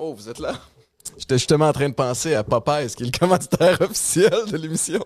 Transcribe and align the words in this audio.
Oh, 0.00 0.14
vous 0.14 0.28
êtes 0.28 0.38
là? 0.38 0.54
J'étais 1.16 1.38
justement 1.38 1.68
en 1.68 1.72
train 1.72 1.88
de 1.88 1.94
penser 1.94 2.34
à 2.34 2.44
Popeyes, 2.44 2.94
qui 2.94 3.02
est 3.02 3.06
le 3.06 3.18
commanditaire 3.18 3.80
officiel 3.80 4.46
de 4.48 4.56
l'émission. 4.56 5.04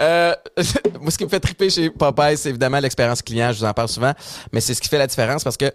Euh, 0.00 0.34
moi, 1.00 1.10
ce 1.10 1.18
qui 1.18 1.24
me 1.24 1.28
fait 1.28 1.40
triper 1.40 1.70
chez 1.70 1.90
Popeyes, 1.90 2.36
c'est 2.36 2.50
évidemment 2.50 2.80
l'expérience 2.80 3.22
client. 3.22 3.52
Je 3.52 3.58
vous 3.58 3.64
en 3.64 3.72
parle 3.72 3.88
souvent, 3.88 4.12
mais 4.52 4.60
c'est 4.60 4.74
ce 4.74 4.80
qui 4.80 4.88
fait 4.88 4.98
la 4.98 5.06
différence 5.06 5.44
parce 5.44 5.56
que 5.56 5.70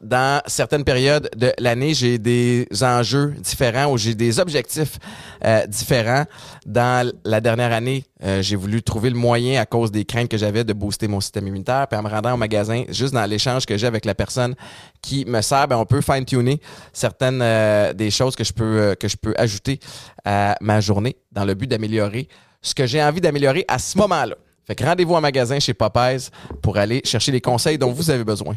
dans 0.00 0.42
certaines 0.46 0.82
périodes 0.82 1.30
de 1.36 1.52
l'année, 1.58 1.94
j'ai 1.94 2.18
des 2.18 2.66
enjeux 2.82 3.34
différents 3.38 3.92
ou 3.92 3.98
j'ai 3.98 4.16
des 4.16 4.40
objectifs 4.40 4.98
euh, 5.44 5.64
différents. 5.66 6.24
Dans 6.66 7.08
la 7.24 7.40
dernière 7.40 7.72
année, 7.72 8.04
euh, 8.24 8.42
j'ai 8.42 8.56
voulu 8.56 8.82
trouver 8.82 9.10
le 9.10 9.16
moyen, 9.16 9.60
à 9.60 9.66
cause 9.66 9.92
des 9.92 10.04
craintes 10.04 10.28
que 10.28 10.36
j'avais, 10.36 10.64
de 10.64 10.72
booster 10.72 11.06
mon 11.06 11.20
système 11.20 11.46
immunitaire. 11.46 11.86
Puis 11.88 11.98
en 11.98 12.02
me 12.02 12.08
rendant 12.08 12.34
au 12.34 12.36
magasin, 12.36 12.82
juste 12.88 13.14
dans 13.14 13.24
l'échange 13.26 13.64
que 13.64 13.76
j'ai 13.76 13.86
avec 13.86 14.04
la 14.04 14.16
personne 14.16 14.56
qui 15.02 15.24
me 15.24 15.40
sert, 15.40 15.68
ben, 15.68 15.76
on 15.76 15.86
peut 15.86 16.00
fine-tuner 16.00 16.60
certaines 16.92 17.40
euh, 17.40 17.92
des 17.92 18.10
choses 18.10 18.34
que 18.34 18.44
je 18.44 18.52
peux 18.52 18.96
que 18.98 19.06
je 19.06 19.16
peux 19.16 19.34
ajouter 19.36 19.78
à 20.24 20.56
ma 20.60 20.80
journée 20.80 21.16
dans 21.30 21.44
le 21.44 21.54
but 21.54 21.68
d'améliorer 21.68 22.28
ce 22.62 22.74
que 22.74 22.86
j'ai 22.86 23.02
envie 23.02 23.20
d'améliorer 23.20 23.64
à 23.68 23.78
ce 23.78 23.98
moment-là. 23.98 24.36
Fait 24.64 24.76
que 24.76 24.84
rendez-vous 24.84 25.14
en 25.14 25.20
magasin 25.20 25.58
chez 25.58 25.74
Popeyes 25.74 26.28
pour 26.62 26.78
aller 26.78 27.02
chercher 27.04 27.32
les 27.32 27.40
conseils 27.40 27.76
dont 27.76 27.92
vous 27.92 28.10
avez 28.10 28.24
besoin. 28.24 28.56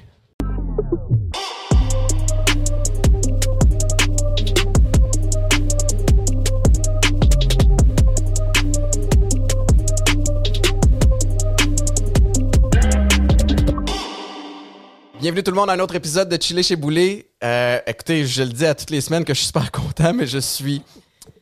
Bienvenue 15.19 15.41
tout 15.41 15.49
le 15.49 15.57
monde 15.57 15.71
à 15.71 15.73
un 15.73 15.79
autre 15.79 15.95
épisode 15.95 16.29
de 16.29 16.39
Chiller 16.39 16.61
chez 16.61 16.75
Boulet. 16.75 17.25
Euh, 17.43 17.79
écoutez, 17.87 18.27
je 18.27 18.43
le 18.43 18.49
dis 18.49 18.67
à 18.67 18.75
toutes 18.75 18.91
les 18.91 19.01
semaines 19.01 19.25
que 19.25 19.33
je 19.33 19.39
suis 19.39 19.47
super 19.47 19.71
content, 19.71 20.13
mais 20.13 20.27
je 20.27 20.37
suis 20.37 20.83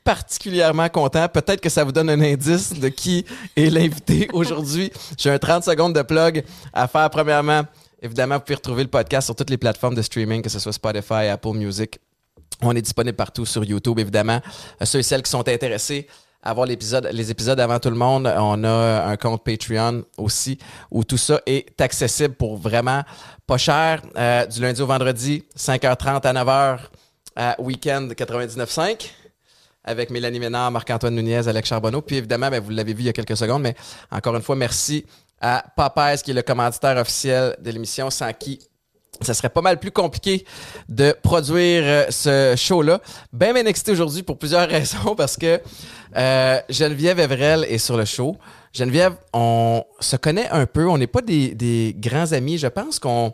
particulièrement 0.03 0.89
content. 0.89 1.28
Peut-être 1.28 1.61
que 1.61 1.69
ça 1.69 1.83
vous 1.83 1.91
donne 1.91 2.09
un 2.09 2.22
indice 2.22 2.73
de 2.73 2.89
qui 2.89 3.25
est 3.55 3.69
l'invité 3.69 4.28
aujourd'hui. 4.33 4.91
J'ai 5.17 5.30
un 5.30 5.39
30 5.39 5.64
secondes 5.64 5.95
de 5.95 6.02
plug 6.02 6.44
à 6.73 6.88
faire. 6.88 7.09
Premièrement, 7.09 7.64
évidemment, 8.02 8.36
vous 8.36 8.41
pouvez 8.41 8.55
retrouver 8.55 8.83
le 8.83 8.89
podcast 8.89 9.25
sur 9.25 9.36
toutes 9.36 9.50
les 9.50 9.58
plateformes 9.58 9.95
de 9.95 10.02
streaming, 10.02 10.41
que 10.41 10.50
ce 10.50 10.59
soit 10.59 10.73
Spotify, 10.73 11.28
Apple 11.31 11.53
Music. 11.53 12.00
On 12.61 12.75
est 12.75 12.81
disponible 12.81 13.16
partout 13.16 13.45
sur 13.45 13.63
YouTube, 13.63 14.00
évidemment. 14.00 14.39
Ceux 14.83 15.00
et 15.00 15.03
celles 15.03 15.23
qui 15.23 15.31
sont 15.31 15.47
intéressés 15.47 16.08
avoir 16.44 16.67
l'épisode, 16.67 17.09
les 17.11 17.31
épisodes 17.31 17.59
avant 17.59 17.80
tout 17.80 17.89
le 17.89 17.95
monde. 17.95 18.31
On 18.38 18.63
a 18.63 19.06
un 19.06 19.17
compte 19.17 19.44
Patreon 19.44 20.03
aussi 20.17 20.58
où 20.91 21.03
tout 21.03 21.17
ça 21.17 21.41
est 21.45 21.80
accessible 21.80 22.35
pour 22.35 22.58
vraiment 22.58 23.03
pas 23.47 23.58
cher. 23.58 24.02
Euh, 24.17 24.45
du 24.45 24.61
lundi 24.61 24.81
au 24.81 24.85
vendredi, 24.85 25.45
5h30 25.58 26.28
à 26.28 26.33
9h 26.33 26.80
à 27.35 27.56
Weekend 27.61 28.11
99.5 28.13 29.09
avec 29.84 30.09
Mélanie 30.09 30.39
Ménard, 30.39 30.72
Marc-Antoine 30.72 31.16
Nunez, 31.16 31.48
Alex 31.48 31.70
Charbonneau. 31.70 32.02
Puis 32.02 32.17
évidemment, 32.17 32.50
ben, 32.50 32.62
vous 32.62 32.72
l'avez 32.72 32.94
vu 32.94 33.03
il 33.03 33.06
y 33.06 33.09
a 33.09 33.14
quelques 33.14 33.38
secondes, 33.38 33.62
mais 33.62 33.76
encore 34.12 34.36
une 34.36 34.42
fois, 34.42 34.56
merci 34.56 35.06
à 35.42 35.64
Popeyes 35.75 36.22
qui 36.23 36.31
est 36.31 36.36
le 36.36 36.42
commanditaire 36.42 36.98
officiel 36.98 37.56
de 37.59 37.72
l'émission 37.72 38.09
sans 38.09 38.31
qui 38.34 38.59
ça 39.22 39.34
serait 39.34 39.50
pas 39.50 39.62
mal 39.62 39.80
plus 39.80 39.92
compliqué 39.92 40.45
de 40.90 41.16
produire 41.22 41.84
euh, 41.86 42.06
ce 42.09 42.56
show-là. 42.58 43.00
Ben, 43.31 43.53
bien 43.53 43.66
excité 43.66 43.92
aujourd'hui 43.92 44.23
pour 44.23 44.38
plusieurs 44.38 44.67
raisons 44.70 45.16
parce 45.16 45.38
que 45.38 45.62
euh, 46.16 46.59
Geneviève 46.70 47.20
Evrel 47.20 47.66
est 47.70 47.78
sur 47.78 47.97
le 47.97 48.06
show. 48.06 48.38
Geneviève, 48.73 49.14
on 49.34 49.84
se 50.00 50.16
connaît 50.16 50.50
un 50.50 50.66
peu. 50.66 50.88
On 50.88 50.97
n'est 50.97 51.08
pas 51.08 51.22
des, 51.22 51.95
grands 51.97 52.31
amis. 52.31 52.58
Je 52.58 52.68
pense 52.68 53.00
qu'on 53.00 53.34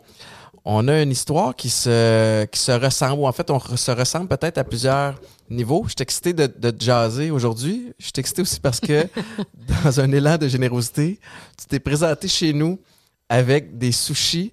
on 0.64 0.88
a 0.88 1.02
une 1.02 1.10
histoire 1.10 1.54
qui 1.54 1.70
se, 1.70 2.78
ressemble, 2.78 3.20
ou 3.20 3.26
en 3.26 3.32
fait, 3.32 3.50
on 3.50 3.58
se 3.58 3.90
ressemble 3.90 4.28
peut-être 4.28 4.58
à 4.58 4.64
plusieurs 4.64 5.20
niveaux. 5.48 5.84
Je 5.86 5.90
suis 5.90 6.02
excité 6.02 6.32
de, 6.32 6.46
de 6.46 6.70
te 6.70 6.84
jaser 6.84 7.30
aujourd'hui. 7.30 7.92
Je 7.98 8.04
suis 8.04 8.12
excité 8.18 8.42
aussi 8.42 8.60
parce 8.60 8.80
que, 8.80 9.06
dans 9.84 10.00
un 10.00 10.12
élan 10.12 10.36
de 10.36 10.48
générosité, 10.48 11.18
tu 11.58 11.66
t'es 11.66 11.80
présenté 11.80 12.28
chez 12.28 12.52
nous 12.52 12.78
avec 13.28 13.78
des 13.78 13.92
sushis 13.92 14.52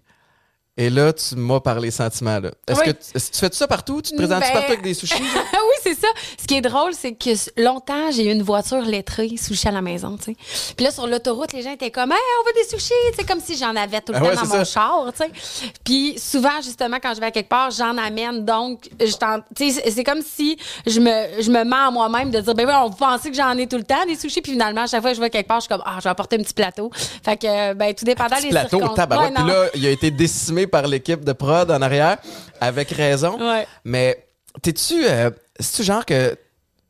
et 0.80 0.92
là, 0.92 1.12
tu 1.12 1.36
m'as 1.36 1.60
parlé 1.60 1.90
sentiments. 1.90 2.40
Est-ce 2.68 2.82
que 2.82 2.92
tu, 2.92 3.40
fais 3.40 3.50
ça 3.52 3.68
partout? 3.68 4.00
Tu 4.00 4.12
te 4.12 4.16
présentes 4.16 4.42
ben... 4.42 4.54
partout 4.54 4.74
avec 4.74 4.84
des 4.84 4.94
sushis? 4.94 5.16
oui, 5.24 5.76
c'est 5.82 5.96
ça. 6.00 6.08
Ce 6.40 6.46
qui 6.46 6.54
est 6.54 6.62
drôle, 6.62 6.94
c'est 6.94 7.14
que 7.14 7.32
longtemps, 7.60 8.12
j'ai 8.12 8.26
eu 8.26 8.32
une 8.32 8.44
voiture 8.44 8.84
lettrée, 8.84 9.32
sushi 9.38 9.68
à 9.68 9.72
la 9.72 9.82
maison, 9.82 10.18
tu 10.18 10.26
sais. 10.26 10.38
Puis 10.76 10.86
là, 10.86 10.92
sur 10.92 11.08
l'autoroute, 11.08 11.52
les 11.54 11.64
gens 11.64 11.72
étaient 11.72 11.90
comme, 11.90 12.12
hey, 12.12 12.18
on 12.42 12.48
veut 12.48 12.54
des 12.54 12.70
sushis, 12.70 12.94
c'est 13.16 13.28
comme 13.28 13.40
si 13.40 13.58
j'en 13.58 13.76
avais 13.76 14.02
tout 14.02 14.14
le 14.14 14.20
ah 14.20 14.36
temps 14.36 14.44
dans 14.44 14.58
mon 14.58 14.64
char, 14.66 15.12
tu 15.18 15.24
sais. 15.24 15.32
Puis 15.84 16.20
souvent, 16.20 16.62
justement, 16.62 16.98
quand 17.02 17.16
je 17.16 17.22
vais 17.22 17.28
à 17.28 17.32
quelque 17.32 17.50
part, 17.50 17.72
j'en 17.72 17.98
amène. 17.98 18.46
Donc, 18.46 18.88
c'est 19.00 20.04
comme 20.04 20.22
si 20.22 20.60
je 20.86 21.00
me, 21.00 21.42
je 21.42 21.50
me 21.50 21.64
mens 21.64 21.88
à 21.88 21.92
moi-même 21.92 22.30
de 22.30 22.40
dire, 22.40 22.54
ben 22.54 22.68
oui, 22.68 22.74
on 22.84 22.92
pensait 22.92 23.32
que 23.32 23.36
j'en 23.36 23.58
ai 23.58 23.66
tout 23.66 23.78
le 23.78 23.84
temps 23.84 24.06
des 24.06 24.16
sushis? 24.16 24.42
Puis 24.42 24.52
finalement, 24.52 24.82
à 24.82 24.88
chaque 24.88 25.02
fois 25.02 25.10
que 25.10 25.16
je 25.16 25.22
vais 25.22 25.32
quelque 25.32 25.48
part, 25.48 25.60
je 25.60 25.66
suis 25.66 25.70
comme, 25.70 25.84
ah, 25.88 25.96
je 25.98 26.04
vais 26.04 26.12
apporter 26.12 26.36
un 26.36 26.44
petit 26.44 26.54
plateau. 26.54 26.92
Fait 26.94 27.36
que, 27.36 27.74
ben, 27.74 27.96
tout 27.96 28.06
dépendant 28.06 28.40
des 28.40 28.50
plateau, 28.50 28.78
circonstances. 28.78 29.08
Puis 29.34 29.48
là, 29.48 29.66
il 29.74 29.88
a 29.88 29.90
été 29.90 30.12
décimé 30.12 30.67
par 30.68 30.88
l'équipe 30.88 31.24
de 31.24 31.34
prod 31.34 31.70
en 31.72 31.82
arrière, 31.82 32.18
avec 32.62 32.90
raison. 32.92 33.38
Mais 33.84 34.26
t'es-tu, 34.62 35.06
euh, 35.06 35.30
c'est-tu 35.60 35.84
genre 35.84 36.06
que 36.06 36.38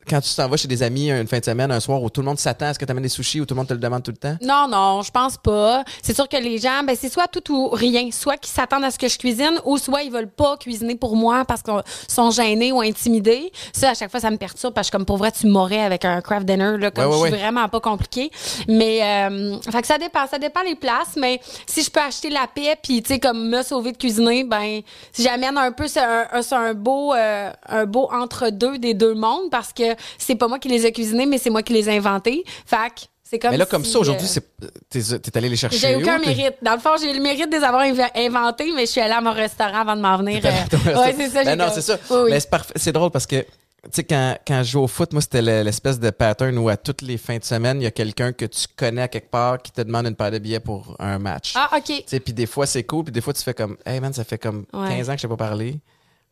quand 0.07 0.21
tu 0.21 0.33
t'en 0.33 0.47
vas 0.47 0.57
chez 0.57 0.67
des 0.67 0.83
amis 0.83 1.11
une 1.11 1.27
fin 1.27 1.39
de 1.39 1.45
semaine, 1.45 1.71
un 1.71 1.79
soir 1.79 2.01
où 2.01 2.09
tout 2.09 2.21
le 2.21 2.27
monde 2.27 2.39
s'attend 2.39 2.67
à 2.67 2.73
ce 2.73 2.79
que 2.79 2.85
tu 2.85 2.91
amènes 2.91 3.03
des 3.03 3.09
sushis 3.09 3.41
ou 3.41 3.45
tout 3.45 3.53
le 3.53 3.59
monde 3.59 3.67
te 3.67 3.73
le 3.73 3.79
demande 3.79 4.03
tout 4.03 4.11
le 4.11 4.17
temps? 4.17 4.37
Non, 4.41 4.67
non, 4.69 5.01
je 5.01 5.11
pense 5.11 5.37
pas. 5.37 5.83
C'est 6.01 6.15
sûr 6.15 6.27
que 6.27 6.37
les 6.37 6.57
gens, 6.57 6.83
ben, 6.85 6.95
c'est 6.99 7.11
soit 7.11 7.27
tout 7.27 7.53
ou 7.53 7.69
rien. 7.69 8.09
Soit 8.11 8.37
qu'ils 8.37 8.53
s'attendent 8.53 8.83
à 8.83 8.91
ce 8.91 8.97
que 8.97 9.07
je 9.07 9.17
cuisine 9.17 9.59
ou 9.65 9.77
soit 9.77 10.03
ils 10.03 10.11
veulent 10.11 10.29
pas 10.29 10.57
cuisiner 10.57 10.95
pour 10.95 11.15
moi 11.15 11.45
parce 11.45 11.61
qu'ils 11.61 11.81
sont 12.07 12.31
gênés 12.31 12.71
ou 12.71 12.81
intimidés. 12.81 13.51
Ça, 13.73 13.91
à 13.91 13.93
chaque 13.93 14.11
fois, 14.11 14.19
ça 14.19 14.31
me 14.31 14.37
perturbe 14.37 14.73
parce 14.73 14.89
que 14.89 14.97
comme 14.97 15.05
pour 15.05 15.17
vrai, 15.17 15.31
tu 15.31 15.47
m'aurais 15.47 15.81
avec 15.81 16.05
un 16.05 16.21
craft 16.21 16.45
dinner, 16.45 16.77
là, 16.77 16.91
comme 16.91 17.11
je 17.11 17.17
suis 17.27 17.29
vraiment 17.29 17.67
pas 17.67 17.79
compliqué. 17.79 18.31
Mais, 18.67 19.03
euh, 19.03 19.57
fait 19.71 19.81
que 19.81 19.87
ça 19.87 19.97
dépend. 19.97 20.25
Ça 20.27 20.39
dépend 20.39 20.61
les 20.63 20.75
places, 20.75 21.15
mais 21.15 21.39
si 21.67 21.83
je 21.83 21.91
peux 21.91 21.99
acheter 21.99 22.29
la 22.29 22.47
paix 22.47 22.75
puis, 22.81 23.01
tu 23.01 23.13
sais, 23.13 23.19
comme 23.19 23.49
me 23.49 23.61
sauver 23.61 23.91
de 23.91 23.97
cuisiner, 23.97 24.43
ben, 24.43 24.81
si 25.11 25.23
j'amène 25.23 25.57
un 25.57 25.71
peu, 25.71 25.87
c'est 25.87 26.01
un, 26.01 26.27
un, 26.51 26.73
beau, 26.73 27.13
euh, 27.13 27.51
un 27.67 27.85
beau 27.85 28.09
entre-deux 28.11 28.77
des 28.77 28.93
deux 28.93 29.13
mondes 29.13 29.49
parce 29.51 29.73
que 29.73 29.96
c'est 30.17 30.35
pas 30.35 30.47
moi 30.47 30.59
qui 30.59 30.69
les 30.69 30.85
ai 30.85 30.91
cuisinés, 30.91 31.25
mais 31.25 31.37
c'est 31.37 31.49
moi 31.49 31.63
qui 31.63 31.73
les 31.73 31.89
ai 31.89 31.97
inventés. 31.97 32.43
Fac. 32.65 33.09
C'est 33.29 33.39
comme 33.39 33.51
mais 33.51 33.57
là, 33.57 33.65
comme 33.65 33.83
ça, 33.83 33.99
aujourd'hui, 33.99 34.27
euh, 34.37 34.67
t'es, 34.89 34.99
es 34.99 35.37
allé 35.37 35.49
les 35.49 35.57
chercher. 35.57 35.77
J'ai 35.77 35.95
aucun 35.97 36.17
mérite. 36.17 36.55
Dans 36.61 36.73
le 36.73 36.79
fond, 36.79 36.91
j'ai 36.97 37.11
le 37.11 37.19
mérite 37.19 37.51
de 37.51 37.57
les 37.57 37.63
avoir 37.63 37.83
inventés, 37.83 38.71
mais 38.73 38.85
je 38.85 38.91
suis 38.91 39.01
allée 39.01 39.13
à 39.13 39.19
mon 39.19 39.33
restaurant 39.33 39.81
avant 39.81 39.97
de 39.97 40.01
m'en 40.01 40.17
venir. 40.17 40.41
Euh, 40.45 40.95
ouais, 40.95 41.13
c'est 41.17 41.29
ça. 41.29 41.43
Ben 41.43 41.57
non, 41.57 41.67
c'est 41.73 41.81
ça. 41.81 41.97
Mais 42.29 42.39
c'est, 42.39 42.49
c'est 42.77 42.91
drôle 42.93 43.11
parce 43.11 43.27
que, 43.27 43.41
tu 43.41 43.45
sais, 43.91 44.03
quand, 44.05 44.37
quand 44.47 44.63
je 44.63 44.71
joue 44.71 44.79
au 44.79 44.87
foot, 44.87 45.11
moi, 45.11 45.21
c'était 45.21 45.41
l'espèce 45.41 45.99
de 45.99 46.09
pattern 46.09 46.57
où 46.57 46.69
à 46.69 46.77
toutes 46.77 47.01
les 47.01 47.17
fins 47.17 47.37
de 47.37 47.43
semaine, 47.43 47.81
il 47.81 47.83
y 47.83 47.87
a 47.87 47.91
quelqu'un 47.91 48.31
que 48.31 48.45
tu 48.45 48.65
connais 48.77 49.01
à 49.01 49.07
quelque 49.09 49.29
part 49.29 49.61
qui 49.61 49.73
te 49.73 49.81
demande 49.81 50.07
une 50.07 50.15
paire 50.15 50.31
de 50.31 50.39
billets 50.39 50.61
pour 50.61 50.95
un 50.99 51.19
match. 51.19 51.51
Ah, 51.55 51.69
OK. 51.75 51.83
Tu 51.83 52.03
sais, 52.05 52.21
puis 52.21 52.31
des 52.31 52.45
fois, 52.45 52.65
c'est 52.65 52.83
cool, 52.83 53.03
puis 53.03 53.11
des 53.11 53.21
fois, 53.21 53.33
tu 53.33 53.43
fais 53.43 53.53
comme, 53.53 53.75
hey 53.85 53.99
man, 53.99 54.13
ça 54.13 54.23
fait 54.23 54.37
comme 54.37 54.65
15 54.71 55.09
ans 55.09 55.13
que 55.13 55.17
je 55.17 55.23
t'ai 55.23 55.27
pas 55.27 55.35
parlé. 55.35 55.79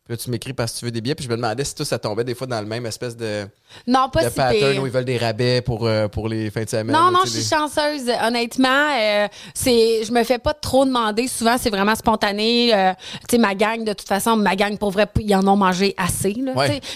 Puis 0.06 0.14
là, 0.14 0.16
tu 0.16 0.30
m'écris 0.30 0.52
parce 0.52 0.72
que 0.72 0.78
tu 0.78 0.84
veux 0.84 0.92
des 0.92 1.00
billets. 1.00 1.16
Puis 1.16 1.24
je 1.24 1.30
me 1.30 1.34
demandais 1.34 1.64
si 1.64 1.74
tout 1.74 1.84
ça 1.84 1.98
tombait 1.98 2.22
des 2.22 2.36
fois 2.36 2.46
dans 2.46 2.60
le 2.60 2.66
même 2.66 2.86
espèce 2.86 3.16
de, 3.16 3.48
non, 3.86 4.08
pas 4.08 4.24
de 4.24 4.28
pattern 4.30 4.78
où 4.78 4.86
ils 4.86 4.92
veulent 4.92 5.04
des 5.04 5.18
rabais 5.18 5.60
pour, 5.60 5.86
euh, 5.86 6.08
pour 6.08 6.28
les 6.28 6.50
fins 6.50 6.62
de 6.62 6.68
semaine. 6.68 6.94
Non, 6.94 7.10
non, 7.10 7.20
je 7.24 7.30
suis 7.30 7.44
chanceuse. 7.44 8.10
Honnêtement, 8.24 8.88
euh, 8.96 9.28
c'est, 9.54 10.04
je 10.04 10.12
me 10.12 10.24
fais 10.24 10.38
pas 10.38 10.54
trop 10.54 10.84
demander. 10.84 11.28
Souvent, 11.28 11.56
c'est 11.58 11.70
vraiment 11.70 11.94
spontané. 11.94 12.74
Euh, 12.74 12.92
tu 13.28 13.36
sais, 13.36 13.38
ma 13.38 13.54
gang, 13.54 13.84
de 13.84 13.92
toute 13.92 14.06
façon, 14.06 14.36
ma 14.36 14.56
gang, 14.56 14.76
pour 14.78 14.90
vrai, 14.90 15.06
ils 15.20 15.34
en 15.34 15.46
ont 15.46 15.56
mangé 15.56 15.94
assez. 15.96 16.34
Là, 16.34 16.52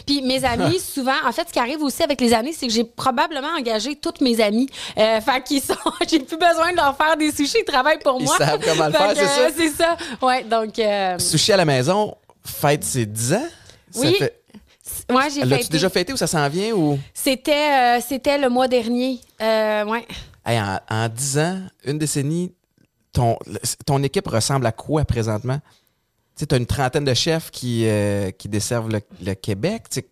Puis 0.06 0.22
mes 0.22 0.44
amis, 0.44 0.78
souvent, 0.94 1.12
en 1.26 1.32
fait, 1.32 1.48
ce 1.48 1.52
qui 1.52 1.58
arrive 1.58 1.82
aussi 1.82 2.02
avec 2.02 2.20
les 2.20 2.32
années, 2.32 2.54
c'est 2.56 2.66
que 2.66 2.72
j'ai 2.72 2.84
probablement 2.84 3.54
engagé 3.58 3.96
toutes 3.96 4.20
mes 4.20 4.40
amis. 4.40 4.68
Euh, 4.98 5.20
fait 5.20 5.42
qu'ils 5.42 5.62
sont, 5.62 5.74
j'ai 6.08 6.20
plus 6.20 6.38
besoin 6.38 6.70
de 6.70 6.76
leur 6.76 6.96
faire 6.96 7.16
des 7.16 7.32
sushis. 7.32 7.58
Ils 7.60 7.64
travaillent 7.64 7.98
pour 7.98 8.20
moi. 8.20 8.36
Ils 8.38 8.44
savent 8.44 8.60
comment 8.64 8.86
le 8.86 8.92
faire, 8.92 9.12
c'est 9.16 9.26
ça? 9.26 9.48
C'est 9.56 9.70
ça. 9.70 9.96
Ouais, 10.22 10.44
donc. 10.44 10.80
Sushi 11.20 11.52
à 11.52 11.56
la 11.56 11.64
maison, 11.64 12.14
fête 12.44 12.84
ses 12.84 13.06
10 13.06 13.32
ans? 13.34 13.48
Oui. 13.96 14.16
Ouais, 15.10 15.30
j'ai 15.32 15.44
L'as-tu 15.44 15.68
déjà 15.68 15.88
fêté 15.88 16.12
ou 16.12 16.16
ça 16.16 16.26
s'en 16.26 16.48
vient 16.48 16.72
ou? 16.72 16.98
C'était, 17.14 17.98
euh, 17.98 18.00
c'était 18.06 18.38
le 18.38 18.48
mois 18.48 18.68
dernier. 18.68 19.20
Euh, 19.40 19.84
ouais. 19.84 20.06
en, 20.46 20.78
en 20.88 21.08
10 21.08 21.38
ans, 21.38 21.60
une 21.84 21.98
décennie, 21.98 22.52
ton, 23.12 23.36
ton 23.86 24.02
équipe 24.02 24.26
ressemble 24.28 24.66
à 24.66 24.72
quoi 24.72 25.04
présentement? 25.04 25.58
Tu 26.36 26.46
as 26.50 26.56
une 26.56 26.66
trentaine 26.66 27.04
de 27.04 27.14
chefs 27.14 27.50
qui, 27.50 27.86
euh, 27.86 28.30
qui 28.30 28.48
desservent 28.48 28.88
le, 28.90 29.34
Québec. 29.34 29.84
tu- 29.90 30.02
tu- 30.02 30.08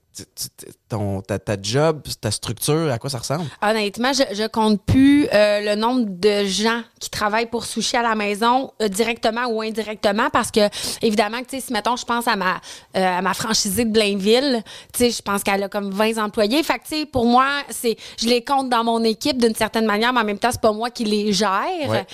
ton, 0.88 1.20
ta, 1.20 1.38
ta 1.38 1.56
job, 1.60 2.02
ta 2.20 2.30
structure, 2.30 2.90
à 2.90 2.98
quoi 2.98 3.10
ça 3.10 3.18
ressemble? 3.18 3.44
Honnêtement, 3.62 4.12
je, 4.12 4.22
je 4.34 4.46
compte 4.46 4.80
plus 4.82 5.28
euh, 5.32 5.60
le 5.60 5.74
nombre 5.74 6.06
de 6.06 6.44
gens 6.44 6.82
qui 6.98 7.10
travaillent 7.10 7.46
pour 7.46 7.64
Sushi 7.64 7.96
à 7.96 8.02
la 8.02 8.14
maison, 8.14 8.72
euh, 8.82 8.88
directement 8.88 9.46
ou 9.46 9.62
indirectement, 9.62 10.30
parce 10.30 10.50
que, 10.50 10.68
évidemment, 11.02 11.38
tu 11.38 11.56
sais, 11.56 11.60
si, 11.60 11.72
mettons, 11.72 11.96
je 11.96 12.04
pense 12.04 12.26
à 12.26 12.36
ma, 12.36 12.56
euh, 12.96 13.18
à 13.18 13.22
ma 13.22 13.34
franchisée 13.34 13.84
de 13.84 13.92
Blainville, 13.92 14.62
tu 14.92 14.98
sais, 14.98 15.10
je 15.10 15.22
pense 15.22 15.42
qu'elle 15.42 15.62
a 15.62 15.68
comme 15.68 15.90
20 15.90 16.18
employés. 16.18 16.62
Fait 16.62 16.78
que, 16.78 16.84
tu 16.84 17.00
sais, 17.00 17.06
pour 17.06 17.26
moi, 17.26 17.46
c'est, 17.70 17.96
je 18.18 18.26
les 18.26 18.42
compte 18.42 18.68
dans 18.68 18.84
mon 18.84 19.02
équipe 19.04 19.38
d'une 19.38 19.54
certaine 19.54 19.86
manière, 19.86 20.12
mais 20.12 20.20
en 20.20 20.24
même 20.24 20.38
temps, 20.38 20.50
c'est 20.50 20.60
pas 20.60 20.72
moi 20.72 20.90
qui 20.90 21.04
les 21.04 21.32
gère. 21.32 21.48
Ouais. 21.88 22.06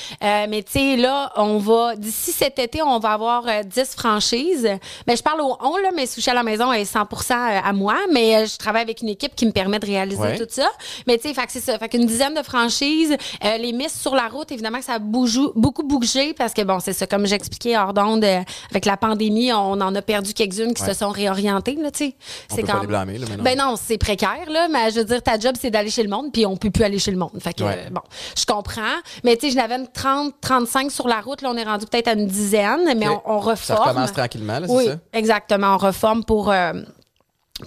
Mais, 0.48 0.62
tu 0.62 0.72
sais, 0.72 0.96
là, 0.96 1.32
on 1.36 1.58
va, 1.58 1.96
d'ici 1.96 2.32
cet 2.32 2.58
été, 2.58 2.82
on 2.82 2.98
va 2.98 3.12
avoir 3.12 3.46
euh, 3.46 3.62
10 3.62 3.94
franchises. 3.96 4.68
Ben, 5.06 5.16
je 5.16 5.22
parle 5.22 5.40
au 5.40 5.56
on, 5.60 5.76
là, 5.78 5.90
mais 5.94 6.06
Sushi 6.06 6.30
à 6.30 6.34
la 6.34 6.42
maison 6.42 6.72
est 6.72 6.84
100 6.84 7.06
à 7.30 7.72
moi, 7.72 7.93
mais 8.12 8.36
euh, 8.36 8.46
je 8.46 8.56
travaille 8.56 8.82
avec 8.82 9.00
une 9.02 9.08
équipe 9.08 9.34
qui 9.34 9.46
me 9.46 9.52
permet 9.52 9.78
de 9.78 9.86
réaliser 9.86 10.20
Ouais. 10.20 10.38
tout 10.38 10.46
ça. 10.48 10.68
Mais 11.06 11.18
tu 11.18 11.32
sais, 11.32 11.40
c'est 11.48 11.60
ça. 11.60 11.78
Fait 11.78 11.88
qu'une 11.88 12.06
dizaine 12.06 12.34
de 12.34 12.42
franchises. 12.42 13.16
Euh, 13.44 13.56
les 13.58 13.72
misses 13.72 13.98
sur 14.00 14.14
la 14.14 14.28
route, 14.28 14.50
évidemment 14.52 14.78
que 14.78 14.84
ça 14.84 14.94
a 14.94 14.98
bougou- 14.98 15.52
beaucoup 15.54 15.82
bougé 15.82 16.34
parce 16.34 16.52
que 16.54 16.62
bon, 16.62 16.78
c'est 16.80 16.92
ça. 16.92 17.06
Comme 17.06 17.26
j'expliquais 17.26 17.76
hors 17.76 17.92
d'onde, 17.94 18.24
euh, 18.24 18.40
avec 18.70 18.84
la 18.84 18.96
pandémie, 18.96 19.52
on 19.52 19.72
en 19.80 19.94
a 19.94 20.02
perdu 20.02 20.32
quelques-unes 20.34 20.74
qui 20.74 20.82
Ouais. 20.82 20.88
se 20.88 20.94
sont 20.94 21.10
réorientées, 21.10 21.76
là, 21.76 21.90
tu 21.90 22.06
sais. 22.06 22.16
On 22.52 22.56
peut 22.56 22.62
pas 22.64 22.80
les 22.80 22.86
blâmer, 22.86 23.18
là. 23.18 23.26
Ben 23.40 23.58
non, 23.58 23.74
c'est 23.76 23.98
précaire, 23.98 24.48
là. 24.50 24.68
Mais 24.70 24.90
je 24.90 25.00
veux 25.00 25.04
dire, 25.04 25.22
ta 25.22 25.38
job, 25.38 25.54
c'est 25.60 25.70
d'aller 25.70 25.90
chez 25.90 26.02
le 26.02 26.08
monde, 26.08 26.32
puis 26.32 26.46
on 26.46 26.56
peut 26.56 26.70
plus 26.70 26.84
aller 26.84 26.98
chez 26.98 27.10
le 27.10 27.16
monde. 27.18 27.30
Fait 27.40 27.52
que, 27.52 27.64
Ouais. 27.64 27.84
euh, 27.86 27.90
bon, 27.90 28.00
je 28.38 28.44
comprends. 28.46 28.82
Mais 29.24 29.36
tu 29.36 29.46
sais, 29.46 29.52
je 29.52 29.56
n'avais 29.56 29.76
une 29.76 29.88
30, 29.88 30.34
35 30.40 30.90
sur 30.90 31.08
la 31.08 31.20
route. 31.20 31.42
Là, 31.42 31.50
on 31.52 31.56
est 31.56 31.64
rendu 31.64 31.86
peut-être 31.86 32.08
à 32.08 32.12
une 32.12 32.26
dizaine, 32.26 32.94
mais 32.96 33.08
on, 33.08 33.20
on 33.26 33.40
Ça 33.42 33.50
reforme. 33.74 33.88
recommence 33.88 34.12
tranquillement, 34.12 34.58
là, 34.60 34.66
c'est 34.66 34.72
Oui, 34.74 34.86
ça? 34.86 34.96
exactement. 35.12 35.74
On 35.74 35.78
reforme 35.78 36.24
pour. 36.24 36.50
euh, 36.50 36.72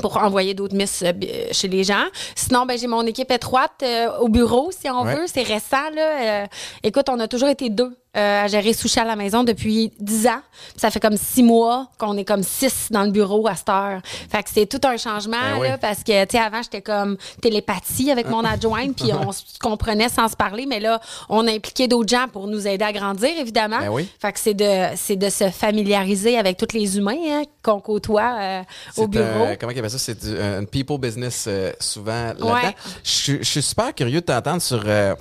pour 0.02 0.18
envoyer 0.18 0.54
d'autres 0.54 0.76
miss 0.76 1.02
euh, 1.02 1.12
euh, 1.24 1.48
chez 1.52 1.68
les 1.70 1.84
gens. 1.86 2.04
Sinon, 2.36 2.66
ben, 2.66 2.78
j'ai 2.78 2.88
mon 2.88 3.04
équipe 3.06 3.32
étroite 3.32 3.72
euh, 3.84 4.18
au 4.20 4.28
bureau, 4.28 4.70
si 4.78 4.90
on 4.90 5.04
Ouais. 5.04 5.16
veut. 5.16 5.28
C'est 5.28 5.44
récent. 5.44 5.90
Là. 5.96 6.44
Euh, 6.44 6.48
écoute, 6.84 7.06
on 7.10 7.20
a 7.20 7.28
toujours 7.28 7.48
été 7.50 7.70
deux 7.70 7.96
euh, 8.18 8.44
à 8.44 8.48
gérer 8.48 8.74
Sushi 8.74 9.00
à 9.00 9.06
la 9.06 9.16
maison 9.16 9.44
depuis 9.44 9.92
dix 10.00 10.28
ans. 10.28 10.42
Ça 10.76 10.90
fait 10.90 11.00
comme 11.00 11.18
six 11.18 11.44
mois 11.44 11.88
qu'on 11.98 12.18
est 12.18 12.26
comme 12.26 12.44
six 12.44 12.88
dans 12.92 13.04
le 13.04 13.12
bureau 13.12 13.48
à 13.48 13.56
cette 13.56 13.70
heure. 13.70 14.02
Fait 14.32 14.42
que 14.44 14.50
c'est 14.52 14.66
tout 14.66 14.82
un 14.88 14.98
changement 14.98 15.38
Ben 15.56 15.60
oui. 15.60 15.68
parce 15.80 16.04
que, 16.04 16.26
tu 16.26 16.32
sais, 16.38 16.44
avant, 16.44 16.62
j'étais 16.62 16.82
comme 16.82 17.18
télépathie 17.42 18.12
avec 18.12 18.28
mon 18.30 18.44
adjointe, 18.44 18.96
puis 18.96 19.12
on 19.14 19.32
se 19.32 19.44
comprenait 19.62 20.10
sans 20.10 20.28
se 20.28 20.36
parler. 20.36 20.66
Mais 20.66 20.80
là, 20.80 21.00
on 21.30 21.48
a 21.48 21.52
impliqué 21.52 21.88
d'autres 21.88 22.10
gens 22.10 22.28
pour 22.32 22.48
nous 22.48 22.68
aider 22.68 22.84
à 22.86 22.92
grandir, 22.92 23.30
évidemment. 23.40 23.80
Ben 23.80 23.90
oui. 23.90 24.10
Fait 24.20 24.34
que 24.34 24.40
c'est 24.40 24.54
de, 24.54 24.96
c'est 24.96 25.16
de 25.16 25.30
se 25.30 25.50
familiariser 25.50 26.38
avec 26.38 26.58
tous 26.58 26.74
les 26.76 26.98
humains 26.98 27.16
hein, 27.30 27.44
qu'on 27.64 27.80
côtoie 27.80 28.36
euh, 28.40 28.62
au 28.98 29.08
bureau. 29.08 29.44
un- 29.46 29.56
comment 29.56 29.72
il 29.72 29.78
appelle 29.80 29.92
ça? 29.92 29.98
C'est 30.00 30.20
du- 30.20 30.40
un 30.40 30.66
people 30.66 30.98
business 30.98 31.46
euh, 31.48 31.72
souvent 31.80 32.28
là-dedans. 32.28 32.54
Ouais. 32.54 32.76
Je 33.04 33.44
suis- 33.44 33.62
super 33.62 33.94
curieux 33.94 34.22
de 34.22 34.26
t'entendre 34.26 34.62
sur 34.62 34.82
euh, 34.86 35.14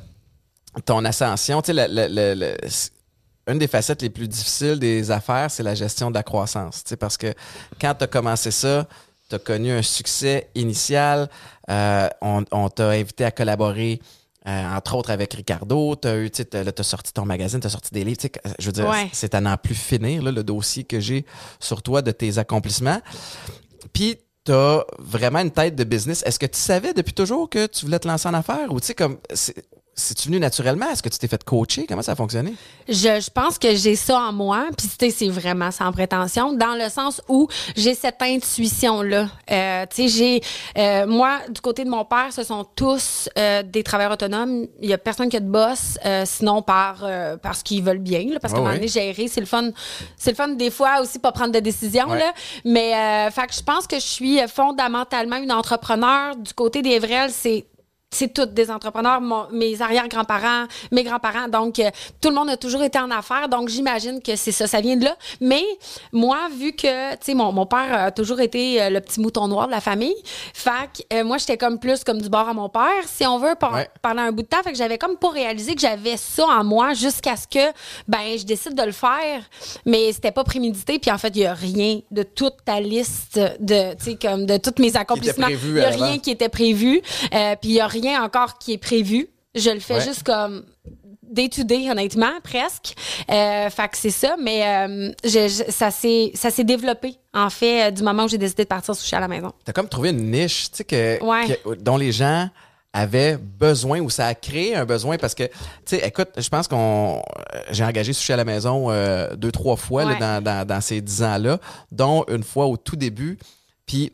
ton 0.85 1.05
ascension. 1.05 1.63
Tu 1.63 1.73
sais, 1.75 1.89
le- 1.89 2.09
le- 2.09 2.35
le- 2.35 2.57
une 3.49 3.59
des 3.59 3.69
facettes 3.69 4.03
les 4.03 4.11
plus 4.11 4.29
difficiles 4.29 4.79
des 4.79 5.11
affaires, 5.11 5.51
c'est 5.51 5.63
la 5.63 5.75
gestion 5.75 6.11
de 6.11 6.15
la 6.17 6.23
croissance. 6.23 6.83
Tu 6.85 6.91
sais, 6.91 6.97
parce 6.97 7.17
que 7.17 7.33
quand 7.81 7.95
tu 7.95 8.05
as 8.05 8.09
commencé 8.09 8.51
ça, 8.51 8.87
tu 9.29 9.37
as 9.37 9.39
connu 9.39 9.71
un 9.73 9.83
succès 9.83 10.51
initial. 10.55 11.29
Euh, 11.71 12.09
on 12.21 12.45
on 12.53 12.69
t'a 12.69 12.91
invité 12.91 13.25
à 13.25 13.31
collaborer. 13.31 14.01
euh, 14.49 14.77
entre 14.77 14.95
autres 14.95 15.11
avec 15.11 15.35
Ricardo, 15.35 15.97
tu 15.97 16.07
as, 16.07 16.83
sorti 16.85 17.13
ton 17.13 17.25
magazine, 17.25 17.59
tu 17.59 17.67
as 17.67 17.71
sorti 17.71 17.93
des 17.93 18.05
livres. 18.05 18.19
tu 18.19 18.23
sais, 18.23 18.29
que- 18.31 18.39
Je 18.61 18.67
veux 18.67 18.73
dire, 18.73 18.87
Ouais. 18.89 19.09
c'est 19.13 19.35
à 19.35 19.41
n'en 19.41 19.57
plus 19.57 19.75
finir, 19.75 20.23
là, 20.23 20.31
le 20.31 20.45
dossier 20.45 20.85
que 20.85 21.01
j'ai 21.01 21.25
sur 21.59 21.83
toi 21.83 22.01
de 22.01 22.13
tes 22.13 22.39
accomplissements. 22.39 23.01
Puis, 23.93 24.19
tu 24.45 24.53
as 24.53 24.85
vraiment 25.01 25.41
une 25.41 25.51
tête 25.51 25.75
de 25.75 25.83
business. 25.83 26.23
Est-ce 26.25 26.39
que 26.39 26.47
tu 26.47 26.61
savais 26.61 26.95
depuis 26.95 27.13
toujours 27.13 27.51
que 27.51 27.67
tu 27.67 27.87
voulais 27.87 27.99
te 27.99 28.07
lancer 28.07 28.29
en 28.29 28.35
affaires? 28.35 28.71
Ou 28.71 28.79
tu 28.79 28.87
sais, 28.87 28.95
comme, 28.95 29.19
c'est-tu 29.99 30.29
venu 30.29 30.39
naturellement? 30.39 30.91
Est-ce 30.91 31.03
que 31.03 31.09
tu 31.09 31.19
t'es 31.19 31.27
fait 31.27 31.43
coacher? 31.43 31.87
Comment 31.89 32.03
ça 32.03 32.13
a 32.13 32.17
fonctionné? 32.17 32.55
Je, 32.87 32.95
je 33.21 33.31
pense 33.31 33.59
que 33.59 33.75
j'ai 33.75 33.97
ça 33.97 34.19
en 34.21 34.33
moi, 34.33 34.67
puis 34.77 34.87
tu 34.87 35.07
sais, 35.07 35.11
c'est 35.11 35.29
vraiment 35.31 35.71
sans 35.71 35.91
prétention, 35.91 36.53
dans 36.53 36.75
le 36.75 36.91
sens 36.91 37.23
où 37.29 37.49
j'ai 37.75 37.95
cette 37.95 38.21
intuition-là. 38.21 39.29
Euh, 39.51 39.87
tu 39.89 40.09
sais, 40.09 40.09
j'ai... 40.09 40.43
euh, 40.79 41.07
moi, 41.07 41.39
du 41.49 41.61
côté 41.63 41.85
de 41.85 41.89
mon 41.89 42.05
père, 42.05 42.29
ce 42.31 42.43
sont 42.45 42.65
tous 42.77 43.29
euh, 43.39 43.63
des 43.63 43.83
travailleurs 43.83 44.13
autonomes. 44.13 44.67
Il 44.83 44.91
y 44.91 44.93
a 44.93 44.99
personne 44.99 45.31
qui 45.31 45.39
a 45.39 45.41
de 45.41 45.49
boss, 45.49 45.99
euh, 46.05 46.25
sinon 46.27 46.61
par 46.61 46.99
euh, 47.03 47.37
parce 47.39 47.63
qu'ils 47.63 47.83
veulent 47.83 47.97
bien, 47.99 48.27
là, 48.31 48.39
parce 48.39 48.53
qu'à 48.53 48.59
un 48.59 48.63
moment 48.63 48.73
ouais. 48.75 48.79
donné, 48.79 48.89
gérer, 48.89 49.29
c'est 49.29 49.41
le 49.41 49.47
fun. 49.47 49.71
C'est 50.19 50.31
le 50.33 50.37
fun 50.37 50.49
des 50.49 50.71
fois 50.71 51.01
aussi, 51.01 51.19
pas 51.19 51.33
prendre 51.33 51.53
de 51.53 51.61
décision, 51.61 52.09
Ouais. 52.09 52.19
là. 52.19 52.33
Mais, 52.65 52.95
euh, 52.95 53.31
fait 53.31 53.47
que 53.47 53.55
je 53.55 53.63
pense 53.63 53.87
que 53.87 53.97
je 53.97 54.07
suis 54.07 54.39
fondamentalement 54.47 55.37
une 55.37 55.53
entrepreneur. 55.53 56.37
Du 56.37 56.53
côté 56.53 56.83
des 56.83 56.99
vrais, 56.99 57.31
c'est 57.31 57.65
c'est 58.17 58.33
toutes 58.33 58.55
des 58.55 58.71
entrepreneurs, 58.71 59.21
mon- 59.21 59.47
mes 59.53 59.81
arrière-grands-parents, 59.83 60.67
mes 60.91 61.05
grands-parents. 61.05 61.49
Donc, 61.49 61.79
euh, 61.79 61.91
tout 62.21 62.29
le 62.31 62.35
monde 62.35 62.51
a 62.51 62.57
toujours 62.57 62.83
été 62.83 62.99
en 62.99 63.11
affaires. 63.11 63.49
Donc, 63.49 63.69
j'imagine 63.69 64.21
que 64.23 64.37
c'est 64.37 64.53
ça, 64.53 64.67
ça 64.67 64.81
vient 64.81 64.97
de 64.97 65.05
là. 65.05 65.17
Mais 65.41 65.63
moi, 66.13 66.49
vu 66.59 66.73
que, 66.73 67.13
tu 67.13 67.17
sais, 67.23 67.35
mon, 67.35 67.53
mon 67.53 67.67
père 67.67 67.93
a 67.93 68.11
toujours 68.11 68.41
été 68.41 68.83
euh, 68.83 68.91
le 68.91 69.01
petit 69.01 69.21
mouton 69.21 69.49
noir 69.49 69.67
de 69.67 69.73
la 69.73 69.81
famille, 69.81 70.15
que 70.65 71.03
euh, 71.15 71.25
moi, 71.25 71.39
j'étais 71.39 71.57
comme 71.57 71.79
plus 71.79 72.03
comme 72.05 72.21
du 72.21 72.29
bord 72.29 72.49
à 72.49 72.55
mon 72.55 72.69
père, 72.69 72.83
si 73.07 73.27
on 73.27 73.39
veut, 73.39 73.55
par- 73.59 73.73
Ouais. 73.75 73.89
pendant 74.03 74.23
un 74.23 74.33
bout 74.33 74.43
de 74.43 74.47
temps. 74.49 74.63
Fait 74.65 74.73
que 74.73 74.79
j'avais 74.79 74.99
comme 74.99 75.17
pas 75.17 75.31
réalisé 75.31 75.75
que 75.75 75.81
j'avais 75.81 76.17
ça 76.17 76.45
en 76.47 76.65
moi 76.65 76.95
jusqu'à 76.95 77.37
ce 77.37 77.47
que, 77.47 77.73
ben, 78.09 78.39
je 78.39 78.45
décide 78.45 78.75
de 78.75 78.83
le 78.83 78.93
faire. 78.93 79.43
Mais 79.85 80.13
c'était 80.13 80.33
pas 80.33 80.45
prémédité. 80.45 80.99
Puis 80.99 81.11
en 81.11 81.19
fait, 81.19 81.29
il 81.35 81.43
y 81.43 81.47
a 81.47 81.55
rien 81.55 82.01
de 82.11 82.23
toute 82.23 82.55
ta 82.65 82.81
liste 82.81 83.39
de, 83.61 83.95
tu 83.95 84.05
sais, 84.05 84.15
comme 84.21 84.47
de 84.47 84.57
tous 84.57 84.81
mes 84.81 84.97
accomplissements. 84.97 85.49
Il 85.49 85.77
y 85.77 85.85
a 85.85 85.91
rien 85.91 86.19
qui 86.19 86.31
était 86.31 86.49
prévu. 86.49 87.03
Euh, 87.35 87.57
puis 87.61 87.71
il 87.71 87.75
y 87.77 87.81
a 87.81 87.87
rien 87.87 88.06
encore 88.17 88.59
qui 88.59 88.73
est 88.75 88.79
prévu. 88.79 89.29
Je 89.55 89.71
le 89.71 89.81
fais 89.81 89.95
Ouais. 89.95 90.01
juste 90.05 90.23
comme 90.23 90.65
day 91.23 91.49
to 91.49 91.65
day, 91.65 91.91
honnêtement, 91.91 92.33
presque. 92.45 92.95
Euh, 93.31 93.69
fait 93.71 93.89
que 93.89 93.97
c'est 93.97 94.11
ça, 94.11 94.37
mais 94.41 94.65
euh, 94.67 95.13
je- 95.25 95.49
je- 95.67 95.71
ça 95.73 95.91
s'est 96.51 96.65
développé, 96.65 97.17
en 97.35 97.51
fait, 97.51 97.89
euh, 97.89 97.91
du 97.91 98.03
moment 98.03 98.25
où 98.25 98.29
j'ai 98.29 98.39
décidé 98.39 98.63
de 98.65 98.69
partir 98.69 98.95
sushi 98.95 99.15
à 99.15 99.21
la 99.21 99.29
maison. 99.29 99.53
Tu 99.65 99.71
as 99.71 99.73
comme 99.73 99.89
trouvé 99.89 100.11
une 100.11 100.31
niche, 100.31 100.71
tu 100.71 100.77
sais, 100.79 100.85
que, 100.85 101.25
Ouais. 101.25 101.59
que- 101.65 101.75
dont 101.77 101.97
les 101.97 102.13
gens 102.13 102.49
avaient 102.93 103.37
besoin 103.37 104.01
ou 104.01 104.09
ça 104.09 104.27
a 104.27 104.35
créé 104.35 104.75
un 104.75 104.85
besoin 104.87 105.19
parce 105.19 105.35
que, 105.35 105.43
tu 105.45 105.53
sais, 105.87 106.07
écoute, 106.07 106.29
je 106.37 106.49
pense 106.49 106.69
qu'on. 106.69 107.23
euh, 107.55 107.61
J'ai 107.71 107.85
engagé 107.85 108.13
Sushi 108.13 108.33
à 108.33 108.37
la 108.37 108.45
maison 108.45 108.91
euh, 108.91 109.35
deux, 109.37 109.53
trois 109.53 109.77
fois 109.77 110.05
là, 110.05 110.13
Ouais. 110.13 110.19
dans, 110.19 110.43
dans- 110.43 110.67
dans 110.67 110.81
ces 110.81 111.01
dix 111.01 111.23
ans-là, 111.23 111.59
dont 111.93 112.25
une 112.29 112.45
fois 112.45 112.67
au 112.67 112.77
tout 112.77 112.97
début. 112.97 113.37
Puis, 113.85 114.13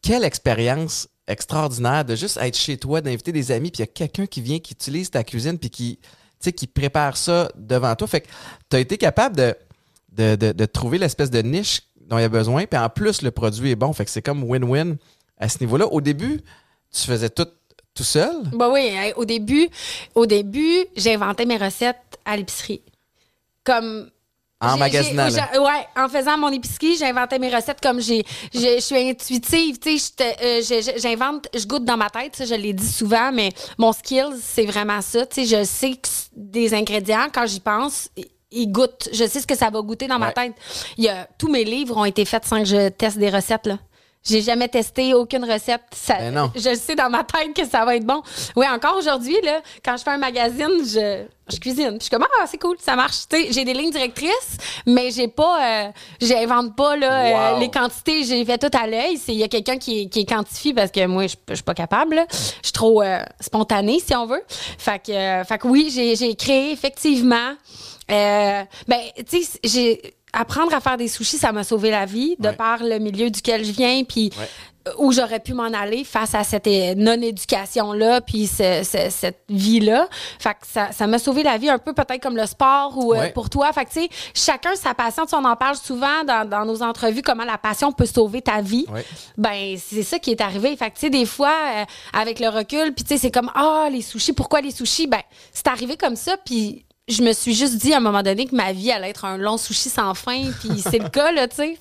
quelle 0.00 0.24
expérience 0.24 1.08
extraordinaire 1.28 2.04
de 2.04 2.16
juste 2.16 2.36
être 2.38 2.56
chez 2.56 2.76
toi, 2.76 3.00
d'inviter 3.00 3.32
des 3.32 3.52
amis, 3.52 3.70
puis 3.70 3.78
il 3.78 3.86
y 3.86 3.88
a 3.88 3.92
quelqu'un 3.92 4.26
qui 4.26 4.40
vient, 4.40 4.58
qui 4.58 4.72
utilise 4.72 5.10
ta 5.10 5.24
cuisine, 5.24 5.58
puis 5.58 5.70
qui, 5.70 6.66
prépare 6.66 7.16
ça 7.16 7.50
devant 7.56 7.94
toi. 7.94 8.08
Fait 8.08 8.22
que 8.22 8.28
tu 8.68 8.76
as 8.76 8.80
été 8.80 8.98
capable 8.98 9.36
de, 9.36 10.64
trouver 10.66 10.98
l'espèce 10.98 11.30
de 11.30 11.40
niche 11.42 11.82
dont 12.00 12.18
il 12.18 12.22
y 12.22 12.24
a 12.24 12.28
besoin, 12.28 12.66
puis 12.66 12.78
en 12.78 12.88
plus, 12.88 13.22
le 13.22 13.30
produit 13.30 13.70
est 13.70 13.76
bon. 13.76 13.92
Fait 13.92 14.04
que 14.04 14.10
c'est 14.10 14.22
comme 14.22 14.42
win-win 14.44 14.96
à 15.38 15.48
ce 15.48 15.58
niveau-là. 15.60 15.86
Au 15.86 16.00
début, 16.00 16.40
tu 16.92 17.06
faisais 17.06 17.30
tout 17.30 17.46
tout 17.94 18.04
seul? 18.04 18.34
Bah 18.54 18.70
oui, 18.72 18.90
hein, 18.94 19.12
au 19.16 19.24
début, 19.26 19.68
au 20.14 20.24
début, 20.24 20.86
j'inventais 20.96 21.44
mes 21.44 21.58
recettes 21.58 22.18
à 22.24 22.36
l'épicerie. 22.36 22.82
Comme 23.64 24.10
En 24.62 24.76
magasinant. 24.76 25.28
Ouais, 25.64 25.86
en 25.96 26.08
faisant 26.08 26.38
mon 26.38 26.48
épicerie, 26.52 26.96
j'inventais 26.96 27.38
mes 27.38 27.54
recettes 27.54 27.80
comme 27.82 28.00
j'ai. 28.00 28.24
Je 28.54 28.80
suis 28.80 28.96
intuitive, 28.96 29.78
tu 29.78 29.98
sais. 29.98 30.12
euh, 30.42 30.60
J'invente, 30.96 31.48
je 31.54 31.66
goûte 31.66 31.84
dans 31.84 31.96
ma 31.96 32.08
tête, 32.10 32.36
ça, 32.36 32.44
je 32.44 32.54
l'ai 32.54 32.72
dit 32.72 32.86
souvent, 32.86 33.32
mais 33.32 33.50
mon 33.78 33.92
skill, 33.92 34.26
c'est 34.42 34.66
vraiment 34.66 35.00
ça. 35.02 35.26
Tu 35.26 35.46
sais, 35.46 35.58
je 35.58 35.64
sais 35.64 35.92
que 35.92 36.08
des 36.36 36.74
ingrédients, 36.74 37.26
quand 37.32 37.46
j'y 37.46 37.60
pense, 37.60 38.08
ils 38.50 38.66
goûtent. 38.70 39.08
Je 39.12 39.26
sais 39.26 39.40
ce 39.40 39.46
que 39.46 39.56
ça 39.56 39.70
va 39.70 39.80
goûter 39.80 40.06
dans 40.06 40.18
ma 40.18 40.30
tête. 40.32 40.52
Il 40.98 41.04
y 41.04 41.08
a, 41.08 41.26
tous 41.38 41.48
mes 41.50 41.64
livres 41.64 41.96
ont 41.96 42.04
été 42.04 42.24
faits 42.24 42.44
sans 42.44 42.58
que 42.60 42.66
je 42.66 42.88
teste 42.90 43.18
des 43.18 43.30
recettes, 43.30 43.66
là. 43.66 43.78
J'ai 44.24 44.40
jamais 44.40 44.68
testé 44.68 45.14
aucune 45.14 45.44
recette. 45.44 45.82
Ça, 45.92 46.14
Ben 46.18 46.32
non. 46.34 46.52
Je 46.54 46.74
sais 46.74 46.94
dans 46.94 47.10
ma 47.10 47.24
tête 47.24 47.54
que 47.54 47.66
ça 47.66 47.84
va 47.84 47.96
être 47.96 48.04
bon. 48.06 48.22
Oui, 48.56 48.66
encore 48.68 48.96
aujourd'hui, 48.96 49.36
là, 49.42 49.60
quand 49.84 49.96
je 49.96 50.02
fais 50.04 50.10
un 50.10 50.18
magazine, 50.18 50.68
je, 50.86 51.24
je 51.52 51.56
cuisine. 51.58 51.88
Puis 51.90 51.98
je 51.98 52.02
suis 52.04 52.10
comme, 52.10 52.24
ah, 52.40 52.46
c'est 52.46 52.58
cool, 52.58 52.76
ça 52.78 52.94
marche. 52.94 53.16
J'ai 53.50 53.64
des 53.64 53.74
lignes 53.74 53.90
directrices, 53.90 54.56
mais 54.86 55.10
j'ai 55.10 55.26
pas, 55.28 55.86
euh, 55.86 55.90
j'invente 56.20 56.76
pas 56.76 56.96
là, 56.96 57.54
euh, 57.54 57.58
les 57.58 57.68
quantités. 57.70 58.22
J'ai 58.24 58.44
fait 58.44 58.58
tout 58.58 58.76
à 58.76 58.86
l'œil. 58.86 59.18
Il 59.28 59.34
y 59.34 59.42
a 59.42 59.48
quelqu'un 59.48 59.76
qui, 59.78 60.08
qui 60.08 60.24
quantifie 60.24 60.72
parce 60.72 60.90
que 60.92 61.04
moi, 61.06 61.26
je 61.26 61.34
je 61.48 61.54
suis 61.54 61.64
pas 61.64 61.74
capable. 61.74 62.14
là. 62.16 62.26
Je 62.30 62.36
suis 62.62 62.72
trop 62.72 63.02
euh, 63.02 63.18
spontanée, 63.40 63.98
si 63.98 64.14
on 64.14 64.26
veut. 64.26 64.42
Fait 64.78 65.00
que, 65.04 65.12
euh, 65.12 65.44
fait 65.44 65.58
que 65.58 65.66
oui, 65.66 65.90
j'ai 65.92 66.14
j'ai 66.16 66.34
créé 66.36 66.70
effectivement. 66.72 67.54
Euh, 68.10 68.62
ben, 68.88 69.00
tu 69.28 69.42
sais, 69.42 69.58
j'ai 69.64 70.14
apprendre 70.32 70.74
à 70.74 70.80
faire 70.80 70.96
des 70.96 71.08
sushis, 71.08 71.38
ça 71.38 71.52
m'a 71.52 71.64
sauvé 71.64 71.90
la 71.90 72.06
vie, 72.06 72.36
de 72.38 72.48
Ouais. 72.48 72.54
par 72.56 72.82
le 72.82 72.98
milieu 72.98 73.30
duquel 73.30 73.64
je 73.64 73.72
viens, 73.72 74.02
puis 74.04 74.30
Ouais. 74.38 74.48
où 74.98 75.12
j'aurais 75.12 75.38
pu 75.40 75.54
m'en 75.54 75.64
aller 75.72 76.02
face 76.04 76.34
à 76.34 76.42
cette 76.42 76.66
euh, 76.66 76.94
non-éducation-là, 76.96 78.20
puis 78.20 78.46
ce- 78.46 78.82
ce- 78.82 79.10
cette 79.10 79.44
vie-là. 79.48 80.08
Fait 80.38 80.54
que 80.54 80.66
ça, 80.66 80.90
ça 80.92 81.06
m'a 81.06 81.18
sauvé 81.18 81.42
la 81.42 81.56
vie 81.58 81.68
un 81.68 81.78
peu 81.78 81.92
peut-être 81.92 82.20
comme 82.22 82.36
le 82.36 82.46
sport 82.46 82.96
ou 82.98 83.14
euh, 83.14 83.28
pour 83.30 83.48
toi. 83.50 83.72
Fait 83.72 83.84
que, 83.84 83.90
tu 83.92 84.00
sais, 84.00 84.08
chacun 84.34 84.74
sa 84.74 84.94
passion. 84.94 85.26
Tu 85.26 85.34
on 85.34 85.44
en 85.44 85.54
parle 85.56 85.76
souvent 85.76 86.24
dans, 86.26 86.48
dans 86.48 86.64
nos 86.64 86.82
entrevues, 86.82 87.22
comment 87.22 87.44
la 87.44 87.58
passion 87.58 87.92
peut 87.92 88.06
sauver 88.06 88.42
ta 88.42 88.60
vie. 88.60 88.86
Ben, 89.36 89.76
c'est 89.78 90.02
ça 90.02 90.18
qui 90.18 90.30
est 90.32 90.40
arrivé. 90.40 90.74
Fait 90.76 90.90
que, 90.90 90.94
tu 90.94 91.00
sais, 91.02 91.10
des 91.10 91.26
fois, 91.26 91.54
euh, 91.76 91.84
avec 92.12 92.40
le 92.40 92.48
recul, 92.48 92.92
puis 92.92 93.04
tu 93.04 93.08
sais, 93.14 93.18
c'est 93.18 93.30
comme, 93.30 93.50
ah, 93.54 93.88
les 93.90 94.02
sushis, 94.02 94.32
pourquoi 94.32 94.60
les 94.62 94.70
sushis? 94.72 95.06
Ben, 95.06 95.20
c'est 95.52 95.66
arrivé 95.68 95.96
comme 95.96 96.16
ça, 96.16 96.36
puis 96.44 96.84
je 97.12 97.22
me 97.22 97.32
suis 97.32 97.54
juste 97.54 97.76
dit 97.76 97.92
à 97.92 97.98
un 97.98 98.00
moment 98.00 98.22
donné 98.22 98.46
que 98.46 98.54
ma 98.54 98.72
vie 98.72 98.90
allait 98.90 99.10
être 99.10 99.24
un 99.24 99.36
long 99.36 99.56
sushi 99.56 99.88
sans 99.88 100.14
fin, 100.14 100.50
puis 100.60 100.80
c'est 100.80 100.98
le 100.98 101.08
cas, 101.08 101.32
là, 101.32 101.48
tu 101.48 101.56
sais. 101.56 101.78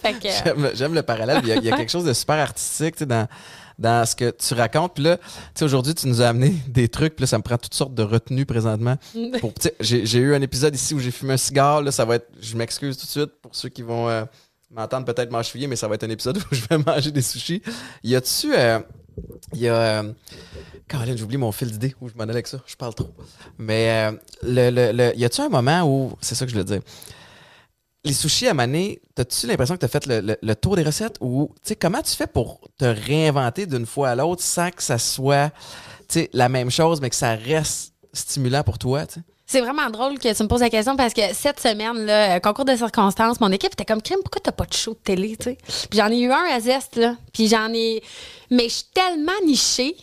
J'aime, 0.76 0.94
le 0.94 1.04
parallèle. 1.04 1.40
Il 1.44 1.50
y, 1.50 1.52
a, 1.52 1.56
il 1.56 1.64
y 1.64 1.72
a 1.72 1.78
quelque 1.78 1.92
chose 1.92 2.06
de 2.06 2.14
super 2.14 2.38
artistique 2.38 2.96
tu 2.96 3.00
sais, 3.00 3.06
dans, 3.06 3.28
dans 3.82 4.06
ce 4.06 4.16
que 4.16 4.30
tu 4.32 4.54
racontes. 4.54 4.94
Puis 4.94 5.04
là, 5.04 5.18
tu 5.18 5.24
sais, 5.56 5.66
aujourd'hui, 5.66 5.94
tu 5.94 6.08
nous 6.08 6.22
as 6.22 6.28
amené 6.28 6.54
des 6.68 6.88
trucs. 6.88 7.16
Puis 7.16 7.24
là, 7.24 7.28
ça 7.28 7.38
me 7.38 7.44
prend 7.44 7.58
toutes 7.58 7.74
sortes 7.74 7.96
de 7.96 8.04
retenues 8.04 8.46
présentement. 8.46 8.98
J'ai, 9.80 10.20
eu 10.20 10.36
un 10.36 10.42
épisode 10.42 10.76
ici 10.76 10.94
où 10.94 11.00
j'ai 11.00 11.12
fumé 11.12 11.34
un 11.34 11.38
cigare. 11.38 11.82
Là, 11.82 11.92
ça 11.92 12.06
va 12.06 12.16
être. 12.16 12.28
Je 12.42 12.56
m'excuse 12.56 12.98
tout 12.98 13.06
de 13.06 13.12
suite 13.12 13.32
pour 13.42 13.56
ceux 13.56 13.70
qui 13.70 13.82
vont 13.82 14.08
euh, 14.08 14.24
m'entendre 14.70 15.06
peut-être 15.06 15.32
m'encheviller, 15.32 15.68
mais 15.68 15.76
ça 15.76 15.88
va 15.88 15.96
être 15.96 16.04
un 16.04 16.10
épisode 16.10 16.38
où 16.52 16.56
je 16.56 16.62
vais 16.70 16.78
manger 16.78 17.12
des 17.12 17.24
sushis. 17.24 17.62
Y 18.04 18.16
a-tu. 18.16 18.54
euh, 18.54 18.80
il 19.54 19.62
y 19.62 19.68
a. 19.68 19.76
Euh, 19.76 20.14
Caroline, 20.92 21.18
j'oublie 21.18 21.38
mon 21.38 21.54
fil 21.54 21.72
d'idée 21.72 21.96
où 22.02 22.10
je 22.10 22.14
m'en 22.16 22.24
allais 22.24 22.34
avec 22.34 22.48
ça. 22.48 22.60
Je 22.66 22.76
parle 22.76 22.94
trop. 22.94 23.10
Mais 23.58 23.90
euh, 23.90 24.12
le, 24.44 24.70
le, 24.70 24.92
le- 24.92 25.18
y 25.18 25.24
a-tu 25.24 25.40
un 25.40 25.48
moment 25.48 25.84
où. 25.84 26.12
C'est 26.20 26.36
ça 26.36 26.46
que 26.46 26.52
je 26.52 26.56
voulais 26.58 26.66
dire. 26.66 26.82
Les 28.04 28.14
sushis 28.14 28.48
à 28.48 28.54
Mané, 28.54 29.00
t'as-tu 29.16 29.48
l'impression 29.48 29.76
que 29.76 29.80
t'as 29.80 29.88
fait 29.88 30.06
le, 30.08 30.54
tour 30.56 30.76
des 30.76 30.84
recettes 30.84 31.18
ou 31.22 31.54
tu 31.64 31.76
comment 31.76 32.02
tu 32.02 32.14
fais 32.16 32.28
pour 32.28 32.60
te 32.78 32.84
réinventer 32.84 33.68
d'une 33.68 33.86
fois 33.86 34.10
à 34.10 34.16
l'autre 34.16 34.42
sans 34.42 34.70
que 34.72 34.82
ça 34.84 34.98
soit 34.98 35.52
tu 36.10 36.28
la 36.34 36.50
même 36.50 36.72
chose 36.72 37.00
mais 37.00 37.10
que 37.10 37.16
ça 37.16 37.36
reste 37.36 37.94
stimulant 38.12 38.64
pour 38.64 38.78
toi, 38.78 39.06
tu? 39.06 39.20
C'est 39.46 39.62
vraiment 39.62 39.90
drôle 39.90 40.18
que 40.18 40.34
tu 40.34 40.44
me 40.44 40.48
poses 40.48 40.62
la 40.62 40.70
question 40.70 40.96
parce 40.96 41.14
que 41.14 41.22
cette 41.34 41.60
semaine, 41.60 42.06
là, 42.06 42.36
euh, 42.36 42.40
concours 42.40 42.66
de 42.66 42.76
circonstances, 42.76 43.40
mon 43.40 43.52
équipe 43.52 43.74
était 43.74 43.86
comme 43.86 44.02
crime, 44.02 44.20
pourquoi 44.24 44.42
t'as 44.44 44.52
pas 44.54 44.66
de 44.66 44.74
show 44.74 44.94
de 44.94 45.00
télé, 45.00 45.36
tu 45.38 45.44
sais? 45.52 45.58
Puis 45.90 46.00
j'en 46.00 46.10
ai 46.10 46.20
eu 46.22 46.32
un 46.32 46.46
à 46.52 46.60
Zest, 46.60 46.96
là. 46.96 47.16
Puis 47.34 47.48
j'en 47.48 47.72
ai. 47.74 48.02
Mais 48.50 48.64
je 48.64 48.76
suis 48.76 48.86
tellement 48.94 49.32
nichée 49.46 49.96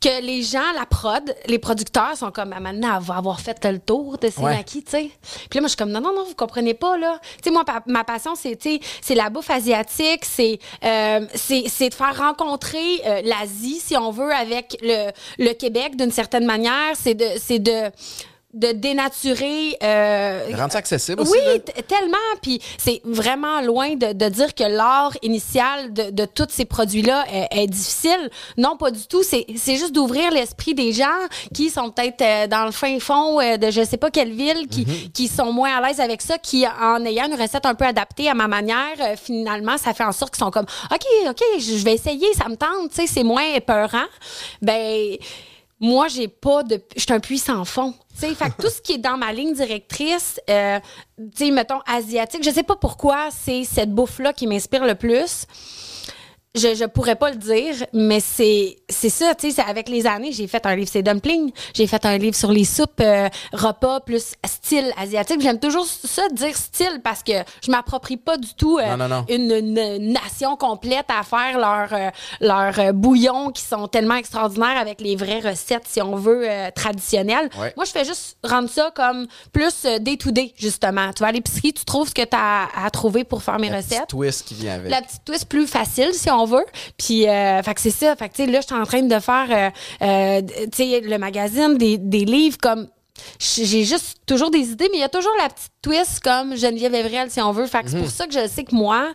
que 0.00 0.20
les 0.22 0.42
gens, 0.42 0.72
la 0.74 0.86
prod, 0.86 1.34
les 1.46 1.58
producteurs 1.58 2.16
sont 2.16 2.30
comme, 2.30 2.52
ah, 2.56 2.60
maintenant, 2.60 2.96
elle 2.98 3.02
va 3.04 3.16
avoir 3.16 3.40
fait 3.40 3.64
le 3.64 3.78
tour 3.78 4.18
de 4.18 4.28
ses 4.28 4.40
Ouais. 4.40 4.56
maquis, 4.56 4.82
tu 4.82 4.90
sais. 4.92 5.10
Puis 5.48 5.56
là, 5.58 5.60
moi, 5.60 5.62
je 5.64 5.68
suis 5.68 5.76
comme, 5.76 5.90
non, 5.90 6.00
non, 6.00 6.14
non, 6.14 6.24
vous 6.24 6.34
comprenez 6.34 6.74
pas, 6.74 6.96
là. 6.96 7.18
Tu 7.36 7.44
sais, 7.44 7.50
moi, 7.50 7.64
pa- 7.64 7.82
ma 7.86 8.04
passion, 8.04 8.34
c'est, 8.34 8.58
c'est 9.00 9.14
la 9.14 9.30
bouffe 9.30 9.50
asiatique, 9.50 10.24
c'est, 10.24 10.58
euh, 10.84 11.26
c'est, 11.34 11.64
c'est 11.68 11.88
de 11.90 11.94
faire 11.94 12.16
rencontrer 12.16 13.00
euh, 13.06 13.22
l'Asie, 13.22 13.80
si 13.80 13.96
on 13.96 14.10
veut, 14.10 14.32
avec 14.32 14.76
le, 14.82 15.10
le 15.38 15.52
Québec 15.52 15.96
d'une 15.96 16.10
certaine 16.12 16.46
manière. 16.46 16.94
C'est 16.94 17.14
de, 17.14 17.26
c'est 17.38 17.58
de, 17.58 17.90
de 18.52 18.72
dénaturer 18.72 19.76
euh, 19.82 20.48
Rendre 20.56 20.72
ça 20.72 20.78
accessible 20.78 21.22
aussi. 21.22 21.32
oui, 21.32 21.38
là. 21.44 21.82
tellement. 21.86 22.16
Puis 22.42 22.60
c'est 22.78 23.00
vraiment 23.04 23.60
loin 23.60 23.94
de, 23.94 24.12
de 24.12 24.28
dire 24.28 24.54
que 24.54 24.64
l'art 24.64 25.16
initial 25.22 25.92
de, 25.92 26.10
de 26.10 26.24
tous 26.24 26.48
ces 26.50 26.64
produits-là 26.64 27.24
est, 27.32 27.62
est 27.62 27.66
difficile. 27.68 28.28
Non, 28.56 28.76
pas 28.76 28.90
du 28.90 29.06
tout. 29.06 29.22
C'est 29.22 29.46
c'est 29.56 29.76
juste 29.76 29.92
d'ouvrir 29.94 30.30
l'esprit 30.32 30.74
des 30.74 30.92
gens 30.92 31.06
qui 31.54 31.70
sont 31.70 31.90
peut-être 31.90 32.22
euh, 32.22 32.46
dans 32.48 32.64
le 32.64 32.72
fin 32.72 32.98
fond 32.98 33.40
euh, 33.40 33.56
de 33.56 33.70
je 33.70 33.84
sais 33.84 33.96
pas 33.98 34.10
quelle 34.10 34.32
ville, 34.32 34.66
qui, 34.68 34.80
Mm-hmm. 34.80 35.12
qui 35.12 35.28
sont 35.28 35.52
moins 35.52 35.76
à 35.76 35.86
l'aise 35.86 36.00
avec 36.00 36.22
ça, 36.22 36.38
qui, 36.38 36.64
en 36.66 37.04
ayant 37.04 37.26
une 37.26 37.40
recette 37.40 37.66
un 37.66 37.74
peu 37.74 37.84
adaptée 37.84 38.28
à 38.30 38.34
ma 38.34 38.48
manière, 38.48 38.76
euh, 39.00 39.14
finalement, 39.22 39.76
ça 39.76 39.92
fait 39.94 40.04
en 40.04 40.12
sorte 40.12 40.34
qu'ils 40.34 40.42
sont 40.44 40.50
comme 40.50 40.66
OK, 40.90 41.04
OK, 41.28 41.40
je 41.58 41.76
je 41.76 41.84
vais 41.84 41.94
essayer, 41.94 42.26
ça 42.34 42.48
me 42.48 42.56
tente, 42.56 42.90
tu 42.90 42.96
sais, 42.96 43.06
c'est 43.06 43.22
moins 43.22 43.44
épeurant. 43.54 44.06
Ben 44.62 45.16
moi, 45.80 46.08
j'ai 46.08 46.28
pas 46.28 46.62
de. 46.62 46.80
Je 46.94 47.00
suis 47.00 47.12
un 47.12 47.20
puits 47.20 47.38
sans 47.38 47.64
fond. 47.64 47.94
Fait 48.14 48.34
que 48.34 48.62
tout 48.62 48.68
ce 48.68 48.82
qui 48.82 48.92
est 48.92 48.98
dans 48.98 49.16
ma 49.16 49.32
ligne 49.32 49.54
directrice, 49.54 50.38
euh, 50.50 50.78
mettons, 51.40 51.80
asiatique, 51.86 52.44
je 52.44 52.50
sais 52.50 52.62
pas 52.62 52.76
pourquoi 52.76 53.30
c'est 53.30 53.64
cette 53.64 53.90
bouffe-là 53.90 54.34
qui 54.34 54.46
m'inspire 54.46 54.84
le 54.84 54.94
plus. 54.94 55.46
Je, 56.56 56.74
je 56.74 56.84
pourrais 56.84 57.14
pas 57.14 57.30
le 57.30 57.36
dire, 57.36 57.74
mais 57.92 58.18
c'est 58.18 58.76
c'est 58.88 59.08
ça, 59.08 59.36
tu 59.36 59.50
sais, 59.50 59.54
c'est 59.62 59.70
avec 59.70 59.88
les 59.88 60.04
années, 60.04 60.32
j'ai 60.32 60.48
fait 60.48 60.66
un 60.66 60.74
livre 60.74 60.88
c'est 60.92 61.04
dumplings, 61.04 61.52
j'ai 61.74 61.86
fait 61.86 62.04
un 62.04 62.18
livre 62.18 62.34
sur 62.34 62.50
les 62.50 62.64
soupes 62.64 62.98
euh, 63.00 63.28
repas 63.52 64.00
plus 64.00 64.32
style 64.44 64.92
asiatique. 64.96 65.40
J'aime 65.40 65.60
toujours 65.60 65.86
ça 65.86 66.22
dire 66.32 66.56
style 66.56 67.00
parce 67.04 67.22
que 67.22 67.34
je 67.64 67.70
m'approprie 67.70 68.16
pas 68.16 68.36
du 68.36 68.52
tout 68.54 68.78
euh, 68.78 68.96
Non, 68.96 68.96
non, 68.96 69.08
non. 69.08 69.24
Une, 69.28 69.52
une 69.52 70.12
nation 70.12 70.56
complète 70.56 71.06
à 71.08 71.22
faire 71.22 71.56
leurs 71.56 71.92
euh, 71.92 72.10
leurs 72.40 72.80
euh, 72.80 72.90
bouillons 72.92 73.50
qui 73.52 73.62
sont 73.62 73.86
tellement 73.86 74.16
extraordinaires 74.16 74.76
avec 74.76 75.00
les 75.00 75.14
vraies 75.14 75.38
recettes 75.48 75.84
si 75.86 76.02
on 76.02 76.16
veut 76.16 76.50
euh, 76.50 76.70
traditionnelles. 76.74 77.48
Ouais. 77.60 77.72
Moi, 77.76 77.84
je 77.84 77.92
fais 77.92 78.04
juste 78.04 78.36
rendre 78.42 78.68
ça 78.68 78.90
comme 78.92 79.28
plus 79.52 79.84
euh, 79.84 80.00
day 80.00 80.16
to 80.16 80.32
day 80.32 80.52
justement. 80.58 81.12
Tu 81.12 81.22
vas 81.22 81.28
à 81.28 81.32
l'épicerie, 81.32 81.72
tu 81.74 81.84
trouves 81.84 82.08
ce 82.08 82.14
que 82.14 82.22
tu 82.22 82.36
as 82.36 82.66
à 82.84 82.90
trouver 82.90 83.22
pour 83.22 83.40
faire 83.44 83.60
mes 83.60 83.70
Le 83.70 83.76
petit 83.76 83.94
recettes 83.94 84.08
twist 84.08 84.48
qui 84.48 84.54
vient 84.54 84.74
avec. 84.74 84.90
la 84.90 85.00
petite 85.00 85.24
twist 85.24 85.44
plus 85.48 85.68
facile 85.68 86.12
si 86.12 86.28
on 86.28 86.39
veut 86.44 86.64
puis 86.98 87.28
euh, 87.28 87.62
fait 87.62 87.74
que 87.74 87.80
c'est 87.80 87.90
ça. 87.90 88.16
Fait 88.16 88.28
que 88.28 88.34
tu 88.34 88.44
sais 88.44 88.50
là 88.50 88.60
je 88.60 88.66
suis 88.66 88.74
en 88.74 88.84
train 88.84 89.02
de 89.02 89.18
faire 89.20 89.46
euh, 89.50 90.04
euh, 90.06 90.42
tu 90.72 90.84
sais 90.84 91.00
le 91.00 91.18
magazine 91.18 91.76
des, 91.78 91.98
des 91.98 92.24
livres 92.24 92.58
comme 92.60 92.88
j'ai 93.38 93.84
juste 93.84 94.18
toujours 94.26 94.50
des 94.50 94.70
idées 94.70 94.88
mais 94.92 94.98
il 94.98 95.00
y 95.00 95.04
a 95.04 95.08
toujours 95.10 95.34
la 95.38 95.48
petite 95.50 95.72
twist 95.82 96.20
comme 96.20 96.56
Geneviève 96.56 96.94
Evrel 96.94 97.30
si 97.30 97.40
on 97.42 97.52
veut. 97.52 97.66
Fait 97.66 97.82
que 97.82 97.90
c'est 97.90 97.96
Mhm. 97.96 98.02
pour 98.02 98.10
ça 98.10 98.26
que 98.26 98.32
je 98.32 98.46
sais 98.48 98.64
que 98.64 98.74
moi 98.74 99.12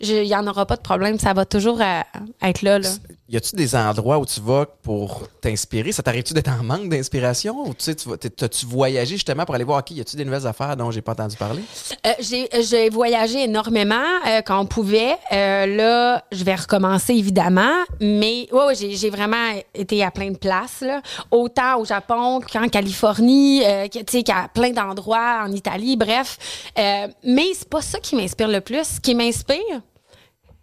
il 0.00 0.24
y 0.24 0.34
en 0.36 0.46
aura 0.46 0.66
pas 0.66 0.76
de 0.76 0.82
problème 0.82 1.18
ça 1.18 1.32
va 1.32 1.44
toujours 1.44 1.80
euh, 1.80 2.00
être 2.42 2.62
là 2.62 2.78
là 2.78 2.88
Y 3.28 3.36
a-tu 3.36 3.56
des 3.56 3.74
endroits 3.76 4.18
où 4.18 4.24
tu 4.24 4.40
vas 4.40 4.64
pour 4.82 5.28
t'inspirer? 5.42 5.92
Ça 5.92 6.02
t'arrive-tu 6.02 6.32
d'être 6.32 6.50
en 6.50 6.62
manque 6.64 6.88
d'inspiration? 6.88 7.68
Ou 7.68 7.74
tu 7.74 7.84
sais, 7.84 7.94
tu 7.94 8.30
t'as-tu 8.30 8.64
voyagé 8.64 9.16
justement 9.16 9.44
pour 9.44 9.54
aller 9.54 9.64
voir, 9.64 9.80
OK, 9.80 9.90
y 9.90 10.00
a-tu 10.00 10.16
des 10.16 10.24
nouvelles 10.24 10.46
affaires 10.46 10.74
dont 10.78 10.90
j'ai 10.90 11.02
pas 11.02 11.12
entendu 11.12 11.36
parler? 11.36 11.62
Euh, 12.06 12.12
j'ai, 12.20 12.48
j'ai 12.62 12.88
voyagé 12.88 13.44
énormément 13.44 13.96
euh, 14.26 14.40
quand 14.40 14.58
on 14.58 14.64
pouvait. 14.64 15.16
Euh, 15.30 15.66
là, 15.66 16.24
je 16.32 16.42
vais 16.42 16.54
recommencer 16.54 17.12
évidemment, 17.12 17.84
mais 18.00 18.48
ouais, 18.50 18.66
ouais, 18.66 18.74
j'ai, 18.74 19.10
vraiment 19.10 19.52
été 19.74 20.02
à 20.02 20.10
plein 20.10 20.30
de 20.30 20.38
places, 20.38 20.80
là. 20.80 21.02
autant 21.30 21.80
au 21.80 21.84
Japon 21.84 22.40
qu'en 22.40 22.68
Californie, 22.68 23.62
euh, 23.66 23.88
tu 23.88 24.00
sais, 24.08 24.22
qu'à 24.22 24.48
plein 24.52 24.70
d'endroits 24.70 25.42
en 25.44 25.52
Italie, 25.52 25.98
bref. 25.98 26.38
Euh, 26.78 27.08
mais 27.24 27.48
c'est 27.52 27.68
pas 27.68 27.82
ça 27.82 27.98
qui 28.00 28.16
m'inspire 28.16 28.48
le 28.48 28.62
plus. 28.62 28.84
Ce 28.84 29.00
qui 29.00 29.14
m'inspire, 29.14 29.82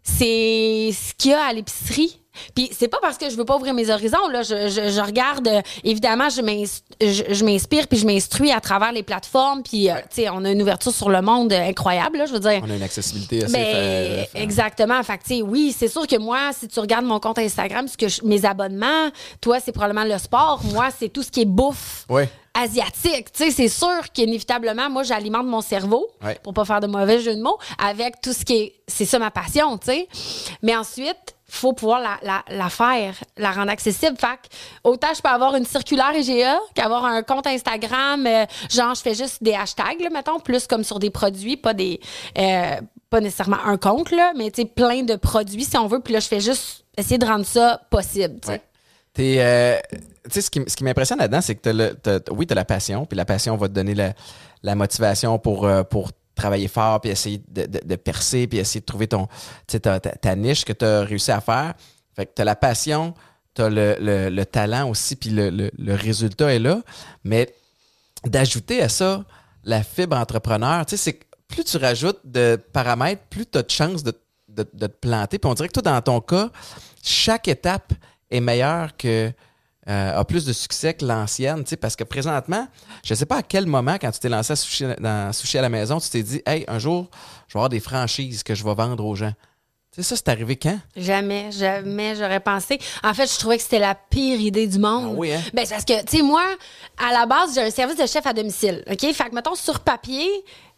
c'est 0.06 0.92
ce 0.94 1.14
qu'il 1.18 1.32
y 1.32 1.34
a 1.34 1.44
à 1.46 1.52
l'épicerie. 1.54 2.20
Puis 2.54 2.70
c'est 2.78 2.90
pas 2.90 2.98
parce 3.02 3.18
que 3.18 3.30
je 3.30 3.36
veux 3.38 3.46
pas 3.46 3.56
ouvrir 3.56 3.74
mes 3.74 3.90
horizons 3.90 4.28
là, 4.30 4.42
je, 4.44 4.68
je, 4.68 4.90
je 4.92 5.00
regarde 5.00 5.48
euh, 5.48 5.62
évidemment 5.86 6.28
je 6.30 6.42
m'ins- 6.42 6.66
je, 7.02 7.24
je 7.34 7.46
m'inspire 7.46 7.88
puis 7.88 7.98
je 7.98 8.06
m'instruis 8.06 8.52
à 8.52 8.60
travers 8.60 8.92
les 8.92 9.04
plateformes 9.04 9.64
puis 9.64 9.90
euh, 9.90 9.94
tu 10.10 10.24
sais 10.24 10.30
on 10.30 10.44
a 10.44 10.52
une 10.52 10.62
ouverture 10.62 10.92
sur 10.92 11.10
le 11.10 11.22
monde 11.22 11.54
euh, 11.54 11.70
incroyable 11.70 12.18
là, 12.18 12.26
je 12.26 12.34
veux 12.34 12.42
dire. 12.42 12.60
On 12.62 12.70
a 12.70 12.76
une 12.76 12.84
accessibilité 12.84 13.46
assez 13.46 13.54
Ben, 13.54 14.26
fa- 14.34 14.40
exactement. 14.40 15.02
Fait 15.04 15.18
tu 15.20 15.36
sais, 15.38 15.42
oui, 15.44 15.74
c'est 15.78 15.88
sûr 15.88 16.06
que 16.08 16.18
moi, 16.18 16.52
si 16.52 16.68
tu 16.68 16.78
regardes 16.82 17.06
mon 17.06 17.22
compte 17.22 17.40
Instagram, 17.40 17.88
ce 17.88 17.96
que 17.96 18.10
je- 18.10 18.22
mes 18.26 18.44
abonnements, 18.44 19.10
toi, 19.40 19.62
c'est 19.64 19.72
probablement 19.72 20.04
le 20.04 20.18
sport. 20.20 20.62
Moi, 20.74 20.90
c'est 21.00 21.08
tout 21.08 21.24
ce 21.24 21.32
qui 21.32 21.40
est 21.44 21.46
bouffe 21.46 22.04
Ouais. 22.10 22.28
Asiatique. 22.56 23.32
Tu 23.32 23.44
sais, 23.46 23.52
c'est 23.52 23.68
sûr 23.68 24.02
qu'inévitablement, 24.14 24.90
moi, 24.90 25.04
j'alimente 25.04 25.46
mon 25.46 25.62
cerveau, 25.62 26.08
Ouais. 26.24 26.40
pour 26.44 26.54
pas 26.54 26.66
faire 26.66 26.80
de 26.80 26.88
mauvais 26.88 27.20
jeu 27.20 27.36
de 27.36 27.42
mots, 27.42 27.58
avec 27.78 28.22
tout 28.22 28.34
ce 28.34 28.44
qui 28.46 28.54
est... 28.56 28.76
C'est 28.88 29.06
ça 29.06 29.20
ma 29.20 29.32
passion, 29.32 29.78
tu 29.78 29.88
sais. 29.88 30.08
Mais 30.62 30.76
ensuite, 30.76 31.36
faut 31.50 31.74
pouvoir 31.74 32.00
la, 32.00 32.18
la, 32.24 32.44
la 32.50 32.70
faire, 32.70 33.16
la 33.38 33.52
rendre 33.52 33.72
accessible. 33.72 34.16
Fait 34.18 34.28
que, 34.38 34.56
autant 34.84 35.08
je 35.16 35.22
peux 35.22 35.30
avoir 35.30 35.56
une 35.56 35.66
circulaire 35.66 36.16
IGA 36.16 36.60
qu'avoir 36.74 37.06
un 37.06 37.22
compte 37.24 37.46
Instagram, 37.48 38.26
euh, 38.26 38.46
genre, 38.72 38.96
je 38.96 39.02
fais 39.02 39.14
juste 39.14 39.42
des 39.44 39.54
hashtags, 39.54 40.00
là, 40.02 40.10
mettons, 40.10 40.40
plus 40.40 40.66
comme 40.68 40.84
sur 40.84 41.00
des 41.00 41.10
produits, 41.10 41.58
pas 41.58 41.74
des... 41.74 42.00
euh, 42.38 42.76
pas 43.10 43.22
nécessairement 43.22 43.64
un 43.66 43.78
compte, 43.78 44.12
là, 44.12 44.34
mais 44.36 44.50
tu 44.52 44.62
sais, 44.64 44.68
plein 44.68 45.04
de 45.04 45.16
produits, 45.16 45.64
si 45.66 45.78
on 45.78 45.88
veut. 45.88 46.00
Puis 46.00 46.14
là, 46.14 46.20
je 46.20 46.28
fais 46.28 46.40
juste 46.42 46.84
essayer 46.98 47.18
de 47.18 47.26
rendre 47.26 47.46
ça 47.46 47.82
possible, 47.90 48.40
tu 48.42 48.48
sais. 48.48 48.54
Ouais. 48.54 48.62
T'es, 49.14 49.36
euh, 49.40 49.78
sais, 50.32 50.42
ce 50.42 50.50
qui, 50.50 50.62
ce 50.68 50.76
qui 50.76 50.84
m'impressionne 50.84 51.20
là-dedans, 51.20 51.42
c'est 51.42 51.56
que 51.56 51.62
t'as 51.62 51.74
le, 51.74 51.94
t'as- 51.96 52.20
oui, 52.32 52.46
tu 52.48 52.54
as 52.54 52.56
la 52.56 52.66
passion, 52.66 53.06
puis 53.06 53.16
la 53.18 53.26
passion 53.26 53.56
va 53.58 53.68
te 53.68 53.74
donner 53.74 53.94
la, 53.96 54.14
la 54.64 54.76
motivation 54.76 55.38
pour, 55.40 55.66
euh, 55.66 55.84
pour 55.84 56.12
travailler 56.36 56.68
fort, 56.68 57.00
puis 57.02 57.12
essayer 57.12 57.42
de, 57.48 57.66
de- 57.66 57.82
de 57.86 57.96
percer, 57.96 58.48
puis 58.48 58.58
essayer 58.60 58.82
de 58.82 58.86
trouver 58.86 59.08
ton, 59.08 59.28
ta, 59.68 60.00
ta- 60.00 60.36
niche 60.36 60.66
que 60.66 60.74
tu 60.74 60.84
as 60.86 61.02
réussi 61.02 61.32
à 61.32 61.42
faire. 61.42 61.74
Fait 62.16 62.26
que 62.26 62.32
tu 62.36 62.42
as 62.42 62.46
la 62.46 62.56
passion, 62.56 63.14
tu 63.54 63.62
as 63.62 63.70
le, 63.70 63.96
le- 64.00 64.30
le 64.30 64.46
talent 64.46 64.90
aussi, 64.90 65.16
puis 65.16 65.30
le, 65.30 65.50
le- 65.50 65.72
résultat 65.96 66.54
est 66.54 66.60
là. 66.60 66.82
Mais 67.24 67.54
d'ajouter 68.26 68.82
à 68.82 68.90
ça 68.90 69.24
la 69.64 69.84
fibre 69.84 70.18
entrepreneur, 70.18 70.86
tu 70.86 70.98
sais, 70.98 71.04
c'est 71.12 71.20
plus 71.48 71.64
tu 71.64 71.78
rajoutes 71.78 72.20
de 72.24 72.60
paramètres, 72.74 73.22
plus 73.30 73.46
tu 73.46 73.58
as 73.58 73.64
de 73.64 73.70
chances 73.72 74.04
de, 74.04 74.12
de- 74.50 74.68
de 74.74 74.88
te 74.88 74.94
planter. 74.94 75.40
Puis 75.40 75.50
on 75.50 75.54
dirait 75.54 75.68
que 75.70 75.74
toi, 75.74 75.84
dans 75.84 76.02
ton 76.02 76.20
cas, 76.22 76.50
chaque 77.04 77.48
étape 77.48 77.94
est 78.32 78.40
meilleure 78.42 78.98
que 78.98 79.32
euh, 79.88 80.20
a 80.20 80.26
plus 80.26 80.46
de 80.46 80.54
succès 80.54 80.94
que 80.94 81.06
l'ancienne, 81.06 81.64
tu 81.64 81.70
sais, 81.70 81.78
parce 81.78 81.96
que 81.96 82.04
présentement, 82.04 82.68
je 83.04 83.14
sais 83.14 83.26
pas 83.26 83.38
à 83.38 83.44
quel 83.44 83.68
moment, 83.68 83.98
quand 84.02 84.12
tu 84.12 84.20
t'es 84.20 84.30
lancé 84.30 84.54
à 84.54 84.56
sushi, 84.56 84.86
dans 85.00 85.32
Sushi 85.32 85.58
à 85.58 85.62
la 85.62 85.70
maison, 85.70 86.00
tu 86.00 86.10
t'es 86.10 86.24
dit, 86.24 86.42
hey, 86.46 86.66
un 86.68 86.80
jour, 86.80 87.08
je 87.48 87.54
vais 87.54 87.60
avoir 87.60 87.70
des 87.70 87.80
franchises 87.80 88.42
que 88.42 88.56
je 88.56 88.64
vais 88.64 88.74
vendre 88.74 89.06
aux 89.06 89.16
gens. 89.16 89.34
Tu 89.92 90.02
sais, 90.02 90.10
ça, 90.10 90.16
c'est 90.18 90.28
arrivé 90.28 90.58
quand? 90.58 90.78
Jamais, 90.98 91.52
jamais 91.52 92.16
j'aurais 92.16 92.42
pensé. 92.42 92.80
En 93.02 93.14
fait, 93.14 93.32
je 93.32 93.40
trouvais 93.40 93.58
que 93.58 93.64
c'était 93.64 93.80
la 93.80 93.96
pire 93.96 94.42
idée 94.42 94.68
du 94.68 94.78
monde. 94.78 95.12
Ah 95.12 95.16
oui, 95.16 95.32
hein? 95.34 95.42
Ben, 95.54 95.66
c'est 95.66 95.76
parce 95.76 95.86
que, 95.86 96.04
tu 96.04 96.18
sais, 96.18 96.24
moi, 96.24 96.44
à 96.98 97.14
la 97.14 97.26
base, 97.26 97.54
j'ai 97.56 97.62
un 97.62 97.70
service 97.70 97.96
de 97.96 98.06
chef 98.06 98.26
à 98.26 98.34
domicile. 98.34 98.84
OK? 98.92 99.00
Fait 99.14 99.30
que, 99.30 99.36
mettons, 99.36 99.56
sur 99.56 99.80
papier, 99.80 100.28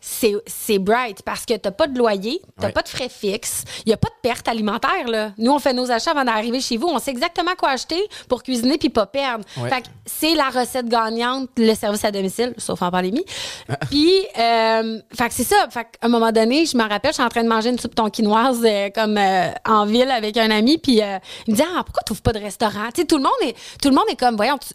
c'est 0.10 0.34
c'est 0.46 0.80
bright 0.80 1.22
parce 1.24 1.46
que 1.46 1.56
t'as 1.58 1.72
pas 1.72 1.88
de 1.88 1.98
loyer, 1.98 2.42
t'as 2.60 2.68
Ouais. 2.68 2.72
pas 2.72 2.82
de 2.82 2.88
frais 2.88 3.10
fixes, 3.10 3.64
il 3.86 3.90
y 3.90 3.94
a 3.94 3.98
pas 3.98 4.08
de 4.08 4.14
perte 4.22 4.48
alimentaire 4.48 5.08
là. 5.08 5.32
Nous 5.38 5.52
on 5.52 5.60
fait 5.60 5.74
nos 5.74 5.92
achats 5.92 6.12
avant 6.12 6.24
d'arriver 6.24 6.62
chez 6.62 6.78
vous, 6.78 6.88
on 6.88 6.98
sait 7.00 7.12
exactement 7.12 7.52
quoi 7.58 7.70
acheter 7.72 8.02
pour 8.30 8.42
cuisiner 8.42 8.78
puis 8.78 8.90
pas 8.90 9.06
perdre. 9.06 9.44
Ouais. 9.58 9.70
Fait 9.70 9.82
que 9.82 9.88
c'est 10.06 10.34
la 10.34 10.50
recette 10.50 10.88
gagnante 10.88 11.50
le 11.58 11.74
service 11.76 12.06
à 12.06 12.12
domicile 12.12 12.54
sauf 12.58 12.82
en 12.82 12.90
pandémie. 12.90 13.26
puis 13.90 14.14
euh, 14.40 15.00
fait 15.14 15.28
que 15.28 15.34
c'est 15.34 15.44
ça, 15.44 15.68
fait 15.70 15.84
qu'à 15.84 16.06
un 16.08 16.10
moment 16.10 16.32
donné, 16.32 16.66
je 16.66 16.78
me 16.78 16.84
rappelle, 16.88 17.12
je 17.12 17.16
suis 17.16 17.24
en 17.24 17.30
train 17.30 17.44
de 17.44 17.50
manger 17.50 17.70
une 17.70 17.80
soupe 17.80 17.96
tonkinoise 17.96 18.62
euh, 18.66 18.90
comme 18.96 19.18
euh, 19.18 19.50
en 19.68 19.86
ville 19.86 20.10
avec 20.10 20.38
un 20.38 20.52
ami 20.52 20.78
puis 20.78 21.02
euh, 21.02 21.18
il 21.48 21.52
me 21.52 21.58
dit 21.58 21.64
"Ah, 21.64 21.84
pourquoi 21.84 22.04
tu 22.06 22.14
pas 22.22 22.34
de 22.34 22.40
restaurant 22.40 22.88
Tu 22.94 23.02
sais 23.02 23.08
tout 23.08 23.18
le 23.18 23.24
monde 23.24 23.34
est 23.42 23.56
tout 23.82 23.90
le 23.90 23.96
monde 23.96 24.06
est 24.10 24.16
comme 24.16 24.36
voyons 24.38 24.58
tu- 24.58 24.74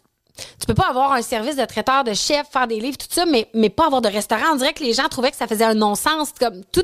tu 0.59 0.65
peux 0.65 0.73
pas 0.73 0.87
avoir 0.89 1.11
un 1.13 1.21
service 1.21 1.55
de 1.55 1.65
traiteur, 1.65 2.03
de 2.03 2.13
chef, 2.13 2.47
faire 2.51 2.67
des 2.67 2.79
livres, 2.79 2.97
tout 2.97 3.05
ça, 3.09 3.25
mais, 3.25 3.47
mais 3.53 3.69
pas 3.69 3.85
avoir 3.85 4.01
de 4.01 4.07
restaurant. 4.07 4.53
On 4.53 4.55
dirait 4.55 4.73
que 4.73 4.83
les 4.83 4.93
gens 4.93 5.07
trouvaient 5.09 5.29
que 5.31 5.37
ça 5.37 5.45
faisait 5.47 5.63
un 5.65 5.73
non-sens. 5.75 6.29
Comme 6.39 6.63
tout, 6.71 6.83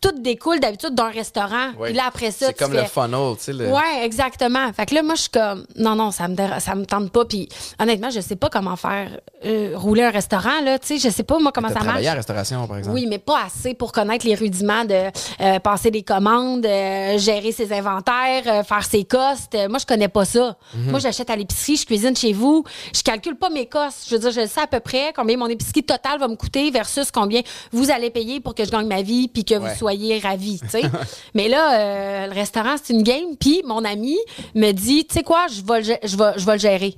tout 0.00 0.12
découle 0.20 0.58
d'habitude 0.60 0.94
d'un 0.94 1.10
restaurant. 1.10 1.72
Puis 1.82 1.92
là, 1.92 2.04
après 2.08 2.30
ça, 2.30 2.46
C'est 2.48 2.58
comme 2.58 2.72
fais- 2.72 2.82
le 2.82 2.88
funnel, 2.88 3.36
tu 3.36 3.44
sais. 3.44 3.52
Le... 3.52 3.68
Ouais, 3.68 4.04
exactement. 4.04 4.72
Fait 4.72 4.86
que 4.86 4.94
là, 4.94 5.02
moi, 5.02 5.14
je 5.14 5.20
suis 5.22 5.30
comme, 5.30 5.64
non, 5.76 5.94
non, 5.94 6.10
ça 6.10 6.26
me, 6.28 6.34
déra- 6.34 6.58
ça 6.60 6.74
me 6.74 6.84
tente 6.86 7.10
pas. 7.10 7.24
Puis 7.24 7.48
honnêtement, 7.78 8.10
je 8.10 8.20
sais 8.20 8.36
pas 8.36 8.48
comment 8.50 8.76
faire 8.76 9.10
euh, 9.44 9.72
rouler 9.76 10.02
un 10.02 10.10
restaurant, 10.10 10.60
là. 10.64 10.78
Tu 10.78 10.98
sais, 10.98 11.08
je 11.08 11.14
sais 11.14 11.22
pas, 11.22 11.38
moi, 11.38 11.52
comment 11.54 11.68
ça 11.68 11.80
marche. 11.84 12.02
la 12.02 12.14
restauration, 12.14 12.66
par 12.66 12.78
exemple. 12.78 12.94
Oui, 12.96 13.06
mais 13.08 13.18
pas 13.18 13.44
assez 13.46 13.74
pour 13.74 13.92
connaître 13.92 14.26
les 14.26 14.34
rudiments 14.34 14.84
de 14.84 15.10
euh, 15.40 15.58
passer 15.60 15.90
des 15.90 16.02
commandes, 16.02 16.66
euh, 16.66 17.18
gérer 17.18 17.52
ses 17.52 17.72
inventaires, 17.72 18.66
faire 18.66 18.84
ses 18.84 19.04
costes. 19.04 19.56
Moi, 19.68 19.78
je 19.78 19.86
connais 19.86 20.08
pas 20.08 20.24
ça. 20.24 20.56
Mhm. 20.74 20.90
Moi, 20.90 20.98
j'achète 20.98 21.30
à 21.30 21.36
l'épicerie, 21.36 21.76
je 21.76 21.86
cuisine 21.86 22.16
chez 22.16 22.32
vous. 22.32 22.64
Je 22.94 23.02
calcule 23.02 23.36
pas 23.36 23.50
mes 23.50 23.66
costes. 23.66 24.08
Je 24.08 24.14
veux 24.16 24.20
dire, 24.20 24.30
je 24.30 24.46
sais 24.46 24.60
à 24.60 24.66
peu 24.66 24.80
près 24.80 25.12
combien 25.14 25.36
mon 25.36 25.46
épicerie 25.46 25.82
totale 25.82 26.18
va 26.18 26.28
me 26.28 26.36
coûter 26.36 26.70
versus 26.70 27.10
combien 27.10 27.42
vous 27.72 27.90
allez 27.90 28.10
payer 28.10 28.40
pour 28.40 28.54
que 28.54 28.64
je 28.64 28.70
gagne 28.70 28.86
ma 28.86 29.02
vie 29.02 29.28
puis 29.28 29.44
que 29.44 29.54
Ouais. 29.54 29.70
vous 29.72 29.78
soyez 29.78 30.18
ravis, 30.18 30.60
tu 30.60 30.68
sais. 30.68 30.82
mais 31.34 31.48
là, 31.48 31.78
euh, 31.80 32.26
le 32.28 32.32
restaurant, 32.34 32.76
c'est 32.82 32.92
une 32.92 33.02
game. 33.02 33.36
Puis 33.38 33.62
mon 33.64 33.84
ami 33.84 34.16
me 34.54 34.72
dit, 34.72 35.06
tu 35.06 35.14
sais 35.14 35.22
quoi, 35.22 35.46
je 35.48 35.62
vais, 35.62 35.82
je 36.04 36.16
vais, 36.16 36.32
je 36.36 36.46
vais 36.46 36.52
le 36.52 36.58
gérer. 36.58 36.94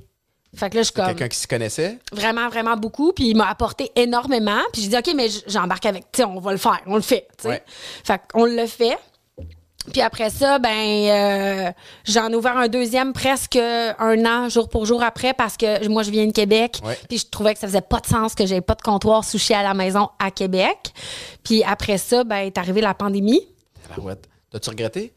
Fait 0.55 0.69
que 0.69 0.75
là, 0.75 0.83
je 0.83 0.91
comme 0.91 1.05
Quelqu'un 1.05 1.29
qui 1.29 1.37
s'y 1.37 1.47
connaissait? 1.47 1.97
vraiment, 2.11 2.49
vraiment 2.49 2.75
beaucoup. 2.75 3.13
Puis 3.13 3.29
il 3.29 3.37
m'a 3.37 3.49
apporté 3.49 3.89
énormément. 3.95 4.59
Puis 4.73 4.81
j'ai 4.81 4.87
dit, 4.89 4.97
OK, 4.97 5.13
mais 5.15 5.27
j'embarque 5.47 5.85
avec. 5.85 6.11
Tu 6.11 6.17
sais, 6.17 6.23
on 6.25 6.39
va 6.41 6.51
le 6.51 6.57
faire. 6.57 6.81
On 6.87 6.95
le 6.95 7.01
fait. 7.01 7.25
sais. 7.41 7.47
Ouais. 7.47 7.63
Fait 8.03 8.21
qu'on 8.33 8.43
le 8.45 8.65
fait. 8.67 8.97
Puis 9.91 10.01
après 10.01 10.29
ça, 10.29 10.59
ben, 10.59 10.69
euh, 10.69 11.71
j'en 12.05 12.29
ai 12.29 12.35
ouvert 12.35 12.55
un 12.57 12.67
deuxième 12.67 13.13
presque 13.13 13.55
un 13.55 14.25
an, 14.25 14.47
jour 14.49 14.69
pour 14.69 14.85
jour 14.85 15.01
après, 15.01 15.33
parce 15.33 15.57
que 15.57 15.87
moi, 15.87 16.03
je 16.03 16.11
viens 16.11 16.27
de 16.27 16.31
Québec. 16.31 16.79
Ouais. 16.85 16.97
Puis 17.09 17.17
je 17.17 17.25
trouvais 17.27 17.53
que 17.53 17.59
ça 17.59 17.67
faisait 17.67 17.81
pas 17.81 17.99
de 17.99 18.05
sens 18.05 18.35
que 18.35 18.45
j'avais 18.45 18.61
pas 18.61 18.75
de 18.75 18.81
comptoir 18.81 19.23
sushi 19.23 19.53
à 19.53 19.63
la 19.63 19.73
maison 19.73 20.09
à 20.19 20.29
Québec. 20.31 20.77
Puis 21.43 21.63
après 21.63 21.97
ça, 21.97 22.23
ben, 22.23 22.37
est 22.45 22.57
arrivée 22.57 22.81
la 22.81 22.93
pandémie. 22.93 23.41
Tabarouette. 23.89 24.27
T'as-tu 24.51 24.69
regretté? 24.69 25.13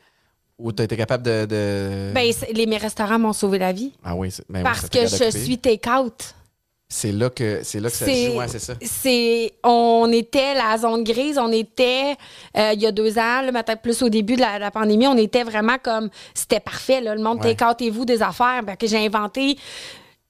Ou 0.58 0.70
t'as 0.72 0.84
été 0.84 0.96
capable 0.96 1.24
de. 1.24 1.46
de- 1.46 2.12
Ben, 2.14 2.32
les, 2.54 2.66
mes 2.66 2.76
restaurants 2.76 3.18
m'ont 3.18 3.32
sauvé 3.32 3.58
la 3.58 3.72
vie. 3.72 3.92
ah 4.04 4.14
oui, 4.14 4.30
c'est- 4.30 4.44
ben 4.48 4.60
oui, 4.60 4.64
Parce 4.64 4.88
que 4.88 5.00
je 5.06 5.30
suis 5.36 5.58
take-out. 5.58 6.34
C'est 6.88 7.12
là 7.12 7.30
que, 7.30 7.60
c'est 7.64 7.80
là 7.80 7.90
que 7.90 7.96
ça 7.96 8.04
se 8.06 8.10
joue, 8.12 8.40
c'est 8.46 8.58
ça. 8.58 8.74
c'est 8.82 9.52
on 9.64 10.12
était 10.12 10.54
la 10.54 10.76
zone 10.78 11.02
grise, 11.02 11.38
on 11.38 11.50
était 11.50 12.14
euh, 12.56 12.72
il 12.74 12.82
y 12.82 12.86
a 12.86 12.92
deux 12.92 13.18
ans, 13.18 13.40
là, 13.40 13.50
peut-être 13.64 13.80
plus 13.82 14.02
au 14.02 14.08
début 14.08 14.36
de 14.36 14.42
la, 14.42 14.58
la 14.58 14.70
pandémie, 14.70 15.06
on 15.08 15.16
était 15.16 15.42
vraiment 15.44 15.76
comme 15.82 16.08
c'était 16.34 16.60
parfait 16.60 17.00
là, 17.00 17.14
le 17.14 17.22
monde 17.22 17.42
Ouais. 17.44 17.54
take 17.56 17.90
vous 17.90 18.04
des 18.04 18.22
affaires, 18.22 18.62
ben, 18.62 18.76
que 18.76 18.86
j'ai 18.86 19.04
inventé 19.04 19.56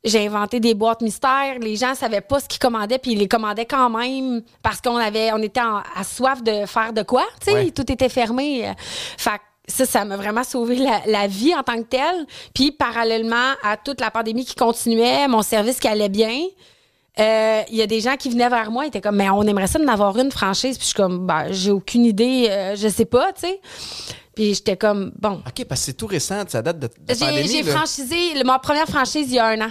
j'ai 0.07 0.27
inventé 0.27 0.61
des 0.61 0.75
boîtes 0.75 1.01
mystères. 1.01 1.59
Les 1.63 1.77
gens 1.77 1.95
savaient 1.95 2.21
pas 2.21 2.39
ce 2.39 2.47
qu'ils 2.47 2.59
commandaient, 2.59 2.99
puis 2.99 3.13
ils 3.13 3.19
les 3.19 3.27
commandaient 3.27 3.65
quand 3.65 3.89
même 3.89 4.43
parce 4.63 4.79
qu'on 4.83 4.97
avait, 4.97 5.33
on 5.33 5.39
était 5.43 5.63
en- 5.63 5.79
à 5.97 6.05
soif 6.05 6.43
de 6.43 6.67
faire 6.67 6.93
de 6.93 7.03
quoi, 7.03 7.25
tu 7.41 7.47
sais, 7.47 7.55
Ouais. 7.55 7.71
tout 7.71 7.91
était 7.91 8.11
fermé. 8.11 8.71
Fait 9.17 9.31
que 9.31 9.37
ça, 9.67 9.87
ça 9.87 10.05
m'a 10.05 10.17
vraiment 10.17 10.45
sauvé 10.45 10.77
la, 10.77 11.01
la 11.07 11.27
vie 11.27 11.55
en 11.55 11.63
tant 11.63 11.77
que 11.79 11.89
telle. 11.89 12.27
Puis 12.55 12.73
parallèlement 12.73 13.53
à 13.63 13.77
toute 13.77 14.01
la 14.01 14.11
pandémie 14.11 14.45
qui 14.45 14.55
continuait, 14.55 15.27
mon 15.29 15.43
service 15.43 15.79
qui 15.81 15.89
allait 15.89 16.09
bien. 16.09 16.39
euh, 17.19 17.63
Il 17.71 17.77
y 17.77 17.83
a 17.83 17.87
des 17.87 18.01
gens 18.01 18.17
qui 18.17 18.29
venaient 18.31 18.49
vers 18.49 18.71
moi, 18.71 18.85
ils 18.85 18.89
étaient 18.89 19.01
comme, 19.01 19.17
mais 19.17 19.31
on 19.31 19.43
aimerait 19.43 19.67
ça 19.67 19.79
d'en 19.79 19.89
avoir 19.89 20.19
une 20.19 20.31
franchise. 20.31 20.77
Puis 20.77 20.85
je 20.85 20.89
suis 20.89 20.95
comme, 20.95 21.27
ben, 21.27 21.47
j'ai 21.51 21.71
aucune 21.71 22.05
idée, 22.05 22.47
euh, 22.51 22.77
je 22.77 22.89
sais 22.89 23.05
pas, 23.07 23.33
tu 23.33 23.43
sais. 23.43 23.61
Puis 24.35 24.55
j'étais 24.55 24.77
comme, 24.77 25.13
bon. 25.21 25.41
OK, 25.47 25.65
parce 25.67 25.81
que 25.83 25.87
c'est 25.87 25.93
tout 25.93 26.09
récent, 26.09 26.43
ça 26.49 26.61
date 26.61 26.79
de, 26.81 26.89
de 26.89 27.15
J'ai 27.15 27.25
pandémie. 27.25 27.49
j'ai 27.49 27.63
là. 27.63 27.73
franchisé 27.77 28.43
ma 28.45 28.59
première 28.59 28.87
franchise 28.89 29.27
il 29.29 29.35
y 29.35 29.39
a 29.39 29.47
un 29.47 29.61
an. 29.61 29.71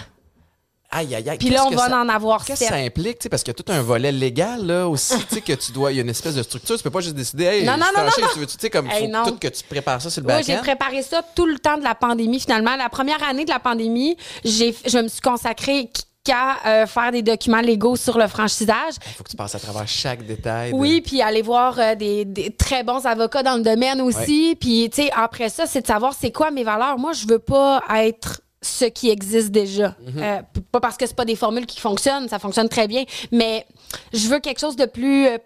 Aïe, 0.95 1.15
aïe, 1.15 1.29
aïe. 1.29 1.37
Puis 1.37 1.49
là, 1.49 1.65
on 1.65 1.71
va 1.71 1.89
ça- 1.89 1.97
en 1.99 2.07
avoir 2.09 2.45
Qu'est-ce 2.45 2.61
que 2.61 2.67
ça 2.67 2.75
implique, 2.75 3.19
tu 3.19 3.23
sais, 3.23 3.29
parce 3.29 3.43
qu'il 3.43 3.53
y 3.53 3.55
a 3.59 3.63
tout 3.63 3.71
un 3.71 3.81
volet 3.81 4.11
légal, 4.11 4.65
là, 4.65 4.87
aussi, 4.87 5.17
tu 5.27 5.35
sais, 5.35 5.41
que 5.41 5.53
tu 5.53 5.71
dois, 5.71 5.91
il 5.91 5.95
y 5.95 5.99
a 5.99 6.03
une 6.03 6.09
espèce 6.09 6.35
de 6.35 6.43
structure, 6.43 6.77
tu 6.77 6.83
peux 6.83 6.89
pas 6.91 6.99
juste 7.01 7.15
décider, 7.15 7.45
hey, 7.45 7.65
Non, 7.65 7.73
non, 7.77 7.85
non, 7.95 8.03
tu 8.33 8.39
veux, 8.39 8.45
tu 8.45 8.55
sais, 8.59 8.69
comme, 8.69 8.89
Hey, 8.89 9.11
faut 9.11 9.31
tout 9.31 9.37
que 9.37 9.47
tu 9.47 9.63
prépares 9.63 10.01
ça 10.01 10.09
sur 10.09 10.21
le 10.21 10.27
Oui, 10.27 10.43
j'ai 10.45 10.57
préparé 10.57 11.01
ça 11.01 11.21
tout 11.35 11.45
le 11.45 11.57
temps 11.59 11.77
de 11.77 11.83
la 11.83 11.95
pandémie, 11.95 12.39
finalement. 12.39 12.75
La 12.75 12.89
première 12.89 13.21
année 13.23 13.45
de 13.45 13.49
la 13.49 13.59
pandémie, 13.59 14.15
j'ai, 14.45 14.75
je 14.85 14.97
me 14.99 15.07
suis 15.07 15.21
consacrée 15.21 15.89
qu'à 16.23 16.55
euh, 16.65 16.85
faire 16.85 17.11
des 17.11 17.21
documents 17.21 17.59
légaux 17.59 17.97
sur 17.97 18.17
le 18.17 18.27
franchisage. 18.27 18.93
Il 19.07 19.11
faut 19.13 19.23
que 19.23 19.29
tu 19.31 19.35
passes 19.35 19.55
à 19.55 19.59
travers 19.59 19.85
chaque 19.87 20.25
détail. 20.25 20.71
de- 20.71 20.77
Oui, 20.77 21.01
puis 21.01 21.21
aller 21.21 21.41
voir 21.41 21.77
euh, 21.79 21.95
des, 21.95 22.23
des 22.23 22.49
très 22.51 22.83
bons 22.83 23.05
avocats 23.05 23.43
dans 23.43 23.57
le 23.57 23.61
domaine 23.61 23.99
aussi. 23.99 24.55
Puis, 24.57 24.89
tu 24.89 25.01
sais, 25.03 25.11
après 25.13 25.49
ça, 25.49 25.65
c'est 25.65 25.81
de 25.81 25.87
savoir 25.87 26.13
c'est 26.17 26.31
quoi 26.31 26.49
mes 26.49 26.63
valeurs. 26.63 26.97
Moi, 26.97 27.11
je 27.11 27.27
veux 27.27 27.39
pas 27.39 27.83
être 27.95 28.39
ce 28.63 28.85
qui 28.85 29.09
existe 29.11 29.51
déjà. 29.51 29.95
Euh, 30.17 30.39
p- 30.41 30.61
pas 30.71 30.79
parce 30.79 30.97
que 30.97 31.05
c'est 31.05 31.15
pas 31.15 31.25
des 31.25 31.35
formules 31.35 31.65
qui 31.67 31.79
fonctionnent, 31.79 32.27
ça 32.29 32.39
fonctionne 32.39 32.69
très 32.69 32.87
bien, 32.87 33.03
mais 33.31 33.65
je 34.13 34.27
veux 34.27 34.39
quelque 34.39 34.59
chose 34.59 34.75
de 34.75 34.85
plus 34.85 35.27
euh, 35.27 35.37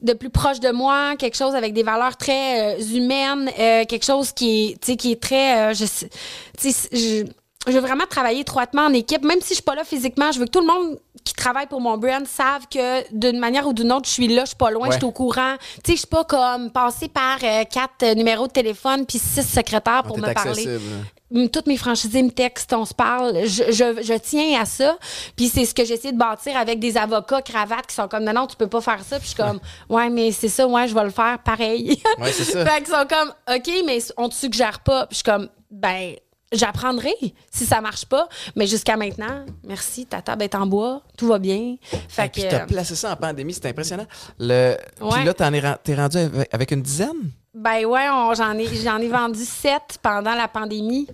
de 0.00 0.12
plus 0.14 0.30
proche 0.30 0.60
de 0.60 0.70
moi, 0.70 1.14
quelque 1.18 1.36
chose 1.36 1.54
avec 1.54 1.74
des 1.74 1.82
valeurs 1.82 2.16
très 2.16 2.76
euh, 2.78 2.82
humaines, 2.94 3.50
euh, 3.58 3.84
quelque 3.84 4.04
chose 4.06 4.32
qui 4.32 4.78
est, 4.86 4.96
qui 4.96 5.12
est 5.12 5.20
très, 5.22 5.72
euh, 5.72 5.74
je, 5.74 7.24
veux 7.70 7.80
vraiment 7.80 8.06
travailler 8.08 8.40
étroitement 8.40 8.82
en 8.86 8.92
équipe, 8.92 9.24
même 9.24 9.40
si 9.40 9.48
je 9.50 9.54
suis 9.54 9.62
pas 9.62 9.74
là 9.74 9.84
physiquement. 9.84 10.32
Je 10.32 10.38
veux 10.40 10.46
que 10.46 10.50
tout 10.50 10.60
le 10.60 10.66
monde 10.66 10.98
qui 11.24 11.34
travaille 11.34 11.68
pour 11.68 11.80
mon 11.80 11.96
brand 11.96 12.26
savent 12.26 12.66
que 12.68 13.08
d'une 13.16 13.38
manière 13.38 13.68
ou 13.68 13.72
d'une 13.72 13.92
autre, 13.92 14.08
je 14.08 14.12
suis 14.14 14.26
là, 14.26 14.42
je 14.42 14.48
suis 14.48 14.56
pas 14.56 14.72
loin, 14.72 14.88
Ouais. 14.88 14.92
je 14.94 14.96
suis 14.98 15.04
au 15.06 15.12
courant. 15.12 15.54
Tu 15.84 15.92
sais, 15.92 15.92
je 15.92 15.98
suis 15.98 16.06
pas 16.08 16.24
comme 16.24 16.72
passer 16.72 17.06
par 17.06 17.38
euh, 17.44 17.62
quatre 17.70 18.02
euh, 18.02 18.14
numéros 18.14 18.48
de 18.48 18.52
téléphone 18.52 19.06
puis 19.06 19.18
six 19.20 19.44
secrétaires 19.48 20.02
pour 20.02 20.16
T'es 20.16 20.22
me 20.22 20.32
parler. 20.34 20.50
accessible. 20.50 20.80
Mm, 20.80 21.04
Toutes 21.52 21.66
mes 21.66 21.76
franchisés 21.76 22.22
me 22.22 22.30
textent, 22.30 22.72
on 22.72 22.84
se 22.84 22.94
parle. 22.94 23.44
Je, 23.44 23.64
je, 23.70 24.02
je 24.02 24.18
tiens 24.18 24.60
à 24.60 24.64
ça. 24.64 24.96
Puis 25.36 25.48
c'est 25.48 25.64
ce 25.64 25.74
que 25.74 25.84
j'essaie 25.84 26.12
de 26.12 26.18
bâtir 26.18 26.56
avec 26.56 26.78
des 26.78 26.96
avocats 26.96 27.42
cravates 27.42 27.86
qui 27.86 27.94
sont 27.94 28.08
comme 28.08 28.24
non, 28.24 28.32
non, 28.32 28.46
tu 28.46 28.56
peux 28.56 28.66
pas 28.66 28.80
faire 28.80 29.02
ça. 29.04 29.18
Puis 29.18 29.30
je 29.30 29.34
suis 29.34 29.42
comme 29.42 29.60
ouais, 29.88 30.10
mais 30.10 30.32
c'est 30.32 30.48
ça, 30.48 30.66
ouais, 30.66 30.88
je 30.88 30.94
vais 30.94 31.04
le 31.04 31.10
faire 31.10 31.38
pareil. 31.44 32.00
Ouais, 32.18 32.32
c'est 32.32 32.44
ça. 32.44 32.64
fait 32.66 32.82
qu'ils 32.82 32.94
sont 32.94 33.06
comme 33.08 33.32
OK, 33.54 33.70
mais 33.86 33.98
on 34.16 34.28
te 34.28 34.34
suggère 34.34 34.80
pas. 34.80 35.06
Puis 35.06 35.14
je 35.14 35.16
suis 35.16 35.24
comme 35.24 35.48
ben 35.70 36.14
j'apprendrai 36.52 37.14
si 37.50 37.66
ça 37.66 37.80
marche 37.80 38.04
pas. 38.06 38.28
Mais 38.56 38.66
jusqu'à 38.66 38.96
maintenant, 38.96 39.44
merci, 39.66 40.06
ta 40.06 40.22
table 40.22 40.42
est 40.44 40.54
en 40.54 40.66
bois, 40.66 41.02
tout 41.16 41.26
va 41.26 41.38
bien. 41.38 41.76
Fait 42.08 42.26
Et 42.26 42.28
puis, 42.28 42.42
que 42.42 42.48
t'as 42.50 42.66
placé 42.66 42.94
ça 42.94 43.12
en 43.12 43.16
pandémie, 43.16 43.52
c'est 43.54 43.66
impressionnant. 43.66 44.06
Le... 44.38 44.76
Puis 44.96 45.04
Ouais. 45.08 45.24
là, 45.24 45.34
t'en 45.34 45.52
es, 45.52 45.62
t'es 45.82 45.94
rendu 45.94 46.18
avec, 46.50 46.70
une 46.70 46.82
dizaine? 46.82 47.30
Ben 47.54 47.84
ouais, 47.84 48.08
on- 48.10 48.34
j'en 48.34 48.56
ai, 48.58 48.66
j'en 48.82 48.98
ai 48.98 49.08
vendu 49.08 49.44
sept 49.44 49.98
pendant 50.02 50.34
la 50.34 50.48
pandémie. 50.48 51.06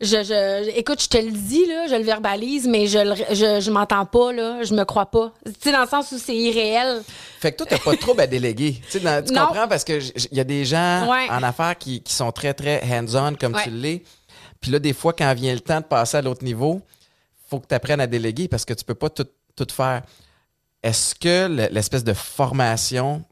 Je, 0.00 0.22
je, 0.24 0.68
écoute, 0.76 1.00
je 1.02 1.08
te 1.08 1.16
le 1.16 1.30
dis, 1.30 1.64
là, 1.66 1.86
je 1.88 1.94
le 1.94 2.02
verbalise, 2.02 2.66
mais 2.66 2.88
je, 2.88 2.98
le- 2.98 3.14
je, 3.34 3.60
je 3.60 3.70
m'entends 3.70 4.04
pas, 4.04 4.32
là, 4.32 4.62
je 4.62 4.74
me 4.74 4.84
crois 4.84 5.06
pas. 5.06 5.32
Tu 5.46 5.52
sais, 5.62 5.72
dans 5.72 5.80
le 5.82 5.88
sens 5.88 6.10
où 6.12 6.18
c'est 6.18 6.34
irréel. 6.36 7.00
Fait 7.40 7.52
que 7.52 7.58
toi, 7.58 7.66
t'as 7.70 7.78
pas 7.78 7.92
de 7.92 7.98
trouble 8.00 8.20
à 8.20 8.26
déléguer. 8.26 8.80
Tu, 8.90 8.98
sais, 8.98 9.00
dans- 9.00 9.24
tu 9.24 9.32
Non. 9.32 9.46
comprends? 9.46 9.68
Parce 9.68 9.84
que 9.84 10.00
j- 10.00 10.12
j- 10.16 10.28
il 10.32 10.36
y 10.36 10.40
a 10.40 10.44
des 10.44 10.64
gens 10.64 11.08
Ouais. 11.08 11.28
en 11.30 11.42
affaires 11.44 11.78
qui, 11.78 12.02
qui 12.02 12.12
sont 12.12 12.32
très, 12.32 12.52
très 12.52 12.82
hands-on, 12.82 13.34
comme 13.36 13.54
Ouais. 13.54 13.62
tu 13.62 13.70
l'es. 13.70 14.02
Puis 14.64 14.70
là, 14.72 14.78
des 14.78 14.94
fois, 14.94 15.12
quand 15.12 15.34
vient 15.34 15.52
le 15.52 15.60
temps 15.60 15.82
de 15.82 15.84
passer 15.84 16.16
à 16.16 16.22
l'autre 16.22 16.42
niveau, 16.42 16.80
faut 17.50 17.60
que 17.60 17.66
tu 17.66 17.74
apprennes 17.74 18.00
à 18.00 18.06
déléguer 18.06 18.48
parce 18.48 18.64
que 18.64 18.72
tu 18.72 18.82
peux 18.82 18.94
pas 18.94 19.10
tout, 19.10 19.26
tout 19.54 19.66
faire. 19.70 20.00
Est-ce 20.82 21.14
que 21.14 21.48
le- 21.48 21.68
l'espèce 21.70 22.02
de 22.02 22.14
formation 22.14 23.22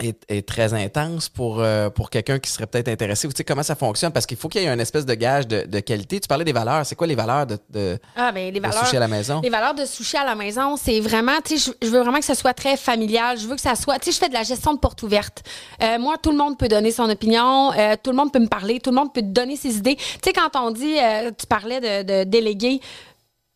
est, 0.00 0.22
est 0.28 0.46
très 0.46 0.74
intense 0.74 1.28
pour, 1.28 1.60
euh, 1.60 1.90
pour 1.90 2.10
quelqu'un 2.10 2.38
qui 2.38 2.50
serait 2.50 2.66
peut-être 2.66 2.88
intéressé? 2.88 3.26
Ou 3.28 3.32
tu 3.32 3.38
sais, 3.38 3.44
comment 3.44 3.62
ça 3.62 3.74
fonctionne? 3.74 4.12
Parce 4.12 4.26
qu'il 4.26 4.36
faut 4.36 4.48
qu'il 4.48 4.62
y 4.62 4.66
ait 4.66 4.68
une 4.72 4.80
espèce 4.80 5.06
de 5.06 5.14
gage 5.14 5.46
de, 5.46 5.64
de 5.66 5.80
qualité. 5.80 6.20
Tu 6.20 6.28
parlais 6.28 6.44
des 6.44 6.52
valeurs. 6.52 6.84
C'est 6.86 6.94
quoi 6.96 7.06
les 7.06 7.14
valeurs 7.14 7.46
de, 7.46 7.58
de, 7.70 7.98
Ah, 8.16 8.32
ben, 8.32 8.52
les 8.52 8.60
de 8.60 8.66
valeurs. 8.66 8.84
sushi 8.84 8.96
à 8.96 9.00
la 9.00 9.08
maison? 9.08 9.40
Les 9.42 9.50
valeurs 9.50 9.74
de 9.74 9.84
sushi 9.84 10.16
à 10.16 10.24
la 10.24 10.34
maison, 10.34 10.76
c'est 10.76 11.00
vraiment, 11.00 11.38
tu 11.44 11.58
sais, 11.58 11.72
je 11.80 11.86
je 11.86 11.92
veux 11.92 12.00
vraiment 12.00 12.18
que 12.18 12.24
ce 12.24 12.34
soit 12.34 12.54
très 12.54 12.76
familial. 12.76 13.38
Je 13.38 13.46
veux 13.46 13.54
que 13.54 13.60
ça 13.60 13.74
soit, 13.74 13.98
tu 13.98 14.06
sais, 14.06 14.12
je 14.12 14.18
fais 14.18 14.28
de 14.28 14.34
la 14.34 14.42
gestion 14.42 14.74
de 14.74 14.78
porte 14.78 15.02
ouverte. 15.02 15.42
Euh, 15.82 15.98
moi, 15.98 16.16
tout 16.22 16.30
le 16.30 16.36
monde 16.36 16.58
peut 16.58 16.68
donner 16.68 16.90
son 16.90 17.08
opinion, 17.10 17.72
euh, 17.72 17.96
tout 18.02 18.10
le 18.10 18.16
monde 18.16 18.32
peut 18.32 18.38
me 18.38 18.48
parler, 18.48 18.80
tout 18.80 18.90
le 18.90 18.96
monde 18.96 19.12
peut 19.12 19.22
donner 19.22 19.56
ses 19.56 19.76
idées. 19.76 19.96
Tu 19.96 20.04
sais, 20.24 20.32
quand 20.32 20.50
on 20.60 20.70
dit, 20.70 20.96
tu 21.38 21.46
parlais 21.46 21.80
de, 21.80 22.02
de 22.02 22.24
déléguer, 22.24 22.80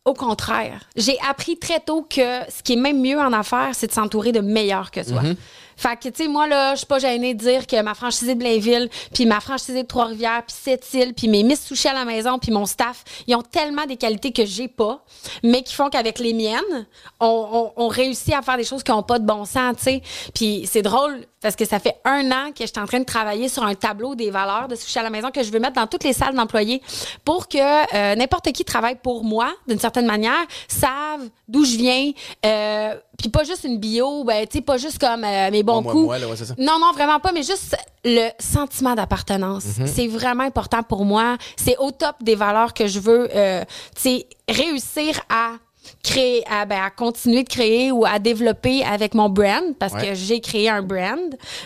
au 0.05 0.13
contraire, 0.13 0.81
j'ai 0.95 1.17
appris 1.27 1.57
très 1.57 1.79
tôt 1.79 2.03
que 2.07 2.21
ce 2.49 2.61
qui 2.63 2.73
est 2.73 2.75
même 2.75 3.01
mieux 3.01 3.19
en 3.19 3.33
affaires, 3.33 3.71
c'est 3.73 3.87
de 3.87 3.91
s'entourer 3.91 4.31
de 4.31 4.39
meilleurs 4.39 4.91
que 4.91 5.01
soi. 5.03 5.21
Fait 5.77 5.97
que, 5.97 6.09
tu 6.09 6.23
sais, 6.23 6.27
moi, 6.29 6.47
là, 6.47 6.73
je 6.73 6.79
suis 6.79 6.85
pas 6.87 6.99
gênée 6.99 7.33
de 7.33 7.39
dire 7.39 7.67
que 7.67 7.81
ma 7.81 7.93
franchisée 7.93 8.35
de 8.35 8.39
Blainville, 8.39 8.89
puis 9.13 9.25
ma 9.25 9.39
franchisée 9.39 9.83
de 9.83 9.87
Trois-Rivières, 9.87 10.43
puis 10.45 10.55
Sept-Îles, 10.55 11.13
puis 11.13 11.27
mes 11.27 11.43
Miss 11.43 11.65
Sushi 11.65 11.87
à 11.87 11.93
la 11.93 12.05
maison, 12.05 12.39
puis 12.39 12.51
mon 12.51 12.65
staff, 12.65 13.03
ils 13.27 13.35
ont 13.35 13.41
tellement 13.41 13.85
des 13.85 13.97
qualités 13.97 14.31
que 14.31 14.45
j'ai 14.45 14.67
pas, 14.67 15.03
mais 15.43 15.63
qui 15.63 15.73
font 15.73 15.89
qu'avec 15.89 16.19
les 16.19 16.33
miennes, 16.33 16.87
on, 17.19 17.71
on, 17.77 17.83
on 17.85 17.87
réussit 17.87 18.33
à 18.33 18.41
faire 18.41 18.57
des 18.57 18.63
choses 18.63 18.83
qui 18.83 18.91
ont 18.91 19.03
pas 19.03 19.19
de 19.19 19.25
bon 19.25 19.45
sens, 19.45 19.77
tu 19.77 19.83
sais. 19.83 20.01
Puis 20.33 20.67
c'est 20.71 20.81
drôle, 20.81 21.25
parce 21.45 21.55
que 21.55 21.65
ça 21.65 21.77
fait 21.77 21.93
un 22.05 22.31
an 22.31 22.51
que 22.57 22.61
je 22.65 22.71
suis 22.71 22.79
en 22.79 22.87
train 22.87 22.97
de 22.97 23.05
travailler 23.05 23.49
sur 23.49 23.61
un 23.61 23.75
tableau 23.75 24.15
des 24.15 24.31
valeurs 24.31 24.67
de 24.67 24.73
sushi 24.73 24.97
à 24.97 25.03
la 25.03 25.11
maison 25.11 25.29
que 25.29 25.43
je 25.43 25.51
veux 25.51 25.59
mettre 25.59 25.75
dans 25.75 25.85
toutes 25.85 26.03
les 26.03 26.11
salles 26.11 26.33
d'employés 26.33 26.81
pour 27.23 27.47
que 27.47 27.59
euh, 27.59 28.15
n'importe 28.15 28.51
qui 28.51 28.65
travaille 28.65 28.95
pour 28.95 29.23
moi, 29.23 29.53
d'une 29.67 29.77
certaine 29.77 30.07
manière, 30.07 30.43
savent 30.67 31.29
d'où 31.47 31.63
je 31.63 31.77
viens, 31.77 32.11
euh, 32.47 32.95
puis 33.19 33.29
pas 33.29 33.43
juste 33.43 33.63
une 33.63 33.77
bio, 33.77 34.23
ben, 34.23 34.47
tu 34.47 34.57
sais, 34.57 34.61
pas 34.63 34.77
juste 34.77 34.97
comme 34.97 35.23
euh, 35.23 35.51
mes 35.51 35.61
bons 35.61 35.83
Moi, 35.83 35.83
moi, 35.83 35.91
coups. 35.93 36.05
moi, 36.05 36.17
là, 36.17 36.27
ouais, 36.27 36.35
ça. 36.35 36.55
Non, 36.57 36.79
non, 36.79 36.91
vraiment 36.93 37.19
pas, 37.19 37.31
mais 37.31 37.43
juste 37.43 37.77
le 38.03 38.29
sentiment 38.39 38.95
d'appartenance. 38.95 39.65
C'est 39.85 40.07
vraiment 40.07 40.45
important 40.45 40.81
pour 40.81 41.05
moi. 41.05 41.37
C'est 41.57 41.77
au 41.77 41.91
top 41.91 42.15
des 42.21 42.33
valeurs 42.33 42.73
que 42.73 42.87
je 42.87 42.99
veux, 42.99 43.29
tu 43.95 44.01
sais, 44.01 44.27
réussir 44.49 45.19
à 45.29 45.51
créer, 46.03 46.43
à, 46.49 46.65
ben, 46.65 46.81
à 46.83 46.89
continuer 46.89 47.43
de 47.43 47.49
créer 47.49 47.91
ou 47.91 48.05
à 48.05 48.19
développer 48.19 48.83
avec 48.83 49.13
mon 49.13 49.29
brand, 49.29 49.63
parce 49.79 49.93
Ouais. 49.93 50.09
que 50.09 50.13
j'ai 50.15 50.39
créé 50.41 50.69
un 50.69 50.81
brand, 50.81 51.19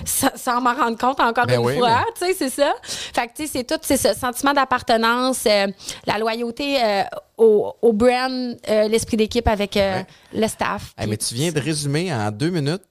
sans, 0.05 0.29
sans 0.35 0.61
m'en 0.61 0.73
rendre 0.73 0.97
compte 0.97 1.19
encore 1.19 1.45
Ben 1.45 1.59
une 1.59 1.65
oui, 1.65 1.77
fois, 1.77 2.03
tu 2.19 2.25
sais, 2.25 2.33
c'est 2.33 2.49
ça. 2.49 2.73
Fait 2.83 3.27
que, 3.27 3.33
tu 3.35 3.45
sais, 3.47 3.51
c'est 3.53 3.63
tout, 3.63 3.79
c'est 3.81 3.97
ce 3.97 4.13
sentiment 4.17 4.53
d'appartenance, 4.53 5.43
euh, 5.47 5.67
la 6.05 6.17
loyauté 6.17 6.77
euh, 6.83 7.03
au, 7.37 7.73
au 7.81 7.93
brand, 7.93 8.57
euh, 8.69 8.87
l'esprit 8.87 9.17
d'équipe 9.17 9.47
avec 9.47 9.75
Ouais. 9.75 10.05
le 10.33 10.47
staff. 10.47 10.93
Hey, 10.97 11.07
mais 11.07 11.17
tu 11.17 11.33
viens 11.35 11.51
de 11.51 11.59
résumer 11.59 12.13
en 12.13 12.31
deux 12.31 12.49
minutes 12.49 12.83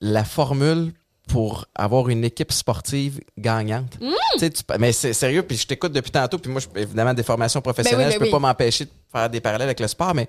la 0.00 0.24
formule 0.24 0.92
pour 1.28 1.66
avoir 1.74 2.08
une 2.08 2.24
équipe 2.24 2.50
sportive 2.52 3.20
gagnante. 3.38 3.96
Mm. 4.00 4.10
Tu 4.38 4.50
mais 4.78 4.92
c'est 4.92 5.12
sérieux, 5.12 5.42
puis 5.42 5.56
je 5.56 5.66
t'écoute 5.66 5.92
depuis 5.92 6.10
tantôt, 6.10 6.38
puis 6.38 6.50
moi, 6.50 6.60
je- 6.60 6.80
évidemment, 6.80 7.14
des 7.14 7.22
formations 7.22 7.60
professionnelles, 7.60 7.98
Ben 7.98 8.04
oui, 8.06 8.10
ben 8.10 8.14
je 8.14 8.18
peux 8.18 8.24
oui. 8.24 8.30
pas 8.42 8.48
m'empêcher 8.48 8.84
de 8.86 8.90
faire 9.12 9.30
des 9.30 9.40
parallèles 9.40 9.68
avec 9.68 9.80
le 9.80 9.88
sport, 9.88 10.14
mais 10.14 10.26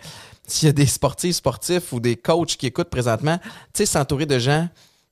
s'il 0.48 0.68
y 0.68 0.70
a 0.70 0.74
des 0.74 0.86
sportifs, 0.86 1.36
sportifs 1.38 1.92
ou 1.94 2.00
des 2.00 2.16
coachs 2.16 2.58
qui 2.58 2.68
écoutent 2.68 2.90
présentement, 2.90 3.38
tu 3.38 3.50
sais, 3.76 3.86
s'entourer 3.86 4.26
de 4.26 4.38
gens 4.40 4.68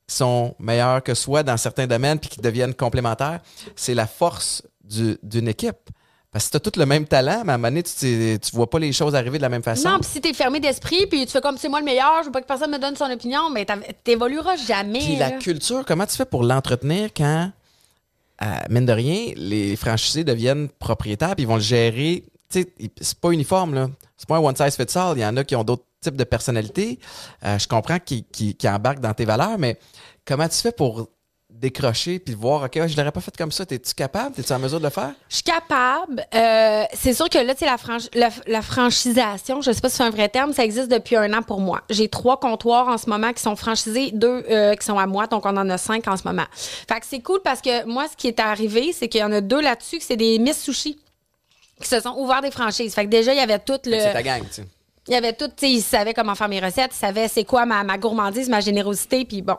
qui 0.07 0.15
sont 0.15 0.55
meilleurs 0.60 1.01
que 1.03 1.13
soi 1.13 1.41
dans 1.43 1.57
certains 1.57 1.88
domaines 1.88 2.19
puis 2.19 2.29
qui 2.29 2.41
deviennent 2.41 2.73
complémentaires, 2.73 3.39
c'est 3.75 3.93
la 3.93 4.07
force 4.07 4.62
du- 4.84 5.17
d'une 5.23 5.47
équipe. 5.47 5.77
Parce 6.34 6.45
que 6.45 6.51
tu 6.51 6.57
as 6.57 6.60
tout 6.62 6.79
le 6.79 6.86
même 6.86 7.05
talent, 7.05 7.41
mais 7.45 7.51
à 7.51 7.55
un 7.55 7.57
moment 7.57 7.67
donné, 7.67 7.84
tu, 7.84 8.39
tu 8.41 8.55
vois 8.55 8.69
pas 8.69 8.79
les 8.79 8.93
choses 8.93 9.15
arriver 9.15 9.38
de 9.38 9.41
la 9.41 9.49
même 9.49 9.63
façon. 9.63 9.89
Non, 9.89 9.99
puis 9.99 10.10
si 10.10 10.21
t'es 10.21 10.34
fermé 10.34 10.62
d'esprit, 10.62 11.05
puis 11.05 11.25
tu 11.25 11.31
fais 11.34 11.41
comme 11.41 11.57
c'est 11.57 11.67
moi 11.67 11.79
le 11.79 11.86
meilleur, 11.86 12.19
je 12.21 12.27
veux 12.27 12.31
pas 12.31 12.39
que 12.41 12.47
personne 12.47 12.71
me 12.71 12.79
donne 12.79 12.95
son 12.95 13.12
opinion, 13.12 13.49
mais 13.49 13.65
t'évolueras 14.05 14.55
jamais. 14.55 14.99
Puis 14.99 15.17
la 15.17 15.31
culture, 15.31 15.84
comment 15.86 16.05
tu 16.05 16.15
fais 16.15 16.23
pour 16.25 16.43
l'entretenir 16.43 17.10
quand, 17.15 17.51
euh, 18.43 18.45
mine 18.69 18.86
de 18.86 18.93
rien, 18.93 19.34
les 19.36 19.75
franchisés 19.75 20.23
deviennent 20.23 20.69
propriétaires 20.79 21.36
puis 21.36 21.43
ils 21.43 21.47
vont 21.47 21.55
le 21.55 21.62
gérer? 21.62 22.23
C'est 22.51 23.19
pas 23.19 23.31
uniforme, 23.31 23.73
là. 23.73 23.89
C'est 24.17 24.27
pas 24.27 24.37
un 24.37 24.39
one 24.39 24.55
size 24.55 24.75
fits 24.75 24.97
all. 24.97 25.17
Il 25.17 25.21
y 25.21 25.25
en 25.25 25.35
a 25.37 25.43
qui 25.43 25.55
ont 25.55 25.63
d'autres 25.63 25.85
types 26.01 26.15
de 26.15 26.23
personnalités. 26.23 26.99
Euh, 27.43 27.57
je 27.57 27.67
comprends 27.67 27.99
qu'ils 27.99 28.25
qu'ils 28.25 28.69
embarquent 28.69 28.99
dans 28.99 29.13
tes 29.13 29.25
valeurs, 29.25 29.57
mais 29.57 29.79
comment 30.25 30.47
tu 30.47 30.57
fais 30.57 30.71
pour 30.71 31.07
décrocher 31.61 32.19
puis 32.19 32.33
voir, 32.33 32.63
OK, 32.63 32.87
je 32.87 32.97
l'aurais 32.97 33.11
pas 33.11 33.21
fait 33.21 33.35
comme 33.37 33.51
ça. 33.51 33.65
T'es-tu 33.65 33.93
capable? 33.93 34.35
T'es-tu 34.35 34.51
en 34.51 34.59
mesure 34.59 34.79
de 34.79 34.85
le 34.85 34.89
faire? 34.89 35.13
Je 35.29 35.35
suis 35.35 35.43
capable. 35.43 36.25
Euh, 36.33 36.83
c'est 36.93 37.13
sûr 37.13 37.29
que 37.29 37.37
là, 37.37 37.53
tu 37.55 37.63
la, 37.65 38.29
la, 38.47 38.61
franchisation, 38.61 39.61
je 39.61 39.71
sais 39.71 39.79
pas 39.79 39.89
si 39.89 39.97
c'est 39.97 40.03
un 40.03 40.09
vrai 40.09 40.27
terme, 40.27 40.53
ça 40.53 40.65
existe 40.65 40.89
depuis 40.89 41.15
un 41.15 41.31
an 41.33 41.43
pour 41.43 41.61
moi. 41.61 41.81
J'ai 41.89 42.09
trois 42.09 42.39
comptoirs 42.39 42.87
en 42.87 42.97
ce 42.97 43.09
moment 43.09 43.31
qui 43.31 43.41
sont 43.41 43.55
franchisés, 43.55 44.11
deux 44.11 44.43
euh, 44.49 44.73
qui 44.75 44.85
sont 44.85 44.97
à 44.97 45.05
moi, 45.05 45.27
donc 45.27 45.45
on 45.45 45.55
en 45.55 45.69
a 45.69 45.77
cinq 45.77 46.07
en 46.07 46.17
ce 46.17 46.27
moment. 46.27 46.45
Fait 46.51 46.99
que 46.99 47.05
c'est 47.05 47.21
cool 47.21 47.39
parce 47.43 47.61
que 47.61 47.85
moi, 47.85 48.07
ce 48.11 48.17
qui 48.17 48.27
est 48.27 48.39
arrivé, 48.39 48.91
c'est 48.93 49.07
qu'il 49.07 49.21
y 49.21 49.23
en 49.23 49.31
a 49.31 49.41
deux 49.41 49.61
là-dessus, 49.61 49.99
c'est 50.01 50.17
des 50.17 50.39
Miss 50.39 50.61
Sushi 50.61 50.97
qui 51.82 51.89
se 51.89 52.00
sont 52.00 52.15
ouverts 52.17 52.41
des 52.41 52.52
franchises. 52.52 52.94
Fait 52.94 53.06
que 53.06 53.10
déjà, 53.10 53.34
il 53.34 53.38
y 53.38 53.41
avait 53.41 53.60
tout 53.60 53.80
le... 53.86 54.00
C'est 54.00 54.13
ta 54.13 54.24
gang, 54.24 54.44
tu 54.48 54.54
sais. 54.54 54.65
Il 55.08 55.13
y 55.13 55.17
avait 55.17 55.34
tout, 55.34 55.48
tu 55.48 55.54
sais, 55.58 55.72
ils 55.72 55.82
savaient 55.82 56.13
comment 56.13 56.36
faire 56.36 56.48
mes 56.48 56.60
recettes, 56.60 56.91
ils 56.94 57.00
savaient 57.00 57.28
c'est 57.28 57.44
quoi 57.44 57.65
ma, 57.65 57.84
ma 57.84 57.98
gourmandise, 57.98 58.48
ma 58.50 58.60
générosité, 58.60 59.26
puis 59.26 59.41
bon. 59.41 59.58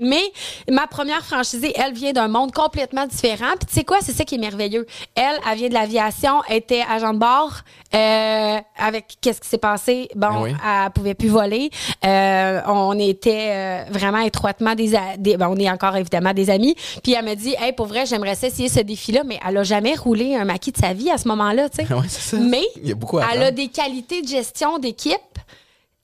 Mais 0.00 0.22
ma 0.70 0.86
première 0.86 1.24
franchisée, 1.24 1.72
elle 1.76 1.92
vient 1.92 2.12
d'un 2.12 2.28
monde 2.28 2.52
complètement 2.52 3.06
différent. 3.06 3.52
Puis 3.58 3.66
tu 3.68 3.74
sais 3.74 3.84
quoi, 3.84 3.98
c'est 4.00 4.12
ça 4.12 4.24
qui 4.24 4.36
est 4.36 4.38
merveilleux. 4.38 4.86
Elle, 5.14 5.36
elle 5.50 5.58
vient 5.58 5.68
de 5.68 5.74
l'aviation, 5.74 6.42
était 6.48 6.82
agent 6.88 7.12
de 7.14 7.18
bord. 7.18 7.60
Euh, 7.92 8.58
avec 8.78 9.16
qu'est-ce 9.20 9.40
qui 9.40 9.48
s'est 9.48 9.58
passé, 9.58 10.08
bon, 10.14 10.28
Ah 10.30 10.40
oui. 10.42 10.52
elle 10.64 10.90
pouvait 10.92 11.14
plus 11.14 11.28
voler. 11.28 11.70
Euh, 12.04 12.60
on 12.66 12.96
était 12.98 13.48
euh, 13.50 13.84
vraiment 13.90 14.20
étroitement 14.20 14.74
des, 14.76 14.90
ben, 15.18 15.48
on 15.50 15.56
est 15.56 15.68
encore 15.68 15.96
évidemment 15.96 16.32
des 16.32 16.50
amis. 16.50 16.76
Puis 17.02 17.12
elle 17.14 17.24
me 17.24 17.34
dit, 17.34 17.54
hey, 17.58 17.72
pour 17.72 17.86
vrai, 17.86 18.06
j'aimerais 18.06 18.32
essayer 18.32 18.68
ce 18.68 18.80
défi-là, 18.80 19.22
mais 19.24 19.40
elle 19.46 19.56
a 19.56 19.62
jamais 19.64 19.96
roulé 19.96 20.36
un 20.36 20.44
maquis 20.44 20.70
de 20.72 20.76
sa 20.78 20.92
vie 20.92 21.10
à 21.10 21.18
ce 21.18 21.26
moment-là, 21.28 21.68
tu 21.68 21.84
sais. 21.84 21.92
Ouais. 22.00 22.06
Mais 22.40 22.62
Il 22.82 22.88
y 22.88 22.92
a 22.92 22.94
beaucoup 22.94 23.18
à 23.18 23.26
elle 23.34 23.42
a 23.42 23.50
des 23.50 23.68
qualités 23.68 24.22
de 24.22 24.28
gestion 24.28 24.78
d'équipe 24.78 25.16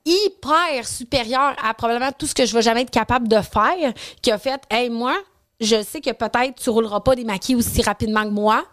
hyper 0.06 0.86
supérieures 0.86 1.56
à 1.62 1.74
probablement 1.74 2.12
tout 2.12 2.26
ce 2.26 2.34
que 2.34 2.46
je 2.46 2.54
vais 2.54 2.62
jamais 2.62 2.82
être 2.82 2.90
capable 2.90 3.28
de 3.28 3.40
faire, 3.42 3.92
qui 4.22 4.30
a 4.30 4.38
fait, 4.38 4.62
hey, 4.70 4.88
moi, 4.88 5.16
je 5.60 5.82
sais 5.82 6.00
que 6.00 6.10
peut-être 6.10 6.56
tu 6.62 6.68
rouleras 6.70 7.00
pas 7.00 7.14
des 7.14 7.24
maquis 7.24 7.54
aussi 7.54 7.80
rapidement 7.82 8.24
que 8.24 8.30
moi, 8.30 8.64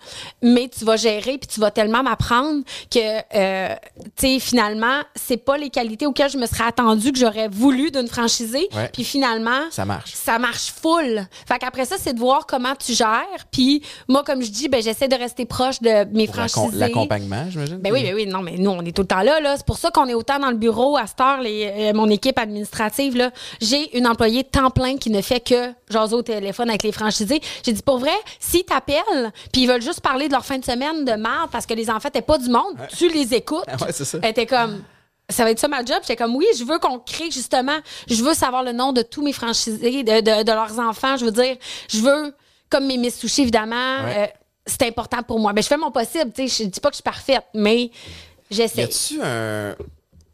mais 0.41 0.67
tu 0.69 0.84
vas 0.84 0.98
gérer 0.98 1.38
puis 1.38 1.48
tu 1.48 1.60
vas 1.62 1.72
tellement 1.72 2.04
m'apprendre 2.04 2.63
que, 2.91 3.00
euh, 3.36 3.76
tu 4.17 4.28
sais, 4.28 4.39
finalement, 4.39 5.00
c'est 5.15 5.38
pas 5.38 5.58
les 5.58 5.69
qualités 5.69 6.06
auxquelles 6.06 6.30
je 6.32 6.38
me 6.38 6.46
serais 6.46 6.65
attendue 6.65 7.12
que 7.13 7.17
j'aurais 7.19 7.48
voulu 7.48 7.89
d'une 7.91 8.08
franchisée. 8.08 8.67
Ouais. 8.74 8.89
Puis 8.91 9.04
finalement, 9.06 9.62
Ça 9.72 9.86
marche. 9.86 10.12
ça 10.13 10.39
marche 10.39 10.72
full. 10.72 11.26
Fait 11.48 11.58
qu'après 11.60 11.86
ça, 11.86 11.96
c'est 11.98 12.13
de 12.13 12.19
voir 12.19 12.46
comment 12.46 12.74
tu 12.76 12.93
gères. 12.93 13.46
Puis 13.52 13.82
moi, 14.10 14.24
comme 14.26 14.41
je 14.41 14.52
dis, 14.52 14.67
ben, 14.67 14.82
j'essaie 14.82 15.08
de 15.08 15.15
rester 15.15 15.46
proche 15.46 15.82
de 15.82 16.06
mes 16.13 16.26
Pour 16.28 16.36
franchisés. 16.36 16.78
L'accompagnement, 16.78 17.46
j'imagine? 17.50 17.78
Ben 17.78 17.93
oui, 17.93 18.04
ben 18.04 18.13
oui, 18.15 18.26
non, 18.26 18.41
mais 18.41 18.58
nous, 18.58 18.72
on 18.72 18.82
est 18.82 18.91
tout 18.93 19.04
le 19.04 19.08
temps 19.08 19.22
là. 19.22 19.39
là. 19.39 19.56
C'est 19.56 19.65
pour 19.65 19.78
ça 19.78 19.89
qu'on 19.89 20.08
est 20.08 20.13
autant 20.13 20.39
dans 20.39 20.50
le 20.52 20.58
bureau 20.58 20.98
à 20.98 21.08
cette 21.08 21.22
heure, 21.22 21.39
les, 21.41 21.72
euh, 21.74 21.93
mon 21.93 22.10
équipe 22.10 22.38
administrative. 22.38 23.15
là. 23.15 23.32
J'ai 23.62 23.98
une 23.98 24.06
employée 24.08 24.43
temps 24.43 24.69
plein 24.69 24.98
qui 24.98 25.10
ne 25.10 25.22
fait 25.22 25.39
que 25.39 25.72
jaser 25.89 26.15
au 26.15 26.22
téléphone 26.22 26.69
avec 26.74 26.84
les 26.84 26.92
franchisés. 26.92 27.42
J'ai 27.66 27.72
dit, 27.74 27.82
pour 27.82 27.98
vrai, 28.00 28.12
s'ils 28.40 28.66
t'appellent, 28.66 29.32
puis 29.52 29.62
ils 29.64 29.68
veulent 29.68 29.82
juste 29.82 30.02
parler 30.02 30.28
de 30.28 30.34
leur 30.34 30.46
fin 30.46 30.58
de 30.58 30.66
semaine 30.66 31.06
de 31.06 31.12
merde 31.14 31.50
parce 31.52 31.66
que 31.66 31.74
les 31.74 31.90
enfants 31.90 32.10
n'étaient 32.10 32.22
pas 32.22 32.38
du 32.38 32.50
monde, 32.50 32.76
tu 32.98 33.08
les 33.10 33.34
écoutes. 33.34 33.64
Ouais, 33.82 33.92
c'est 33.92 34.06
ça. 34.06 34.18
Elle 34.22 34.32
était 34.32 34.46
comme... 34.46 34.84
Ça 35.30 35.46
va 35.46 35.52
être 35.52 35.60
ça 35.60 35.70
ma 35.70 35.86
job. 35.86 35.98
J'étais 36.02 36.18
comme 36.18 36.36
oui, 36.36 36.46
je 36.58 36.66
veux 36.66 36.80
qu'on 36.80 37.00
crée 37.00 37.32
justement. 37.32 37.78
Je 38.10 38.22
veux 38.24 38.34
savoir 38.34 38.62
le 38.62 38.74
nom 38.74 38.92
de 38.92 39.02
tous 39.02 39.24
mes 39.24 39.32
franchisés, 39.32 40.04
de, 40.04 40.20
de- 40.20 40.44
de 40.44 40.52
leurs 40.52 40.78
enfants. 40.80 41.16
Je 41.16 41.24
veux 41.26 41.32
dire, 41.32 41.56
je 41.88 42.00
veux, 42.00 42.36
comme 42.70 42.86
mes 42.88 42.98
Miss 42.98 43.18
Sushi, 43.20 43.44
évidemment, 43.44 44.04
Ouais. 44.04 44.16
euh, 44.18 44.28
c'est 44.68 44.84
important 44.86 45.24
pour 45.24 45.40
moi. 45.40 45.54
Mais 45.54 45.62
je 45.62 45.68
fais 45.68 45.78
mon 45.78 45.92
possible. 45.92 46.32
tu 46.36 46.48
sais. 46.50 46.64
Je 46.66 46.70
dis 46.70 46.80
pas 46.82 46.90
que 46.90 46.94
je 46.96 46.98
suis 46.98 47.04
parfaite, 47.04 47.46
mais 47.54 47.84
Y 47.84 47.92
j'essaie. 48.52 48.84
a-tu 48.84 49.22
un. 49.24 49.76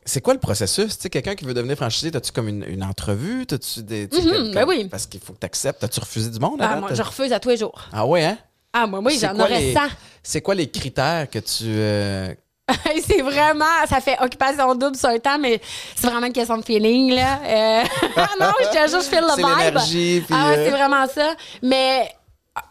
C'est 0.06 0.22
quoi 0.22 0.34
le 0.34 0.40
processus? 0.40 0.98
Tu 0.98 1.04
sais, 1.04 1.10
quelqu'un 1.10 1.36
qui 1.36 1.46
veut 1.46 1.54
devenir 1.54 1.76
franchisé, 1.78 2.10
as-tu 2.16 2.32
comme 2.32 2.48
une, 2.48 2.64
une 2.68 2.84
entrevue? 2.84 3.46
T'as-tu 3.46 3.84
des. 3.84 4.08
Mhm, 4.12 4.32
comme- 4.32 4.52
ben 4.54 4.66
oui. 4.68 4.88
Parce 4.90 5.06
qu'il 5.06 5.20
faut 5.20 5.34
que 5.34 5.40
tu 5.40 5.46
acceptes. 5.46 5.84
As-tu 5.84 6.00
refusé 6.00 6.30
du 6.30 6.40
monde? 6.40 6.60
Ah, 6.62 6.78
moi, 6.78 6.90
je 6.94 7.02
refuse 7.02 7.32
à 7.34 7.40
tous 7.40 7.50
les 7.50 7.58
jours. 7.58 7.80
Ah 7.92 8.06
ouais, 8.06 8.24
hein? 8.26 8.38
Ah, 8.74 8.88
moi, 8.88 9.02
oui, 9.04 9.18
j'en 9.20 9.38
aurais 9.40 9.60
les- 9.60 9.74
100. 9.74 9.82
C'est 10.24 10.42
quoi 10.42 10.56
les 10.56 10.70
critères 10.70 11.30
que 11.30 11.40
tu. 11.40 11.64
euh, 11.66 12.34
c'est 13.08 13.22
vraiment, 13.22 13.66
ça 13.90 14.00
fait 14.00 14.16
occupation 14.22 14.76
double 14.76 14.96
sur 14.96 15.10
un 15.10 15.18
temps, 15.20 15.40
mais 15.40 15.60
c'est 15.96 16.08
vraiment 16.08 16.28
une 16.28 16.34
question 16.34 16.58
de 16.58 16.64
feeling, 16.64 17.14
là. 17.16 17.40
Euh, 17.44 17.84
ah 18.16 18.28
non, 18.40 18.52
je 18.60 18.68
te 18.68 18.90
jure, 18.90 19.02
je 19.02 19.06
file 19.08 19.22
le 19.22 19.36
vibe. 19.36 20.26
Ah 20.32 20.50
euh, 20.52 20.66
c'est 20.66 20.72
vraiment 20.72 21.08
ça. 21.08 21.34
Mais 21.64 22.10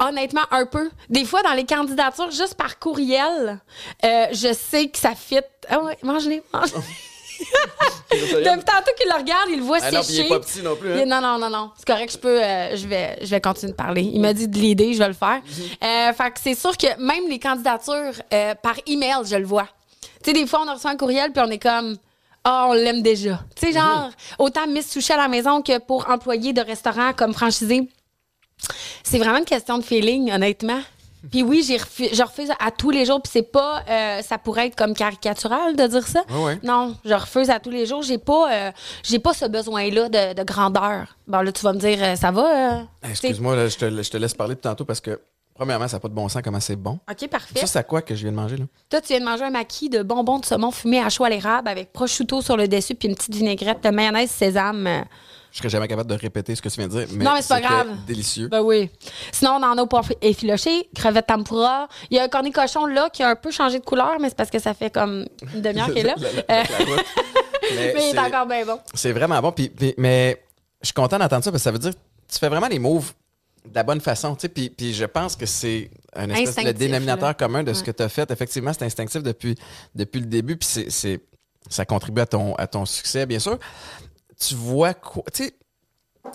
honnêtement, 0.00 0.42
un 0.52 0.66
peu. 0.66 0.88
Des 1.10 1.24
fois, 1.24 1.42
dans 1.42 1.52
les 1.54 1.64
candidatures, 1.66 2.30
juste 2.30 2.54
par 2.54 2.78
courriel, 2.78 3.60
euh, 4.04 4.26
je 4.32 4.52
sais 4.52 4.88
que 4.88 4.98
ça 4.98 5.14
fit. 5.16 5.38
Ah 5.68 5.80
ouais, 5.82 5.98
mange-les, 6.02 6.42
mange-les. 6.52 6.80
Depuis 8.10 8.64
tantôt 8.64 8.92
qu'il 8.98 9.08
le 9.08 9.16
regarde, 9.18 9.48
il 9.50 9.58
le 9.58 9.64
voit 9.64 9.78
Ah 9.82 9.90
non, 9.90 10.00
puis 10.00 10.08
il 10.10 10.16
sécher. 10.16 10.26
est 10.26 10.28
pas 10.28 10.40
petit 10.40 10.62
non 10.62 10.76
plus. 10.76 10.92
Hein? 10.92 11.04
Non, 11.06 11.20
non, 11.20 11.38
non, 11.38 11.50
non. 11.50 11.70
C'est 11.76 11.86
correct, 11.86 12.12
je 12.12 12.18
peux, 12.18 12.42
euh, 12.42 12.74
je 12.76 12.86
vais, 12.88 13.18
je 13.20 13.26
vais 13.26 13.40
continuer 13.40 13.72
de 13.72 13.76
parler. 13.76 14.02
Il 14.02 14.20
m'a 14.20 14.32
dit 14.32 14.48
de 14.48 14.58
l'aider, 14.58 14.94
je 14.94 14.98
vais 14.98 15.08
le 15.08 15.14
faire. 15.14 15.40
Euh, 15.84 16.12
fait 16.12 16.30
que 16.30 16.40
c'est 16.42 16.54
sûr 16.54 16.76
que 16.76 16.86
même 17.00 17.28
les 17.28 17.38
candidatures 17.38 18.12
euh, 18.32 18.54
par 18.54 18.74
email, 18.86 19.16
je 19.24 19.36
le 19.36 19.44
vois. 19.44 19.68
Tu 20.22 20.30
sais, 20.30 20.32
des 20.32 20.46
fois, 20.46 20.64
on 20.66 20.72
reçoit 20.74 20.90
un 20.90 20.96
courriel 20.96 21.32
puis 21.32 21.42
on 21.46 21.50
est 21.50 21.58
comme, 21.62 21.96
Ah, 22.44 22.66
on 22.70 22.72
l'aime 22.72 23.02
déjà. 23.02 23.40
Tu 23.54 23.66
sais, 23.66 23.72
genre, 23.78 24.10
autant 24.38 24.66
Miss 24.66 24.90
Sushi 24.90 25.12
à 25.12 25.16
la 25.18 25.28
maison 25.28 25.60
que 25.62 25.78
pour 25.78 26.08
employés 26.08 26.52
de 26.52 26.62
restaurant 26.62 27.12
comme 27.12 27.34
franchisé. 27.34 27.88
C'est 29.04 29.18
vraiment 29.18 29.38
une 29.38 29.44
question 29.44 29.78
de 29.78 29.84
feeling, 29.84 30.32
honnêtement. 30.32 30.80
Puis 31.30 31.42
oui, 31.42 31.64
j'ai 31.66 31.76
refu- 31.76 32.14
je 32.14 32.22
refuse 32.22 32.50
à 32.60 32.70
tous 32.70 32.90
les 32.90 33.04
jours. 33.04 33.20
Puis 33.22 33.30
c'est 33.32 33.42
pas, 33.42 33.82
euh, 33.88 34.22
ça 34.22 34.38
pourrait 34.38 34.68
être 34.68 34.76
comme 34.76 34.94
caricatural 34.94 35.74
de 35.76 35.86
dire 35.86 36.06
ça. 36.06 36.22
Ouais, 36.30 36.44
ouais. 36.44 36.58
Non, 36.62 36.94
je 37.04 37.14
refuse 37.14 37.50
à 37.50 37.58
tous 37.60 37.70
les 37.70 37.86
jours. 37.86 38.02
J'ai 38.02 38.18
pas, 38.18 38.52
euh, 38.52 38.72
j'ai 39.02 39.18
pas 39.18 39.32
ce 39.34 39.44
besoin-là 39.46 40.08
de, 40.08 40.34
de 40.34 40.42
grandeur. 40.44 41.16
Bon 41.26 41.40
là, 41.40 41.50
tu 41.52 41.62
vas 41.62 41.72
me 41.72 41.78
dire, 41.78 41.98
euh, 42.00 42.14
ça 42.16 42.30
va. 42.30 42.80
Hey, 43.02 43.10
Excuse-moi, 43.10 43.56
là, 43.56 43.68
je, 43.68 43.76
te, 43.76 44.02
je 44.02 44.10
te 44.10 44.16
laisse 44.16 44.34
parler 44.34 44.56
tantôt 44.56 44.84
parce 44.84 45.00
que, 45.00 45.20
premièrement, 45.54 45.88
ça 45.88 45.96
n'a 45.96 46.00
pas 46.00 46.08
de 46.08 46.14
bon 46.14 46.28
sens 46.28 46.40
comment 46.42 46.60
c'est 46.60 46.76
bon. 46.76 46.98
Ok, 47.10 47.28
parfait. 47.28 47.58
Ça, 47.60 47.66
c'est 47.66 47.78
à 47.80 47.82
quoi 47.82 48.00
que 48.00 48.14
je 48.14 48.22
viens 48.22 48.30
de 48.30 48.36
manger, 48.36 48.56
là? 48.56 48.64
Toi, 48.88 49.00
tu 49.00 49.08
viens 49.08 49.20
de 49.20 49.24
manger 49.24 49.44
un 49.44 49.50
maquis 49.50 49.88
de 49.90 50.02
bonbons 50.02 50.38
de 50.38 50.44
saumon 50.46 50.70
fumé 50.70 51.00
à 51.02 51.08
chaud 51.10 51.24
à 51.24 51.30
l'érable 51.30 51.68
avec 51.68 51.92
prosciutto 51.92 52.40
sur 52.42 52.56
le 52.56 52.68
dessus 52.68 52.94
puis 52.94 53.08
une 53.08 53.14
petite 53.16 53.34
vinaigrette 53.34 53.82
de 53.82 53.90
mayonnaise 53.90 54.30
sésame. 54.30 55.04
Je 55.58 55.62
serais 55.62 55.70
jamais 55.70 55.88
capable 55.88 56.08
de 56.08 56.14
répéter 56.14 56.54
ce 56.54 56.62
que 56.62 56.68
tu 56.68 56.76
viens 56.78 56.86
de 56.86 56.92
dire. 57.04 57.08
Mais 57.14 57.24
Non, 57.24 57.32
mais 57.34 57.42
c'est 57.42 57.48
pas 57.48 57.60
grave. 57.60 57.88
délicieux. 58.06 58.46
Ben 58.46 58.60
oui. 58.60 58.88
Sinon, 59.32 59.54
on 59.60 59.62
en 59.64 59.76
a 59.76 59.82
au 59.82 59.86
poivre 59.86 60.12
effiloché, 60.22 60.88
crevette 60.94 61.26
tempura. 61.26 61.88
Il 62.10 62.16
y 62.16 62.20
a 62.20 62.22
un 62.22 62.28
cornet 62.28 62.52
cochon 62.52 62.86
là 62.86 63.10
qui 63.10 63.24
a 63.24 63.30
un 63.30 63.34
peu 63.34 63.50
changé 63.50 63.80
de 63.80 63.84
couleur, 63.84 64.18
mais 64.20 64.28
c'est 64.28 64.36
parce 64.36 64.50
que 64.50 64.60
ça 64.60 64.72
fait 64.72 64.90
comme 64.90 65.26
une 65.52 65.60
demi-heure 65.60 65.88
qu'il 65.88 65.98
est 65.98 66.02
là. 66.04 66.14
La- 66.48 66.62
la- 66.62 66.62
la 66.62 66.78
route. 66.84 67.04
Mais 67.74 67.92
il 68.10 68.16
est 68.16 68.18
encore 68.20 68.46
bien 68.46 68.64
bon. 68.64 68.78
C'est 68.94 69.10
vraiment 69.12 69.40
bon. 69.42 69.50
Puis, 69.52 69.68
puis- 69.68 69.94
mais 69.98 70.40
je 70.80 70.86
suis 70.86 70.94
content 70.94 71.18
d'entendre 71.18 71.42
ça 71.44 71.50
parce 71.50 71.60
que 71.60 71.64
ça 71.64 71.72
veut 71.72 71.78
dire 71.80 71.90
que 71.90 71.98
tu 72.32 72.38
fais 72.38 72.48
vraiment 72.48 72.68
les 72.68 72.78
moves 72.78 73.12
de 73.66 73.74
la 73.74 73.82
bonne 73.82 74.00
façon. 74.00 74.34
tu 74.36 74.42
sais. 74.42 74.48
Puis, 74.48 74.70
puis 74.70 74.94
je 74.94 75.04
pense 75.04 75.34
que 75.36 75.44
c'est 75.44 75.90
un 76.14 76.30
espèce 76.30 76.64
de 76.64 76.70
dénominateur 76.72 77.28
là. 77.28 77.34
commun 77.34 77.62
de 77.64 77.72
ce 77.74 77.82
que 77.82 77.90
tu 77.90 78.02
as 78.02 78.08
fait. 78.08 78.30
Effectivement, 78.30 78.72
c'est 78.72 78.84
instinctif 78.84 79.22
depuis, 79.24 79.56
depuis 79.94 80.20
le 80.20 80.26
début. 80.26 80.56
Puis 80.56 80.68
c'est, 80.70 80.88
c'est- 80.90 81.20
ça 81.68 81.84
contribue 81.84 82.22
à 82.22 82.26
ton, 82.26 82.54
à 82.54 82.66
ton 82.66 82.86
succès, 82.86 83.26
bien 83.26 83.40
sûr. 83.40 83.58
Tu 84.38 84.54
vois 84.54 84.94
quoi? 84.94 85.24
Tu 85.32 85.44
sais, 85.44 85.54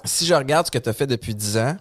si 0.05 0.25
je 0.25 0.33
regarde 0.33 0.65
ce 0.65 0.71
que 0.71 0.77
tu 0.79 0.89
as 0.89 0.93
fait 0.93 1.07
depuis 1.07 1.35
10 1.35 1.57
ans, 1.57 1.77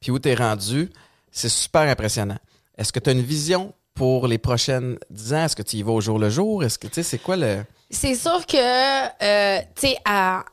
puis 0.00 0.10
où 0.10 0.18
tu 0.18 0.28
es 0.28 0.34
rendu, 0.34 0.90
c'est 1.30 1.48
super 1.48 1.82
impressionnant. 1.82 2.38
Est-ce 2.76 2.92
que 2.92 2.98
tu 3.00 3.10
as 3.10 3.12
une 3.12 3.22
vision 3.22 3.72
pour 3.94 4.26
les 4.26 4.38
prochaines 4.38 4.98
10 5.10 5.32
ans? 5.34 5.44
Est-ce 5.44 5.56
que 5.56 5.62
tu 5.62 5.76
y 5.76 5.82
vas 5.82 5.92
au 5.92 6.00
jour 6.00 6.18
le 6.18 6.28
jour? 6.30 6.64
Est-ce 6.64 6.78
que, 6.78 6.86
tu 6.88 6.94
sais, 6.94 7.02
c'est 7.02 7.18
quoi 7.18 7.36
le. 7.36 7.64
C'est 7.90 8.14
sûr 8.14 8.44
que, 8.46 8.56
euh, 8.56 9.60
tu 9.76 9.88
sais, 9.88 9.96
à- 10.04 10.44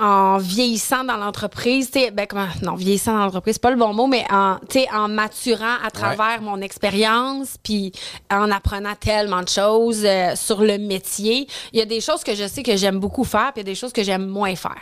en 0.00 0.38
vieillissant 0.38 1.04
dans 1.04 1.16
l'entreprise, 1.16 1.90
tu 1.90 2.00
sais, 2.00 2.10
ben 2.10 2.26
comment, 2.26 2.46
non, 2.62 2.74
vieillissant 2.74 3.12
dans 3.12 3.24
l'entreprise, 3.24 3.54
c'est 3.54 3.62
pas 3.62 3.70
le 3.70 3.76
bon 3.76 3.92
mot, 3.92 4.06
mais 4.06 4.24
en, 4.30 4.56
tu 4.68 4.80
sais, 4.80 4.88
en 4.92 5.08
maturant 5.08 5.76
à 5.84 5.90
travers 5.90 6.40
mon 6.42 6.60
expérience, 6.60 7.56
puis 7.62 7.92
en 8.30 8.50
apprenant 8.50 8.94
tellement 8.98 9.42
de 9.42 9.48
choses 9.48 10.02
euh, 10.04 10.34
sur 10.36 10.62
le 10.62 10.78
métier, 10.78 11.46
il 11.72 11.78
y 11.78 11.82
a 11.82 11.84
des 11.84 12.00
choses 12.00 12.24
que 12.24 12.34
je 12.34 12.46
sais 12.46 12.62
que 12.62 12.76
j'aime 12.76 12.98
beaucoup 12.98 13.24
faire, 13.24 13.52
puis 13.52 13.62
il 13.62 13.66
y 13.66 13.70
a 13.70 13.72
des 13.72 13.74
choses 13.74 13.92
que 13.92 14.02
j'aime 14.02 14.26
moins 14.26 14.56
faire. 14.56 14.80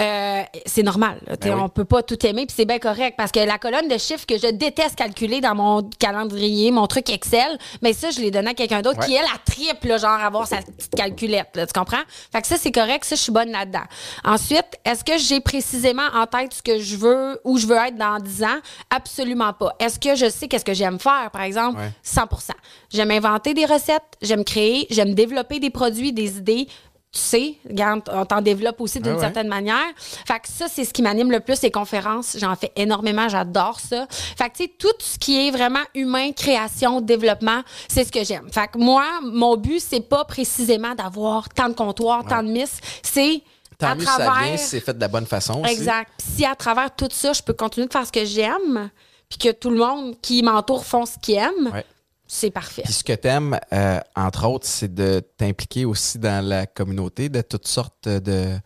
Euh, 0.00 0.42
c'est 0.66 0.82
normal, 0.82 1.18
là, 1.26 1.36
tu 1.36 1.44
sais, 1.44 1.50
Ben 1.50 1.56
oui. 1.58 1.62
on 1.64 1.68
peut 1.68 1.84
pas 1.84 2.02
tout 2.02 2.24
aimer, 2.26 2.46
puis 2.46 2.54
c'est 2.56 2.64
bien 2.64 2.78
correct, 2.78 3.14
parce 3.16 3.30
que 3.32 3.40
la 3.40 3.58
colonne 3.58 3.88
de 3.88 3.98
chiffres 3.98 4.26
que 4.26 4.36
je 4.38 4.50
déteste 4.50 4.96
calculer 4.96 5.40
dans 5.40 5.54
mon 5.54 5.82
calendrier, 5.98 6.70
mon 6.70 6.86
truc 6.86 7.08
Excel, 7.10 7.58
mais 7.82 7.92
ça, 7.92 8.10
je 8.10 8.20
l'ai 8.20 8.30
donné 8.30 8.50
à 8.50 8.54
quelqu'un 8.54 8.82
d'autre 8.82 8.98
Ouais. 9.00 9.06
qui, 9.06 9.14
elle, 9.14 9.24
a 9.26 9.38
triple, 9.44 9.98
genre, 9.98 10.10
avoir 10.20 10.46
sa 10.46 10.56
petite 10.56 10.94
calculette, 10.96 11.50
là, 11.54 11.66
tu 11.66 11.72
comprends? 11.78 12.02
Fait 12.32 12.40
que 12.40 12.46
ça, 12.48 12.56
c'est 12.56 12.72
correct, 12.72 13.04
ça, 13.04 13.14
je 13.14 13.20
suis 13.20 13.32
bonne 13.32 13.50
là-dedans. 13.52 13.84
Ensuite, 14.24 14.55
est-ce 14.84 15.04
que 15.04 15.18
j'ai 15.18 15.40
précisément 15.40 16.06
en 16.14 16.26
tête 16.26 16.54
ce 16.54 16.62
que 16.62 16.78
je 16.78 16.96
veux, 16.96 17.40
où 17.44 17.58
je 17.58 17.66
veux 17.66 17.76
être 17.76 17.96
dans 17.96 18.18
10 18.18 18.42
ans? 18.44 18.58
Absolument 18.90 19.52
pas. 19.52 19.74
Est-ce 19.78 19.98
que 19.98 20.14
je 20.14 20.28
sais 20.28 20.48
qu'est-ce 20.48 20.64
que 20.64 20.74
j'aime 20.74 20.98
faire, 20.98 21.30
par 21.32 21.42
exemple? 21.42 21.78
Ouais. 21.78 21.90
100% 22.04 22.50
J'aime 22.92 23.10
inventer 23.10 23.54
des 23.54 23.64
recettes, 23.66 24.02
j'aime 24.22 24.44
créer, 24.44 24.86
j'aime 24.90 25.14
développer 25.14 25.58
des 25.60 25.70
produits, 25.70 26.12
des 26.12 26.38
idées. 26.38 26.66
Tu 27.12 27.20
sais, 27.22 27.54
regarde, 27.66 28.02
on 28.12 28.26
t'en 28.26 28.42
développe 28.42 28.78
aussi 28.80 29.00
d'une 29.00 29.12
Ah 29.12 29.14
ouais. 29.14 29.20
certaine 29.22 29.48
manière. 29.48 29.86
Fait 29.96 30.38
que 30.38 30.48
ça, 30.48 30.66
c'est 30.68 30.84
ce 30.84 30.92
qui 30.92 31.00
m'anime 31.00 31.30
le 31.30 31.40
plus, 31.40 31.62
les 31.62 31.70
conférences. 31.70 32.36
J'en 32.38 32.54
fais 32.56 32.72
énormément, 32.76 33.26
j'adore 33.30 33.80
ça. 33.80 34.06
Fait 34.10 34.50
que, 34.50 34.56
tu 34.58 34.64
sais, 34.64 34.72
tout 34.78 34.88
ce 34.98 35.16
qui 35.18 35.46
est 35.46 35.50
vraiment 35.50 35.80
humain, 35.94 36.32
création, 36.32 37.00
développement, 37.00 37.62
c'est 37.88 38.04
ce 38.04 38.12
que 38.12 38.22
j'aime. 38.22 38.50
Fait 38.52 38.68
que 38.68 38.76
moi, 38.76 39.04
mon 39.22 39.56
but, 39.56 39.80
c'est 39.80 40.06
pas 40.06 40.24
précisément 40.26 40.94
d'avoir 40.94 41.48
tant 41.48 41.70
de 41.70 41.74
comptoirs, 41.74 42.22
tant 42.26 42.42
de 42.42 42.48
miss. 42.50 42.80
C'est 43.02 43.40
Tant 43.78 43.88
à 43.88 43.94
mieux 43.94 44.00
si 44.00 44.06
ça 44.06 44.16
travers... 44.16 44.42
vient, 44.44 44.56
si 44.56 44.64
c'est 44.66 44.80
fait 44.80 44.94
de 44.94 45.00
la 45.00 45.08
bonne 45.08 45.26
façon. 45.26 45.62
Exact. 45.64 46.10
Si 46.18 46.44
à 46.44 46.54
travers 46.54 46.94
tout 46.94 47.08
ça, 47.10 47.32
je 47.32 47.42
peux 47.42 47.52
continuer 47.52 47.86
de 47.86 47.92
faire 47.92 48.06
ce 48.06 48.12
que 48.12 48.24
j'aime, 48.24 48.90
puis 49.28 49.38
que 49.38 49.52
tout 49.52 49.70
le 49.70 49.78
monde 49.78 50.14
qui 50.20 50.42
m'entoure 50.42 50.84
font 50.84 51.04
ce 51.06 51.18
qu'ils 51.20 51.36
aiment, 51.36 51.70
Ouais. 51.72 51.84
c'est 52.26 52.50
parfait. 52.50 52.82
Puis 52.84 52.92
ce 52.92 53.04
que 53.04 53.12
t'aimes, 53.12 53.58
euh, 53.72 54.00
entre 54.14 54.46
autres, 54.46 54.66
c'est 54.66 54.92
de 54.94 55.22
t'impliquer 55.36 55.84
aussi 55.84 56.18
dans 56.18 56.44
la 56.44 56.66
communauté 56.66 57.28
de 57.28 57.40
toutes 57.42 57.66
sortes 57.68 58.08
de, 58.08 58.56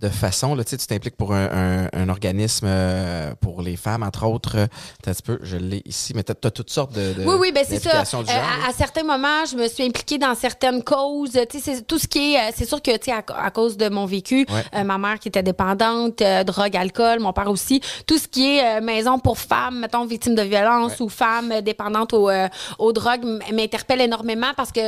de 0.00 0.08
façons. 0.08 0.54
Là, 0.54 0.62
tu 0.64 0.76
t'impliques 0.76 1.16
pour 1.16 1.32
un, 1.34 1.84
un- 1.84 1.88
un 1.92 2.08
organisme 2.08 2.66
euh, 2.68 3.34
pour 3.40 3.62
les 3.62 3.76
femmes, 3.76 4.02
entre 4.02 4.26
autres. 4.26 4.56
Euh, 4.58 4.66
Attends 5.00 5.10
un 5.10 5.14
petit 5.14 5.22
peu, 5.22 5.38
je 5.42 5.56
l'ai 5.56 5.82
ici, 5.86 6.12
mais 6.14 6.22
tu 6.22 6.32
as, 6.32 6.50
toutes 6.50 6.70
sortes 6.70 6.92
de, 6.92 7.14
de 7.14 7.24
Oui, 7.24 7.34
oui, 7.38 7.52
ben 7.52 7.64
c'est 7.66 7.78
ça. 7.78 8.00
Euh, 8.02 8.04
genre, 8.04 8.24
à, 8.68 8.72
certains 8.72 9.04
moments, 9.04 9.44
je 9.50 9.56
me 9.56 9.66
suis 9.68 9.84
impliquée 9.84 10.18
dans 10.18 10.34
certaines 10.34 10.82
causes. 10.84 11.32
Tu 11.50 11.58
sais, 11.58 11.76
c'est 11.76 11.86
tout 11.86 11.98
ce 11.98 12.06
qui 12.06 12.34
est. 12.34 12.38
euh, 12.38 12.52
C'est 12.54 12.66
sûr 12.66 12.82
que, 12.82 12.96
tu 12.98 13.10
à, 13.10 13.22
à 13.36 13.50
cause 13.50 13.76
de 13.76 13.88
mon 13.88 14.04
vécu, 14.06 14.46
Ouais. 14.50 14.84
ma 14.84 14.98
mère 14.98 15.18
qui 15.18 15.28
était 15.28 15.42
dépendante, 15.42 16.22
drogue, 16.46 16.76
alcool, 16.76 17.20
mon 17.20 17.32
père 17.32 17.48
aussi, 17.50 17.80
tout 18.06 18.18
ce 18.18 18.28
qui 18.28 18.58
est 18.58 18.80
maison 18.80 19.18
pour 19.18 19.38
femmes, 19.38 19.80
mettons 19.80 20.04
victimes 20.04 20.34
de 20.34 20.42
violence 20.42 21.00
ou 21.00 21.08
femmes 21.08 21.60
dépendantes 21.62 22.12
aux, 22.12 22.30
aux 22.78 22.92
drogues, 22.92 23.24
m'interpelle 23.52 24.00
énormément 24.02 24.52
parce 24.56 24.72
que 24.72 24.80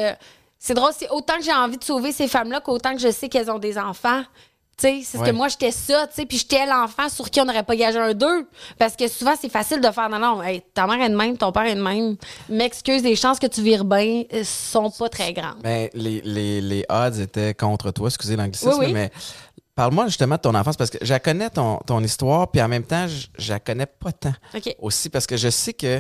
c'est 0.59 0.75
drôle, 0.75 0.91
c'est 0.99 1.09
autant 1.11 1.37
que 1.39 1.45
j'ai 1.45 1.53
envie 1.53 1.79
de 1.79 1.85
sauver 1.85 2.13
ces 2.13 2.29
femmes-là 2.29 2.61
qu'autant 2.61 2.93
que 2.95 3.01
je 3.01 3.11
sais 3.11 3.29
qu'elles 3.29 3.51
ont 3.51 3.59
des 3.59 3.79
enfants. 3.79 4.23
Tu 4.81 4.87
sais, 4.87 5.01
c'est 5.05 5.19
ce 5.19 5.23
Ouais. 5.23 5.31
que 5.31 5.35
moi 5.35 5.49
j'étais 5.49 5.73
ça, 5.73 6.07
tu 6.07 6.15
sais, 6.15 6.25
puis 6.27 6.39
j'étais 6.39 6.65
l'enfant 6.65 7.09
sur 7.09 7.29
qui 7.31 7.41
on 7.41 7.45
n'aurait 7.45 7.65
pas 7.65 7.75
gagé 7.75 7.99
un 7.99 8.15
deux. 8.15 8.49
Parce 8.79 8.95
que 8.95 9.09
souvent, 9.09 9.35
c'est 9.41 9.49
facile 9.49 9.81
de 9.81 9.91
faire 9.91 10.09
non, 10.09 10.19
non, 10.21 10.43
hey, 10.43 10.63
ta 10.73 10.87
mère 10.87 11.01
est 11.05 11.11
de 11.11 11.17
même, 11.17 11.37
ton 11.37 11.51
père 11.51 11.65
est 11.65 11.75
de 11.75 11.83
même. 11.83 12.17
M'excuse, 12.49 13.03
les 13.03 13.17
chances 13.17 13.39
que 13.41 13.49
tu 13.49 13.61
vires 13.61 13.85
bien 13.85 14.23
euh, 14.33 14.45
sont 14.45 14.91
pas 14.91 15.09
très 15.09 15.33
grandes. 15.33 15.61
Ben, 15.63 15.89
les, 15.95 16.21
les, 16.23 16.61
les 16.61 16.85
odds 16.89 17.21
étaient 17.21 17.55
contre 17.55 17.91
toi, 17.91 18.09
excusez 18.09 18.37
l'anglicisme, 18.37 18.71
Oui, 18.79 18.87
oui. 18.87 18.93
mais 18.93 19.11
parle-moi 19.75 20.07
justement 20.07 20.37
de 20.37 20.41
ton 20.41 20.55
enfance 20.55 20.77
parce 20.77 20.91
que 20.91 20.99
je 21.01 21.15
connais 21.19 21.51
ton, 21.51 21.79
ton 21.87 22.01
histoire, 22.05 22.49
puis 22.51 22.63
en 22.63 22.69
même 22.69 22.85
temps, 22.85 23.07
je, 23.09 23.51
la 23.51 23.59
connais 23.59 23.87
pas 23.87 24.13
tant. 24.13 24.33
Aussi 24.79 25.09
parce 25.09 25.27
que 25.27 25.37
je 25.37 25.49
sais 25.51 25.73
que 25.73 25.99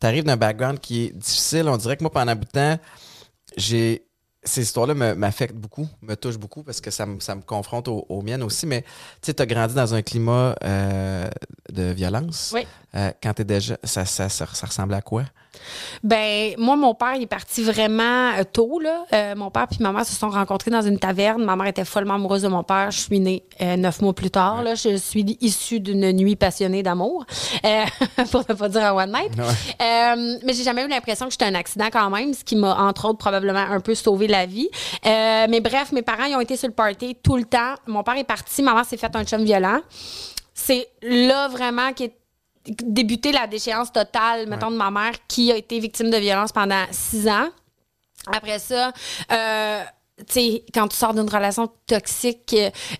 tu 0.00 0.06
arrives 0.06 0.24
d'un 0.24 0.36
background 0.36 0.80
qui 0.80 1.06
est 1.06 1.16
difficile. 1.16 1.66
On 1.68 1.76
dirait 1.78 1.96
que 1.96 2.02
moi, 2.02 2.10
pendant 2.10 2.32
un 2.32 2.36
bout 2.36 2.44
de 2.44 2.50
temps, 2.50 2.78
j'ai. 3.56 4.04
Ces 4.48 4.62
histoires-là 4.62 4.94
me- 4.94 5.14
m'affectent 5.14 5.54
beaucoup, 5.54 5.86
me 6.02 6.14
touchent 6.16 6.38
beaucoup 6.38 6.62
parce 6.62 6.80
que 6.80 6.90
ça 6.90 7.06
me, 7.06 7.20
ça 7.20 7.34
me 7.34 7.42
confronte 7.42 7.86
aux, 7.88 8.04
aux 8.08 8.22
miennes 8.22 8.42
aussi. 8.42 8.66
Mais 8.66 8.82
tu 8.82 8.88
sais, 9.22 9.40
as 9.40 9.46
grandi 9.46 9.74
dans 9.74 9.94
un 9.94 10.02
climat 10.02 10.54
euh, 10.64 11.28
de 11.70 11.82
violence. 11.92 12.52
Oui. 12.54 12.66
Euh, 12.94 13.12
quand 13.22 13.34
tu 13.34 13.44
déjà. 13.44 13.76
Ça, 13.84 14.04
ça, 14.04 14.28
ça, 14.28 14.46
ça 14.52 14.66
ressemble 14.66 14.94
à 14.94 15.02
quoi? 15.02 15.24
Ben, 16.02 16.54
moi, 16.58 16.76
mon 16.76 16.94
père, 16.94 17.14
il 17.16 17.22
est 17.22 17.26
parti 17.26 17.62
vraiment 17.62 18.32
euh, 18.32 18.44
tôt, 18.50 18.80
là. 18.80 19.04
Euh, 19.12 19.34
mon 19.34 19.50
père 19.50 19.66
puis 19.68 19.78
ma 19.80 19.92
mère 19.92 20.04
se 20.04 20.14
sont 20.14 20.30
rencontrés 20.30 20.70
dans 20.70 20.82
une 20.82 20.98
taverne. 20.98 21.44
Ma 21.44 21.56
mère 21.56 21.66
était 21.66 21.84
follement 21.84 22.14
amoureuse 22.14 22.42
de 22.42 22.48
mon 22.48 22.62
père. 22.62 22.90
Je 22.90 23.00
suis 23.00 23.20
née 23.20 23.44
euh, 23.60 23.76
neuf 23.76 24.00
mois 24.00 24.14
plus 24.14 24.30
tard, 24.30 24.62
là. 24.62 24.74
Je 24.74 24.96
suis 24.96 25.36
issue 25.40 25.80
d'une 25.80 26.12
nuit 26.12 26.36
passionnée 26.36 26.82
d'amour, 26.82 27.24
euh, 27.64 27.84
pour 28.30 28.44
ne 28.48 28.54
pas 28.54 28.68
dire 28.68 28.84
un 28.84 28.92
one 28.92 29.12
night. 29.12 29.32
Ouais. 29.36 30.38
Mais 30.44 30.52
j'ai 30.52 30.62
jamais 30.62 30.84
eu 30.84 30.88
l'impression 30.88 31.26
que 31.26 31.32
j'étais 31.32 31.46
un 31.46 31.54
accident 31.54 31.88
quand 31.92 32.10
même, 32.10 32.32
ce 32.34 32.44
qui 32.44 32.56
m'a, 32.56 32.76
entre 32.76 33.08
autres, 33.08 33.18
probablement 33.18 33.58
un 33.58 33.80
peu 33.80 33.94
sauvé 33.94 34.26
la 34.26 34.46
vie. 34.46 34.68
Mais 35.04 35.60
bref, 35.60 35.92
mes 35.92 36.02
parents, 36.02 36.24
ils 36.24 36.36
ont 36.36 36.40
été 36.40 36.56
sur 36.56 36.68
le 36.68 36.74
party 36.74 37.16
tout 37.22 37.36
le 37.36 37.44
temps. 37.44 37.74
Mon 37.86 38.02
père 38.02 38.16
est 38.16 38.24
parti, 38.24 38.62
ma 38.62 38.74
mère 38.74 38.84
s'est 38.84 38.96
fait 38.96 39.14
un 39.14 39.24
chum 39.24 39.44
violent. 39.44 39.80
C'est 40.54 40.88
là 41.02 41.48
vraiment 41.48 41.92
qui 41.92 42.04
est 42.04 42.17
débuté 42.68 43.32
la 43.32 43.46
déchéance 43.46 43.92
totale, 43.92 44.48
mettons, 44.48 44.70
de 44.70 44.76
ma 44.76 44.90
mère, 44.90 45.12
qui 45.26 45.52
a 45.52 45.56
été 45.56 45.78
victime 45.78 46.10
de 46.10 46.16
violence 46.16 46.52
pendant 46.52 46.84
six 46.90 47.28
ans. 47.28 47.48
Après 48.32 48.58
ça, 48.58 48.92
euh, 49.32 49.82
tu 50.26 50.32
sais, 50.32 50.64
quand 50.74 50.88
tu 50.88 50.96
sors 50.96 51.14
d'une 51.14 51.28
relation 51.28 51.68
toxique, 51.86 52.54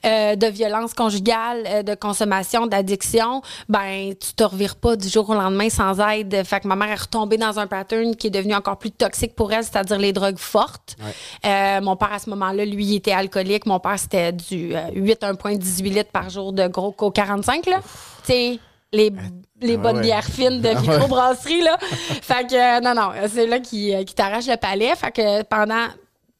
euh, 0.04 0.37
de 0.37 0.46
violence 0.46 0.94
conjugale, 0.94 1.64
euh, 1.66 1.83
de 1.83 1.94
consommation, 1.94 2.66
d'addiction, 2.66 3.42
ben, 3.68 4.14
tu 4.14 4.35
te 4.35 4.44
revires 4.44 4.76
pas 4.76 4.96
du 4.96 5.09
jour 5.09 5.28
au 5.28 5.35
lendemain 5.35 5.68
sans 5.68 5.98
aide. 6.11 6.44
Fait 6.44 6.61
que 6.61 6.68
ma 6.68 6.76
mère 6.76 6.90
est 6.90 7.00
retombée 7.02 7.37
dans 7.37 7.59
un 7.59 7.66
pattern 7.66 8.14
qui 8.14 8.28
est 8.28 8.31
devenu 8.31 8.54
encore 8.54 8.78
plus 8.78 8.92
toxique 8.92 9.35
pour 9.35 9.52
elle, 9.52 9.64
c'est-à-dire 9.64 9.98
les 9.98 10.12
drogues 10.12 10.38
fortes. 10.38 10.96
Euh, 11.44 11.81
mon 11.81 11.96
père, 11.96 12.12
à 12.12 12.18
ce 12.18 12.31
moment-là, 12.31 12.64
lui, 12.64 12.85
il 12.85 12.96
était 12.96 13.12
alcoolique. 13.12 13.66
Mon 13.66 13.81
père, 13.81 13.98
c'était 13.98 14.33
du 14.33 14.74
euh, 14.74 14.90
8 14.94 15.24
à 15.24 15.33
1,18 15.33 15.83
litres 15.83 16.11
par 16.12 16.31
jour 16.31 16.52
de 16.52 16.68
gros 16.68 16.92
co 16.92 17.11
45, 17.11 17.66
là. 17.66 17.81
Tu 18.24 18.33
sais, 18.33 18.59
les, 18.92 19.12
les 19.61 19.74
Ah 19.74 19.77
bonnes 19.77 19.96
ouais. 19.96 20.03
bières 20.03 20.24
fines 20.24 20.61
de 20.61 20.68
Ah 20.68 20.81
microbrasserie, 20.81 21.62
là. 21.62 21.77
fait 21.81 22.46
que, 22.48 22.79
euh, 22.79 22.81
non, 22.81 22.94
non, 22.94 23.11
c'est 23.29 23.46
là 23.46 23.59
qui, 23.61 23.94
euh, 23.94 24.05
qui 24.05 24.14
t'arrache 24.14 24.46
le 24.46 24.57
palais. 24.57 24.94
Fait 24.96 25.11
que 25.12 25.42
pendant 25.44 25.87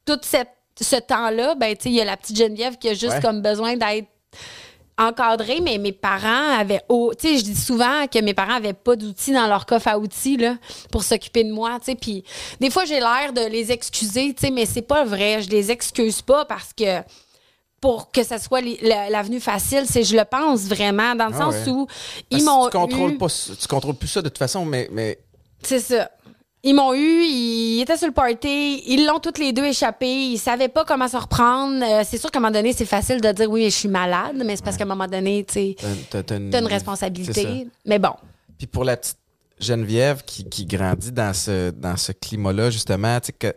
tout 0.05 0.19
cette, 0.23 0.49
ce 0.81 0.95
temps-là, 0.95 1.55
ben, 1.55 1.75
tu 1.75 1.83
sais, 1.83 1.89
il 1.89 1.95
y 1.95 2.01
a 2.01 2.05
la 2.05 2.17
petite 2.17 2.37
Geneviève 2.37 2.77
qui 2.77 2.89
a 2.89 2.93
juste 2.93 3.13
Ouais. 3.15 3.21
comme 3.21 3.41
besoin 3.41 3.75
d'être 3.75 4.07
encadrée, 4.97 5.61
mais 5.61 5.77
mes 5.77 5.93
parents 5.93 6.57
avaient... 6.59 6.81
Tu 6.89 7.27
sais, 7.29 7.37
je 7.37 7.43
dis 7.43 7.55
souvent 7.55 8.05
que 8.07 8.19
mes 8.19 8.33
parents 8.33 8.55
avaient 8.55 8.73
pas 8.73 8.95
d'outils 8.97 9.31
dans 9.31 9.47
leur 9.47 9.65
coffre 9.65 9.87
à 9.87 9.97
outils, 9.97 10.35
là, 10.35 10.55
pour 10.91 11.03
s'occuper 11.03 11.45
de 11.45 11.53
moi, 11.53 11.77
tu 11.79 11.85
sais. 11.85 11.95
Puis 11.95 12.23
des 12.59 12.69
fois, 12.69 12.83
j'ai 12.85 12.99
l'air 12.99 13.31
de 13.33 13.41
les 13.49 13.71
excuser, 13.71 14.33
tu 14.33 14.47
sais, 14.47 14.51
mais 14.51 14.65
c'est 14.65 14.81
pas 14.81 15.05
vrai. 15.05 15.41
Je 15.41 15.49
les 15.49 15.71
excuse 15.71 16.21
pas 16.21 16.43
parce 16.45 16.73
que 16.73 16.99
pour 17.81 18.11
que 18.11 18.23
ça 18.23 18.37
soit 18.39 18.61
l'avenue 19.09 19.39
facile, 19.39 19.83
c'est 19.85 20.03
je 20.03 20.15
le 20.15 20.25
pense 20.25 20.61
vraiment 20.65 21.15
dans 21.15 21.27
le 21.27 21.33
Ah 21.35 21.39
sens 21.39 21.55
ouais. 21.65 21.71
où 21.71 21.87
ils 22.29 22.43
m'ont 22.43 22.65
tu 22.65 22.71
contrôles 22.77 23.11
eu- 23.13 23.17
pas, 23.17 23.27
tu 23.29 23.67
contrôles 23.67 23.95
plus 23.95 24.07
ça 24.07 24.21
de 24.21 24.29
toute 24.29 24.37
façon, 24.37 24.65
mais, 24.65 24.89
mais 24.91 25.17
C'est 25.63 25.79
ça. 25.79 26.09
Ils 26.61 26.73
m'ont 26.75 26.93
eu, 26.93 27.23
ils 27.23 27.79
étaient 27.81 27.95
sur 27.95 28.07
le 28.07 28.13
party, 28.13 28.83
ils 28.85 29.05
l'ont 29.05 29.19
toutes 29.19 29.37
les 29.37 29.53
deux 29.53 29.63
échappé, 29.63 30.07
ils 30.09 30.37
savaient 30.37 30.67
pas 30.67 30.83
comment 30.83 31.07
se 31.07 31.15
reprendre. 31.15 31.81
Euh, 31.81 32.03
c'est 32.05 32.17
sûr 32.17 32.29
qu'à 32.29 32.39
un 32.39 32.41
moment 32.41 32.51
donné, 32.51 32.73
c'est 32.73 32.83
facile 32.85 33.21
de 33.21 33.31
dire 33.31 33.49
oui, 33.49 33.63
je 33.65 33.75
suis 33.77 33.87
malade, 33.87 34.41
mais 34.45 34.57
c'est 34.57 34.65
parce 34.65 34.75
qu'à 34.75 34.83
un 34.83 34.87
moment 34.87 35.07
donné, 35.07 35.45
tu 35.47 35.53
sais, 35.53 35.75
t'as, 36.09 36.21
t'as- 36.21 36.37
t'as 36.51 36.59
une, 36.59 36.67
responsabilité. 36.67 37.65
Mais 37.85 37.97
bon, 37.97 38.11
Puis 38.57 38.67
pour 38.67 38.83
la 38.83 38.97
petite 38.97 39.15
Geneviève 39.61 40.23
qui, 40.25 40.43
qui 40.49 40.65
grandit 40.65 41.13
dans 41.13 41.33
ce, 41.33 41.69
dans 41.71 41.95
ce 41.95 42.11
climat-là, 42.11 42.69
justement, 42.71 43.17
tu 43.21 43.27
sais, 43.27 43.31
que 43.33 43.53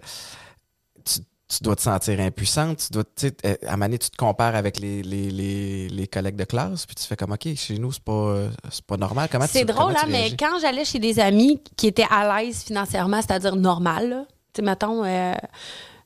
tu, 1.58 1.62
dois 1.62 1.76
te 1.76 1.82
sentir 1.82 2.18
impuissante, 2.20 2.78
tu 2.86 2.92
dois, 2.92 3.04
tu 3.04 3.28
sais, 3.28 3.36
euh, 3.44 3.54
à 3.66 3.76
donné, 3.76 3.98
tu 3.98 4.10
te 4.10 4.16
compares 4.16 4.54
avec 4.54 4.78
les, 4.78 5.02
les, 5.02 5.30
les, 5.30 5.88
les 5.88 6.06
collègues 6.06 6.36
de 6.36 6.44
classe, 6.44 6.86
puis 6.86 6.94
tu 6.94 7.04
fais 7.04 7.16
comme, 7.16 7.32
OK, 7.32 7.48
chez 7.56 7.78
nous, 7.78 7.92
c'est 7.92 8.02
pas, 8.02 8.12
euh, 8.12 8.48
pas 8.86 8.96
normal. 8.96 9.28
Comment 9.30 9.46
c'est 9.46 9.64
drôle, 9.64 9.94
comment 9.94 9.98
hein, 10.00 10.06
mais 10.08 10.30
quand 10.38 10.58
j'allais 10.60 10.84
chez 10.84 10.98
des 10.98 11.18
amis 11.20 11.60
qui 11.76 11.86
étaient 11.86 12.06
à 12.10 12.42
l'aise 12.42 12.62
financièrement, 12.62 13.20
c'est-à-dire 13.22 13.56
normal, 13.56 14.08
là, 14.08 14.24
tu 14.52 14.60
sais, 14.60 14.62
mettons, 14.62 15.04
euh, 15.04 15.34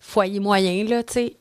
foyer 0.00 0.40
moyen, 0.40 0.84
là, 0.84 1.02
tu 1.02 1.12
sais, 1.14 1.36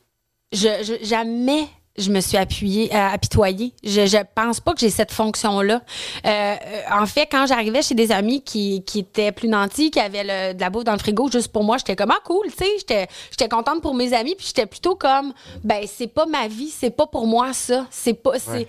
je, 0.52 0.68
je- 0.82 1.04
jamais 1.04 1.66
je 1.98 2.10
me 2.10 2.20
suis 2.20 2.36
appuyée, 2.36 2.94
euh, 2.94 3.08
apitoyée. 3.12 3.72
Je, 3.84 4.06
je 4.06 4.18
pense 4.34 4.60
pas 4.60 4.72
que 4.74 4.80
j'ai 4.80 4.90
cette 4.90 5.12
fonction-là. 5.12 5.80
Euh, 6.24 6.28
euh, 6.28 6.56
en 6.92 7.06
fait, 7.06 7.26
quand 7.30 7.46
j'arrivais 7.46 7.82
chez 7.82 7.94
des 7.94 8.12
amis 8.12 8.42
qui, 8.42 8.82
qui 8.84 9.00
étaient 9.00 9.32
plus 9.32 9.48
nantis, 9.48 9.90
qui 9.90 10.00
avaient 10.00 10.24
le- 10.24 10.54
de 10.54 10.60
la 10.60 10.70
bouffe 10.70 10.84
dans 10.84 10.92
le 10.92 10.98
frigo 10.98 11.30
juste 11.30 11.48
pour 11.48 11.64
moi, 11.64 11.78
j'étais 11.78 11.96
comme 11.96 12.10
ah 12.10 12.20
cool, 12.24 12.46
tu 12.48 12.64
sais, 12.64 12.70
j'étais 12.78 13.06
j'étais 13.30 13.48
contente 13.48 13.80
pour 13.82 13.94
mes 13.94 14.12
amis, 14.12 14.34
puis 14.36 14.46
j'étais 14.46 14.66
plutôt 14.66 14.94
comme 14.96 15.32
ben 15.64 15.84
c'est 15.86 16.06
pas 16.06 16.26
ma 16.26 16.48
vie, 16.48 16.68
c'est 16.68 16.90
pas 16.90 17.06
pour 17.06 17.26
moi 17.26 17.52
ça, 17.52 17.86
c'est 17.90 18.14
pas 18.14 18.38
c'est 18.38 18.66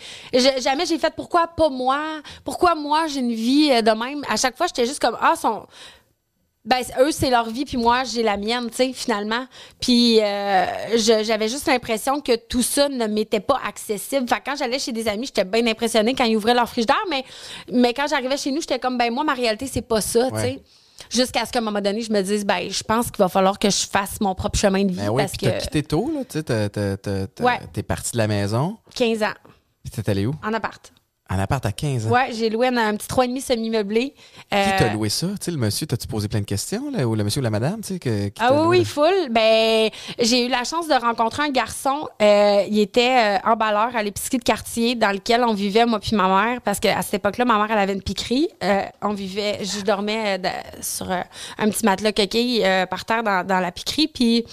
jamais 0.62 0.86
j'ai 0.86 0.98
fait 0.98 1.14
pourquoi 1.16 1.48
pas 1.48 1.70
moi, 1.70 2.00
pourquoi 2.44 2.76
moi 2.76 3.08
j'ai 3.08 3.20
une 3.20 3.34
vie 3.34 3.70
euh, 3.72 3.82
de 3.82 3.92
même? 3.92 4.24
À 4.30 4.38
chaque 4.38 4.56
fois, 4.58 4.68
j'étais 4.68 4.86
juste 4.86 5.00
comme 5.00 5.18
ah 5.22 5.34
son 5.40 5.66
ben, 6.68 6.82
eux, 7.00 7.12
c'est 7.12 7.30
leur 7.30 7.50
vie, 7.50 7.66
puis 7.66 7.78
moi, 7.78 8.04
j'ai 8.04 8.22
la 8.24 8.36
mienne, 8.38 8.70
tu 8.70 8.76
sais, 8.76 8.94
finalement. 8.94 9.48
Puis 9.80 10.20
euh, 10.22 10.66
j'avais 10.98 11.48
juste 11.48 11.66
l'impression 11.68 12.20
que 12.22 12.36
tout 12.36 12.62
ça 12.62 12.90
ne 12.90 13.08
m'était 13.08 13.40
pas 13.40 13.60
accessible. 13.66 14.28
Fait 14.28 14.36
que 14.40 14.44
quand 14.46 14.56
j'allais 14.58 14.78
chez 14.78 14.92
des 14.92 15.08
amis, 15.08 15.26
j'étais 15.28 15.46
bien 15.46 15.66
impressionnée 15.66 16.14
quand 16.14 16.26
ils 16.26 16.36
ouvraient 16.36 16.54
leur 16.54 16.68
frigidaire, 16.70 16.98
mais, 17.10 17.24
mais 17.72 17.94
quand 17.94 18.06
j'arrivais 18.08 18.38
chez 18.38 18.52
nous, 18.52 18.60
j'étais 18.62 18.80
comme, 18.80 18.98
ben 18.98 19.12
moi, 19.14 19.24
ma 19.24 19.34
réalité, 19.34 19.66
c'est 19.66 19.82
pas 19.82 20.02
ça, 20.02 20.30
tu 20.30 20.40
sais. 20.40 20.60
Jusqu'à 21.10 21.46
ce 21.46 21.52
qu'à 21.52 21.60
un 21.60 21.62
moment 21.62 21.80
donné, 21.80 22.02
je 22.02 22.12
me 22.12 22.22
dise, 22.22 22.44
ben, 22.46 22.70
je 22.70 22.84
pense 22.84 23.06
qu'il 23.12 23.20
va 23.20 23.30
falloir 23.30 23.58
que 23.60 23.70
je 23.70 23.88
fasse 23.88 24.20
mon 24.20 24.36
propre 24.36 24.60
chemin 24.60 24.84
de 24.84 24.92
vie 24.92 24.98
Ben 24.98 25.10
oui, 25.10 25.22
parce 25.24 25.34
puis 25.38 25.48
t'as 25.48 25.54
que 25.60 25.62
quitté 25.64 25.84
tôt, 25.84 26.12
là, 26.14 26.26
tu 26.26 26.40
sais, 26.40 26.44
t'as- 26.44 27.44
Ouais. 27.44 27.60
t'es 27.72 27.84
parti 27.84 28.12
de 28.14 28.18
la 28.18 28.28
maison, 28.28 28.78
15 28.96 29.24
ans, 29.24 29.34
puis 29.84 29.92
t'es 30.04 30.10
allé 30.10 30.26
où? 30.26 30.34
en 30.44 30.52
appart. 30.54 30.92
En 31.30 31.40
appart 31.40 31.66
à 31.66 31.72
15 31.74 32.08
ans. 32.08 32.10
Ouais, 32.12 32.30
j'ai 32.32 32.50
loué 32.50 32.68
un, 32.68 32.78
un 32.78 32.96
petit 32.96 33.08
3,5 33.08 33.42
semi-meublé. 33.42 34.14
Qui 34.50 34.56
Euh, 34.58 34.78
t'a 34.80 34.94
loué 34.94 35.10
ça? 35.10 35.28
Tu 35.28 35.36
sais, 35.42 35.52
le 35.52 35.58
monsieur, 35.58 35.86
t'as-tu 35.86 36.08
posé 36.08 36.28
plein 36.30 36.40
de 36.40 36.46
questions, 36.46 36.90
là, 36.90 37.06
ou 37.06 37.16
le 37.16 37.24
monsieur 37.26 37.42
ou 37.42 37.44
la 37.44 37.50
madame, 37.50 37.82
tu 37.82 37.96
sais, 37.96 38.00
que, 38.00 38.28
qui 38.30 38.42
Ah 38.42 38.54
oui, 38.54 38.80
oui, 38.80 38.86
full. 38.86 39.28
Ben, 39.32 39.90
j'ai 40.20 40.46
eu 40.46 40.50
la 40.50 40.64
chance 40.64 40.88
de 40.88 40.94
rencontrer 40.94 41.44
un 41.44 41.50
garçon. 41.50 42.08
euh, 42.22 42.64
il 42.70 42.80
était 42.80 43.38
euh, 43.44 43.50
emballeur 43.52 43.94
à 43.96 44.04
l'épicerie 44.04 44.38
de 44.38 44.44
quartier 44.44 44.96
dans 44.96 45.12
lequel 45.12 45.44
on 45.44 45.54
vivait, 45.54 45.86
moi 45.86 46.00
puis 46.00 46.16
ma 46.16 46.28
mère, 46.46 46.62
parce 46.62 46.80
qu'à 46.80 47.02
cette 47.02 47.16
époque-là, 47.16 47.44
ma 47.44 47.58
mère, 47.58 47.68
elle 47.72 47.80
avait 47.80 47.94
une 47.94 48.02
piquerie. 48.04 48.48
Euh, 48.64 48.84
on 49.02 49.14
vivait, 49.14 49.60
je 49.66 49.82
dormais 49.82 50.36
euh, 50.36 50.38
de- 50.38 50.84
sur 50.84 51.12
euh, 51.12 51.22
un 51.58 51.70
petit 51.70 51.84
matelas 51.86 52.14
coquille 52.14 52.64
euh, 52.64 52.86
par 52.86 53.04
terre 53.04 53.24
dans, 53.24 53.46
dans 53.46 53.60
la 53.60 53.72
piquerie. 53.74 54.08
Puis, 54.08 54.46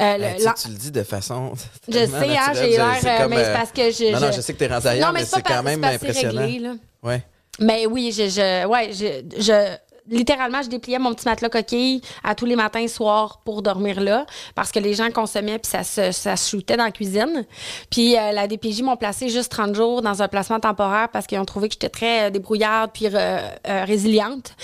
euh, 0.00 0.16
le- 0.18 0.54
tu, 0.62 0.68
le 0.68 0.74
dis 0.74 0.90
de 0.90 1.02
façon. 1.02 1.52
je 1.88 1.92
sais, 1.92 2.04
hein, 2.36 2.52
j'ai 2.54 2.70
l'air, 2.70 2.98
euh, 3.04 3.28
mais 3.28 3.36
c'est 3.36 3.50
euh, 3.50 3.54
parce 3.56 3.70
que 3.72 3.90
je. 3.90 4.12
Non, 4.12 4.20
non, 4.20 4.32
je 4.32 4.40
sais 4.40 4.52
que 4.54 4.58
t'es 4.58 4.66
rendu 4.66 4.86
ailleurs, 4.86 5.08
non, 5.08 5.12
mais 5.12 5.20
mais 5.20 5.26
c'est 5.26 5.42
quand 5.42 5.62
même 5.62 5.84
impressionnant. 5.84 6.40
réglé, 6.40 6.58
là. 6.60 6.72
Ouais. 7.02 7.22
Mais 7.60 7.86
oui, 7.86 8.12
je, 8.16 8.28
je, 8.28 8.66
ouais, 8.66 8.90
je, 8.92 9.22
je- 9.40 9.76
littéralement, 10.08 10.62
je 10.62 10.68
dépliais 10.68 10.98
mon 10.98 11.12
petit 11.14 11.28
matelas 11.28 11.50
coquille 11.50 12.00
à 12.24 12.34
tous 12.34 12.46
les 12.46 12.56
matins 12.56 12.80
et 12.80 12.88
soirs 12.88 13.40
pour 13.44 13.62
dormir 13.62 14.00
là, 14.00 14.24
parce 14.54 14.72
que 14.72 14.78
les 14.80 14.94
gens 14.94 15.10
consommaient 15.10 15.58
puis 15.58 15.70
ça 15.70 15.84
se, 15.84 16.10
ça 16.10 16.36
se 16.36 16.50
shootait 16.50 16.76
dans 16.76 16.84
la 16.84 16.90
cuisine. 16.90 17.44
Puis 17.90 18.16
euh, 18.16 18.32
la 18.32 18.48
DPJ 18.48 18.82
m'ont 18.82 18.96
placé 18.96 19.28
juste 19.28 19.52
30 19.52 19.74
jours 19.74 20.02
dans 20.02 20.20
un 20.22 20.26
placement 20.28 20.58
temporaire 20.58 21.10
parce 21.12 21.26
qu'ils 21.26 21.38
ont 21.38 21.44
trouvé 21.44 21.68
que 21.68 21.74
j'étais 21.74 21.90
très 21.90 22.26
euh, 22.26 22.30
débrouillarde 22.30 22.90
puis 22.92 23.06
euh, 23.12 23.38
résiliente. 23.84 24.54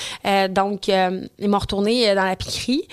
Donc, 0.50 0.88
ils 0.88 1.48
m'ont 1.48 1.58
retournée 1.58 2.12
dans 2.14 2.24
la 2.24 2.34
piquerie. 2.34 2.88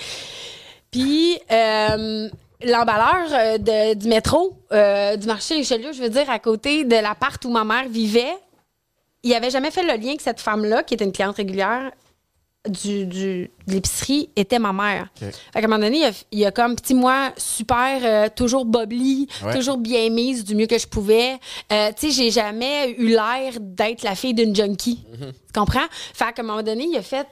Puis 0.93 1.37
euh, 1.51 2.29
l'emballeur 2.63 3.27
euh, 3.33 3.57
de- 3.57 3.93
du 3.95 4.07
métro, 4.07 4.55
euh, 4.71 5.17
du 5.17 5.27
marché 5.27 5.55
Richelieu, 5.55 5.91
je 5.91 6.01
veux 6.01 6.09
dire, 6.09 6.29
à 6.29 6.39
côté 6.39 6.85
de 6.85 6.95
l'appart 6.95 7.43
où 7.43 7.49
ma 7.49 7.65
mère 7.65 7.89
vivait, 7.89 8.33
il 9.23 9.33
avait 9.33 9.49
jamais 9.49 9.71
fait 9.71 9.83
le 9.83 10.01
lien 10.01 10.15
que 10.15 10.23
cette 10.23 10.39
femme-là, 10.39 10.83
qui 10.83 10.93
était 10.93 11.03
une 11.05 11.11
cliente 11.11 11.35
régulière 11.35 11.91
du, 12.69 13.05
du- 13.05 13.51
de 13.67 13.73
l'épicerie, 13.73 14.29
était 14.37 14.59
ma 14.59 14.71
mère. 14.71 15.09
Fait 15.19 15.31
qu'à 15.53 15.59
un 15.59 15.61
moment 15.67 15.79
donné, 15.83 15.97
il 15.97 16.05
a, 16.05 16.11
il 16.31 16.45
a 16.45 16.51
comme 16.51 16.75
petit 16.77 16.93
moi 16.93 17.33
super, 17.35 17.99
euh, 18.03 18.29
toujours 18.33 18.63
bobli, 18.63 19.27
Ouais. 19.43 19.53
toujours 19.53 19.77
bien 19.77 20.09
mise 20.09 20.45
du 20.45 20.55
mieux 20.55 20.67
que 20.67 20.77
je 20.77 20.87
pouvais. 20.87 21.33
Euh, 21.73 21.91
tu 21.97 22.07
sais, 22.07 22.11
j'ai 22.23 22.31
jamais 22.31 22.91
eu 22.97 23.07
l'air 23.09 23.53
d'être 23.59 24.03
la 24.03 24.15
fille 24.15 24.33
d'une 24.33 24.55
junkie. 24.55 25.03
Mm-hmm. 25.11 25.31
Tu 25.33 25.59
comprends? 25.59 25.87
Fait 26.13 26.31
qu'à 26.33 26.41
un 26.41 26.45
moment 26.45 26.63
donné, 26.63 26.85
il 26.85 26.95
a 26.97 27.01
fait 27.01 27.27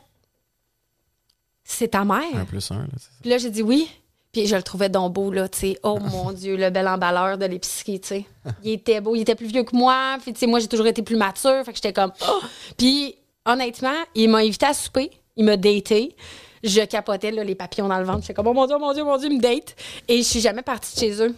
C'est 1.64 1.90
ta 1.90 2.04
mère. 2.04 2.36
Un 2.36 2.46
plus 2.46 2.72
un, 2.72 2.80
là. 2.80 2.88
c'est 2.94 3.04
ça. 3.04 3.10
Puis 3.22 3.30
là, 3.30 3.38
j'ai 3.38 3.50
dit 3.50 3.62
oui. 3.62 3.90
Puis 4.32 4.48
je 4.48 4.56
le 4.56 4.64
trouvais 4.64 4.88
donc 4.88 5.14
beau, 5.14 5.32
là, 5.32 5.50
tu 5.50 5.60
sais. 5.60 5.80
Oh 5.84 6.00
mon 6.12 6.32
Dieu, 6.32 6.56
le 6.56 6.70
bel 6.70 6.88
emballeur 6.88 7.38
de 7.38 7.46
l'épicerie, 7.46 8.00
tu 8.00 8.08
sais. 8.08 8.26
Il 8.64 8.72
était 8.72 9.02
beau, 9.02 9.16
il 9.16 9.22
était 9.22 9.36
plus 9.36 9.48
vieux 9.48 9.64
que 9.64 9.76
moi. 9.76 10.18
Puis, 10.22 10.34
tu 10.34 10.40
sais, 10.40 10.48
moi, 10.48 10.60
j'ai 10.60 10.68
toujours 10.68 10.88
été 10.88 11.02
plus 11.02 11.18
mature. 11.18 11.64
Fait 11.66 11.72
que 11.72 11.78
j'étais 11.78 11.94
comme, 11.94 12.12
oh! 12.28 12.40
Puis, 12.78 13.16
honnêtement, 13.46 13.98
il 14.16 14.30
m'a 14.30 14.40
invité 14.40 14.68
à 14.68 14.74
souper. 14.74 15.12
Il 15.36 15.46
m'a 15.46 15.58
daté. 15.58 16.16
Je 16.64 16.82
capotais, 16.82 17.32
là, 17.32 17.44
les 17.44 17.56
papillons 17.56 17.88
dans 17.88 17.98
le 17.98 18.06
ventre. 18.06 18.22
J'étais 18.22 18.34
comme, 18.34 18.48
oh 18.48 18.54
mon 18.54 18.68
Dieu, 18.68 18.76
oh 18.78 18.80
mon 18.80 18.94
Dieu, 18.94 19.02
oh 19.04 19.06
mon 19.06 19.18
Dieu, 19.18 19.30
il 19.30 19.38
me 19.38 19.42
date. 19.42 19.76
Et 20.08 20.18
je 20.18 20.24
suis 20.24 20.42
jamais 20.42 20.62
partie 20.62 20.94
de 20.96 21.00
chez 21.00 21.24
eux. 21.24 21.36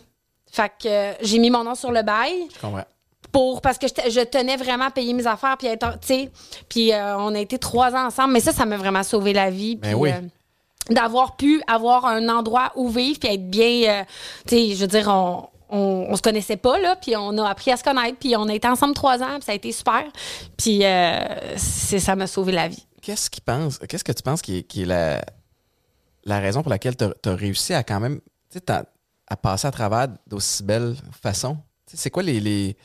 Fait 0.51 0.71
que 0.79 0.87
euh, 0.87 1.13
j'ai 1.21 1.39
mis 1.39 1.49
mon 1.49 1.63
nom 1.63 1.73
sur 1.73 1.91
le 1.91 2.03
bail 2.03 2.47
Je 2.53 2.59
comprends. 2.59 2.85
Pour 3.33 3.59
parce 3.61 3.77
que 3.77 3.87
je 3.87 4.21
tenais 4.23 4.55
vraiment 4.55 4.85
à 4.85 4.91
payer 4.91 5.11
mes 5.13 5.27
affaires 5.27 5.57
puis 5.57 5.67
être 5.67 5.99
tu 5.99 6.07
sais 6.07 6.31
puis 6.69 6.93
euh, 6.93 7.17
on 7.17 7.35
a 7.35 7.39
été 7.39 7.57
trois 7.57 7.91
ans 7.93 8.05
ensemble 8.05 8.31
mais 8.31 8.39
ça 8.39 8.53
ça 8.53 8.65
m'a 8.65 8.77
vraiment 8.77 9.03
sauvé 9.03 9.33
la 9.33 9.49
vie 9.49 9.75
Ben 9.75 9.89
puis, 9.89 9.95
oui. 9.95 10.11
euh, 10.11 10.93
d'avoir 10.93 11.35
pu 11.35 11.61
avoir 11.67 12.05
un 12.05 12.29
endroit 12.29 12.71
où 12.75 12.87
vivre 12.89 13.19
puis 13.19 13.33
être 13.33 13.49
bien 13.49 14.01
euh, 14.01 14.03
tu 14.47 14.55
sais 14.55 14.75
je 14.75 14.81
veux 14.81 14.87
dire 14.87 15.07
on 15.09 15.49
on, 15.69 16.05
on 16.09 16.15
se 16.15 16.21
connaissait 16.21 16.57
pas 16.57 16.77
là 16.79 16.95
puis 16.95 17.15
on 17.17 17.37
a 17.39 17.49
appris 17.49 17.71
à 17.71 17.77
se 17.77 17.83
connaître 17.83 18.17
puis 18.19 18.35
on 18.37 18.47
a 18.47 18.53
été 18.53 18.67
ensemble 18.67 18.93
trois 18.93 19.21
ans 19.23 19.33
puis 19.35 19.43
ça 19.43 19.51
a 19.51 19.55
été 19.55 19.71
super 19.71 20.03
puis 20.55 20.83
c'est 21.57 21.99
ça 21.99 22.15
m'a 22.15 22.27
sauvé 22.27 22.51
la 22.53 22.67
vie 22.67 22.85
Qu'est-ce 23.01 23.29
qui 23.29 23.41
pense, 23.41 23.79
qu'est-ce 23.79 24.03
que 24.05 24.13
tu 24.13 24.23
penses 24.23 24.41
qui 24.41 24.59
est, 24.59 24.63
qui 24.63 24.83
est 24.83 24.85
la, 24.85 25.21
la 26.23 26.39
raison 26.39 26.61
pour 26.61 26.69
laquelle 26.69 26.95
tu 26.95 27.03
as 27.05 27.35
réussi 27.35 27.73
à 27.73 27.83
quand 27.83 27.99
même, 27.99 28.21
tu 28.49 28.59
sais, 28.59 28.73
à 29.27 29.35
passer 29.35 29.67
à 29.67 29.71
travers 29.71 30.07
d'aussi 30.25 30.63
belle 30.63 30.95
façon? 31.21 31.55
Tu 31.85 31.97
sais, 31.97 32.03
C'est 32.03 32.09
quoi 32.11 32.23
les- 32.23 32.77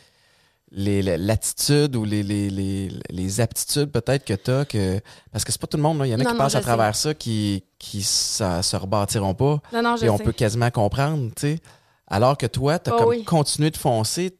l'attitude 0.70 1.96
ou 1.96 2.04
les, 2.04 2.22
les, 2.22 2.50
les, 2.50 2.90
les 3.11 3.40
aptitudes 3.40 3.90
peut-être 3.90 4.24
que 4.24 4.35
tu 4.35 4.50
as 4.50 4.64
que 4.64 5.00
parce 5.33 5.44
que 5.44 5.52
c'est 5.52 5.61
pas 5.61 5.66
tout 5.66 5.76
le 5.76 5.83
monde 5.83 5.98
là. 5.98 6.07
il 6.07 6.11
y 6.11 6.14
en 6.14 6.20
a 6.20 6.24
Non, 6.24 6.31
qui 6.31 6.33
non, 6.37 6.38
passent 6.38 6.54
à 6.54 6.61
travers 6.61 6.94
ça 6.94 7.14
qui 7.14 7.64
qui 7.78 8.02
ça, 8.02 8.62
se 8.62 8.76
rebâtiront 8.76 9.35
pas 9.35 9.61
non 9.72 9.96
et 9.96 10.11
on 10.11 10.18
sais 10.18 10.24
peut 10.24 10.33
quasiment 10.33 10.70
comprendre 10.70 11.31
tu 11.35 11.40
sais 11.54 11.59
alors 12.07 12.37
que 12.37 12.46
toi 12.46 12.78
tu 12.78 12.90
as 12.90 12.94
Oh 12.94 12.98
comme 12.98 13.09
oui. 13.09 13.24
continué 13.24 13.70
de 13.70 13.76
foncer 13.76 14.31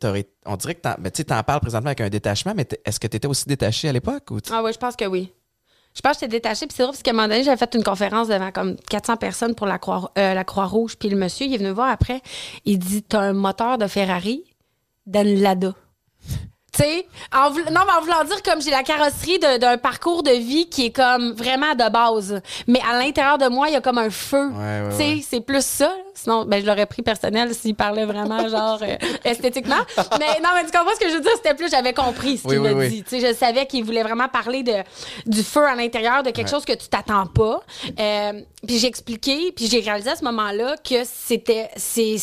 on 0.47 0.57
dirait 0.57 0.75
que 0.75 1.09
tu 1.11 1.25
t'en 1.25 1.43
parles 1.43 1.61
présentement 1.61 1.89
avec 1.89 2.01
un 2.03 2.09
détachement 2.11 2.53
mais 2.55 2.67
est-ce 2.85 3.01
que 3.01 3.07
tu 3.07 3.17
étais 3.17 3.29
aussi 3.29 3.47
détaché 3.47 3.89
à 3.89 3.93
l'époque 3.93 4.25
Ah 4.51 4.63
oui, 4.65 4.73
je 4.73 4.79
pense 4.79 4.97
que 4.97 5.05
oui. 5.07 5.33
Je 5.95 6.01
pense 6.03 6.13
que 6.13 6.21
j'étais 6.21 6.37
détachée. 6.37 6.67
Puis 6.67 6.77
c'est 6.77 6.83
drôle 6.85 6.93
parce 6.95 7.03
qu'à 7.03 7.11
un 7.11 7.15
moment 7.15 7.27
donné, 7.29 7.43
j'avais 7.43 7.57
fait 7.57 7.75
une 7.75 7.83
conférence 7.83 8.29
devant 8.29 8.53
comme 8.53 8.77
400 8.89 9.17
personnes 9.17 9.55
pour 9.57 9.67
la 9.67 9.79
Croix, 9.79 10.13
euh, 10.17 10.33
la 10.35 10.45
Croix-Rouge. 10.45 10.97
Puis 10.97 11.09
le 11.09 11.17
monsieur, 11.17 11.47
il 11.47 11.55
est 11.55 11.57
venu 11.59 11.71
me 11.71 11.75
voir 11.75 11.89
après. 11.91 12.21
Il 12.65 12.79
dit 12.79 13.03
T'as 13.03 13.21
un 13.21 13.33
moteur 13.33 13.79
de 13.79 13.87
Ferrari 13.89 14.45
d'un 15.07 15.25
Lada. 15.25 15.75
Tu 16.71 16.85
sais, 16.85 17.07
en 17.35 17.51
voulant- 17.51 17.71
non, 17.73 17.81
mais 17.87 17.93
en 17.99 18.01
voulant 18.03 18.25
dire 18.25 18.41
comme 18.43 18.61
j'ai 18.61 18.71
la 18.71 18.83
carrosserie 18.85 19.39
d'un 19.39 19.79
parcours 19.79 20.23
de 20.23 20.31
vie 20.31 20.69
qui 20.69 20.85
est 20.87 20.93
comme 20.93 21.33
vraiment 21.33 21.75
de 21.75 21.91
base. 21.91 22.41
Mais 22.69 22.79
à 22.89 22.97
l'intérieur 23.03 23.39
de 23.39 23.49
moi, 23.49 23.69
il 23.69 23.73
y 23.73 23.77
a 23.77 23.81
comme 23.81 23.97
un 23.99 24.11
feu. 24.11 24.49
Ouais, 24.51 24.83
ouais, 24.83 24.89
tu 24.91 24.97
sais, 24.97 25.15
ouais. 25.15 25.25
c'est 25.29 25.41
plus 25.41 25.65
ça. 25.65 25.91
Sinon, 26.15 26.45
ben, 26.45 26.61
je 26.61 26.67
l'aurais 26.67 26.85
pris 26.87 27.01
personnel 27.03 27.53
s'il 27.55 27.75
parlait 27.75 28.05
vraiment, 28.05 28.47
genre, 28.51 28.79
euh, 28.83 28.97
esthétiquement. 29.25 29.81
Mais 30.21 30.41
non, 30.43 30.51
mais 30.55 30.67
tu 30.67 30.71
comprends 30.77 30.95
ce 30.95 31.01
que 31.01 31.09
je 31.09 31.15
veux 31.15 31.21
dire? 31.21 31.33
C'était 31.37 31.55
plus, 31.55 31.71
j'avais 31.71 31.95
compris 31.95 32.37
ce 32.39 32.47
qu'il 32.47 32.59
oui, 32.59 32.71
oui. 32.73 33.03
dit. 33.03 33.21
Je 33.21 33.33
savais 33.35 33.67
qu'il 33.67 33.83
voulait 33.83 34.03
vraiment 34.03 34.29
parler 34.29 34.63
de, 34.63 34.75
du 35.27 35.43
feu 35.43 35.65
à 35.67 35.75
l'intérieur, 35.75 36.23
de 36.23 36.31
quelque 36.31 36.51
chose 36.51 36.67
que 36.67 36.75
tu 36.75 36.89
t'attends 36.89 37.27
pas. 37.27 37.61
Euh, 37.99 38.41
puis 38.67 38.79
j'ai 38.79 38.89
expliqué, 38.89 39.53
puis 39.53 39.67
j'ai 39.69 39.81
réalisé 39.81 40.11
à 40.11 40.17
ce 40.17 40.25
moment-là 40.25 40.77
que 40.89 41.03
c'était, 41.05 41.71
c'est, 41.77 42.19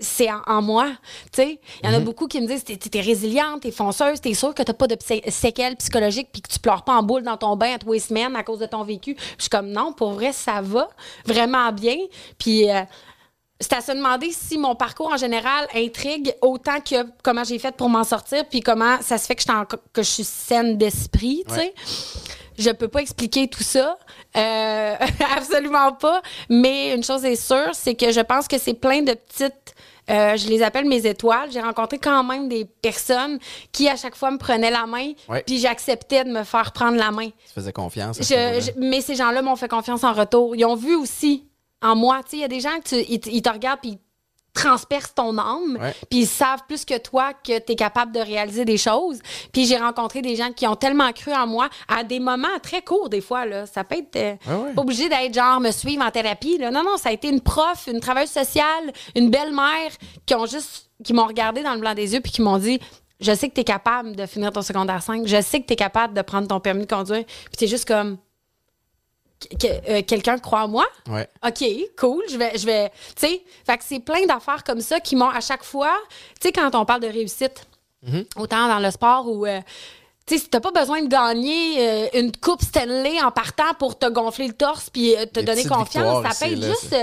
c'est, 0.00 0.30
en, 0.30 0.40
en 0.46 0.62
moi, 0.62 0.88
tu 1.32 1.42
sais. 1.42 1.60
Il 1.82 1.90
y 1.90 1.92
en 1.92 1.96
a 1.96 2.00
beaucoup 2.00 2.26
qui 2.26 2.40
me 2.40 2.46
disent, 2.46 2.64
t'es, 2.64 2.76
t'es 2.76 3.00
résiliente, 3.00 3.62
t'es 3.62 3.70
fonceuse, 3.70 4.20
t'es 4.20 4.34
sûre 4.34 4.54
que 4.54 4.62
t'as 4.62 4.72
pas 4.72 4.86
de 4.86 4.96
séquelles 5.28 5.76
psychologiques 5.76 6.28
puis 6.32 6.42
que 6.42 6.48
tu 6.48 6.58
pleures 6.58 6.82
pas 6.84 6.94
en 6.94 7.02
boule 7.02 7.22
dans 7.22 7.36
ton 7.36 7.56
bain 7.56 7.74
à 7.74 7.78
tous 7.78 7.92
les 7.92 8.00
semaines 8.00 8.34
à 8.36 8.42
cause 8.42 8.58
de 8.58 8.66
ton 8.66 8.82
vécu. 8.82 9.16
Je 9.36 9.42
suis 9.42 9.50
comme, 9.50 9.68
non, 9.70 9.92
pour 9.92 10.12
vrai, 10.12 10.32
ça 10.32 10.60
va 10.62 10.88
vraiment 11.26 11.70
bien. 11.72 11.96
Puis... 12.38 12.70
euh, 12.70 12.82
c'est 13.62 13.74
à 13.74 13.82
se 13.82 13.92
demander 13.92 14.30
si 14.32 14.56
mon 14.56 14.74
parcours 14.74 15.12
en 15.12 15.18
général 15.18 15.66
intrigue 15.74 16.34
autant 16.40 16.80
que 16.80 16.96
comment 17.22 17.44
j'ai 17.44 17.58
fait 17.58 17.76
pour 17.76 17.90
m'en 17.90 18.04
sortir, 18.04 18.46
puis 18.48 18.60
comment 18.60 18.96
ça 19.02 19.18
se 19.18 19.26
fait 19.26 19.34
que 19.34 19.42
je, 19.46 19.52
en- 19.52 19.66
que 19.66 19.76
je 20.02 20.08
suis 20.08 20.24
saine 20.24 20.78
d'esprit, 20.78 21.44
tu 21.46 21.54
sais. 21.54 21.60
Ouais. 21.60 21.74
Je 22.56 22.70
peux 22.70 22.88
pas 22.88 23.02
expliquer 23.02 23.48
tout 23.48 23.62
ça, 23.62 23.98
euh, 24.34 24.94
absolument 25.36 25.92
pas. 25.92 26.22
Mais 26.48 26.94
une 26.94 27.04
chose 27.04 27.22
est 27.26 27.36
sûre, 27.36 27.74
c'est 27.74 27.94
que 27.94 28.10
je 28.12 28.20
pense 28.20 28.48
que 28.48 28.56
c'est 28.56 28.72
plein 28.72 29.02
de 29.02 29.12
petites, 29.12 29.74
euh, 30.10 30.36
je 30.36 30.48
les 30.48 30.62
appelle 30.62 30.84
mes 30.86 31.06
étoiles. 31.06 31.50
J'ai 31.52 31.60
rencontré 31.60 31.98
quand 31.98 32.24
même 32.24 32.48
des 32.48 32.64
personnes 32.64 33.38
qui 33.72 33.88
à 33.88 33.96
chaque 33.96 34.16
fois 34.16 34.30
me 34.30 34.38
prenaient 34.38 34.70
la 34.70 34.86
main, 34.86 35.12
Ouais. 35.28 35.42
puis 35.46 35.58
j'acceptais 35.58 36.24
de 36.24 36.30
me 36.30 36.42
faire 36.44 36.72
prendre 36.72 36.96
la 36.98 37.10
main. 37.10 37.28
Tu 37.28 37.52
faisais 37.54 37.72
confiance. 37.72 38.16
ce 38.20 38.24
Je- 38.24 38.70
mais 38.78 39.00
ces 39.00 39.14
gens-là 39.14 39.40
m'ont 39.42 39.56
fait 39.56 39.68
confiance 39.68 40.04
en 40.04 40.12
retour. 40.12 40.56
Ils 40.56 40.64
ont 40.64 40.74
vu 40.76 40.94
aussi 40.96 41.46
en 41.82 41.94
moi. 41.96 42.20
Tu 42.24 42.30
sais, 42.30 42.36
il 42.38 42.40
y 42.40 42.44
a 42.44 42.48
des 42.48 42.60
gens 42.60 42.78
qui 42.84 43.00
ils, 43.08 43.20
te- 43.20 43.30
ils 43.30 43.42
te 43.42 43.48
regardent 43.50 43.80
puis 43.80 43.98
transpercent 44.52 45.14
ton 45.14 45.38
âme, 45.38 45.78
puis 46.10 46.20
ils 46.20 46.26
savent 46.26 46.62
plus 46.66 46.84
que 46.84 46.98
toi 46.98 47.32
que 47.32 47.58
tu 47.58 47.72
es 47.72 47.76
capable 47.76 48.12
de 48.12 48.20
réaliser 48.20 48.64
des 48.64 48.78
choses. 48.78 49.20
Puis 49.52 49.66
j'ai 49.66 49.76
rencontré 49.76 50.22
des 50.22 50.36
gens 50.36 50.52
qui 50.52 50.66
ont 50.66 50.76
tellement 50.76 51.12
cru 51.12 51.32
en 51.32 51.46
moi 51.46 51.68
à 51.88 52.04
des 52.04 52.20
moments 52.20 52.48
très 52.62 52.82
courts 52.82 53.08
des 53.08 53.20
fois 53.20 53.46
là, 53.46 53.66
ça 53.66 53.84
peut 53.84 53.98
être 53.98 54.16
euh, 54.16 54.34
ouais. 54.46 54.74
pas 54.74 54.82
obligé 54.82 55.08
d'être 55.08 55.34
genre 55.34 55.60
me 55.60 55.70
suivre 55.70 56.04
en 56.04 56.10
thérapie 56.10 56.58
là. 56.58 56.70
Non 56.70 56.82
non, 56.82 56.96
ça 56.96 57.10
a 57.10 57.12
été 57.12 57.28
une 57.28 57.40
prof, 57.40 57.88
une 57.92 58.00
travailleuse 58.00 58.30
sociale, 58.30 58.92
une 59.14 59.30
belle-mère 59.30 59.90
qui 60.26 60.34
ont 60.34 60.46
juste 60.46 60.90
qui 61.02 61.12
m'ont 61.12 61.26
regardé 61.26 61.62
dans 61.62 61.74
le 61.74 61.80
blanc 61.80 61.94
des 61.94 62.14
yeux 62.14 62.20
puis 62.20 62.32
qui 62.32 62.42
m'ont 62.42 62.58
dit 62.58 62.80
je 63.20 63.34
sais 63.34 63.48
que 63.48 63.54
tu 63.54 63.60
es 63.60 63.64
capable 63.64 64.16
de 64.16 64.26
finir 64.26 64.50
ton 64.50 64.62
secondaire 64.62 65.02
5, 65.02 65.26
je 65.26 65.40
sais 65.42 65.60
que 65.60 65.66
tu 65.66 65.74
es 65.74 65.76
capable 65.76 66.14
de 66.14 66.22
prendre 66.22 66.48
ton 66.48 66.58
permis 66.58 66.86
de 66.86 66.92
conduire. 66.92 67.24
Puis 67.24 67.56
c'est 67.58 67.66
juste 67.66 67.86
comme 67.86 68.16
que- 69.58 69.90
euh, 69.90 70.02
quelqu'un 70.02 70.38
croit 70.38 70.64
en 70.64 70.68
moi? 70.68 70.86
Ouais. 71.08 71.28
OK, 71.46 71.64
cool, 71.98 72.22
je 72.30 72.36
vais, 72.36 72.56
je 72.58 72.66
vais, 72.66 72.90
tu 73.16 73.26
sais, 73.26 73.42
fait 73.66 73.78
que 73.78 73.84
c'est 73.84 74.00
plein 74.00 74.26
d'affaires 74.26 74.62
comme 74.64 74.80
ça 74.80 75.00
qui 75.00 75.16
m'ont 75.16 75.30
à 75.30 75.40
chaque 75.40 75.64
fois, 75.64 75.96
tu 76.40 76.48
sais, 76.48 76.52
quand 76.52 76.74
on 76.74 76.84
parle 76.84 77.00
de 77.00 77.08
réussite, 77.08 77.66
autant 78.36 78.66
dans 78.68 78.78
le 78.80 78.90
sport 78.90 79.26
ou, 79.28 79.46
euh, 79.46 79.60
tu 80.26 80.36
sais, 80.36 80.42
si 80.44 80.48
t'as 80.48 80.60
pas 80.60 80.70
besoin 80.70 81.02
de 81.02 81.08
gagner 81.08 81.76
euh, 81.78 82.06
une 82.14 82.30
coupe 82.36 82.62
Stanley 82.62 83.20
en 83.20 83.30
partant 83.30 83.74
pour 83.78 83.98
te 83.98 84.06
gonfler 84.06 84.46
le 84.46 84.52
torse 84.54 84.88
puis 84.90 85.14
te 85.32 85.40
donner 85.40 85.62
confiance, 85.68 86.22
ça 86.34 86.46
peut 86.46 86.52
être 86.52 86.60
juste 86.74 86.96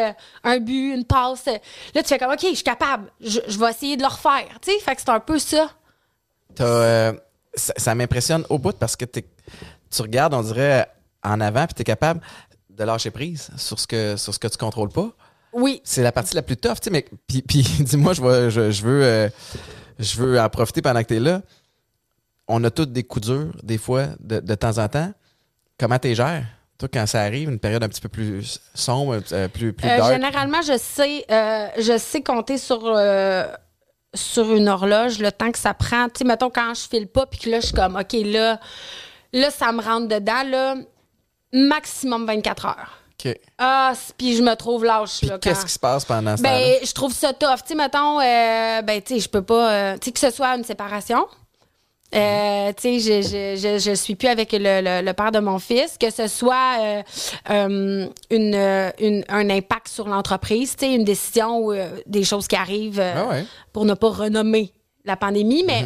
un 0.44 0.60
but, 0.60 0.94
une 0.96 1.04
passe. 1.06 1.46
Là, 1.46 2.02
tu 2.02 2.04
fais 2.04 2.18
comme, 2.18 2.32
OK, 2.32 2.40
je 2.42 2.54
suis 2.56 2.64
capable, 2.64 3.12
je, 3.20 3.40
je 3.48 3.60
vais 3.60 3.70
essayer 3.70 3.98
de 3.98 4.02
le 4.02 4.08
refaire, 4.08 4.48
tu 4.62 4.72
sais, 4.72 4.80
fait 4.80 4.96
que 4.96 5.02
c'est 5.02 5.10
un 5.10 5.20
peu 5.20 5.40
ça. 5.40 5.70
T'as, 6.56 7.14
ça, 7.54 7.74
ça 7.78 7.96
m'impressionne 7.96 8.46
au 8.50 8.58
bout 8.58 8.76
parce 8.78 8.96
que 8.96 9.06
t'es- 9.06 9.28
tu 9.92 10.02
regardes, 10.02 10.34
on 10.34 10.42
dirait, 10.42 10.88
en 11.24 11.40
avant, 11.42 11.66
puis 11.66 11.74
tu 11.76 11.82
es 11.82 11.86
capable 11.86 12.22
de 12.70 12.84
lâcher 12.84 13.12
prise 13.12 13.50
sur 13.58 13.80
ce 13.80 13.88
que, 13.88 14.16
sur 14.18 14.34
ce 14.34 14.40
que 14.40 14.48
tu 14.48 14.58
contrôles 14.58 14.90
pas. 14.90 15.10
Oui, 15.54 15.82
C'est 15.84 16.04
la 16.04 16.12
partie 16.12 16.36
la 16.36 16.42
plus 16.44 16.58
tough, 16.58 16.76
tu 16.76 16.86
sais, 16.86 16.90
mais 16.92 17.06
puis, 17.28 17.42
puis 17.42 17.64
dis-moi, 17.80 18.14
je, 18.14 18.50
je, 18.50 18.72
je 18.72 18.84
veux, 18.84 19.04
euh, 19.04 19.30
je 19.98 20.18
veux 20.18 20.40
en 20.40 20.50
profiter 20.50 20.82
pendant 20.82 21.02
que 21.02 21.08
tu 21.08 21.16
es 21.16 21.20
là. 21.20 21.42
On 22.48 22.64
a 22.64 22.70
tous 22.70 22.86
des 22.86 23.04
coups 23.04 23.28
durs, 23.28 23.52
des 23.64 23.78
fois, 23.78 24.08
de, 24.20 24.40
de 24.40 24.56
temps 24.56 24.78
en 24.78 24.88
temps. 24.88 25.12
Comment 25.80 25.98
tu 26.00 26.14
gères? 26.14 26.46
Toi, 26.78 26.88
quand 26.94 27.08
ça 27.08 27.22
arrive, 27.22 27.50
une 27.50 27.60
période 27.60 27.84
un 27.84 27.90
petit 27.90 28.02
peu 28.02 28.10
plus 28.10 28.60
sombre, 28.76 29.20
euh, 29.32 29.48
plus, 29.48 29.74
plus 29.74 29.88
Euh, 29.90 29.98
dark. 29.98 30.14
généralement, 30.14 30.62
je 30.62 30.78
sais, 30.78 31.26
je 31.30 31.98
sais 31.98 32.22
compter 32.22 32.58
sur, 32.60 32.96
sur 34.14 34.56
une 34.56 34.68
horloge 34.70 35.20
le 35.20 35.32
temps 35.32 35.52
que 35.52 35.58
ça 35.60 35.74
prend. 35.74 36.06
Tu 36.10 36.20
sais, 36.20 36.24
mettons, 36.26 36.50
quand 36.50 36.74
je 36.76 36.82
file 36.88 37.08
pas, 37.08 37.26
puis 37.26 37.40
que 37.40 37.50
là, 37.50 37.60
je 37.60 37.68
suis 37.68 37.76
comme, 37.76 37.96
OK, 37.96 38.14
là, 38.26 38.60
là, 39.34 39.50
ça 39.52 39.72
me 39.72 39.82
rentre 39.82 40.08
dedans, 40.08 40.44
là, 40.50 40.76
maximum 41.54 42.26
24 42.26 42.66
heures. 42.66 42.98
OK. 43.20 43.36
Ah, 43.58 43.94
puis 44.18 44.36
je 44.36 44.44
me 44.44 44.54
trouve 44.56 44.86
lâche, 44.86 45.20
Puis 45.20 45.28
là. 45.28 45.40
qu'est-ce 45.40 45.66
qui 45.66 45.72
se 45.72 45.80
passe 45.80 46.06
pendant 46.06 46.38
ce 46.38 46.44
temps-là? 46.44 46.56
ben, 46.60 46.86
je 46.86 46.92
trouve 46.94 47.14
ça 47.14 47.34
tough. 47.34 47.62
Tu 47.64 47.70
sais, 47.70 47.76
mettons, 47.76 48.20
euh, 48.20 48.82
ben, 48.84 49.02
tu 49.02 49.16
sais, 49.16 49.20
je 49.22 49.28
peux 49.30 49.42
pas. 49.42 49.72
euh, 49.72 49.94
tu 49.98 50.06
sais, 50.06 50.12
que 50.12 50.20
ce 50.20 50.30
soit 50.30 50.56
une 50.56 50.64
séparation. 50.64 51.26
Euh, 52.16 52.72
tu 52.80 53.00
sais, 53.00 53.00
je, 53.00 53.22
je, 53.28 53.56
je, 53.62 53.80
je 53.80 53.92
suis 53.96 54.16
plus 54.16 54.30
avec 54.30 54.54
le, 54.54 54.60
le, 54.82 55.06
le 55.06 55.14
père 55.14 55.32
de 55.34 55.40
mon 55.40 55.60
fils, 55.60 55.98
que 56.00 56.10
ce 56.10 56.28
soit 56.28 57.04
euh, 57.50 58.08
une, 58.30 58.92
une- 59.00 59.26
un 59.28 59.50
impact 59.50 59.90
sur 59.90 60.08
l'entreprise, 60.08 60.76
tu 60.78 60.86
sais, 60.86 60.94
une 60.94 61.04
décision 61.04 61.60
ou 61.66 61.74
des 62.06 62.24
choses 62.24 62.48
qui 62.48 62.56
arrivent 62.56 63.02
Ah 63.02 63.26
ouais. 63.26 63.46
pour 63.74 63.84
ne 63.86 63.94
pas 63.94 64.10
renommer 64.10 64.72
la 65.04 65.18
pandémie, 65.18 65.64
mais 65.68 65.86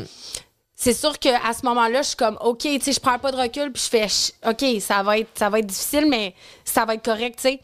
c'est 0.84 0.94
sûr 0.96 1.20
qu'à 1.20 1.54
ce 1.54 1.64
moment-là, 1.68 2.02
je 2.02 2.08
suis 2.08 2.16
comme, 2.18 2.40
OK, 2.42 2.58
tu 2.62 2.80
sais, 2.82 2.92
je 2.92 3.00
prends 3.00 3.20
pas 3.20 3.32
de 3.32 3.38
recul, 3.38 3.72
puis 3.72 3.84
je 3.84 3.90
fais, 3.90 4.08
OK, 4.50 4.82
ça 4.82 5.04
va 5.04 5.20
être, 5.20 5.30
ça 5.36 5.48
va 5.48 5.60
être 5.60 5.68
difficile, 5.68 6.08
mais 6.10 6.34
ça 6.66 6.86
va 6.86 6.96
être 6.96 7.06
correct, 7.06 7.36
tu 7.36 7.50
sais. 7.50 7.60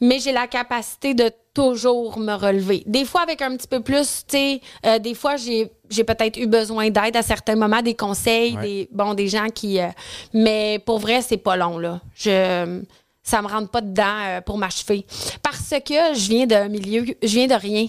Mais 0.00 0.18
j'ai 0.18 0.32
la 0.32 0.48
capacité 0.48 1.14
de 1.14 1.30
toujours 1.54 2.18
me 2.18 2.32
relever. 2.34 2.82
Des 2.86 3.04
fois, 3.04 3.20
avec 3.22 3.40
un 3.40 3.56
petit 3.56 3.68
peu 3.68 3.80
plus, 3.80 4.24
tu 4.26 4.36
sais, 4.36 4.60
euh, 4.84 4.98
des 4.98 5.14
fois, 5.14 5.36
j'ai, 5.36 5.70
j'ai 5.90 6.02
peut-être 6.02 6.36
eu 6.38 6.48
besoin 6.48 6.90
d'aide 6.90 7.16
à 7.16 7.22
certains 7.22 7.54
moments, 7.54 7.82
des 7.82 7.94
conseils, 7.94 8.56
Ouais. 8.56 8.62
des, 8.62 8.88
bon, 8.90 9.14
des 9.14 9.28
gens 9.28 9.46
qui. 9.48 9.78
euh, 9.78 9.86
mais 10.34 10.80
pour 10.84 10.98
vrai, 10.98 11.22
c'est 11.22 11.36
pas 11.36 11.56
long, 11.56 11.78
là. 11.78 12.00
Je. 12.16 12.82
Ça 13.22 13.42
me 13.42 13.48
rentre 13.48 13.70
pas 13.70 13.80
dedans 13.80 14.18
euh, 14.24 14.40
pour 14.40 14.56
m'achever. 14.58 15.04
Parce 15.42 15.70
que 15.84 16.14
je 16.14 16.28
viens 16.28 16.46
d'un 16.46 16.68
milieu, 16.68 17.04
je 17.22 17.28
viens 17.28 17.46
de 17.48 17.54
rien. 17.54 17.86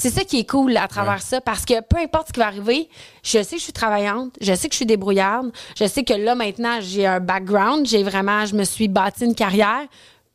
C'est 0.00 0.10
ça 0.10 0.24
qui 0.24 0.38
est 0.40 0.48
cool 0.48 0.76
à 0.76 0.88
travers 0.88 1.14
Ouais. 1.14 1.20
ça, 1.20 1.40
parce 1.40 1.64
que 1.64 1.80
peu 1.82 1.98
importe 1.98 2.28
ce 2.28 2.32
qui 2.32 2.40
va 2.40 2.46
arriver, 2.46 2.88
je 3.22 3.42
sais 3.42 3.50
que 3.56 3.58
je 3.58 3.64
suis 3.64 3.72
travaillante, 3.72 4.34
je 4.40 4.54
sais 4.54 4.68
que 4.68 4.72
je 4.72 4.76
suis 4.78 4.86
débrouillarde, 4.86 5.52
je 5.78 5.86
sais 5.86 6.04
que 6.04 6.14
là, 6.14 6.34
maintenant, 6.34 6.80
j'ai 6.80 7.06
un 7.06 7.20
background, 7.20 7.86
j'ai 7.86 8.02
vraiment, 8.02 8.46
je 8.46 8.54
me 8.54 8.64
suis 8.64 8.88
bâti 8.88 9.24
une 9.26 9.34
carrière. 9.34 9.82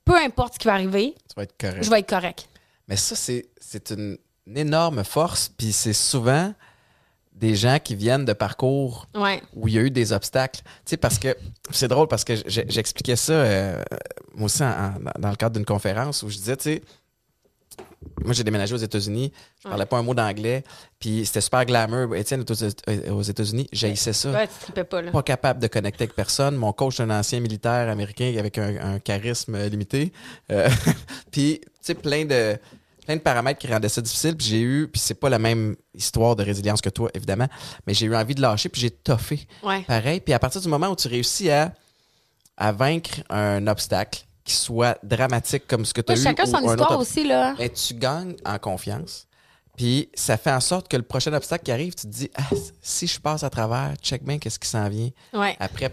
Peu 0.05 0.16
importe 0.16 0.53
ce 0.53 0.59
qui 0.59 0.68
va 0.68 0.76
arriver, 0.76 1.16
Tu 1.28 1.34
vas 1.36 1.43
être 1.43 1.57
correct. 1.59 1.84
je 1.84 1.89
vais 1.89 1.99
être 1.99 2.09
correct. 2.09 2.47
Mais 2.88 2.95
ça, 2.95 3.16
c'est, 3.16 3.47
c'est 3.59 3.89
une, 3.89 4.18
une 4.45 4.57
énorme 4.57 5.03
force. 5.03 5.49
Puis 5.57 5.72
c'est 5.72 5.93
souvent 5.93 6.53
des 7.34 7.55
gens 7.55 7.80
qui 7.84 7.95
viennent 7.95 8.24
de 8.24 8.34
parcours 8.34 9.07
Ouais. 9.16 9.41
où 9.55 9.68
il 9.68 9.74
y 9.74 9.78
a 9.80 9.82
eu 9.82 9.89
des 9.89 10.13
obstacles. 10.13 10.61
Tu 10.63 10.91
sais, 10.91 10.97
parce 10.97 11.18
que 11.18 11.36
c'est 11.72 11.88
drôle 11.88 12.07
parce 12.07 12.24
que 12.24 12.34
j'expliquais 12.47 13.16
ça, 13.16 13.34
euh, 13.34 13.84
moi 14.36 14.45
aussi, 14.45 14.63
en- 14.63 14.68
en- 14.68 14.93
dans 15.20 15.30
le 15.32 15.36
cadre 15.36 15.55
d'une 15.55 15.66
conférence 15.66 16.22
où 16.24 16.30
je 16.30 16.38
disais, 16.38 16.55
tu 16.55 16.63
sais, 16.63 16.82
moi, 18.24 18.34
j'ai 18.34 18.43
déménagé 18.43 18.74
aux 18.74 18.78
États-Unis, 18.78 19.32
je 19.64 19.70
parlais 19.70 19.86
pas 19.86 19.97
un 19.97 20.03
mot 20.03 20.14
d'anglais, 20.14 20.64
puis 20.99 21.26
c'était 21.26 21.41
super 21.41 21.66
glamour. 21.66 22.16
Étienne 22.16 22.43
aux, 22.47 23.12
aux 23.12 23.22
États-unis, 23.22 23.68
j'haïssais 23.72 24.14
ça. 24.14 24.32
Ouais, 24.32 24.47
tu 24.47 24.84
pas, 24.84 25.01
là. 25.01 25.12
Pas 25.12 25.24
capable 25.24 25.60
de 25.60 25.68
connecter 25.68 26.03
avec 26.06 26.16
personne. 26.16 26.56
Mon 26.56 26.74
coach 26.74 26.99
est 26.99 27.03
un 27.03 27.10
ancien 27.10 27.39
militaire 27.39 27.89
américain 27.89 28.34
avec 28.38 28.58
un, 28.58 28.93
un 28.93 28.99
charisme 28.99 29.56
euh, 29.56 29.70
limité. 29.70 30.12
Euh, 30.51 30.70
puis, 31.32 31.62
tu 31.62 31.70
sais, 31.82 31.93
plein 31.93 32.26
de, 32.26 32.58
plein 33.06 33.16
de 33.16 33.22
paramètres 33.22 33.60
qui 33.60 33.68
rendaient 33.68 33.89
ça 33.89 34.01
difficile. 34.01 34.36
Puis 34.36 34.47
j'ai 34.47 34.62
eu, 34.62 34.88
puis 34.88 34.99
c'est 34.99 35.14
pas 35.14 35.30
la 35.30 35.39
même 35.39 35.76
histoire 35.93 36.36
de 36.36 36.43
résilience 36.43 36.82
que 36.82 36.89
toi, 36.89 37.10
évidemment, 37.14 37.47
mais 37.86 37.93
j'ai 37.93 38.06
eu 38.06 38.16
envie 38.16 38.36
de 38.36 38.41
lâcher, 38.41 38.70
puis 38.70 38.82
j'ai 38.82 38.91
toffé. 38.91 39.47
Ouais. 39.64 39.82
Pareil. 39.84 40.20
Puis 40.20 40.34
à 40.34 40.39
partir 40.39 40.62
du 40.62 40.68
moment 40.68 40.88
où 40.88 40.95
tu 40.95 41.08
réussis 41.08 41.49
à, 41.49 41.74
à 42.58 42.72
vaincre 42.72 43.22
un 43.30 43.68
obstacle 43.68 44.26
qui 44.46 44.54
soit 44.54 44.98
dramatique 45.04 45.68
comme 45.68 45.84
ce 45.86 45.93
que 45.93 46.02
tu 46.02 46.14
as 46.14 46.16
eu. 46.16 46.22
chacun 46.24 46.43
ou 46.43 46.48
son 46.48 46.60
histoire 46.60 46.91
autre 46.91 47.00
aussi, 47.02 47.28
là. 47.28 47.56
ben, 47.58 47.70
tu 47.70 47.93
gagnes 47.96 48.36
en 48.46 48.58
confiance. 48.60 49.28
Puis 49.76 50.10
ça 50.14 50.38
fait 50.38 50.52
en 50.52 50.62
sorte 50.62 50.88
que 50.88 50.96
le 50.96 51.04
prochain 51.04 51.34
obstacle 51.34 51.66
qui 51.66 51.72
arrive, 51.72 51.93
tu 51.96 52.04
te 52.04 52.12
dis, 52.12 52.30
ah, 52.38 52.43
si 52.82 53.08
je 53.08 53.20
passe 53.20 53.43
à 53.43 53.50
travers, 53.50 53.93
check 54.02 54.24
bien 54.24 54.38
qu'est-ce 54.39 54.58
qui 54.60 54.70
s'en 54.70 54.88
vient. 54.88 55.10
Ouais. 55.34 55.58
Après, 55.60 55.91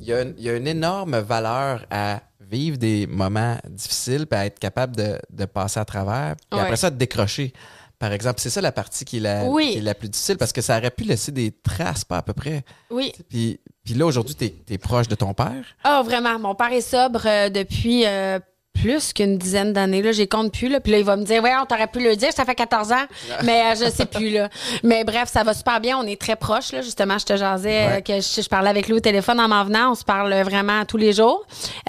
il 0.00 0.06
y, 0.06 0.12
a 0.12 0.22
une- 0.22 0.34
il 0.38 0.42
y 0.44 0.50
a 0.50 0.56
une 0.56 0.66
énorme 0.66 1.16
valeur 1.20 1.86
à 1.90 2.20
vivre 2.40 2.78
des 2.78 3.06
moments 3.06 3.56
difficiles 3.68 4.26
puis 4.26 4.38
à 4.38 4.46
être 4.46 4.58
capable 4.58 4.96
de, 4.96 5.20
de 5.30 5.44
passer 5.44 5.78
à 5.78 5.84
travers. 5.84 6.34
Puis 6.50 6.58
Ouais. 6.58 6.64
après 6.64 6.76
ça, 6.76 6.90
de 6.90 6.96
décrocher. 6.96 7.52
Par 8.00 8.12
exemple, 8.12 8.40
c'est 8.40 8.50
ça 8.50 8.60
la 8.60 8.72
partie 8.72 9.04
qui 9.04 9.18
est 9.18 9.20
la, 9.20 9.44
Oui. 9.44 9.70
qui 9.72 9.78
est 9.78 9.82
la 9.82 9.94
plus 9.94 10.08
difficile 10.08 10.36
parce 10.36 10.52
que 10.52 10.60
ça 10.60 10.76
aurait 10.78 10.90
pu 10.90 11.04
laisser 11.04 11.30
des 11.30 11.52
traces, 11.52 12.04
pas 12.04 12.18
à 12.18 12.22
peu 12.22 12.32
près. 12.32 12.64
Oui. 12.90 13.12
Puis, 13.28 13.60
puis 13.84 13.94
là, 13.94 14.06
aujourd'hui, 14.06 14.34
tu 14.34 14.52
es, 14.74 14.78
proche 14.78 15.08
de 15.08 15.14
ton 15.14 15.34
père? 15.34 15.64
Ah, 15.84 16.02
vraiment. 16.04 16.38
Mon 16.38 16.54
père 16.54 16.72
est 16.72 16.80
sobre 16.80 17.22
euh, 17.26 17.48
depuis 17.48 18.04
euh, 18.06 18.38
plus 18.74 19.12
qu'une 19.12 19.36
dizaine 19.38 19.72
d'années. 19.72 20.02
Là, 20.02 20.12
j'ai 20.12 20.26
compte 20.26 20.52
plus. 20.52 20.68
Là. 20.68 20.80
Puis 20.80 20.92
là, 20.92 20.98
il 20.98 21.04
va 21.04 21.16
me 21.16 21.24
dire, 21.24 21.42
ouais, 21.42 21.52
on 21.60 21.66
t'aurait 21.66 21.88
pu 21.88 22.00
le 22.00 22.14
dire, 22.16 22.32
ça 22.32 22.44
fait 22.44 22.54
14 22.54 22.92
ans. 22.92 23.04
mais 23.44 23.62
euh, 23.72 23.84
je 23.84 23.90
sais 23.90 24.06
plus. 24.06 24.30
Là. 24.30 24.48
Mais 24.82 25.04
bref, 25.04 25.28
ça 25.28 25.42
va 25.44 25.52
super 25.54 25.80
bien. 25.80 25.98
On 25.98 26.04
est 26.06 26.20
très 26.20 26.36
proches. 26.36 26.72
Là. 26.72 26.80
Justement, 26.82 27.18
je 27.18 27.26
te 27.26 27.36
jasais 27.36 27.82
euh, 27.86 27.94
Ouais. 27.96 28.02
que 28.02 28.14
je, 28.20 28.40
je 28.42 28.48
parlais 28.48 28.70
avec 28.70 28.86
lui 28.86 28.94
au 28.94 29.00
téléphone 29.00 29.40
en 29.40 29.48
m'en 29.48 29.64
venant. 29.64 29.92
On 29.92 29.94
se 29.94 30.04
parle 30.04 30.32
vraiment 30.42 30.84
tous 30.84 30.96
les 30.96 31.12
jours. 31.12 31.44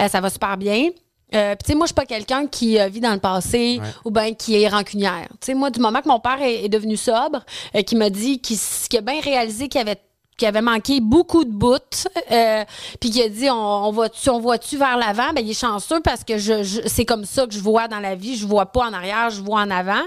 Ça 0.09 0.19
va 0.19 0.29
super 0.29 0.57
bien. 0.57 0.89
Euh, 1.35 1.55
Puis, 1.55 1.63
tu 1.65 1.71
sais, 1.71 1.75
moi, 1.75 1.85
je 1.85 1.89
suis 1.89 1.95
pas 1.95 2.05
quelqu'un 2.05 2.45
qui 2.45 2.79
euh, 2.79 2.87
vit 2.89 2.99
dans 2.99 3.13
le 3.13 3.19
passé 3.19 3.79
Ouais. 3.81 3.87
ou 4.05 4.11
bien 4.11 4.33
qui 4.35 4.61
est 4.61 4.67
rancunière. 4.67 5.27
Tu 5.41 5.47
sais, 5.47 5.53
moi, 5.55 5.71
du 5.71 5.79
moment 5.79 5.99
que 6.01 6.07
mon 6.07 6.19
père 6.19 6.39
est, 6.41 6.65
est 6.65 6.69
devenu 6.69 6.95
sobre, 6.95 7.39
euh, 7.75 7.81
qui 7.81 7.95
m'a 7.95 8.11
dit 8.11 8.39
qu'il 8.39 8.57
a 8.97 9.01
bien 9.01 9.19
réalisé 9.19 9.67
qu'il 9.67 9.81
avait 9.81 9.97
qu'il 10.37 10.47
avait 10.47 10.61
manqué 10.61 10.99
beaucoup 10.99 11.43
de 11.45 11.51
bouts, 11.51 11.77
euh, 12.31 12.63
puis 12.99 13.09
qu'il 13.11 13.21
a 13.21 13.29
dit 13.29 13.49
on, 13.49 13.55
on 13.55 13.91
va-tu 13.91 14.29
on 14.29 14.39
voit-tu 14.39 14.77
vers 14.77 14.97
l'avant, 14.97 15.31
ben 15.33 15.41
il 15.43 15.51
est 15.51 15.59
chanceux 15.59 15.99
parce 16.01 16.23
que 16.23 16.37
je, 16.37 16.63
je- 16.63 16.81
c'est 16.87 17.05
comme 17.05 17.25
ça 17.25 17.45
que 17.45 17.53
je 17.53 17.59
vois 17.59 17.87
dans 17.87 17.99
la 17.99 18.15
vie, 18.15 18.35
je 18.37 18.45
vois 18.47 18.65
pas 18.67 18.87
en 18.89 18.93
arrière, 18.93 19.29
je 19.29 19.41
vois 19.41 19.61
en 19.61 19.69
avant. 19.69 20.01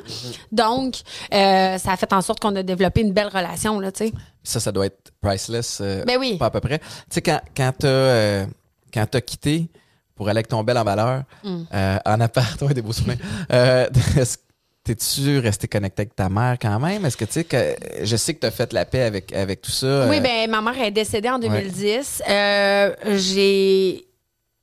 Donc 0.52 0.96
euh, 1.32 1.78
ça 1.78 1.92
a 1.92 1.96
fait 1.96 2.12
en 2.12 2.20
sorte 2.22 2.40
qu'on 2.40 2.54
a 2.56 2.62
développé 2.62 3.00
une 3.02 3.12
belle 3.12 3.28
relation 3.28 3.78
là, 3.80 3.92
tu 3.92 4.06
sais. 4.06 4.12
Ça, 4.42 4.60
ça 4.60 4.70
doit 4.72 4.86
être 4.86 5.10
priceless. 5.20 5.78
euh, 5.80 6.04
Ben 6.06 6.18
oui. 6.20 6.36
Pas 6.38 6.46
à 6.46 6.50
peu 6.50 6.60
près. 6.60 6.78
Tu 6.78 6.84
sais, 7.10 7.22
quand, 7.22 7.40
quand 7.56 7.72
t'as 7.78 8.46
quand 8.94 9.06
t'as 9.10 9.20
quitté 9.20 9.68
pour 10.14 10.28
aller 10.28 10.38
avec 10.38 10.48
ton 10.48 10.62
bel 10.64 10.78
en 10.78 10.84
valeur, 10.84 11.22
Mm. 11.44 11.62
euh, 11.74 11.98
en 12.06 12.20
appart, 12.20 12.62
ouais, 12.62 12.72
des 12.74 12.80
beaux 12.82 12.92
souvenirs, 12.92 13.18
euh, 13.52 13.86
est-ce- 14.16 14.38
t'es-tu 14.86 15.40
resté 15.40 15.66
connecté 15.66 16.02
avec 16.02 16.14
ta 16.14 16.28
mère 16.28 16.56
quand 16.60 16.78
même? 16.78 17.04
Est-ce 17.04 17.16
que 17.16 17.24
tu 17.24 17.32
sais 17.32 17.44
que 17.44 17.74
je 18.02 18.16
sais 18.16 18.34
que 18.34 18.40
t'as 18.40 18.52
fait 18.52 18.72
la 18.72 18.84
paix 18.84 19.02
avec, 19.02 19.32
avec 19.32 19.60
tout 19.60 19.72
ça? 19.72 20.06
Oui, 20.08 20.18
euh, 20.18 20.20
ben 20.20 20.48
ma 20.48 20.62
mère 20.62 20.80
est 20.80 20.92
décédée 20.92 21.28
en 21.28 21.40
2010. 21.40 22.22
Euh, 22.28 22.94
j'ai 23.16 24.06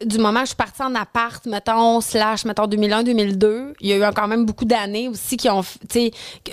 du 0.05 0.17
moment 0.17 0.39
que 0.39 0.45
je 0.45 0.49
suis 0.49 0.55
partie 0.55 0.81
en 0.81 0.95
appart, 0.95 1.45
mettons, 1.45 1.99
slash, 1.99 2.45
mettons, 2.45 2.67
2001-2002, 2.67 3.73
il 3.81 3.87
y 3.87 3.93
a 3.93 3.97
eu 3.97 4.13
quand 4.13 4.27
même 4.27 4.45
beaucoup 4.45 4.65
d'années 4.65 5.07
aussi 5.07 5.37
qui 5.37 5.49
ont, 5.49 5.63
tu 5.89 6.11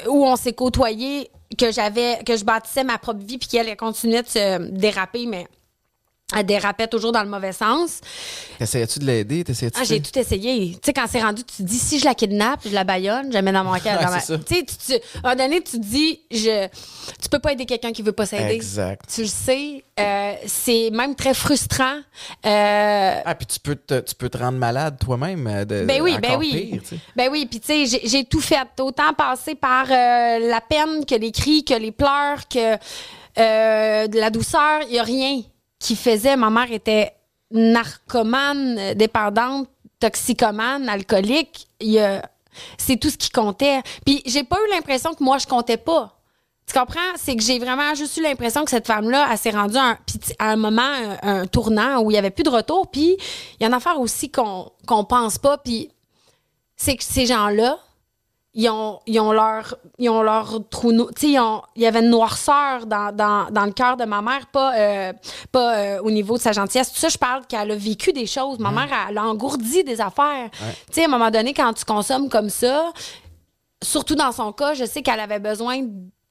où 0.08 0.26
on 0.26 0.36
s'est 0.36 0.52
côtoyés, 0.52 1.30
que 1.58 1.72
j'avais, 1.72 2.18
que 2.24 2.36
je 2.36 2.44
bâtissais 2.44 2.84
ma 2.84 2.98
propre 2.98 3.24
vie, 3.24 3.38
puis 3.38 3.48
qu'elle 3.48 3.68
elle 3.68 3.76
continuait 3.76 4.22
de 4.22 4.28
se 4.28 4.70
déraper, 4.70 5.26
mais 5.26 5.46
elle 6.36 6.46
dérapait 6.46 6.86
toujours 6.86 7.12
dans 7.12 7.22
le 7.22 7.28
mauvais 7.28 7.52
sens. 7.52 8.00
T'essayais-tu 8.58 8.98
de 8.98 9.06
l'aider? 9.06 9.44
Ah, 9.74 9.84
j'ai 9.84 10.00
tout 10.00 10.18
essayé. 10.18 10.72
Tu 10.74 10.78
sais, 10.84 10.92
quand 10.92 11.06
c'est 11.08 11.20
rendu, 11.22 11.42
tu 11.44 11.56
te 11.56 11.62
dis, 11.62 11.78
si 11.78 11.98
je 11.98 12.04
la 12.04 12.14
kidnappe, 12.14 12.60
je 12.64 12.74
la 12.74 12.84
baillonne, 12.84 13.26
je 13.28 13.32
la 13.34 13.42
mets 13.42 13.52
dans 13.52 13.64
mon 13.64 13.74
cœur. 13.80 13.98
Ouais, 13.98 14.06
ma-. 14.06 14.20
Tu 14.38 14.64
sais, 14.78 15.02
à 15.22 15.28
un 15.28 15.34
moment 15.34 15.44
donné, 15.44 15.60
tu 15.62 15.72
te 15.72 15.84
dis, 15.84 16.20
je, 16.30 16.66
tu 17.20 17.28
peux 17.30 17.38
pas 17.38 17.52
aider 17.52 17.66
quelqu'un 17.66 17.92
qui 17.92 18.02
veut 18.02 18.12
pas 18.12 18.26
s'aider. 18.26 18.54
Exact. 18.54 19.02
Tu 19.12 19.22
le 19.22 19.26
sais, 19.26 19.84
euh, 19.98 20.32
c'est 20.46 20.90
même 20.92 21.14
très 21.14 21.34
frustrant. 21.34 21.98
Euh, 22.46 23.20
Ah, 23.24 23.34
puis 23.34 23.46
tu 23.46 23.58
peux 23.60 23.76
te, 23.76 24.00
tu 24.00 24.14
peux 24.14 24.28
te 24.28 24.38
rendre 24.38 24.58
malade 24.58 24.96
toi-même. 25.00 25.46
euh, 25.46 25.64
De, 25.64 25.84
ben 25.84 26.00
oui, 26.02 26.16
ben 26.20 26.36
oui. 26.38 26.80
pire, 26.80 26.98
ben 27.16 27.28
oui, 27.30 27.46
puis 27.46 27.60
tu 27.60 27.86
sais, 27.86 28.00
j'ai- 28.04 28.24
tout 28.24 28.40
fait. 28.40 28.56
Autant 28.80 29.12
passé 29.14 29.54
par 29.54 29.86
euh, 29.90 30.38
la 30.48 30.60
peine 30.60 31.04
que 31.04 31.14
les 31.14 31.32
cris, 31.32 31.64
que 31.64 31.74
les 31.74 31.92
pleurs, 31.92 32.46
que 32.48 32.76
de 33.36 34.18
la 34.18 34.30
douceur. 34.30 34.80
Il 34.88 34.94
y 34.94 34.98
a 34.98 35.02
rien 35.02 35.42
qui 35.80 35.96
faisait. 35.96 36.36
Ma 36.36 36.50
mère 36.50 36.70
était 36.70 37.12
narcomane, 37.50 38.78
euh, 38.78 38.94
dépendante, 38.94 39.68
toxicomane, 39.98 40.88
alcoolique. 40.88 41.66
A- 41.82 42.22
C'est 42.78 42.96
tout 42.96 43.10
ce 43.10 43.16
qui 43.16 43.30
comptait. 43.30 43.80
Puis 44.04 44.22
j'ai 44.26 44.44
pas 44.44 44.56
eu 44.56 44.70
l'impression 44.72 45.14
que 45.14 45.22
moi, 45.24 45.38
je 45.38 45.46
comptais 45.46 45.76
pas. 45.76 46.16
Tu 46.66 46.78
comprends? 46.78 47.00
C'est 47.16 47.34
que 47.34 47.42
j'ai 47.42 47.58
vraiment 47.58 47.94
juste 47.94 48.16
eu 48.16 48.22
l'impression 48.22 48.64
que 48.64 48.70
cette 48.70 48.86
femme-là, 48.86 49.28
elle 49.30 49.38
s'est 49.38 49.50
rendue 49.50 49.76
à 49.76 49.90
un, 49.90 49.98
à 50.38 50.56
moment, 50.56 50.92
un, 51.22 51.46
tournant 51.46 52.00
où 52.00 52.10
il 52.10 52.14
y 52.14 52.18
avait 52.18 52.30
plus 52.30 52.44
de 52.44 52.50
retour. 52.50 52.88
Puis 52.90 53.16
il 53.18 53.62
y 53.62 53.64
a 53.64 53.66
une 53.68 53.74
affaire 53.74 53.98
aussi 54.00 54.30
qu'on 54.30 54.70
qu'on 54.86 55.04
pense 55.04 55.38
pas. 55.38 55.58
Puis 55.58 55.90
c'est 56.76 56.96
que 56.96 57.02
ces 57.04 57.26
gens-là, 57.26 57.78
ils 58.52 58.68
ont, 58.68 58.98
ils 59.06 59.20
ont 59.20 59.30
leur 59.32 59.76
ils 59.98 60.10
ont 60.10 60.22
leur 60.22 60.68
trou 60.70 60.90
no- 60.90 61.08
tu 61.12 61.34
sais 61.34 61.40
il 61.76 61.82
y 61.82 61.86
avait 61.86 62.00
une 62.00 62.10
noirceur 62.10 62.84
dans, 62.86 63.14
dans, 63.14 63.48
dans 63.50 63.64
le 63.64 63.70
cœur 63.72 63.96
de 63.96 64.04
ma 64.04 64.20
mère 64.22 64.46
pas 64.48 64.74
euh, 64.76 65.12
pas 65.52 65.76
euh, 65.76 66.00
au 66.02 66.10
niveau 66.10 66.36
de 66.36 66.42
sa 66.42 66.50
gentillesse. 66.50 66.90
Tout 66.92 66.98
ça 66.98 67.08
je 67.08 67.16
parle 67.18 67.46
qu'elle 67.46 67.70
a 67.70 67.76
vécu 67.76 68.12
des 68.12 68.26
choses. 68.26 68.58
Ma 68.58 68.72
mère 68.72 68.88
elle 69.08 69.18
a 69.18 69.24
engourdi 69.24 69.84
des 69.84 70.00
affaires. 70.00 70.50
Tu 70.88 70.94
sais 70.94 71.02
à 71.02 71.04
un 71.04 71.08
moment 71.10 71.30
donné 71.30 71.54
quand 71.54 71.72
tu 71.74 71.84
consommes 71.84 72.28
comme 72.28 72.50
ça 72.50 72.92
surtout 73.82 74.14
dans 74.16 74.32
son 74.32 74.52
cas 74.52 74.74
je 74.74 74.84
sais 74.84 75.02
qu'elle 75.02 75.20
avait 75.20 75.38
besoin 75.38 75.82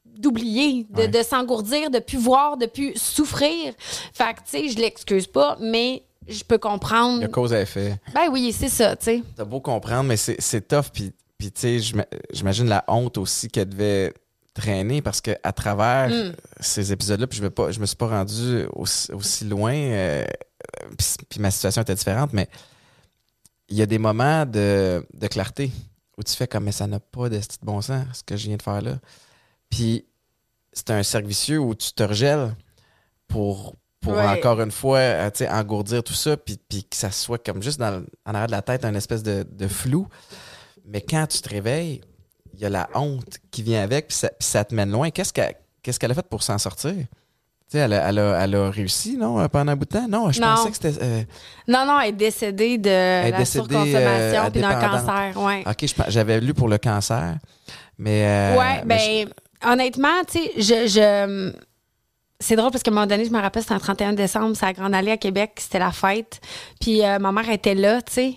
d'oublier 0.05 0.85
de, 0.89 1.01
Ouais. 1.03 1.07
de 1.07 1.23
s'engourdir 1.23 1.89
de 1.89 1.99
plus 1.99 2.17
voir 2.17 2.57
de 2.57 2.65
plus 2.65 2.93
souffrir. 2.97 3.73
Fait 4.13 4.33
que 4.33 4.39
tu 4.39 4.45
sais 4.45 4.67
je 4.67 4.77
l'excuse 4.77 5.27
pas 5.27 5.55
mais 5.61 6.03
je 6.27 6.43
peux 6.43 6.57
comprendre. 6.57 7.19
Il 7.19 7.21
y 7.21 7.25
a 7.25 7.29
cause 7.29 7.53
à 7.53 7.61
effet. 7.61 7.95
ben 8.13 8.27
oui 8.29 8.51
c'est 8.51 8.67
ça 8.69 8.95
tu 8.97 9.05
sais. 9.05 9.23
T'as 9.37 9.45
beau 9.45 9.61
comprendre, 9.61 10.03
mais 10.03 10.17
c'est 10.17 10.35
c'est 10.39 10.67
tough. 10.67 10.89
Puis, 10.93 11.13
puis 11.39 11.51
tu 11.51 11.61
sais, 11.61 11.79
j'ima- 11.79 12.05
j'imagine 12.31 12.67
la 12.67 12.83
honte 12.87 13.17
aussi 13.17 13.47
qu'elle 13.47 13.69
devait 13.69 14.13
traîner 14.53 15.01
parce 15.01 15.21
que 15.21 15.31
à 15.41 15.51
travers 15.53 16.09
Mm. 16.09 16.33
ces 16.59 16.91
épisodes-là, 16.91 17.25
puis 17.27 17.39
je 17.39 17.47
pas, 17.47 17.71
je 17.71 17.79
me 17.79 17.85
suis 17.87 17.95
pas 17.95 18.07
rendu 18.09 18.65
aussi, 18.73 19.11
aussi 19.13 19.45
loin. 19.45 19.73
euh, 19.73 20.25
puis, 20.97 21.07
puis 21.29 21.39
ma 21.39 21.49
situation 21.49 21.81
était 21.81 21.95
différente, 21.95 22.33
mais 22.33 22.47
il 23.69 23.77
y 23.77 23.81
a 23.81 23.85
des 23.85 23.97
moments 23.99 24.45
de, 24.45 25.05
de 25.13 25.27
clarté 25.27 25.71
où 26.17 26.23
tu 26.23 26.33
fais 26.35 26.47
comme 26.47 26.65
mais 26.65 26.71
ça 26.73 26.85
n'a 26.87 26.99
pas 26.99 27.29
de 27.29 27.37
de 27.37 27.43
bon 27.61 27.81
sens 27.81 28.05
ce 28.13 28.23
que 28.23 28.35
je 28.35 28.47
viens 28.47 28.57
de 28.57 28.61
faire 28.61 28.81
là. 28.81 28.99
Puis 29.69 30.05
c'est 30.73 30.89
un 30.91 31.03
cercle 31.03 31.27
vicieux 31.27 31.59
où 31.59 31.73
tu 31.75 31.93
te 31.93 32.03
regèles 32.03 32.53
pour 33.27 33.75
pour 34.01 34.13
Ouais. 34.13 34.25
encore 34.27 34.59
une 34.61 34.71
fois 34.71 34.97
euh, 34.99 35.29
engourdir 35.49 36.03
tout 36.03 36.13
ça 36.13 36.35
puis, 36.37 36.57
puis 36.69 36.83
que 36.85 36.95
ça 36.95 37.11
soit 37.11 37.37
comme 37.43 37.61
juste 37.61 37.79
dans, 37.79 38.03
en 38.25 38.33
arrière 38.33 38.47
de 38.47 38.51
la 38.51 38.61
tête 38.61 38.85
un 38.85 38.95
espèce 38.95 39.23
de, 39.23 39.45
de 39.49 39.67
flou 39.67 40.07
mais 40.89 41.01
quand 41.01 41.27
tu 41.27 41.39
te 41.41 41.49
réveilles 41.49 42.01
il 42.53 42.59
y 42.61 42.65
a 42.65 42.69
la 42.69 42.89
honte 42.95 43.37
qui 43.51 43.63
vient 43.63 43.81
avec 43.83 44.09
puis 44.09 44.17
ça, 44.39 44.65
te 44.65 44.75
mène 44.75 44.91
loin 44.91 45.11
qu'est-ce 45.11 45.31
qu'elle 45.31 46.11
a 46.11 46.13
fait 46.13 46.27
pour 46.27 46.43
s'en 46.43 46.57
sortir? 46.57 46.93
Tu 46.93 47.77
sais, 47.77 47.77
elle, 47.83 47.93
a, 47.93 48.09
elle, 48.09 48.17
a, 48.17 48.43
elle 48.43 48.55
a 48.55 48.69
réussi, 48.71 49.15
non, 49.15 49.47
pendant 49.47 49.71
un 49.73 49.75
bout 49.75 49.85
de 49.85 49.91
temps? 49.91 50.07
Non, 50.09 50.31
je 50.31 50.41
Non. 50.41 50.47
pensais 50.55 50.69
que 50.71 50.75
c'était... 50.75 51.03
euh, 51.03 51.21
Non, 51.67 51.85
non, 51.85 51.99
elle 51.99 52.09
est 52.09 52.13
décédée 52.13 52.79
de 52.79 52.89
est 52.89 53.29
la 53.29 53.37
décédée, 53.37 53.65
surconsommation 53.67 54.43
euh, 54.43 54.49
puis 54.49 54.61
d'un 54.61 54.79
cancer. 54.79 55.33
Ouais, 55.37 55.63
OK, 55.67 55.85
j'avais 56.07 56.41
lu 56.41 56.55
pour 56.55 56.67
le 56.67 56.79
cancer, 56.79 57.37
mais... 57.99 58.25
euh, 58.25 58.57
ouais 58.57 58.81
mais 58.85 59.25
ben, 59.25 59.71
honnêtement, 59.71 60.23
tu 60.27 60.39
sais, 60.39 60.51
je. 60.57 60.87
je 60.87 61.53
c'est 62.41 62.55
drôle 62.55 62.71
parce 62.71 62.81
qu'à 62.83 62.89
un 62.89 62.93
moment 62.93 63.05
donné, 63.05 63.25
je 63.25 63.31
me 63.31 63.39
rappelle, 63.39 63.61
c'était 63.61 63.75
un 63.75 63.79
31 63.79 64.13
décembre, 64.13 64.55
c'est 64.55 64.65
à 64.65 64.73
Grande 64.73 64.95
Allée 64.95 65.11
à 65.11 65.17
Québec, 65.17 65.51
c'était 65.57 65.77
la 65.79 65.91
fête. 65.91 66.39
Puis 66.79 67.05
euh, 67.05 67.19
ma 67.19 67.31
mère 67.33 67.49
était 67.49 67.75
là, 67.75 68.01
tu 68.01 68.13
sais. 68.13 68.35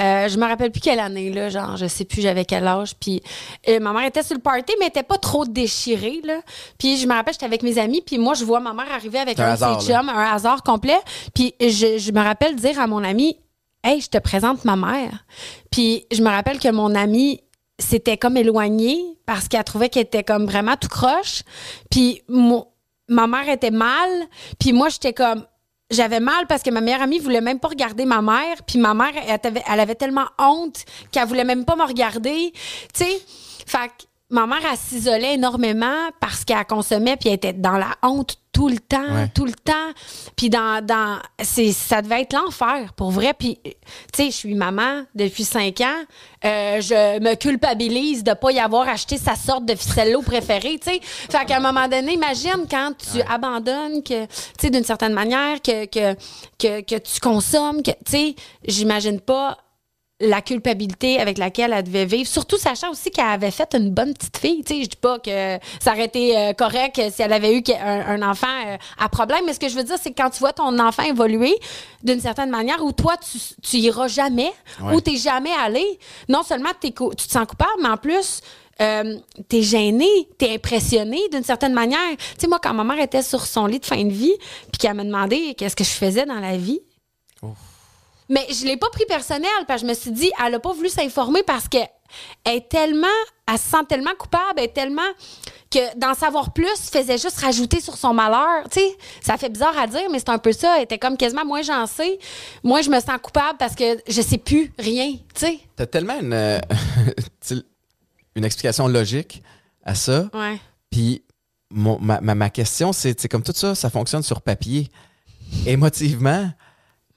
Euh, 0.00 0.28
je 0.28 0.38
me 0.38 0.46
rappelle 0.46 0.70
plus 0.72 0.80
quelle 0.80 0.98
année, 1.00 1.30
là, 1.30 1.48
genre, 1.50 1.76
je 1.76 1.86
sais 1.86 2.04
plus 2.04 2.22
j'avais 2.22 2.44
quel 2.44 2.66
âge. 2.66 2.94
Puis 2.98 3.22
euh, 3.68 3.80
ma 3.80 3.92
mère 3.92 4.04
était 4.06 4.22
sur 4.22 4.34
le 4.34 4.40
party, 4.40 4.72
mais 4.78 4.86
elle 4.86 4.88
était 4.88 5.02
pas 5.02 5.18
trop 5.18 5.44
déchirée, 5.44 6.20
là. 6.24 6.40
Puis 6.78 6.96
je 6.96 7.06
me 7.06 7.12
rappelle, 7.12 7.34
j'étais 7.34 7.46
avec 7.46 7.62
mes 7.62 7.78
amis, 7.78 8.02
puis 8.04 8.16
moi, 8.18 8.34
je 8.34 8.44
vois 8.44 8.60
ma 8.60 8.72
mère 8.72 8.90
arriver 8.92 9.18
avec 9.18 9.38
un 9.38 9.44
hasard, 9.52 9.78
là. 9.88 9.98
chums, 10.00 10.08
un 10.08 10.32
hasard 10.34 10.62
complet. 10.62 10.98
Puis 11.34 11.54
je, 11.60 11.98
je 11.98 12.12
me 12.12 12.20
rappelle 12.22 12.56
dire 12.56 12.80
à 12.80 12.86
mon 12.86 13.04
ami, 13.04 13.38
Hey, 13.82 14.00
je 14.02 14.08
te 14.08 14.18
présente 14.18 14.66
ma 14.66 14.76
mère. 14.76 15.24
Puis 15.70 16.04
je 16.12 16.22
me 16.22 16.28
rappelle 16.28 16.58
que 16.58 16.70
mon 16.70 16.94
ami 16.94 17.40
s'était 17.78 18.18
comme 18.18 18.36
éloigné 18.36 18.98
parce 19.24 19.48
qu'elle 19.48 19.64
trouvait 19.64 19.88
qu'elle 19.88 20.02
était 20.02 20.22
comme 20.22 20.44
vraiment 20.44 20.76
tout 20.76 20.88
croche. 20.88 21.42
Puis 21.90 22.20
mo- 22.28 22.68
ma 23.08 23.26
mère 23.26 23.48
était 23.48 23.70
mal. 23.70 24.10
Puis 24.58 24.74
moi, 24.74 24.90
j'étais 24.90 25.14
comme. 25.14 25.46
J'avais 25.90 26.20
mal 26.20 26.46
parce 26.46 26.62
que 26.62 26.70
ma 26.70 26.80
meilleure 26.80 27.02
amie 27.02 27.18
voulait 27.18 27.40
même 27.40 27.58
pas 27.58 27.68
regarder 27.68 28.04
ma 28.04 28.22
mère. 28.22 28.62
Puis 28.66 28.78
ma 28.78 28.94
mère, 28.94 29.12
elle 29.26 29.40
avait, 29.42 29.62
elle 29.68 29.80
avait 29.80 29.94
tellement 29.96 30.26
honte 30.38 30.84
qu'elle 31.10 31.26
voulait 31.26 31.44
même 31.44 31.64
pas 31.64 31.76
me 31.76 31.84
regarder. 31.84 32.52
Tu 32.94 33.04
sais? 33.04 33.22
Fait 33.66 33.90
ma 34.30 34.46
mère, 34.46 34.60
elle 34.70 34.78
s'isolait 34.78 35.34
énormément 35.34 36.08
parce 36.20 36.44
qu'elle 36.44 36.64
consommait 36.64 37.16
puis 37.16 37.28
elle 37.28 37.34
était 37.36 37.52
dans 37.52 37.76
la 37.78 37.96
honte 38.02 38.36
tout 38.52 38.68
le 38.68 38.78
temps, 38.78 39.14
Ouais. 39.14 39.28
tout 39.32 39.44
le 39.44 39.52
temps. 39.52 39.92
Puis 40.36 40.50
dans, 40.50 40.84
dans 40.84 41.18
c'est, 41.40 41.70
ça 41.70 42.02
devait 42.02 42.22
être 42.22 42.32
l'enfer, 42.32 42.92
pour 42.96 43.10
vrai. 43.12 43.32
Puis, 43.32 43.58
tu 43.64 43.70
sais, 44.12 44.26
je 44.26 44.36
suis 44.36 44.54
maman 44.54 45.04
depuis 45.14 45.44
cinq 45.44 45.80
ans. 45.80 46.02
Euh, 46.44 46.80
je 46.80 47.20
me 47.20 47.34
culpabilise 47.36 48.24
de 48.24 48.32
pas 48.34 48.50
y 48.50 48.58
avoir 48.58 48.88
acheté 48.88 49.18
sa 49.18 49.36
sorte 49.36 49.66
de 49.66 49.74
ficello 49.76 50.20
préférée, 50.22 50.80
tu 50.82 50.90
sais. 50.90 51.00
Fait 51.02 51.44
qu'à 51.46 51.58
un 51.58 51.60
moment 51.60 51.86
donné, 51.86 52.14
imagine 52.14 52.66
quand 52.68 52.92
tu 52.98 53.22
abandonnes, 53.22 54.02
que, 54.02 54.24
tu 54.24 54.30
sais, 54.60 54.70
d'une 54.70 54.84
certaine 54.84 55.12
manière, 55.12 55.62
que, 55.62 55.84
que, 55.86 56.14
que, 56.58 56.80
que 56.80 56.98
tu 56.98 57.20
consommes, 57.20 57.82
que, 57.84 57.92
tu 58.04 58.10
sais, 58.10 58.34
j'imagine 58.66 59.20
pas 59.20 59.58
la 60.20 60.42
culpabilité 60.42 61.18
avec 61.18 61.38
laquelle 61.38 61.72
elle 61.72 61.82
devait 61.84 62.04
vivre, 62.04 62.28
surtout 62.28 62.58
sachant 62.58 62.90
aussi 62.90 63.10
qu'elle 63.10 63.24
avait 63.26 63.50
fait 63.50 63.74
une 63.74 63.90
bonne 63.90 64.12
petite 64.14 64.36
fille. 64.36 64.62
Tu 64.64 64.74
sais, 64.74 64.82
je 64.84 64.88
dis 64.90 64.96
pas 64.96 65.18
que 65.18 65.58
ça 65.80 65.92
aurait 65.92 66.04
été 66.04 66.36
euh, 66.36 66.52
correct 66.52 67.00
si 67.10 67.22
elle 67.22 67.32
avait 67.32 67.56
eu 67.56 67.62
un, 67.82 68.20
un 68.22 68.30
enfant 68.30 68.46
euh, 68.66 68.76
à 68.98 69.08
problème, 69.08 69.40
mais 69.46 69.54
ce 69.54 69.60
que 69.60 69.68
je 69.68 69.74
veux 69.76 69.84
dire, 69.84 69.96
c'est 70.00 70.10
que 70.10 70.22
quand 70.22 70.30
tu 70.30 70.40
vois 70.40 70.52
ton 70.52 70.78
enfant 70.78 71.02
évoluer 71.04 71.54
d'une 72.02 72.20
certaine 72.20 72.50
manière 72.50 72.84
où 72.84 72.92
toi, 72.92 73.16
tu, 73.16 73.38
tu 73.62 73.76
iras 73.78 74.08
jamais, 74.08 74.52
Ouais. 74.82 74.94
où 74.94 75.00
t'es 75.00 75.16
jamais 75.16 75.52
allé, 75.64 75.84
non 76.28 76.42
seulement 76.42 76.70
tu 76.80 76.92
te 76.92 77.22
sens 77.22 77.46
coupable, 77.46 77.70
mais 77.82 77.88
en 77.88 77.96
plus, 77.96 78.40
euh, 78.80 79.16
t'es 79.48 79.62
gêné, 79.62 80.06
t'es 80.38 80.54
impressionné 80.54 81.18
d'une 81.32 81.44
certaine 81.44 81.74
manière. 81.74 81.98
Tu 82.18 82.24
sais, 82.38 82.46
moi, 82.46 82.58
quand 82.62 82.72
ma 82.72 82.84
mère 82.84 82.98
était 83.02 83.22
sur 83.22 83.44
son 83.44 83.66
lit 83.66 83.78
de 83.78 83.84
fin 83.86 84.02
de 84.02 84.10
vie, 84.12 84.32
puis 84.72 84.78
qu'elle 84.78 84.94
me 84.94 85.04
demandait 85.04 85.54
qu'est-ce 85.54 85.76
que 85.76 85.84
je 85.84 85.90
faisais 85.90 86.24
dans 86.24 86.40
la 86.40 86.56
vie, 86.56 86.80
mais 88.30 88.46
je 88.50 88.64
l'ai 88.64 88.78
pas 88.78 88.88
pris 88.90 89.04
personnel 89.06 89.50
parce 89.68 89.82
que 89.82 89.86
je 89.86 89.90
me 89.90 89.94
suis 89.94 90.10
dit, 90.12 90.30
elle 90.44 90.54
a 90.54 90.58
pas 90.60 90.72
voulu 90.72 90.88
s'informer 90.88 91.42
parce 91.42 91.68
que 91.68 91.76
elle 92.44 92.56
est 92.56 92.68
tellement, 92.68 93.06
elle 93.46 93.58
se 93.58 93.68
sent 93.70 93.84
tellement 93.88 94.14
coupable, 94.18 94.54
elle 94.56 94.64
est 94.64 94.68
tellement 94.74 95.02
que 95.70 95.96
d'en 95.96 96.14
savoir 96.14 96.52
plus 96.52 96.66
faisait 96.90 97.18
juste 97.18 97.38
rajouter 97.38 97.80
sur 97.80 97.96
son 97.96 98.12
malheur. 98.12 98.68
Tu 98.72 98.80
sais, 98.80 98.96
ça 99.20 99.36
fait 99.36 99.48
bizarre 99.48 99.78
à 99.78 99.86
dire, 99.86 100.08
mais 100.10 100.18
c'est 100.18 100.30
un 100.30 100.38
peu 100.38 100.50
ça. 100.52 100.76
Elle 100.78 100.84
était 100.84 100.98
comme 100.98 101.16
quasiment, 101.16 101.44
moi 101.44 101.62
j'en 101.62 101.86
sais, 101.86 102.18
moi 102.64 102.82
je 102.82 102.90
me 102.90 102.98
sens 102.98 103.18
coupable 103.22 103.56
parce 103.58 103.76
que 103.76 103.84
je 104.08 104.22
sais 104.22 104.38
plus 104.38 104.72
rien. 104.78 105.12
Tu 105.12 105.20
sais, 105.46 105.60
T'as 105.76 105.86
tellement 105.86 106.18
une, 106.18 106.32
euh, 106.32 106.58
une 108.34 108.44
explication 108.44 108.88
logique 108.88 109.42
à 109.84 109.94
ça. 109.94 110.28
ouais. 110.34 110.58
Puis 110.90 111.22
mon- 111.70 112.00
ma, 112.00 112.20
ma, 112.20 112.34
ma 112.34 112.50
question, 112.50 112.92
c'est 112.92 113.28
comme 113.28 113.44
tout 113.44 113.52
ça, 113.54 113.76
ça 113.76 113.90
fonctionne 113.90 114.24
sur 114.24 114.40
papier. 114.42 114.88
Émotivement, 115.66 116.50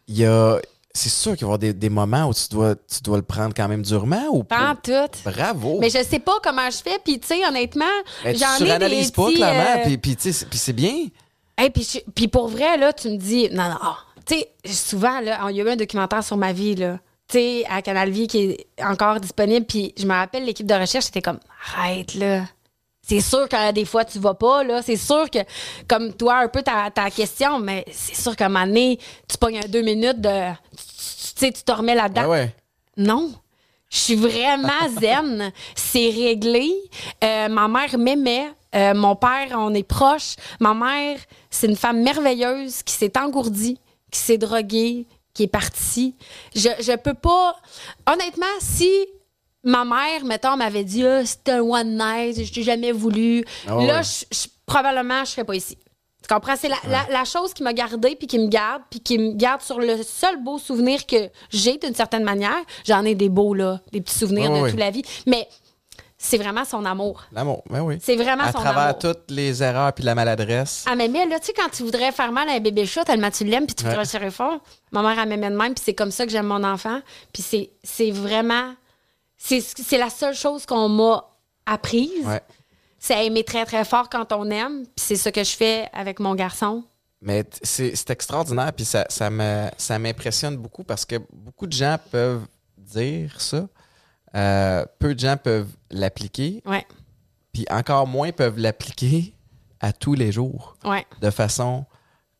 il 0.07 0.17
y 0.19 0.25
a. 0.25 0.59
C'est 0.95 1.09
sûr 1.09 1.31
qu'il 1.35 1.41
va 1.41 1.41
y 1.41 1.45
avoir 1.45 1.59
des, 1.59 1.73
des 1.73 1.89
moments 1.89 2.25
où 2.27 2.33
tu 2.35 2.47
dois, 2.51 2.75
tu 2.75 3.01
dois 3.01 3.17
le 3.17 3.23
prendre 3.23 3.53
quand 3.55 3.67
même 3.67 3.81
durement 3.81 4.27
ou 4.31 4.43
Pas 4.43 4.75
tout. 4.81 4.91
Bravo! 5.25 5.79
Mais 5.81 5.89
je 5.89 6.03
sais 6.03 6.19
pas 6.19 6.35
comment 6.43 6.69
je 6.69 6.77
fais, 6.77 6.99
puis 7.03 7.19
tu 7.19 7.27
sais, 7.27 7.43
honnêtement, 7.47 7.85
tu 8.23 8.35
j'en 8.35 8.55
ai 8.55 8.59
des 8.59 8.65
suranalyses 8.65 9.11
pas, 9.11 9.25
petits, 9.25 9.35
clairement. 9.37 9.79
euh, 9.79 9.83
Puis, 9.85 9.97
puis, 9.97 10.15
tu 10.15 10.31
sais, 10.31 10.45
c'est- 10.51 10.73
bien. 10.73 10.93
Hey, 11.57 11.71
puis, 11.71 11.83
je- 11.91 12.11
puis 12.13 12.27
pour 12.27 12.47
vrai, 12.47 12.77
là, 12.77 12.93
tu 12.93 13.09
me 13.09 13.17
dis, 13.17 13.49
non, 13.51 13.69
non, 13.69 13.77
ah. 13.81 13.97
tu 14.25 14.35
sais, 14.35 14.49
souvent, 14.71 15.19
là, 15.19 15.39
il 15.49 15.55
y 15.55 15.61
a 15.61 15.63
eu 15.63 15.69
un 15.69 15.75
documentaire 15.75 16.23
sur 16.23 16.37
ma 16.37 16.53
vie, 16.53 16.75
là. 16.75 16.99
tu 17.27 17.39
sais, 17.39 17.65
à 17.69 17.81
Canal 17.81 18.11
Vie 18.11 18.27
qui 18.27 18.37
est 18.51 18.67
encore 18.83 19.19
disponible. 19.19 19.65
Puis 19.65 19.93
je 19.97 20.05
me 20.05 20.13
rappelle, 20.13 20.45
l'équipe 20.45 20.67
de 20.67 20.75
recherche 20.75 21.07
était 21.07 21.21
comme, 21.23 21.39
arrête 21.75 22.13
là. 22.13 22.43
C'est 23.13 23.21
sûr 23.21 23.47
que 23.47 23.71
des 23.71 23.85
fois, 23.85 24.05
tu 24.05 24.17
vas 24.17 24.33
pas, 24.33 24.63
là. 24.63 24.81
C'est 24.81 24.95
sûr 24.95 25.29
que, 25.29 25.37
comme 25.87 26.13
toi, 26.13 26.37
un 26.39 26.47
peu 26.47 26.63
ta, 26.63 26.89
ta 26.89 27.11
question, 27.11 27.59
mais 27.59 27.85
c'est 27.91 28.15
sûr 28.15 28.35
qu'à 28.35 28.47
un 28.47 28.49
moment 28.49 28.65
donné, 28.65 28.97
tu 29.27 29.37
pognes 29.37 29.59
un 29.59 29.67
deux 29.67 29.83
minutes 29.83 30.19
de. 30.19 30.51
Tu 30.51 30.77
sais, 31.35 31.51
tu 31.51 31.61
te 31.61 31.71
remets 31.71 31.93
là-dedans. 31.93 32.23
Ah 32.25 32.29
ouais. 32.29 32.55
Non. 32.97 33.31
Je 33.87 33.97
suis 33.99 34.15
vraiment 34.15 34.89
zen. 34.99 35.51
C'est 35.75 36.09
réglé. 36.09 36.73
Euh, 37.23 37.49
ma 37.49 37.67
mère 37.67 37.95
m'aimait. 37.99 38.51
Euh, 38.73 38.95
mon 38.95 39.15
père, 39.15 39.49
on 39.57 39.75
est 39.75 39.87
proches. 39.87 40.35
Ma 40.59 40.73
mère, 40.73 41.19
c'est 41.51 41.67
une 41.67 41.75
femme 41.75 42.01
merveilleuse 42.01 42.81
qui 42.81 42.95
s'est 42.95 43.15
engourdie, 43.15 43.79
qui 44.09 44.19
s'est 44.19 44.39
droguée, 44.39 45.05
qui 45.35 45.43
est 45.43 45.47
partie. 45.47 46.15
Je, 46.55 46.69
je 46.79 46.95
peux 46.95 47.13
pas. 47.13 47.55
Honnêtement, 48.07 48.45
si 48.59 48.89
ma 49.63 49.85
mère, 49.85 50.25
mettons, 50.25 50.57
m'avait 50.57 50.83
dit 50.83 51.05
ah, 51.05 51.25
c'était 51.25 51.53
un 51.53 51.61
one 51.61 51.97
night, 51.97 52.43
je 52.43 52.51
t'ai 52.53 52.63
jamais 52.63 52.91
voulu, 52.91 53.43
Ah 53.67 53.77
ouais, 53.77 53.87
là, 53.87 54.01
je- 54.01 54.25
je- 54.35 54.47
probablement, 54.65 55.23
je 55.25 55.31
serais 55.31 55.43
pas 55.43 55.55
ici. 55.55 55.77
Tu 56.25 56.33
comprends? 56.33 56.55
C'est 56.55 56.69
la, 56.69 56.77
la- 56.87 57.05
la 57.09 57.25
chose 57.25 57.53
qui 57.53 57.63
m'a 57.63 57.73
gardée, 57.73 58.15
puis 58.15 58.27
qui 58.27 58.39
me 58.39 58.47
garde, 58.47 58.81
puis 58.89 59.01
qui 59.01 59.17
me 59.17 59.33
garde 59.33 59.61
sur 59.61 59.79
le 59.79 60.01
seul 60.03 60.41
beau 60.41 60.57
souvenir 60.57 61.05
que 61.05 61.29
j'ai 61.49 61.77
d'une 61.77 61.93
certaine 61.93 62.23
manière. 62.23 62.55
J'en 62.85 63.03
ai 63.03 63.13
des 63.13 63.27
beaux, 63.27 63.53
là, 63.53 63.81
des 63.91 63.99
petits 63.99 64.17
souvenirs 64.17 64.49
Ouais, 64.51 64.61
de 64.63 64.69
toute 64.69 64.79
la 64.79 64.89
vie. 64.89 65.01
Mais 65.27 65.49
c'est 66.17 66.37
vraiment 66.37 66.63
son 66.63 66.85
amour. 66.85 67.23
L'amour, 67.33 67.61
ben 67.69 67.81
oui. 67.81 67.97
C'est 68.01 68.15
vraiment 68.15 68.43
À 68.43 68.53
son 68.53 68.59
travers 68.59 68.79
amour. 68.83 68.99
toutes 68.99 69.29
les 69.31 69.61
erreurs 69.61 69.91
puis 69.91 70.05
la 70.05 70.15
maladresse. 70.15 70.85
Elle 70.89 70.97
m'aimait, 70.97 71.25
là, 71.25 71.39
tu 71.41 71.47
sais, 71.47 71.53
quand 71.53 71.67
tu 71.69 71.83
voudrais 71.83 72.13
faire 72.13 72.31
mal 72.31 72.47
à 72.47 72.53
un 72.53 72.59
bébé 72.61 72.85
chat, 72.85 73.03
tellement 73.03 73.29
tu 73.29 73.43
l'aimes, 73.43 73.65
puis 73.65 73.75
tu 73.75 73.83
voudrais 73.83 73.99
le 73.99 74.05
serrer 74.05 74.31
fort. 74.31 74.59
Ma 74.93 75.01
mère, 75.01 75.19
elle 75.21 75.27
m'aimait 75.27 75.49
de 75.51 75.57
même, 75.57 75.73
puis 75.73 75.83
c'est 75.85 75.93
comme 75.93 76.11
ça 76.11 76.25
que 76.25 76.31
j'aime 76.31 76.47
mon 76.47 76.63
enfant. 76.63 77.01
Puis 77.33 77.43
c'est, 77.43 77.69
c'est 77.83 78.11
vraiment. 78.11 78.73
C'est, 79.45 79.97
la 79.97 80.09
seule 80.09 80.33
chose 80.35 80.65
qu'on 80.65 80.87
m'a 80.89 81.25
apprise. 81.65 82.25
Ouais. 82.25 82.41
C'est 82.97 83.13
à 83.13 83.23
aimer 83.23 83.43
très, 83.43 83.65
très 83.65 83.83
fort 83.83 84.09
quand 84.09 84.31
on 84.31 84.49
aime. 84.49 84.83
Puis 84.85 84.93
c'est 85.05 85.15
ce 85.17 85.27
que 85.29 85.43
je 85.43 85.55
fais 85.55 85.89
avec 85.91 86.19
mon 86.19 86.33
garçon. 86.35 86.83
Mais 87.21 87.45
c'est 87.61 88.09
extraordinaire, 88.09 88.71
puis 88.73 88.85
ça, 88.85 89.05
ça 89.09 89.29
me- 89.29 89.69
ça 89.77 89.97
m'impressionne 89.99 90.57
beaucoup 90.57 90.83
parce 90.83 91.05
que 91.05 91.15
beaucoup 91.31 91.67
de 91.67 91.73
gens 91.73 91.97
peuvent 92.11 92.45
dire 92.77 93.39
ça. 93.39 93.67
Euh, 94.35 94.85
peu 94.99 95.13
de 95.15 95.19
gens 95.19 95.37
peuvent 95.37 95.69
l'appliquer, 95.91 96.61
Ouais, 96.65 96.85
puis 97.53 97.65
encore 97.69 98.07
moins 98.07 98.31
peuvent 98.31 98.57
l'appliquer 98.57 99.33
à 99.79 99.93
tous 99.93 100.15
les 100.15 100.31
jours 100.31 100.75
ouais. 100.85 101.05
de 101.21 101.29
façon 101.29 101.85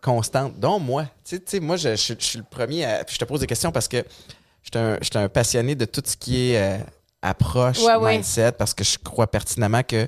constante, 0.02 0.60
dont 0.60 0.80
moi. 0.80 1.04
Tu 1.24 1.36
sais- 1.36 1.40
tu 1.40 1.52
sais, 1.52 1.60
moi, 1.60 1.78
je, 1.78 1.96
je- 1.96 2.16
je 2.20 2.26
suis 2.26 2.38
le 2.40 2.44
premier 2.50 2.84
à. 2.84 3.04
Puis 3.06 3.14
je 3.16 3.20
te 3.20 3.26
pose 3.26 3.40
des 3.42 3.48
questions 3.48 3.72
parce 3.72 3.88
que 3.88 3.98
je 4.64 4.70
suis 4.74 4.78
un, 4.86 4.98
je 5.02 5.06
suis 5.06 5.18
un 5.18 5.30
passionné 5.30 5.76
de 5.76 5.86
tout 5.86 6.02
ce 6.06 6.18
qui 6.18 6.50
est 6.52 6.58
euh, 6.58 6.84
approche, 7.24 7.80
Ouais, 7.84 7.96
ouais. 7.96 8.14
mindset, 8.14 8.52
parce 8.52 8.74
que 8.76 8.84
je 8.84 8.98
crois 9.00 9.26
pertinemment 9.28 9.82
que 9.82 10.08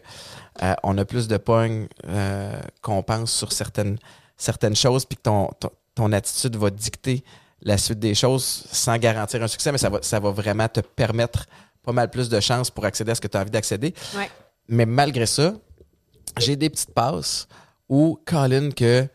euh, 0.62 0.74
on 0.84 0.96
a 1.00 1.06
plus 1.06 1.28
de 1.28 1.38
pognes 1.38 1.88
euh, 2.08 2.60
qu'on 2.82 3.02
pense 3.02 3.32
sur 3.32 3.52
certaines, 3.52 3.98
certaines 4.38 4.76
choses, 4.76 5.06
puis 5.06 5.16
que 5.18 5.24
ton, 5.24 5.50
ton, 5.60 5.70
ton 5.96 6.12
attitude 6.12 6.56
va 6.58 6.70
dicter 6.70 7.24
la 7.62 7.78
suite 7.78 8.00
des 8.00 8.14
choses 8.14 8.44
sans 8.72 8.98
garantir 8.98 9.42
un 9.42 9.48
succès, 9.48 9.72
mais 9.72 9.78
ça 9.80 9.90
va, 9.90 10.00
ça 10.02 10.20
va 10.20 10.30
vraiment 10.30 10.68
te 10.68 10.82
permettre 10.82 11.46
pas 11.84 11.92
mal 11.94 12.10
plus 12.12 12.30
de 12.30 12.40
chances 12.40 12.70
pour 12.70 12.86
accéder 12.86 13.12
à 13.12 13.16
ce 13.16 13.22
que 13.22 13.28
tu 13.28 13.38
as 13.38 13.42
envie 13.42 13.50
d'accéder. 13.52 13.94
Ouais. 14.16 14.30
Mais 14.68 14.86
malgré 14.86 15.26
ça, 15.26 15.54
j'ai 16.38 16.56
des 16.56 16.70
petites 16.70 16.94
passes 16.94 17.48
où, 17.90 18.20
Colin, 18.26 18.72
que 18.72 19.08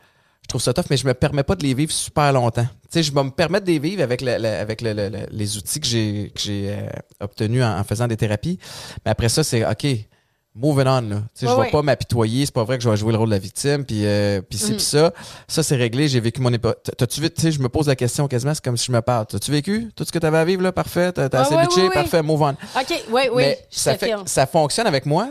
je 0.43 0.49
trouve 0.49 0.61
ça 0.63 0.73
tough, 0.73 0.85
mais 0.91 0.97
je 0.97 1.07
me 1.07 1.15
permets 1.15 1.43
pas 1.43 1.55
de 1.55 1.63
les 1.63 1.75
vivre 1.75 1.93
super 1.93 2.33
longtemps. 2.33 2.67
Tu 2.93 2.99
sais, 2.99 3.03
je 3.05 3.13
vais 3.15 3.23
me 3.23 3.31
permettre 3.31 3.67
de 3.67 3.71
les 3.71 3.79
vivre 3.79 4.03
avec, 4.03 4.21
le- 4.21 4.39
le- 4.39 4.47
avec 4.49 4.81
le- 4.81 4.93
le- 4.93 5.09
le- 5.09 5.27
les 5.31 5.57
outils 5.57 5.79
que 5.81 5.87
j'ai, 5.87 6.33
que 6.35 6.41
j'ai 6.41 6.71
euh, 6.71 6.89
obtenus 7.21 7.63
en, 7.63 7.79
en 7.79 7.85
faisant 7.85 8.09
des 8.09 8.17
thérapies. 8.17 8.59
Mais 9.05 9.13
après 9.13 9.29
ça, 9.29 9.45
c'est 9.45 9.65
OK, 9.65 9.87
moving 10.57 10.87
on. 10.89 11.01
Là. 11.03 11.17
Tu 11.35 11.41
sais, 11.41 11.47
je 11.47 11.47
Ouais, 11.47 11.55
vais 11.57 11.61
ouais. 11.63 11.71
pas 11.71 11.83
m'apitoyer. 11.83 12.45
C'est 12.47 12.55
pas 12.55 12.65
vrai 12.65 12.79
que 12.79 12.83
je 12.85 12.89
vais 12.91 12.97
jouer 12.97 13.13
le 13.13 13.19
rôle 13.19 13.29
de 13.29 13.35
la 13.35 13.39
victime. 13.39 13.85
Puis, 13.85 14.05
euh, 14.05 14.41
puis 14.43 14.59
c'est 14.59 14.73
Mm. 14.73 14.77
puis 14.77 14.85
ça. 14.85 15.13
Ça, 15.47 15.63
c'est 15.63 15.77
réglé. 15.77 16.09
J'ai 16.09 16.19
vécu 16.19 16.41
mon 16.41 16.53
époque. 16.53 16.79
T'as-tu 16.99 17.21
vu, 17.21 17.31
tu 17.31 17.41
sais, 17.41 17.53
je 17.53 17.61
me 17.61 17.69
pose 17.69 17.87
la 17.87 17.95
question 17.95 18.27
quasiment, 18.27 18.55
c'est 18.55 18.65
comme 18.65 18.77
si 18.77 18.87
je 18.87 18.93
me 18.93 19.01
parle. 19.03 19.27
T'as-tu 19.27 19.53
vécu 19.53 19.89
tout 19.95 20.05
ce 20.05 20.11
que 20.11 20.19
t'avais 20.19 20.39
à 20.39 20.45
vivre, 20.45 20.63
là? 20.63 20.73
Parfait? 20.73 21.13
T'as, 21.13 21.29
t'as 21.29 21.39
Ouais, 21.43 21.47
assez 21.47 21.55
ouais, 21.55 21.63
bitché? 21.67 21.91
Parfait, 21.91 22.23
move 22.23 22.43
on. 22.43 22.51
OK, 22.51 23.05
oui, 23.13 23.23
oui. 23.33 23.43
Mais 23.43 23.59
ça, 23.71 23.97
fait, 23.97 24.13
ça 24.27 24.47
fonctionne 24.47 24.89
avec 24.89 25.07
moi, 25.07 25.31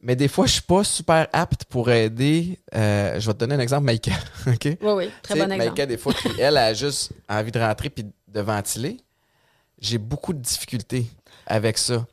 mais 0.00 0.14
des 0.16 0.28
fois, 0.28 0.46
je 0.46 0.52
suis 0.52 0.62
pas 0.62 0.84
super 0.84 1.26
apte 1.32 1.64
pour 1.64 1.90
aider. 1.90 2.58
euh, 2.74 3.18
je 3.18 3.26
vais 3.26 3.32
te 3.34 3.38
donner 3.38 3.54
un 3.56 3.60
exemple, 3.60 3.84
Maïka. 3.84 4.12
OK? 4.46 4.64
Oui, 4.64 4.76
oui. 4.82 5.10
Très 5.22 5.34
Tu 5.34 5.40
sais, 5.40 5.46
bon 5.46 5.52
exemple. 5.52 5.56
Maïka, 5.58 5.86
des 5.86 5.98
fois, 5.98 6.12
qui, 6.14 6.28
elle 6.38 6.56
a 6.56 6.72
juste 6.74 7.10
envie 7.28 7.50
de 7.52 7.58
rentrer 7.58 7.90
puis 7.90 8.04
de 8.28 8.40
ventiler. 8.40 8.98
J'ai 9.80 9.98
beaucoup 9.98 10.32
de 10.32 10.40
difficultés 10.40 11.06
avec 11.46 11.78
ça. 11.78 12.06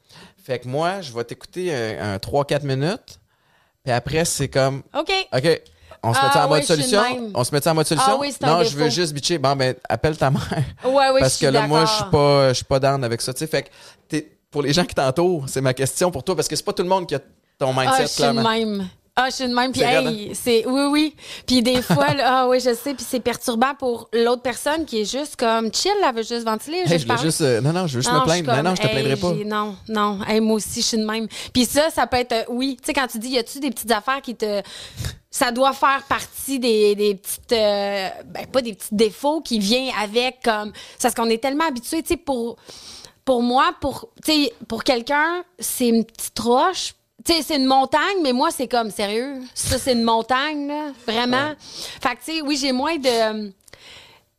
Fait 0.43 0.59
que 0.59 0.67
moi, 0.67 1.01
je 1.01 1.11
vais 1.13 1.23
t'écouter 1.23 1.73
un, 1.73 2.13
un 2.13 2.17
3-4 2.17 2.63
minutes, 2.65 3.19
puis 3.83 3.91
après, 3.91 4.25
c'est 4.25 4.47
comme, 4.47 4.83
OK. 4.97 5.11
OK, 5.33 5.61
on 6.03 6.13
se 6.13 6.19
Ah 6.21 6.27
met 6.35 6.39
en 6.41 6.43
oui, 6.45 6.49
mode 6.59 6.63
solution? 6.63 7.31
On 7.33 7.43
se 7.43 7.55
met 7.55 7.67
en 7.67 7.73
mode 7.73 7.87
solution? 7.87 8.11
Ah 8.13 8.17
oui, 8.19 8.35
non, 8.41 8.63
je 8.63 8.77
veux 8.77 8.89
juste 8.89 9.13
bitcher. 9.13 9.39
Bon, 9.39 9.55
ben, 9.55 9.73
appelle 9.89 10.15
ta 10.17 10.29
mère. 10.29 10.41
Ouais, 10.83 11.09
oui, 11.13 11.19
Parce 11.19 11.37
que 11.37 11.47
là, 11.47 11.65
moi, 11.65 11.85
je 11.85 11.91
suis 11.93 12.11
pas, 12.11 12.49
je 12.49 12.53
suis 12.53 12.65
pas 12.65 12.79
down 12.79 13.03
avec 13.03 13.21
ça. 13.21 13.33
Tu 13.33 13.39
sais, 13.39 13.47
fait 13.47 13.71
que 14.09 14.17
pour 14.51 14.61
les 14.61 14.71
gens 14.73 14.85
qui 14.85 14.93
t'entourent, 14.93 15.49
c'est 15.49 15.61
ma 15.61 15.73
question 15.73 16.11
pour 16.11 16.23
toi, 16.23 16.35
parce 16.35 16.47
que 16.47 16.55
c'est 16.55 16.63
pas 16.65 16.73
tout 16.73 16.83
le 16.83 16.89
monde 16.89 17.07
qui 17.07 17.15
a 17.15 17.19
ton 17.57 17.73
mindset, 17.73 17.95
Ah, 17.97 18.01
je 18.01 18.07
suis 18.07 18.23
de 18.23 18.29
même. 18.31 18.89
Ah, 19.17 19.29
je 19.29 19.35
suis 19.35 19.47
de 19.47 19.53
même. 19.55 19.71
Puis, 19.71 19.81
hey, 19.81 20.35
c'est. 20.35 20.65
Oui, 20.67 20.81
oui. 20.91 21.15
Puis, 21.47 21.61
des 21.63 21.81
fois, 21.81 22.13
là, 22.13 22.41
ah, 22.41 22.47
oui, 22.49 22.59
je 22.59 22.73
sais. 22.73 22.93
Puis, 22.93 23.05
c'est 23.07 23.21
perturbant 23.21 23.73
pour 23.73 24.09
l'autre 24.11 24.41
personne 24.41 24.83
qui 24.85 24.99
est 25.01 25.09
juste 25.09 25.37
comme 25.37 25.73
chill, 25.73 25.93
elle 26.05 26.13
veut 26.15 26.23
juste 26.23 26.43
ventiler. 26.43 26.79
Hey, 26.79 26.99
juste 26.99 27.07
je 27.09 27.21
juste, 27.21 27.41
euh, 27.41 27.61
non, 27.61 27.71
non, 27.71 27.87
je 27.87 27.95
veux 27.95 28.01
juste 28.01 28.11
Non, 28.13 28.19
me 28.19 28.25
plaindre. 28.25 28.49
Non, 28.49 28.55
comme, 28.55 28.65
non, 28.65 28.75
je 28.75 28.81
te 28.81 28.87
hey, 28.87 28.93
plaindrai 28.93 29.15
pas. 29.15 29.31
Non, 29.45 29.75
non. 29.87 30.19
Hey, 30.27 30.41
moi 30.41 30.57
aussi, 30.57 30.81
je 30.81 30.85
suis 30.85 30.97
de 30.97 31.05
même. 31.05 31.27
Puis 31.53 31.63
ça, 31.65 31.89
ça 31.91 32.07
peut 32.07 32.17
être, 32.17 32.33
euh, 32.33 32.43
oui, 32.49 32.75
tu 32.81 32.87
sais, 32.87 32.93
quand 32.93 33.07
tu 33.07 33.17
dis, 33.19 33.29
y 33.29 33.37
a-tu 33.37 33.61
des 33.61 33.69
petites 33.71 33.91
affaires 33.91 34.21
qui 34.21 34.35
te. 34.35 34.61
Ça 35.31 35.51
doit 35.51 35.71
faire 35.73 36.03
partie 36.09 36.59
des, 36.59 36.95
des 36.95 37.15
petites. 37.15 37.51
euh, 37.53 38.09
ben, 38.25 38.45
pas 38.47 38.61
des 38.61 38.73
petits 38.73 38.93
défauts 38.93 39.39
qui 39.39 39.59
viennent 39.59 39.93
avec, 39.97 40.39
comme. 40.43 40.73
c'est 40.97 41.03
Parce 41.03 41.15
qu'on 41.15 41.29
est 41.29 41.41
tellement 41.41 41.65
habitué, 41.67 42.01
tu 42.03 42.09
sais, 42.09 42.17
pour. 42.17 42.57
Pour 43.23 43.41
moi, 43.41 43.73
pour, 43.79 44.09
tu 44.23 44.31
sais, 44.43 44.53
pour 44.67 44.83
quelqu'un, 44.83 45.43
c'est 45.57 45.87
une 45.87 46.03
petite 46.03 46.37
roche. 46.37 46.93
Tu 47.25 47.33
sais, 47.33 47.41
c'est 47.41 47.55
une 47.55 47.65
montagne, 47.65 48.17
mais 48.23 48.33
moi, 48.33 48.49
c'est 48.51 48.67
comme, 48.67 48.91
sérieux, 48.91 49.41
ça, 49.53 49.77
c'est 49.79 49.93
une 49.93 50.03
montagne, 50.03 50.67
là, 50.67 50.91
vraiment? 51.07 51.53
Fait 52.01 52.15
que, 52.15 52.23
tu 52.23 52.35
sais, 52.37 52.41
oui, 52.41 52.55
j'ai 52.55 52.71
moins 52.71 52.97
de... 52.97 53.51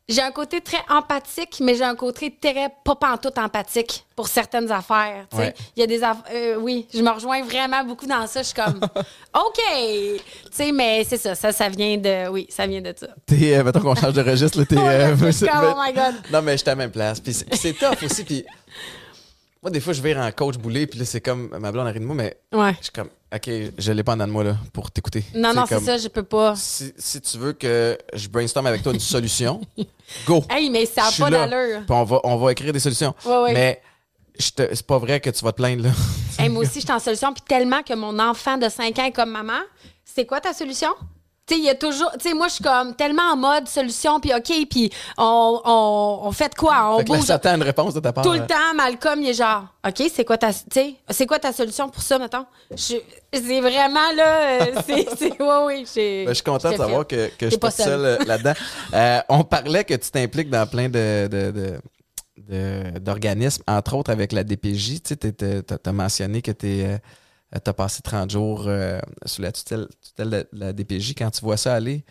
J'ai 0.08 0.22
un 0.22 0.30
côté 0.30 0.60
très 0.60 0.78
empathique, 0.88 1.56
mais 1.60 1.74
j'ai 1.74 1.82
un 1.82 1.96
côté 1.96 2.32
très 2.40 2.68
pas 2.84 2.94
pantoute 2.94 3.36
empathique 3.38 4.04
pour 4.14 4.28
certaines 4.28 4.70
affaires. 4.70 5.26
tu 5.28 5.36
sais. 5.36 5.42
Ouais. 5.42 5.54
Il 5.76 5.80
y 5.80 5.82
a 5.82 5.86
des 5.88 6.00
aff- 6.00 6.22
euh, 6.32 6.54
oui, 6.60 6.86
je 6.94 7.00
me 7.02 7.10
rejoins 7.10 7.42
vraiment 7.42 7.82
beaucoup 7.82 8.06
dans 8.06 8.24
ça. 8.28 8.42
Je 8.42 8.46
suis 8.46 8.54
comme 8.54 8.78
OK. 9.34 9.58
Tu 9.66 10.20
sais, 10.52 10.70
mais 10.70 11.02
c'est 11.02 11.16
ça, 11.16 11.34
ça, 11.34 11.50
ça 11.50 11.68
vient 11.68 11.96
de. 11.96 12.28
Oui, 12.28 12.46
ça 12.50 12.68
vient 12.68 12.80
de 12.80 12.94
ça. 12.96 13.08
T'es, 13.26 13.56
euh, 13.56 13.64
mettons 13.64 13.80
qu'on 13.80 13.96
change 13.96 14.12
de 14.12 14.22
registre, 14.22 14.60
là, 14.60 14.64
t'es. 14.66 14.76
Ouais, 14.80 15.06
euh, 15.10 15.72
oh 15.74 15.80
my 15.84 15.92
God. 15.92 16.14
Non, 16.32 16.40
mais 16.40 16.52
je 16.52 16.58
suis 16.58 16.68
à 16.68 16.72
la 16.72 16.76
même 16.76 16.92
place. 16.92 17.18
Puis 17.18 17.34
c'est, 17.34 17.52
c'est 17.56 17.72
tough 17.72 18.00
aussi. 18.04 18.22
Puis 18.22 18.44
moi, 19.62 19.70
des 19.70 19.80
fois, 19.80 19.92
je 19.92 20.00
vais 20.02 20.14
en 20.16 20.30
coach 20.32 20.56
boulé, 20.56 20.86
puis 20.86 20.98
là, 20.98 21.04
c'est 21.04 21.20
comme 21.20 21.48
ma 21.58 21.72
blonde 21.72 21.86
arrive 21.88 22.02
de 22.02 22.06
moi, 22.06 22.14
mais 22.14 22.36
Ouais. 22.52 22.74
je 22.78 22.84
suis 22.84 22.92
comme, 22.92 23.08
OK, 23.34 23.50
je 23.78 23.92
l'ai 23.92 24.02
pas 24.04 24.12
en 24.12 24.16
dedans 24.16 24.26
de 24.28 24.32
moi, 24.32 24.44
là, 24.44 24.56
pour 24.72 24.90
t'écouter. 24.90 25.24
Non, 25.34 25.52
non, 25.54 25.64
c'est 25.66 25.80
ça, 25.80 25.98
je 25.98 26.08
peux 26.08 26.22
pas. 26.22 26.54
Si, 26.56 26.92
si 26.96 27.20
tu 27.20 27.38
veux 27.38 27.52
que 27.52 27.98
je 28.14 28.28
brainstorm 28.28 28.66
avec 28.66 28.82
toi 28.82 28.92
une 28.92 29.00
solution, 29.00 29.60
go. 30.26 30.44
Hey, 30.50 30.70
mais 30.70 30.86
ça 30.86 31.02
n'a 31.02 31.10
pas 31.18 31.30
d'allure. 31.30 31.78
Puis 31.80 31.86
on 31.96 32.04
va, 32.04 32.20
on 32.24 32.36
va 32.36 32.52
écrire 32.52 32.72
des 32.72 32.78
solutions. 32.80 33.14
Ouais, 33.24 33.42
ouais. 33.42 33.52
Mais 33.54 33.82
c'est 34.38 34.86
pas 34.86 34.98
vrai 34.98 35.18
que 35.20 35.30
tu 35.30 35.44
vas 35.44 35.52
te 35.52 35.56
plaindre, 35.56 35.84
là. 35.84 35.90
Hey, 36.38 36.48
moi 36.50 36.62
aussi, 36.62 36.80
je 36.80 36.84
suis 36.86 36.92
en 36.92 36.98
solution. 37.00 37.32
Puis 37.32 37.42
tellement 37.48 37.82
que 37.82 37.94
mon 37.94 38.18
enfant 38.18 38.58
de 38.58 38.68
5 38.68 38.98
ans 38.98 39.04
est 39.06 39.12
comme 39.12 39.30
maman, 39.30 39.60
c'est 40.04 40.26
quoi 40.26 40.40
ta 40.40 40.52
solution? 40.52 40.90
Tu 41.46 41.54
sais, 41.54 41.60
il 41.60 41.64
y 41.64 41.70
a 41.70 41.76
toujours. 41.76 42.10
Tu 42.18 42.28
sais, 42.28 42.34
moi, 42.34 42.48
je 42.48 42.54
suis 42.54 42.64
comme 42.64 42.96
tellement 42.96 43.22
en 43.32 43.36
mode 43.36 43.68
solution, 43.68 44.18
puis 44.18 44.34
OK, 44.34 44.52
puis 44.68 44.90
on, 45.16 45.60
on, 45.64 46.20
on 46.24 46.32
fait 46.32 46.48
de 46.48 46.54
quoi? 46.56 46.92
On 46.92 46.98
Fait 46.98 47.08
là, 47.08 47.16
bouge 47.18 47.30
une 47.54 47.62
réponse 47.62 47.94
de 47.94 48.00
ta 48.00 48.12
part. 48.12 48.24
tout 48.24 48.32
le 48.32 48.40
euh, 48.40 48.46
temps. 48.46 48.74
Malcolm, 48.74 49.20
il 49.22 49.28
est 49.28 49.34
genre, 49.34 49.64
OK, 49.86 50.02
c'est 50.12 50.24
quoi 50.24 50.38
ta. 50.38 50.50
Sais, 50.52 50.96
c'est 51.08 51.24
quoi 51.26 51.38
ta 51.38 51.52
solution 51.52 51.88
pour 51.88 52.02
ça, 52.02 52.18
mettons? 52.18 52.46
Je- 52.72 52.96
C'est 53.32 53.60
vraiment 53.60 54.10
là. 54.16 54.60
euh, 54.62 54.74
c'est. 54.86 55.06
c'est- 55.16 55.40
Ouais, 55.40 55.64
oui, 55.66 55.86
j'ai. 55.94 56.24
Ben, 56.24 56.30
je 56.30 56.34
suis 56.34 56.42
content 56.42 56.72
de 56.72 56.76
savoir 56.76 57.06
que, 57.06 57.28
que 57.28 57.46
je 57.46 57.50
suis 57.50 57.58
pas 57.58 57.70
seul 57.70 58.04
euh, 58.04 58.18
là-dedans. 58.26 58.54
Euh, 58.94 59.20
on 59.28 59.44
parlait 59.44 59.84
que 59.84 59.94
tu 59.94 60.10
t'impliques 60.10 60.50
dans 60.50 60.66
plein 60.66 60.88
de, 60.88 61.28
de- 61.30 61.78
de- 62.38 62.98
d'organismes, 62.98 63.62
entre 63.68 63.94
autres 63.94 64.10
avec 64.10 64.32
la 64.32 64.42
DPJ. 64.42 65.00
Tu 65.02 65.16
as 65.84 65.92
mentionné 65.92 66.42
que 66.42 66.50
tu 66.50 66.84
as 67.66 67.72
passé 67.72 68.02
30 68.02 68.30
jours 68.30 68.64
euh, 68.66 68.98
sous 69.24 69.42
la 69.42 69.52
tutelle, 69.52 69.88
tutelle 70.02 70.30
de 70.30 70.46
la 70.52 70.72
DPJ. 70.72 71.14
Quand 71.16 71.30
tu 71.30 71.40
vois 71.42 71.56
ça 71.56 71.74
aller 71.74 72.04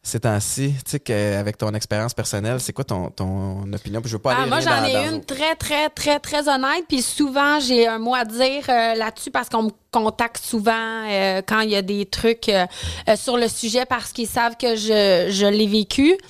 ces 0.00 0.20
temps-ci, 0.20 0.74
tu 0.84 0.92
sais 0.92 1.00
qu'avec 1.00 1.58
ton 1.58 1.74
expérience 1.74 2.14
personnelle, 2.14 2.60
c'est 2.60 2.72
quoi 2.72 2.84
ton, 2.84 3.10
ton 3.10 3.70
opinion? 3.72 4.00
Puis 4.00 4.08
je 4.10 4.16
veux 4.16 4.22
pas 4.22 4.32
Ah, 4.32 4.40
aller 4.42 4.48
moi, 4.48 4.60
j'en 4.60 4.84
ai 4.84 4.92
dans- 4.92 5.14
une 5.16 5.24
très, 5.24 5.54
très, 5.56 5.90
très, 5.90 6.18
très 6.20 6.48
honnête. 6.48 6.84
Puis 6.88 7.02
souvent, 7.02 7.58
j'ai 7.60 7.86
un 7.88 7.98
mot 7.98 8.14
à 8.14 8.24
dire 8.24 8.64
euh, 8.68 8.94
là-dessus 8.94 9.30
parce 9.30 9.48
qu'on 9.48 9.64
me 9.64 9.70
contacte 9.90 10.42
souvent 10.42 10.72
euh, 11.08 11.42
quand 11.46 11.60
il 11.60 11.70
y 11.70 11.76
a 11.76 11.82
des 11.82 12.06
trucs 12.06 12.48
euh, 12.48 12.64
euh, 13.08 13.16
sur 13.16 13.36
le 13.36 13.48
sujet 13.48 13.84
parce 13.86 14.12
qu'ils 14.12 14.28
savent 14.28 14.56
que 14.56 14.76
je, 14.76 15.28
je 15.30 15.46
l'ai 15.46 15.66
vécu. 15.66 16.16
Tu 16.16 16.24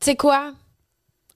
sais 0.00 0.16
quoi? 0.16 0.52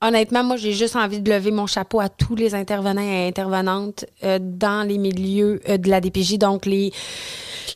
Honnêtement, 0.02 0.42
moi, 0.44 0.56
j'ai 0.56 0.72
juste 0.72 0.96
envie 0.96 1.20
de 1.20 1.32
lever 1.32 1.50
mon 1.50 1.66
chapeau 1.66 2.00
à 2.00 2.08
tous 2.08 2.34
les 2.34 2.54
intervenants 2.54 3.00
et 3.02 3.28
intervenantes 3.28 4.04
euh, 4.24 4.38
dans 4.40 4.86
les 4.86 4.98
milieux 4.98 5.60
euh, 5.68 5.78
de 5.78 5.88
la 5.88 6.00
DPJ. 6.00 6.38
Donc, 6.38 6.66
les, 6.66 6.92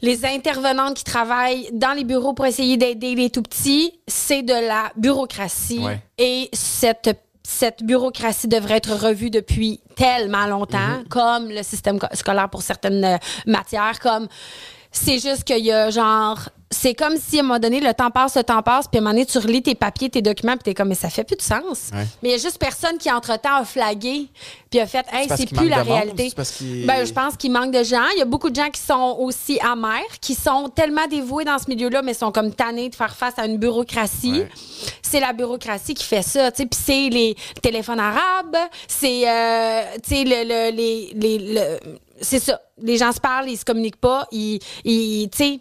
les 0.03 0.25
intervenantes 0.27 0.95
qui 0.95 1.05
travaillent 1.05 1.69
dans 1.73 1.93
les 1.93 2.05
bureaux 2.05 2.33
pour 2.35 2.47
essayer 2.47 2.77
d'aider 2.77 3.15
les 3.15 3.31
tout 3.31 3.43
petits, 3.43 3.93
c'est 4.07 4.43
de 4.43 4.53
la 4.53 4.93
bureaucratie. 4.97 5.79
Ouais. 5.79 6.01
Et 6.19 6.49
cette 6.53 7.19
cette 7.49 7.85
bureaucratie 7.85 8.49
devrait 8.49 8.79
être 8.79 8.93
revue 9.07 9.31
depuis 9.31 9.81
tellement 9.95 10.47
longtemps, 10.49 11.05
comme 11.09 11.49
le 11.49 11.63
système 11.63 12.01
co- 12.01 12.09
scolaire 12.13 12.51
pour 12.51 12.61
certaines 12.61 13.05
euh, 13.05 13.17
matières, 13.47 14.01
comme 14.01 14.27
c'est 14.91 15.21
juste 15.21 15.45
qu'il 15.45 15.65
y 15.65 15.71
a 15.71 15.91
genre 15.91 16.41
c'est 16.71 16.95
comme 16.95 17.17
si 17.17 17.37
à 17.39 17.41
un 17.41 17.43
moment 17.45 17.59
donné 17.61 17.79
le 17.81 17.95
temps 17.95 18.11
passe, 18.11 18.37
le 18.37 18.43
temps 18.43 18.61
passe, 18.63 18.89
puis 18.89 18.99
à 18.99 19.01
un 19.01 19.05
moment 19.05 19.13
donné 19.15 19.25
tu 19.27 19.39
relis 19.39 19.63
tes 19.63 19.77
papiers, 19.77 20.11
tes 20.11 20.21
documents, 20.21 20.55
puis 20.55 20.65
t'es 20.65 20.75
comme 20.75 20.89
mais 20.89 20.97
ça 20.97 21.09
fait 21.09 21.23
plus 21.23 21.37
de 21.37 21.43
sens. 21.43 21.91
Ouais. 21.93 22.05
Mais 22.23 22.31
il 22.31 22.33
y 22.33 22.35
a 22.35 22.39
juste 22.39 22.59
personne 22.59 22.99
qui 22.99 23.11
entre 23.11 23.39
temps 23.41 23.57
a 23.57 23.65
flagué 23.65 24.27
puis 24.69 24.81
a 24.81 24.87
fait 24.87 25.07
hey 25.13 25.29
c'est 25.29 25.47
plus 25.47 25.69
la 25.69 25.85
monde, 25.85 25.95
réalité. 25.95 26.33
Ben 26.85 27.07
je 27.07 27.13
pense 27.13 27.37
qu'il 27.37 27.53
manque 27.53 27.71
de 27.73 27.85
gens. 27.85 28.07
Il 28.17 28.19
y 28.19 28.23
a 28.23 28.25
beaucoup 28.25 28.51
de 28.51 28.57
gens 28.57 28.69
qui 28.71 28.81
sont 28.81 29.17
aussi 29.21 29.61
amers, 29.61 30.03
qui 30.21 30.35
sont 30.35 30.69
tellement 30.69 31.07
dévoués 31.07 31.45
dans 31.45 31.59
ce 31.59 31.71
milieu-là, 31.71 32.03
mais 32.03 32.15
sont 32.15 32.33
comme 32.33 32.53
tannés 32.53 32.89
de 32.89 32.95
faire 32.97 33.15
face 33.15 33.35
à 33.39 33.47
une 33.47 33.59
bureaucratie. 33.59 34.41
Ouais. 34.41 34.49
C'est 35.03 35.21
la 35.21 35.33
bureaucratie 35.33 35.95
qui 35.95 36.05
fait 36.05 36.23
ça, 36.23 36.51
tu 36.51 36.63
sais. 36.63 36.67
Puis 36.67 36.81
c'est 36.85 37.09
les 37.11 37.37
téléphones 37.63 38.01
arabes, 38.01 38.57
c'est, 38.89 39.29
euh, 39.29 39.83
tu 40.03 40.17
sais, 40.17 40.25
le, 40.25 40.43
le- 40.43 40.77
les, 40.77 41.13
les, 41.15 41.39
le- 41.55 41.79
c'est 42.21 42.41
ça. 42.41 42.61
Les 42.83 42.97
gens 42.97 43.13
se 43.13 43.21
parlent, 43.21 43.49
ils 43.49 43.57
se 43.57 43.65
communiquent 43.65 44.01
pas, 44.01 44.27
ils, 44.33 44.59
ils 44.85 45.29
tu 45.31 45.39
sais. 45.39 45.61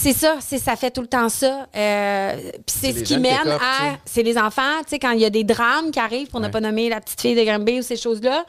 C'est 0.00 0.12
ça, 0.12 0.36
c'est 0.40 0.58
ça 0.58 0.76
fait 0.76 0.92
tout 0.92 1.00
le 1.00 1.08
temps 1.08 1.28
ça. 1.28 1.66
Euh, 1.74 2.36
puis 2.52 2.76
c'est 2.80 2.92
ce 2.92 3.02
qui 3.02 3.14
mène 3.18 3.34
à, 3.60 3.96
c'est 4.04 4.22
les 4.22 4.38
enfants, 4.38 4.78
tu 4.84 4.90
sais, 4.90 4.98
quand 5.00 5.10
il 5.10 5.20
y 5.20 5.24
a 5.24 5.30
des 5.30 5.42
drames 5.42 5.90
qui 5.90 5.98
arrivent, 5.98 6.28
pour 6.28 6.38
ne 6.40 6.46
pas 6.48 6.60
nommer 6.60 6.88
la 6.88 7.00
petite 7.00 7.20
fille 7.20 7.34
de 7.34 7.42
Granby 7.42 7.80
ou 7.80 7.82
ces 7.82 7.96
choses-là, 7.96 8.44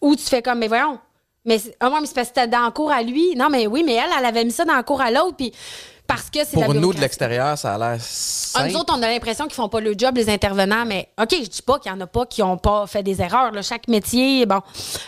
où 0.00 0.16
tu 0.16 0.22
fais 0.22 0.40
comme, 0.40 0.58
mais 0.58 0.68
voyons, 0.68 0.98
mais 1.44 1.58
c'est- 1.58 1.76
ah 1.80 1.90
ouais, 1.90 2.00
mais 2.00 2.06
c'est 2.06 2.14
parce 2.14 2.28
que 2.30 2.34
c'était 2.36 2.48
dans 2.48 2.64
le 2.64 2.70
cours 2.70 2.90
à 2.90 3.02
lui. 3.02 3.34
Non, 3.36 3.48
mais 3.50 3.66
oui, 3.66 3.82
mais 3.84 3.92
elle, 3.94 4.10
elle 4.18 4.24
avait 4.24 4.44
mis 4.44 4.52
ça 4.52 4.64
dans 4.64 4.76
le 4.76 4.82
cours 4.84 5.02
à 5.02 5.10
l'autre, 5.10 5.36
puis 5.36 5.52
parce 6.06 6.30
que 6.30 6.38
c'est 6.46 6.56
la 6.60 6.64
Pour 6.66 6.74
nous, 6.74 6.94
de 6.94 7.00
l'extérieur, 7.00 7.58
ça 7.58 7.74
a 7.74 7.78
l'air 7.78 8.00
Ah, 8.54 8.66
nous 8.68 8.76
autres, 8.76 8.94
on 8.96 9.02
a 9.02 9.08
l'impression 9.08 9.44
qu'ils 9.44 9.54
font 9.54 9.68
pas 9.68 9.80
le 9.80 9.92
job, 9.98 10.16
les 10.16 10.30
intervenants, 10.30 10.86
mais 10.86 11.08
OK, 11.20 11.34
je 11.42 11.48
dis 11.48 11.62
pas 11.62 11.78
qu'il 11.78 11.92
y 11.92 11.94
en 11.94 12.00
a 12.00 12.06
pas 12.06 12.24
qui 12.24 12.42
ont 12.42 12.56
pas 12.56 12.86
fait 12.86 13.02
des 13.02 13.20
erreurs. 13.20 13.50
là. 13.52 13.60
Chaque 13.60 13.86
métier, 13.88 14.46
bon. 14.46 14.60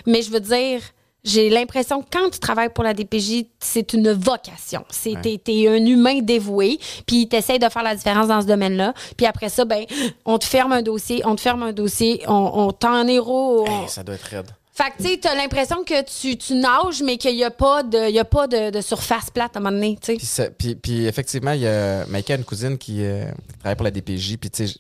Mais 0.07 0.21
je 0.21 0.31
veux 0.31 0.41
dire, 0.41 0.81
j'ai 1.29 1.51
l'impression 1.51 2.03
que 2.03 2.07
quand 2.11 2.31
tu 2.31 2.39
travailles 2.39 2.71
pour 2.73 2.85
la 2.85 2.95
DPJ, 2.95 3.45
c'est 3.61 3.93
une 3.93 4.13
vocation. 4.13 4.85
C'est 4.91 5.15
Ouais. 5.17 5.39
t'es, 5.39 5.69
un 5.69 5.85
humain 5.85 6.21
dévoué, 6.21 6.79
puis 7.07 7.29
t'essayes 7.29 7.59
de 7.59 7.69
faire 7.69 7.83
la 7.83 7.95
différence 7.95 8.29
dans 8.29 8.41
ce 8.41 8.47
domaine-là. 8.47 8.95
Puis 9.17 9.27
après 9.27 9.49
ça, 9.49 9.65
ben, 9.65 9.85
on 10.25 10.39
te 10.39 10.45
ferme 10.45 10.73
un 10.73 10.83
dossier, 10.83 11.23
on 11.25 11.37
te 11.37 11.41
ferme 11.41 11.63
un 11.63 11.73
dossier, 11.73 12.23
on, 12.27 12.51
on 12.55 12.73
t'en 12.73 13.07
héros. 13.07 13.67
on- 13.69 13.83
Hey, 13.83 13.89
ça 13.89 14.03
doit 14.03 14.15
être 14.15 14.23
raide. 14.25 14.51
Fait 14.73 14.91
que, 14.97 15.03
tu 15.03 15.09
sais, 15.09 15.17
t'as 15.19 15.35
l'impression 15.35 15.83
que 15.83 16.05
tu, 16.05 16.37
tu 16.39 16.55
nages, 16.55 17.03
mais 17.03 17.17
qu'il 17.17 17.35
y 17.35 17.43
a 17.43 17.51
pas 17.51 17.83
de, 17.83 18.11
y 18.11 18.19
a 18.21 18.25
pas 18.25 18.47
de, 18.47 18.71
de 18.71 18.81
surface 18.81 19.29
plate 19.29 19.57
à 19.57 19.59
un 19.59 19.63
moment 19.63 19.75
donné, 19.75 19.99
tu 20.01 20.17
sais. 20.21 20.51
Puis, 20.57 20.77
puis, 20.77 21.05
effectivement, 21.07 21.51
il 21.51 21.63
y 21.63 21.67
a 21.67 22.07
Maïka, 22.07 22.37
une 22.37 22.45
cousine 22.45 22.79
qui, 22.79 23.03
euh, 23.05 23.25
qui 23.51 23.59
travaille 23.59 23.75
pour 23.77 23.85
la 23.85 23.91
DPJ, 23.91 24.37
puis 24.37 24.51
tu 24.51 24.69
sais, 24.69 24.75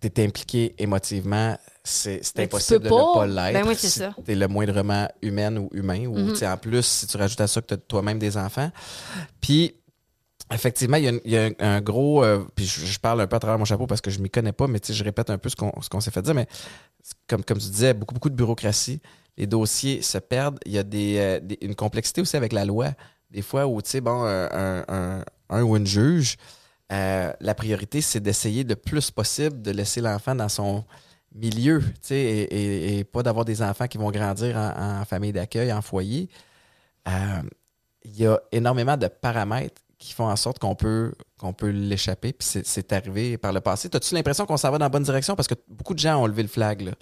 t'es 0.00 0.22
impliqué 0.24 0.74
émotivement, 0.78 1.56
c'est 1.84 2.20
tu 2.34 2.40
impossible 2.40 2.80
de 2.80 2.88
ne 2.88 2.90
pas. 2.94 3.12
pas 3.14 3.26
l'être. 3.26 3.52
Ben 3.62 3.68
oui, 3.68 3.74
c'est 3.78 3.88
si 3.90 3.98
ça. 3.98 4.14
T'es 4.24 4.34
le 4.34 4.48
moindrement 4.48 5.06
humaine 5.22 5.58
ou 5.58 5.68
humain, 5.72 6.06
ou 6.06 6.30
tu 6.30 6.36
sais, 6.36 6.48
en 6.48 6.56
plus, 6.56 6.82
si 6.84 7.06
tu 7.06 7.16
rajoutes 7.18 7.40
à 7.42 7.46
ça 7.46 7.60
que 7.60 7.66
t'as 7.66 7.76
toi-même 7.76 8.18
des 8.18 8.36
enfants. 8.38 8.70
Puis, 9.40 9.74
effectivement, 10.52 10.96
il 10.96 11.04
y 11.04 11.08
a, 11.08 11.12
un- 11.12 11.18
il 11.24 11.30
y 11.30 11.36
a 11.36 11.44
un, 11.44 11.52
un 11.58 11.80
gros. 11.80 12.24
euh, 12.24 12.44
puis 12.54 12.64
je, 12.66 12.86
je 12.86 12.98
parle 12.98 13.20
un 13.20 13.26
peu 13.26 13.36
à 13.36 13.38
travers 13.40 13.58
mon 13.58 13.64
chapeau 13.64 13.86
parce 13.86 14.00
que 14.00 14.10
je 14.10 14.18
m'y 14.18 14.30
connais 14.30 14.52
pas, 14.52 14.66
mais 14.66 14.80
tu 14.80 14.92
je 14.92 15.04
répète 15.04 15.30
un 15.30 15.38
peu 15.38 15.48
ce 15.48 15.56
qu'on 15.56 15.72
ce 15.82 15.88
qu'on 15.88 16.00
s'est 16.00 16.10
fait 16.10 16.22
dire. 16.22 16.34
Mais 16.34 16.46
comme, 17.26 17.44
comme 17.44 17.58
tu 17.58 17.68
disais, 17.68 17.92
beaucoup, 17.94 18.14
beaucoup 18.14 18.30
de 18.30 18.34
bureaucratie. 18.36 19.00
Les 19.36 19.46
dossiers 19.46 20.00
se 20.00 20.16
perdent. 20.18 20.60
Il 20.64 20.72
y 20.72 20.78
a 20.78 20.84
des, 20.84 21.16
euh, 21.18 21.40
des- 21.40 21.58
une 21.60 21.74
complexité 21.74 22.20
aussi 22.20 22.36
avec 22.36 22.52
la 22.52 22.64
loi. 22.64 22.90
Des 23.30 23.42
fois 23.42 23.66
où, 23.66 23.82
tu 23.82 23.90
sais, 23.90 24.00
bon, 24.00 24.22
un, 24.22 24.48
un- 24.52 24.84
un- 24.88 25.24
un 25.50 25.62
ou 25.64 25.76
une 25.76 25.86
juge, 25.86 26.36
euh, 26.92 27.32
la 27.40 27.54
priorité, 27.54 28.00
c'est 28.00 28.20
d'essayer 28.20 28.62
le 28.62 28.76
plus 28.76 29.10
possible 29.10 29.60
de 29.60 29.70
laisser 29.72 30.00
l'enfant 30.00 30.34
dans 30.36 30.48
son 30.48 30.84
milieu, 31.34 31.80
tu 31.80 31.92
sais, 32.02 32.48
et, 32.50 33.04
pas 33.04 33.22
d'avoir 33.22 33.44
des 33.44 33.62
enfants 33.62 33.86
qui 33.88 33.98
vont 33.98 34.10
grandir 34.10 34.56
en, 34.56 35.04
famille 35.04 35.32
d'accueil, 35.32 35.72
en 35.72 35.82
foyer. 35.82 36.28
Euh, 37.08 37.42
Il 38.04 38.16
y 38.16 38.26
a 38.26 38.38
énormément 38.52 38.96
de 38.96 39.08
paramètres 39.08 39.80
qui 39.98 40.12
font 40.12 40.28
en 40.28 40.36
sorte 40.36 40.58
qu'on 40.58 40.74
peut, 40.74 41.12
qu'on 41.38 41.52
peut 41.54 41.70
l'échapper. 41.70 42.32
Puis 42.34 42.46
c'est- 42.46 42.66
c'est 42.66 42.92
arrivé 42.92 43.38
par 43.38 43.52
le 43.52 43.60
passé. 43.62 43.88
As-tu 43.92 44.14
l'impression 44.14 44.44
qu'on 44.46 44.58
s'en 44.58 44.70
va 44.70 44.78
dans 44.78 44.84
la 44.84 44.88
bonne 44.90 45.02
direction? 45.04 45.34
Parce 45.34 45.48
que 45.48 45.54
beaucoup 45.68 45.94
de 45.94 45.98
gens 45.98 46.22
ont 46.22 46.26
levé 46.26 46.42
le 46.42 46.48
flag. 46.48 46.82
Là. 46.82 46.92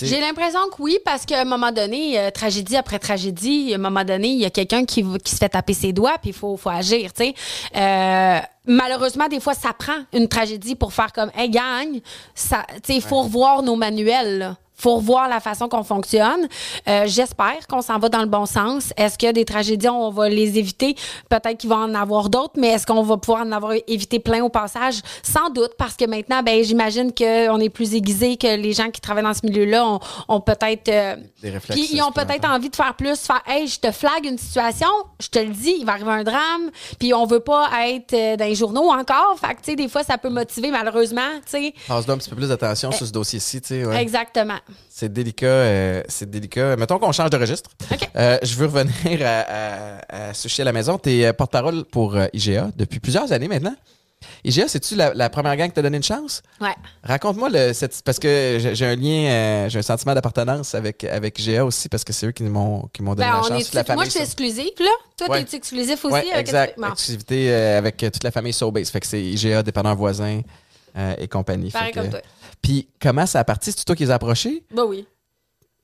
J'ai 0.00 0.20
l'impression 0.20 0.60
que 0.68 0.80
oui, 0.80 0.98
parce 1.04 1.26
qu'à 1.26 1.40
un 1.40 1.44
moment 1.44 1.72
donné, 1.72 2.18
euh, 2.18 2.30
tragédie 2.30 2.76
après 2.76 2.98
tragédie, 3.00 3.72
à 3.72 3.74
un 3.74 3.78
moment 3.78 4.04
donné, 4.04 4.28
il 4.28 4.38
y 4.38 4.44
a 4.44 4.50
quelqu'un 4.50 4.84
qui, 4.84 5.04
qui 5.18 5.32
se 5.32 5.36
fait 5.36 5.48
taper 5.48 5.74
ses 5.74 5.92
doigts, 5.92 6.16
puis 6.20 6.30
il 6.30 6.32
faut, 6.32 6.56
faut 6.56 6.70
agir, 6.70 7.12
tu 7.12 7.24
sais. 7.24 7.34
Euh, 7.76 8.38
malheureusement, 8.66 9.26
des 9.26 9.40
fois, 9.40 9.54
ça 9.54 9.72
prend 9.72 9.96
une 10.12 10.28
tragédie 10.28 10.76
pour 10.76 10.92
faire 10.92 11.12
comme, 11.12 11.30
hey, 11.36 11.50
gang, 11.50 12.00
ça, 12.34 12.64
tu 12.68 12.80
sais, 12.84 12.96
il 12.96 13.02
faut 13.02 13.22
revoir 13.22 13.62
nos 13.62 13.74
manuels, 13.74 14.38
là. 14.38 14.56
Faut 14.76 14.96
revoir 14.96 15.28
la 15.28 15.40
façon 15.40 15.68
qu'on 15.68 15.84
fonctionne. 15.84 16.48
Euh, 16.88 17.04
J'espère 17.06 17.66
qu'on 17.68 17.80
s'en 17.82 17.98
va 17.98 18.08
dans 18.08 18.20
le 18.20 18.26
bon 18.26 18.44
sens. 18.46 18.92
Est-ce 18.96 19.16
que 19.18 19.30
des 19.32 19.44
tragédies, 19.44 19.88
on 19.88 20.10
va 20.10 20.28
les 20.28 20.58
éviter? 20.58 20.96
Peut-être 21.28 21.58
qu'il 21.58 21.70
va 21.70 21.76
en 21.76 21.94
avoir 21.94 22.28
d'autres, 22.28 22.54
mais 22.56 22.68
est-ce 22.68 22.86
qu'on 22.86 23.02
va 23.02 23.16
pouvoir 23.16 23.44
en 23.46 23.52
avoir 23.52 23.72
évité 23.86 24.18
plein 24.18 24.42
au 24.42 24.48
passage? 24.48 24.96
Sans 25.22 25.50
doute, 25.50 25.72
parce 25.78 25.94
que 25.94 26.04
maintenant, 26.06 26.42
ben, 26.42 26.62
j'imagine 26.64 27.12
qu'on 27.14 27.60
est 27.60 27.68
plus 27.68 27.94
aiguisé 27.94 28.36
que 28.36 28.56
les 28.56 28.72
gens 28.72 28.90
qui 28.90 29.00
travaillent 29.00 29.24
dans 29.24 29.34
ce 29.34 29.46
milieu-là 29.46 29.86
ont, 29.86 30.00
ont 30.28 30.40
peut-être... 30.40 30.88
euh, 30.88 31.16
puis 31.70 31.88
ils 31.92 32.02
ont 32.02 32.12
peut-être 32.12 32.48
envie 32.48 32.70
de 32.70 32.76
faire 32.76 32.94
plus, 32.94 33.16
faire 33.20 33.42
Hey, 33.46 33.66
je 33.68 33.78
te 33.78 33.90
flague 33.92 34.24
une 34.24 34.38
situation, 34.38 34.88
je 35.20 35.28
te 35.28 35.38
le 35.38 35.50
dis, 35.52 35.76
il 35.78 35.84
va 35.86 35.92
arriver 35.92 36.10
un 36.10 36.24
drame, 36.24 36.70
puis 36.98 37.12
on 37.14 37.26
veut 37.26 37.40
pas 37.40 37.68
être 37.88 38.12
euh, 38.14 38.36
dans 38.36 38.44
les 38.46 38.54
journaux 38.54 38.90
encore. 38.90 39.36
Fait 39.40 39.54
que, 39.54 39.60
tu 39.60 39.70
sais, 39.70 39.76
des 39.76 39.88
fois, 39.88 40.02
ça 40.02 40.18
peut 40.18 40.30
motiver, 40.30 40.70
malheureusement, 40.70 41.20
tu 41.46 41.50
sais. 41.52 41.74
Passe 41.86 42.08
un 42.08 42.16
petit 42.18 42.30
peu 42.30 42.36
plus 42.36 42.48
d'attention 42.48 42.90
sur 42.92 43.06
ce 43.06 43.12
dossier-ci. 43.12 43.60
tu 43.60 43.68
sais, 43.68 43.84
ouais. 43.84 44.00
Exactement. 44.02 44.58
C'est 44.88 45.12
délicat. 45.12 45.46
euh, 45.46 46.02
c'est 46.08 46.30
délicat. 46.30 46.76
Mettons 46.76 46.98
qu'on 46.98 47.12
change 47.12 47.30
de 47.30 47.36
registre. 47.36 47.70
Euh, 48.16 48.38
je 48.42 48.54
veux 48.56 48.66
revenir 48.66 49.20
à, 49.26 49.40
à, 49.40 50.28
à 50.30 50.34
Sushi 50.34 50.62
à 50.62 50.64
la 50.64 50.72
maison. 50.72 50.98
Tu 50.98 51.10
es 51.22 51.32
porte-parole 51.32 51.84
pour 51.84 52.14
euh, 52.16 52.26
IGA 52.32 52.70
depuis 52.76 53.00
plusieurs 53.00 53.30
années 53.32 53.48
maintenant. 53.48 53.74
IGA, 54.42 54.68
c'est-tu 54.68 54.94
la, 54.94 55.12
la 55.12 55.28
première 55.28 55.54
gang 55.56 55.68
qui 55.68 55.74
t'a 55.74 55.82
donné 55.82 55.98
une 55.98 56.02
chance? 56.02 56.42
Ouais. 56.60 56.74
Raconte-moi 57.02 57.50
le 57.50 57.72
cette, 57.74 58.00
parce 58.04 58.18
que 58.18 58.58
j'ai 58.72 58.86
un 58.86 58.96
lien, 58.96 59.28
euh, 59.30 59.68
j'ai 59.68 59.78
un 59.80 59.82
sentiment 59.82 60.14
d'appartenance 60.14 60.74
avec 60.74 61.04
avec 61.04 61.38
IGA 61.40 61.62
aussi 61.64 61.90
parce 61.90 62.04
que 62.04 62.12
c'est 62.14 62.26
eux 62.28 62.32
qui 62.32 62.42
m'ont 62.44 62.88
qui 62.92 63.02
m'ont 63.02 63.14
donné 63.14 63.28
Ben, 63.28 63.34
la 63.34 63.40
on 63.40 63.48
chance. 63.48 63.60
est 63.60 63.64
toute 63.64 63.88
la 63.88 63.94
moi, 63.94 64.04
je 64.04 64.10
suis 64.10 64.20
exclusive, 64.20 64.70
là. 64.80 64.86
Toi, 65.18 65.28
Ouais. 65.28 65.44
t'es 65.44 65.56
exclusif 65.58 66.02
aussi 66.04 66.14
Ouais, 66.14 66.24
avec 66.32 66.46
exact. 66.48 66.78
Bon, 66.78 66.86
euh, 67.32 67.78
avec 67.78 68.02
euh, 68.02 68.10
toute 68.10 68.24
la 68.24 68.30
famille 68.30 68.54
Sobase. 68.54 68.88
Fait 68.90 69.00
que 69.00 69.06
c'est 69.06 69.20
IGA, 69.22 69.62
dépendant 69.62 69.94
voisin 69.94 70.40
euh, 70.96 71.14
et 71.18 71.28
compagnie. 71.28 71.70
pareil 71.70 71.88
Fait 71.92 71.92
que- 71.92 72.00
comme 72.00 72.10
toi. 72.10 72.20
Puis 72.64 72.88
comment 72.98 73.26
ça 73.26 73.40
a 73.40 73.44
parti? 73.44 73.70
C'est 73.72 73.84
toi 73.84 73.94
qui 73.94 74.04
les 74.04 74.10
as 74.10 74.14
approchés? 74.14 74.64
Ben 74.70 74.84
oui. 74.84 75.06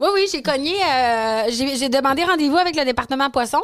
Oui, 0.00 0.08
oui, 0.14 0.26
j'ai 0.32 0.40
cogné. 0.40 0.74
euh, 0.82 1.42
j'ai 1.50 1.90
demandé 1.90 2.24
rendez-vous 2.24 2.56
avec 2.56 2.74
le 2.74 2.86
département 2.86 3.28
poisson. 3.28 3.60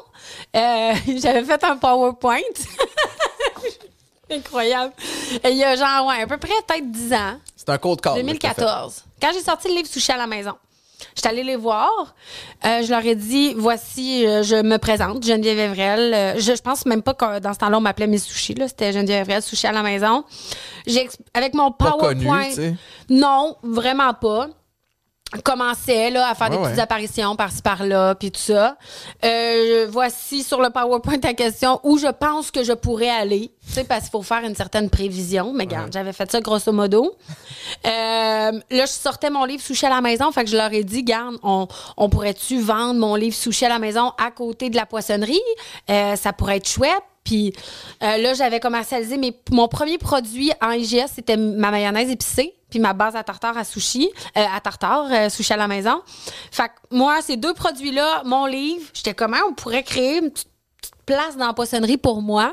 Euh, 0.55 0.93
J'avais 1.17 1.43
fait 1.45 1.65
un 1.65 1.79
PowerPoint. 1.79 2.41
Incroyable. 4.31 4.93
Et 5.45 5.51
il 5.51 5.57
y 5.57 5.65
a 5.65 5.77
genre, 5.77 6.07
ouais, 6.09 6.21
à 6.23 6.27
peu 6.27 6.37
près 6.37 6.53
peut-être 6.67 6.91
10 6.91 7.13
ans. 7.15 7.41
C'est 7.57 7.69
un 7.71 7.79
cold 7.79 8.01
call. 8.03 8.17
là, 8.17 8.33
que 8.35 8.39
t'as 8.39 8.49
fait. 8.51 8.61
2014. 8.61 9.05
Quand 9.23 9.31
j'ai 9.33 9.41
sorti 9.43 9.69
le 9.69 9.75
livre 9.77 9.89
Sushi 9.89 10.13
à 10.13 10.17
la 10.19 10.27
maison, 10.27 10.53
j'étais 11.15 11.29
allée 11.29 11.45
les 11.45 11.57
voir. 11.57 12.15
Euh, 12.65 12.83
je 12.83 12.91
leur 12.91 13.05
ai 13.05 13.15
dit 13.15 13.55
voici, 13.55 14.27
euh, 14.27 14.43
je 14.43 14.57
me 14.63 14.79
présente, 14.79 15.25
Geneviève 15.25 15.59
Evrel. 15.59 16.15
Euh, 16.15 16.35
je, 16.39 16.55
je 16.57 16.63
pense 16.63 16.87
même 16.87 17.03
pas 17.03 17.15
que 17.15 17.39
dans 17.39 17.53
ce 17.55 17.59
temps-là, 17.59 17.79
on 17.79 17.81
m'appelait 17.81 18.07
Miss 18.07 18.25
Sushi. 18.25 18.55
là. 18.55 18.69
C'était 18.69 18.93
Geneviève 18.93 19.23
Evrel, 19.29 19.43
Sushi 19.43 19.67
à 19.67 19.73
la 19.73 19.83
maison. 19.83 20.25
Avec 21.35 21.55
mon 21.55 21.71
Pas 21.73 21.93
PowerPoint. 21.93 22.51
connu. 22.55 22.77
Non, 23.11 23.57
vraiment 23.63 24.15
pas. 24.15 24.49
Commençait 25.43 26.11
là, 26.11 26.29
à 26.31 26.35
faire 26.35 26.51
des 26.51 26.57
Ouais, 26.57 26.63
petites 26.63 26.77
ouais. 26.77 26.83
apparitions 26.83 27.37
par-ci 27.37 27.63
par-là, 27.63 28.15
puis 28.15 28.31
tout 28.31 28.41
ça. 28.41 28.77
Euh, 29.25 29.87
voici 29.91 30.43
sur 30.43 30.61
le 30.61 30.71
PowerPoint 30.71 31.19
ta 31.19 31.35
question 31.35 31.81
où 31.85 31.99
je 31.99 32.07
pense 32.09 32.51
que 32.51 32.63
je 32.65 32.73
pourrais 32.73 33.09
aller. 33.11 33.51
Tu 33.67 33.73
sais, 33.73 33.85
parce 33.85 34.03
qu'il 34.03 34.11
faut 34.11 34.23
faire 34.23 34.45
une 34.45 34.55
certaine 34.55 34.91
prévision. 34.91 35.53
Mais 35.53 35.65
regarde, 35.65 35.93
j'avais 35.93 36.13
fait 36.13 36.31
ça 36.31 36.41
grosso 36.41 36.73
modo. 36.73 37.17
Euh, 37.85 37.89
là, 37.91 38.61
je 38.71 38.87
sortais 38.87 39.31
mon 39.31 39.45
livre 39.45 39.63
Sushi 39.63 39.87
à 39.87 39.91
la 39.91 40.01
maison. 40.01 40.31
Fait 40.33 40.45
que 40.45 40.51
je 40.51 40.57
leur 40.57 40.73
ai 40.73 40.85
dit, 40.85 41.03
garde, 41.03 41.37
on, 41.43 41.67
on 41.97 42.09
pourrait-tu 42.09 42.61
vendre 42.61 42.99
mon 43.01 43.15
livre 43.15 43.35
Sushi 43.35 43.65
à 43.67 43.69
la 43.69 43.79
maison 43.79 44.13
à 44.19 44.31
côté 44.31 44.71
de 44.71 44.77
la 44.77 44.87
poissonnerie? 44.87 45.41
Euh, 45.91 46.17
ça 46.17 46.33
pourrait 46.33 46.57
être 46.59 46.69
chouette. 46.69 47.03
Puis 47.27 47.53
euh, 48.03 48.17
là, 48.17 48.33
j'avais 48.35 48.61
commercialisé 48.61 49.19
mes, 49.19 49.37
mon 49.51 49.69
premier 49.69 49.99
produit 49.99 50.53
en 50.63 50.71
IGA, 50.71 51.09
c'était 51.09 51.37
ma 51.37 51.71
mayonnaise 51.71 52.09
épicée, 52.09 52.55
puis 52.71 52.79
ma 52.79 52.93
base 52.93 53.17
à 53.17 53.25
tartare 53.25 53.59
à 53.59 53.65
sushi, 53.65 54.11
euh, 54.37 54.45
à 54.55 54.61
tartare, 54.61 55.09
euh, 55.11 55.29
sushi 55.29 55.53
à 55.53 55.57
la 55.57 55.67
maison. 55.69 56.01
Fait 56.53 56.69
que 56.69 56.97
moi, 56.97 57.21
ces 57.23 57.37
deux 57.37 57.53
produits-là, 57.53 58.23
mon 58.25 58.47
livre, 58.47 58.87
j'étais 58.95 59.13
comment 59.13 59.39
on 59.49 59.55
pourrait 59.55 59.83
créer 59.83 60.19
une 60.19 60.31
petite 60.31 60.56
place 61.07 61.37
dans 61.39 61.47
la 61.47 61.53
poissonnerie 61.53 61.97
pour 61.97 62.21
moi. 62.21 62.53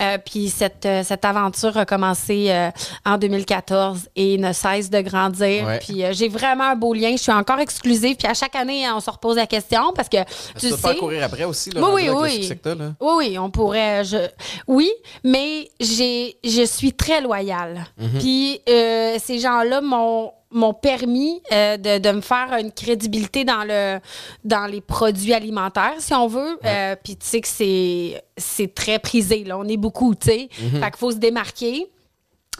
Euh, 0.00 0.18
puis 0.24 0.50
cette, 0.50 0.86
euh, 0.86 1.02
cette 1.02 1.24
aventure 1.24 1.76
a 1.76 1.86
commencé 1.86 2.46
euh, 2.50 2.70
en 3.04 3.16
2014 3.18 4.08
et 4.14 4.38
ne 4.38 4.52
cesse 4.52 4.90
de 4.90 5.00
grandir. 5.00 5.66
Ouais. 5.66 5.78
Puis 5.80 6.04
j'ai 6.12 6.28
vraiment 6.28 6.64
un 6.64 6.76
beau 6.76 6.92
lien. 6.94 7.12
Je 7.12 7.22
suis 7.22 7.32
encore 7.32 7.58
exclusive. 7.58 8.16
Puis 8.16 8.28
à 8.28 8.34
chaque 8.34 8.54
année, 8.54 8.84
on 8.94 9.00
se 9.00 9.10
repose 9.10 9.36
la 9.36 9.46
question 9.46 9.92
parce 9.94 10.08
que 10.08 10.18
Tu 10.58 10.70
sais. 10.70 10.96
courir 10.96 11.24
après 11.24 11.44
aussi, 11.44 11.70
là, 11.70 11.80
Oui, 11.82 12.08
oui, 12.08 12.10
oui. 12.10 12.48
là? 12.64 12.74
Oui, 13.00 13.14
oui, 13.16 13.38
on 13.38 13.50
pourrait. 13.50 14.04
Je... 14.04 14.18
Oui, 14.68 14.90
mais 15.24 15.70
j'ai, 15.80 16.36
je 16.44 16.64
suis 16.64 16.92
très 16.92 17.20
loyale. 17.20 17.86
Mhm. 17.98 18.18
Puis 18.20 18.60
ces 18.66 19.38
gens-là 19.40 19.80
m'ont 19.80 20.32
m'ont 20.54 20.72
permis 20.72 21.42
euh, 21.52 21.76
de, 21.76 21.98
de 21.98 22.10
me 22.12 22.20
faire 22.20 22.56
une 22.58 22.72
crédibilité 22.72 23.44
dans 23.44 23.64
le 23.64 23.98
dans 24.44 24.66
les 24.66 24.80
produits 24.80 25.34
alimentaires 25.34 25.96
si 25.98 26.14
on 26.14 26.26
veut. 26.26 26.58
Euh, 26.64 26.96
puis 27.02 27.16
tu 27.16 27.26
sais 27.26 27.40
que 27.40 27.48
c'est 27.48 28.22
c'est 28.36 28.74
très 28.74 28.98
prisé 28.98 29.44
là. 29.44 29.58
On 29.58 29.68
est 29.68 29.76
beaucoup 29.76 30.14
tu 30.14 30.28
sais. 30.28 30.48
Mhm. 30.60 30.80
fait 30.80 30.90
qu'il 30.90 30.98
faut 30.98 31.10
se 31.10 31.16
démarquer. 31.16 31.90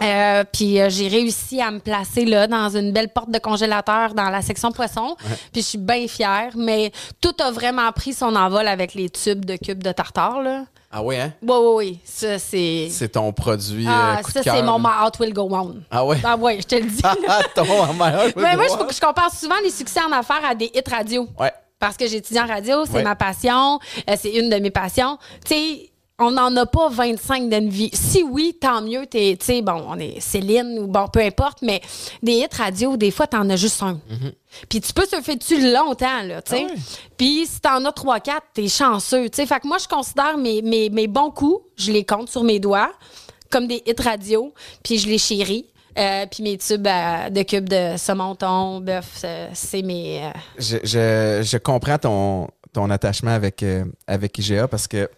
Euh, 0.03 0.42
puis 0.53 0.80
euh, 0.80 0.88
j'ai 0.90 1.07
réussi 1.07 1.61
à 1.61 1.70
me 1.70 1.78
placer 1.78 2.24
là 2.24 2.49
dans 2.49 2.76
une 2.76 2.92
belle 2.92 3.11
porte 3.11 3.30
de 3.30 3.38
congélateur 3.38 4.14
dans 4.14 4.28
la 4.28 4.42
section 4.42 4.72
poisson. 4.72 5.16
Puis 5.53 5.62
je 5.62 5.66
suis 5.66 5.78
bien 5.78 6.09
fière, 6.09 6.51
mais 6.57 6.90
tout 7.20 7.34
a 7.40 7.53
vraiment 7.53 7.90
pris 7.92 8.12
son 8.12 8.34
envol 8.34 8.66
avec 8.66 8.95
les 8.95 9.09
tubes 9.09 9.45
de 9.45 9.57
cubes 9.57 9.82
de 9.82 9.92
tartare 9.92 10.42
là. 10.42 10.64
Ah 10.97 11.03
oui, 11.03 11.16
hein? 11.16 11.32
Oui, 11.42 11.49
oui, 11.51 11.72
oui. 11.74 11.99
Ça, 12.05 12.38
c'est. 12.38 12.86
C'est 12.88 13.09
ton 13.09 13.32
produit 13.32 13.84
Ah, 13.88 14.18
euh, 14.18 14.22
coup 14.22 14.30
ça, 14.30 14.42
c'est 14.45 14.62
mon. 14.62 14.78
My 14.78 14.86
Heart 14.86 15.18
Will 15.18 15.32
Go 15.34 15.49
On. 15.51 15.74
Ah 15.90 16.05
ouais? 16.07 16.18
Ah, 16.22 16.36
ouais, 16.36 16.59
je 16.61 16.66
te 16.68 16.76
le 16.76 16.82
dis. 16.82 17.03
Ah, 17.28 17.40
ton 17.53 17.64
meilleur 17.64 18.28
Mais 18.36 18.55
moi, 18.55 18.66
je, 18.68 18.95
je 18.95 19.01
compare 19.01 19.32
souvent 19.34 19.57
les 19.64 19.70
succès 19.70 20.01
en 20.09 20.12
affaires 20.12 20.45
à 20.49 20.55
des 20.55 20.66
hits 20.72 20.88
radio. 20.88 21.26
Ouais. 21.38 21.53
Parce 21.80 21.97
que 21.97 22.07
j'étudie 22.07 22.38
en 22.38 22.47
radio, 22.47 22.84
c'est 22.86 22.92
Ouais. 22.95 23.03
ma 23.03 23.16
passion, 23.16 23.80
euh, 24.09 24.14
c'est 24.16 24.30
une 24.30 24.49
de 24.49 24.57
mes 24.57 24.70
passions. 24.70 25.18
Tu 25.45 25.55
sais, 25.55 25.90
on 26.18 26.30
n'en 26.30 26.54
a 26.56 26.64
pas 26.66 26.88
25 26.90 27.48
dans 27.48 27.58
une 27.58 27.68
vie. 27.70 27.90
Si 27.92 28.22
oui, 28.22 28.56
tant 28.60 28.80
mieux. 28.82 29.04
t'es- 29.06 29.36
Tu 29.38 29.46
sais, 29.46 29.62
bon, 29.62 29.84
on 29.88 29.98
est 29.98 30.20
Céline 30.20 30.78
ou 30.78 30.86
bon, 30.86 31.08
peu 31.08 31.20
importe, 31.20 31.58
mais 31.62 31.80
des 32.22 32.34
hits 32.34 32.46
radio, 32.56 32.96
des 32.96 33.10
fois, 33.10 33.26
t'en 33.26 33.48
as 33.50 33.56
juste 33.56 33.82
un. 33.82 33.98
Puis 34.68 34.80
tu 34.80 34.92
peux 34.92 35.06
surfer 35.06 35.34
dessus 35.36 35.72
longtemps, 35.72 36.22
là, 36.22 36.40
tu 36.40 36.52
sais. 36.52 36.62
Mm-hmm. 36.64 36.76
Ah. 36.76 37.08
Puis 37.16 37.46
si 37.46 37.60
t'en 37.60 37.84
as 37.84 37.90
3-4, 37.90 38.40
t'es 38.54 38.68
chanceux, 38.68 39.28
tu 39.28 39.36
sais. 39.36 39.46
Fait 39.46 39.58
que 39.60 39.66
moi, 39.66 39.78
je 39.78 39.88
considère 39.88 40.38
mes, 40.38 40.62
mes, 40.62 40.88
mes 40.90 41.08
bons 41.08 41.30
coups, 41.32 41.62
je 41.76 41.90
les 41.90 42.04
compte 42.04 42.28
sur 42.30 42.44
mes 42.44 42.60
doigts, 42.60 42.92
comme 43.50 43.66
des 43.66 43.82
hits 43.86 44.00
radio, 44.02 44.52
puis 44.84 44.98
je 44.98 45.08
les 45.08 45.18
chéris. 45.18 45.66
Euh, 45.96 46.26
puis 46.30 46.42
mes 46.42 46.58
tubes 46.58 46.86
euh, 46.88 47.30
de 47.30 47.42
cubes 47.42 47.68
de 47.68 47.96
saumon, 47.96 48.34
thon, 48.34 48.80
bœuf, 48.80 49.20
euh, 49.24 49.48
c'est 49.54 49.82
mes... 49.82 50.24
euh, 50.24 50.30
Je, 50.58 50.78
je, 50.82 51.42
je 51.44 51.56
comprends 51.58 51.98
ton, 51.98 52.48
ton 52.72 52.90
attachement 52.90 53.30
avec, 53.30 53.64
avec 54.08 54.36
IGA 54.38 54.66
parce 54.66 54.88
que 54.88 55.08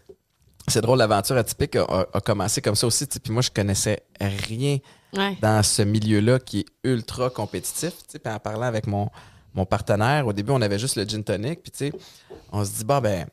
c'est 0.68 0.80
drôle, 0.80 0.98
l'aventure 0.98 1.36
atypique 1.36 1.76
a, 1.76 2.20
commencé 2.24 2.60
comme 2.60 2.74
ça 2.74 2.86
aussi. 2.86 3.06
Puis 3.06 3.32
moi, 3.32 3.42
je 3.42 3.50
connaissais 3.50 4.02
rien 4.20 4.78
ouais. 5.14 5.36
dans 5.40 5.62
ce 5.62 5.82
milieu-là 5.82 6.38
qui 6.38 6.60
est 6.60 6.66
ultra 6.84 7.30
compétitif. 7.30 7.92
Puis 8.08 8.20
en 8.32 8.38
parlant 8.38 8.66
avec 8.66 8.86
mon, 8.86 9.08
mon 9.54 9.64
partenaire, 9.64 10.26
au 10.26 10.32
début, 10.32 10.52
on 10.52 10.60
avait 10.62 10.78
juste 10.78 10.96
le 10.96 11.04
gin 11.04 11.22
tonic. 11.22 11.62
Puis 11.62 11.70
tu 11.70 11.78
sais, 11.78 11.92
on 12.52 12.64
se 12.64 12.70
dit, 12.72 12.84
bah 12.84 13.00
ben, 13.00 13.26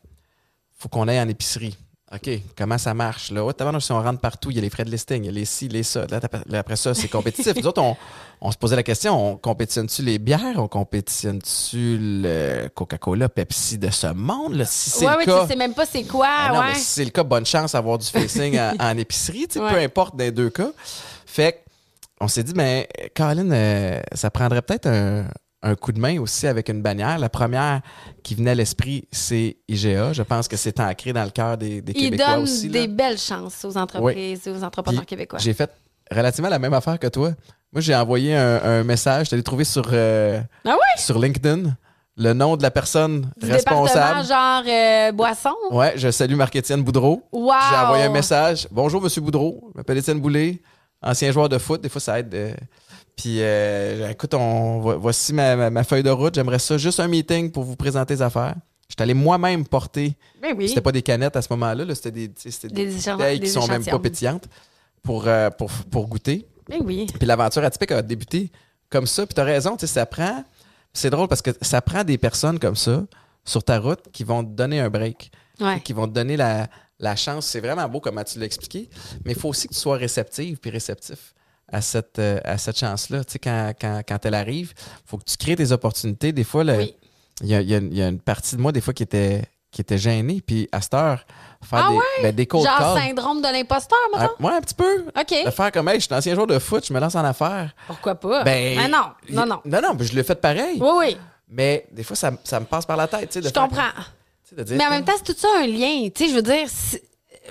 faut 0.77 0.89
qu'on 0.89 1.07
aille 1.07 1.19
en 1.19 1.27
épicerie. 1.27 1.77
OK, 2.13 2.29
comment 2.55 2.77
ça 2.77 2.93
marche? 2.93 3.31
Là, 3.31 3.43
ouais, 3.43 3.53
si 3.79 3.91
on 3.91 4.01
rentre 4.01 4.19
partout, 4.19 4.51
il 4.51 4.57
y 4.57 4.59
a 4.59 4.61
les 4.61 4.69
frais 4.69 4.85
de 4.85 4.91
listing, 4.91 5.23
il 5.23 5.25
y 5.25 5.29
a 5.29 5.31
les 5.31 5.45
ci, 5.45 5.67
les 5.67 5.81
ça. 5.81 6.05
Là, 6.07 6.19
après 6.59 6.75
ça, 6.75 6.93
c'est 6.93 7.07
compétitif. 7.07 7.55
Nous 7.57 7.65
autres, 7.65 7.81
on, 7.81 7.97
on 8.39 8.51
se 8.51 8.57
posait 8.57 8.75
la 8.75 8.83
question, 8.83 9.31
on 9.31 9.35
compétitionne-tu 9.35 10.03
les 10.03 10.19
bières? 10.19 10.57
On 10.57 10.67
compétitionne-tu 10.67 11.97
le 11.99 12.67
Coca-Cola, 12.75 13.29
Pepsi 13.29 13.79
de 13.79 13.89
ce 13.89 14.13
monde? 14.13 14.53
Là? 14.53 14.65
Si 14.65 14.91
c'est 14.91 15.07
ouais, 15.07 15.13
le 15.13 15.17
ouais, 15.17 15.25
cas... 15.25 15.41
tu 15.41 15.47
sais 15.47 15.55
même 15.55 15.73
pas 15.73 15.87
c'est 15.87 16.03
quoi, 16.03 16.27
Ah 16.29 16.53
non, 16.53 16.59
ouais. 16.59 16.65
mais 16.73 16.75
si 16.75 16.85
c'est 16.85 17.05
le 17.05 17.11
cas, 17.11 17.23
bonne 17.23 17.47
chance 17.47 17.71
d'avoir 17.71 17.97
du 17.97 18.05
facing 18.05 18.59
en, 18.59 18.73
en 18.79 18.97
épicerie, 18.97 19.47
tu 19.47 19.53
sais, 19.53 19.59
peu 19.59 19.77
importe 19.77 20.15
dans 20.15 20.23
les 20.23 20.31
deux 20.31 20.51
cas. 20.51 20.69
Fait 21.25 21.53
que, 21.53 21.57
on 22.21 22.27
s'est 22.27 22.43
dit, 22.43 22.53
mais 22.55 22.87
Colin, 23.15 23.49
euh, 23.51 23.99
ça 24.13 24.29
prendrait 24.29 24.61
peut-être 24.61 24.87
un, 24.87 25.25
un 25.63 25.75
coup 25.75 25.91
de 25.93 25.99
main 25.99 26.19
aussi 26.19 26.45
avec 26.45 26.69
une 26.69 26.81
bannière. 26.81 27.17
La 27.17 27.29
première 27.29 27.81
qui 28.21 28.35
venait 28.35 28.51
à 28.51 28.55
l'esprit, 28.55 29.07
c'est 29.11 29.57
IGA. 29.67 30.13
Je 30.13 30.21
pense 30.21 30.47
que 30.47 30.57
c'est 30.57 30.79
ancré 30.79 31.13
dans 31.13 31.23
le 31.23 31.29
cœur 31.31 31.57
des, 31.57 31.81
des 31.81 31.93
Il 31.93 32.09
Québécois 32.11 32.33
donne 32.35 32.43
aussi. 32.43 32.67
des 32.69 32.87
belles 32.87 33.17
chances 33.17 33.63
aux 33.65 33.77
entreprises 33.77 34.45
et 34.45 34.51
aux 34.51 34.63
entrepreneurs 34.63 35.01
Puis, 35.01 35.07
québécois. 35.07 35.39
J'ai 35.39 35.53
fait 35.53 35.71
relativement 36.11 36.49
la 36.49 36.59
même 36.59 36.73
affaire 36.73 36.99
que 36.99 37.07
toi. 37.07 37.31
Moi, 37.71 37.81
j'ai 37.81 37.95
envoyé 37.95 38.35
un, 38.35 38.61
un 38.63 38.83
message, 38.83 39.25
je 39.25 39.29
t'allais 39.31 39.41
trouver 39.41 39.63
sur, 39.63 39.83
euh, 39.93 40.39
Ah 40.65 40.75
sur 40.97 41.17
LinkedIn 41.17 41.75
le 42.15 42.33
nom 42.33 42.55
de 42.55 42.61
la 42.61 42.69
personne 42.69 43.31
Du 43.41 43.51
responsable. 43.51 44.23
genre 44.27 44.61
euh, 44.67 45.11
boisson? 45.11 45.49
Ouais, 45.71 45.93
je 45.95 46.11
salue 46.11 46.35
Marc-Étienne 46.35 46.83
Boudreau. 46.83 47.23
Wow! 47.31 47.53
J'ai 47.71 47.75
envoyé 47.77 48.03
un 48.03 48.09
message. 48.11 48.67
Bonjour, 48.69 49.01
Monsieur 49.01 49.21
Boudreau. 49.21 49.71
Je 49.73 49.77
m'appelle 49.79 49.97
Étienne 49.97 50.19
Boulay, 50.19 50.61
ancien 51.01 51.31
joueur 51.31 51.49
de 51.49 51.57
foot. 51.57 51.81
Des 51.81 51.89
fois, 51.89 51.99
ça 52.01 52.19
aide. 52.19 52.31
euh, 52.35 52.53
Puis, 53.15 53.37
euh, 53.41 54.09
écoute, 54.09 54.33
on, 54.33 54.79
voici 54.97 55.33
ma, 55.33 55.55
ma- 55.55 55.69
ma 55.69 55.83
feuille 55.83 56.03
de 56.03 56.09
route. 56.09 56.33
J'aimerais 56.35 56.59
ça, 56.59 56.77
juste 56.77 56.99
un 56.99 57.07
meeting 57.07 57.51
pour 57.51 57.63
vous 57.63 57.75
présenter 57.75 58.15
les 58.15 58.21
affaires. 58.21 58.55
Je 58.89 58.95
suis 58.95 59.01
allé 59.03 59.13
moi-même 59.13 59.65
porter. 59.67 60.15
Ben 60.41 60.53
oui. 60.57 60.67
C'était 60.67 60.81
pas 60.81 60.91
des 60.91 61.01
canettes 61.01 61.35
à 61.35 61.41
ce 61.41 61.47
moment-là. 61.51 61.85
là, 61.85 61.95
C'était 61.95 62.11
des, 62.11 62.27
des, 62.27 62.33
Des 62.69 62.85
bouteilles 63.11 63.39
des 63.39 63.45
qui 63.45 63.51
sont 63.51 63.67
même 63.67 63.83
pas 63.85 63.99
pétillantes 63.99 64.47
pour, 65.03 65.27
euh, 65.27 65.49
pour, 65.51 65.71
pour 65.71 66.07
goûter. 66.07 66.47
Ben 66.69 66.79
oui. 66.83 67.07
Puis 67.17 67.25
l'aventure 67.27 67.63
atypique 67.63 67.91
a 67.91 68.01
débuté 68.01 68.51
comme 68.89 69.07
ça. 69.07 69.25
Puis 69.25 69.33
t'as 69.35 69.43
raison, 69.43 69.75
tu 69.77 69.81
sais, 69.87 69.93
ça 69.93 70.05
prend. 70.05 70.43
C'est 70.91 71.09
drôle 71.09 71.27
parce 71.27 71.41
que 71.41 71.51
ça 71.61 71.81
prend 71.81 72.03
des 72.03 72.17
personnes 72.17 72.59
comme 72.59 72.75
ça 72.75 73.03
sur 73.45 73.63
ta 73.63 73.79
route 73.79 74.01
qui 74.11 74.23
vont 74.23 74.43
te 74.43 74.49
donner 74.51 74.79
un 74.79 74.89
break, 74.89 75.31
Ouais. 75.59 75.79
qui 75.81 75.93
vont 75.93 76.07
te 76.07 76.13
donner 76.13 76.37
la, 76.37 76.67
la 76.99 77.15
chance. 77.15 77.45
C'est 77.47 77.59
vraiment 77.61 77.87
beau 77.89 77.99
comment 77.99 78.23
tu 78.23 78.37
l'as 78.39 78.45
expliqué, 78.45 78.89
mais 79.25 79.31
il 79.33 79.37
faut 79.39 79.49
aussi 79.49 79.67
que 79.67 79.73
tu 79.73 79.79
sois 79.79 79.97
réceptive 79.97 80.57
puis 80.57 80.69
réceptif 80.71 81.33
à 81.73 81.81
cette, 81.81 82.19
euh, 82.19 82.39
à 82.45 82.57
cette 82.57 82.77
chance-là. 82.77 83.23
Tu 83.23 83.33
sais, 83.33 83.39
quand, 83.39 83.73
quand, 83.79 84.01
quand 84.07 84.25
elle 84.25 84.35
arrive, 84.35 84.73
il 84.77 85.09
faut 85.09 85.17
que 85.17 85.25
tu 85.25 85.35
crées 85.37 85.55
des 85.55 85.71
opportunités. 85.71 86.31
Des 86.31 86.43
fois, 86.43 86.63
Oui. 86.63 86.95
il 87.41 87.47
y, 87.47 87.55
a, 87.55 87.61
y 87.61 87.75
a- 87.75 87.79
y 87.79 88.01
a 88.01 88.07
une 88.07 88.19
partie 88.19 88.55
de 88.55 88.61
moi, 88.61 88.71
des 88.71 88.79
fois, 88.81 88.93
qui 88.93 89.03
était, 89.03 89.41
qui 89.71 89.81
était 89.81 89.97
gênée. 89.97 90.41
Puis 90.45 90.69
à 90.71 90.81
cette 90.81 90.93
heure, 90.93 91.25
faire 91.63 91.85
Ah 91.85 91.89
des, 91.89 91.95
ouais? 91.97 92.03
ben, 92.21 92.35
des 92.35 92.47
Genre 92.51 92.63
calls. 92.63 93.01
syndrome 93.01 93.41
de 93.41 93.47
l'imposteur, 93.51 93.97
Ah, 94.13 94.19
mettons? 94.21 94.47
ouais, 94.47 94.53
un 94.55 94.61
petit 94.61 94.75
peu. 94.75 95.05
OK. 95.19 95.45
De 95.45 95.51
faire 95.51 95.71
comme, 95.71 95.87
hey, 95.89 95.99
je 95.99 96.05
suis 96.05 96.13
ancien 96.13 96.35
joueur 96.35 96.47
de 96.47 96.59
foot, 96.59 96.85
je 96.87 96.93
me 96.93 96.99
lance 96.99 97.15
en 97.15 97.23
affaires. 97.25 97.73
Pourquoi 97.87 98.15
pas? 98.15 98.43
Ben, 98.43 98.77
Ah 98.79 98.87
non, 98.87 99.05
non, 99.31 99.45
non. 99.45 99.61
Non, 99.65 99.81
non, 99.81 99.95
mais 99.97 100.05
je 100.05 100.13
l'ai 100.15 100.23
fait 100.23 100.35
pareil. 100.39 100.77
Oui, 100.79 100.89
oui. 100.99 101.17
Mais 101.49 101.85
des 101.91 102.03
fois, 102.03 102.15
ça, 102.15 102.31
ça 102.43 102.59
me 102.59 102.65
passe 102.65 102.85
par 102.85 102.97
la 102.97 103.07
tête. 103.07 103.29
tu 103.29 103.33
sais, 103.33 103.41
de 103.41 103.47
Je 103.47 103.51
faire 103.53 103.63
comprends. 103.63 103.89
tu 104.43 104.49
sais, 104.49 104.55
de 104.55 104.63
dire 104.63 104.77
Mais 104.77 104.85
en 104.85 104.89
même 104.91 105.05
temps, 105.05 105.13
c'est 105.17 105.33
tout 105.33 105.39
ça 105.39 105.47
un 105.59 105.67
lien. 105.67 106.09
Tu 106.13 106.23
sais, 106.25 106.29
je 106.29 106.35
veux 106.35 106.41
dire, 106.41 106.67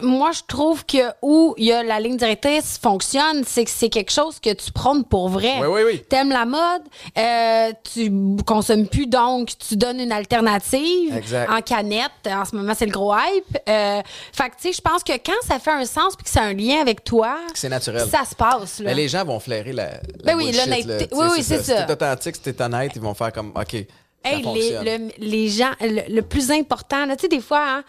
moi, 0.01 0.31
je 0.33 0.41
trouve 0.49 0.87
que 0.87 0.99
où 1.21 1.55
il 1.59 1.67
y 1.67 1.73
a 1.73 1.83
la 1.83 2.01
ligne 2.01 2.17
directrice 2.17 2.79
fonctionne, 2.83 3.45
c'est 3.47 3.65
que 3.65 3.71
c'est 3.71 3.91
quelque 3.91 4.11
chose 4.11 4.41
que 4.41 4.53
tu 4.55 4.73
prônes 4.73 5.05
pour 5.05 5.29
vrai. 5.29 5.55
Oui, 5.61 5.67
oui, 5.71 5.81
oui. 5.85 6.03
T'aimes 6.09 6.31
la 6.31 6.47
mode, 6.47 6.83
euh, 7.19 7.73
tu 7.93 8.11
consommes 8.47 8.87
plus, 8.89 9.07
donc 9.07 9.51
tu 9.59 9.77
donnes 9.77 10.01
une 10.01 10.13
alternative 10.13 11.15
Exact. 11.17 11.51
en 11.51 11.61
canette. 11.61 12.11
En 12.27 12.45
ce 12.45 12.57
moment, 12.57 12.73
c'est 12.77 12.87
le 12.87 12.93
gros 12.93 13.13
hype. 13.15 13.59
Euh, 13.69 14.01
fait 14.33 14.51
que, 14.51 14.57
tu 14.57 14.63
sais, 14.69 14.73
je 14.73 14.81
pense 14.81 15.05
que 15.05 15.13
quand 15.13 15.33
ça 15.47 15.59
fait 15.59 15.71
un 15.73 15.85
sens 15.85 16.17
puis 16.17 16.25
que 16.25 16.31
c'est 16.31 16.41
un 16.41 16.55
lien 16.55 16.81
avec 16.81 17.05
toi, 17.05 17.37
C'est 17.55 17.69
naturel. 17.69 18.09
ça 18.09 18.25
se 18.25 18.35
passe. 18.35 18.79
Là. 18.79 18.87
Mais 18.87 18.95
les 18.95 19.09
gens 19.09 19.25
vont 19.25 19.41
flairer 19.41 19.73
la. 19.73 19.91
la 19.91 19.99
Ben 20.25 20.37
oui, 20.37 20.53
l'honnêteté. 20.53 21.09
Oui, 21.13 21.27
oui, 21.33 21.43
c'est 21.43 21.63
ça. 21.63 21.81
Si 21.81 21.87
t'es 21.87 21.93
authentique, 21.93 22.37
si 22.37 22.43
t'es 22.43 22.63
honnête, 22.63 22.93
ils 22.97 23.03
vont 23.03 23.15
faire 23.15 23.33
comme, 23.33 23.53
OK, 23.55 23.73
ça 23.73 24.31
Hey, 24.31 24.43
les, 24.55 24.71
le- 24.99 25.11
les 25.19 25.49
gens, 25.49 25.73
le, 25.81 26.03
le 26.15 26.23
plus 26.23 26.51
important, 26.53 27.07
tu 27.09 27.15
sais, 27.23 27.29
des 27.29 27.41
fois, 27.41 27.65
hein, 27.69 27.85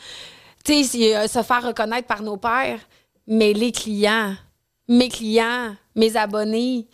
tu 0.63 0.83
sais, 0.83 1.15
euh, 1.15 1.27
se 1.27 1.41
faire 1.43 1.67
reconnaître 1.67 2.07
par 2.07 2.21
nos 2.21 2.37
pairs, 2.37 2.79
mais 3.27 3.53
les 3.53 3.71
clients, 3.71 4.35
mes 4.87 5.09
clients, 5.09 5.75
mes 5.95 6.15
abonnés, 6.15 6.87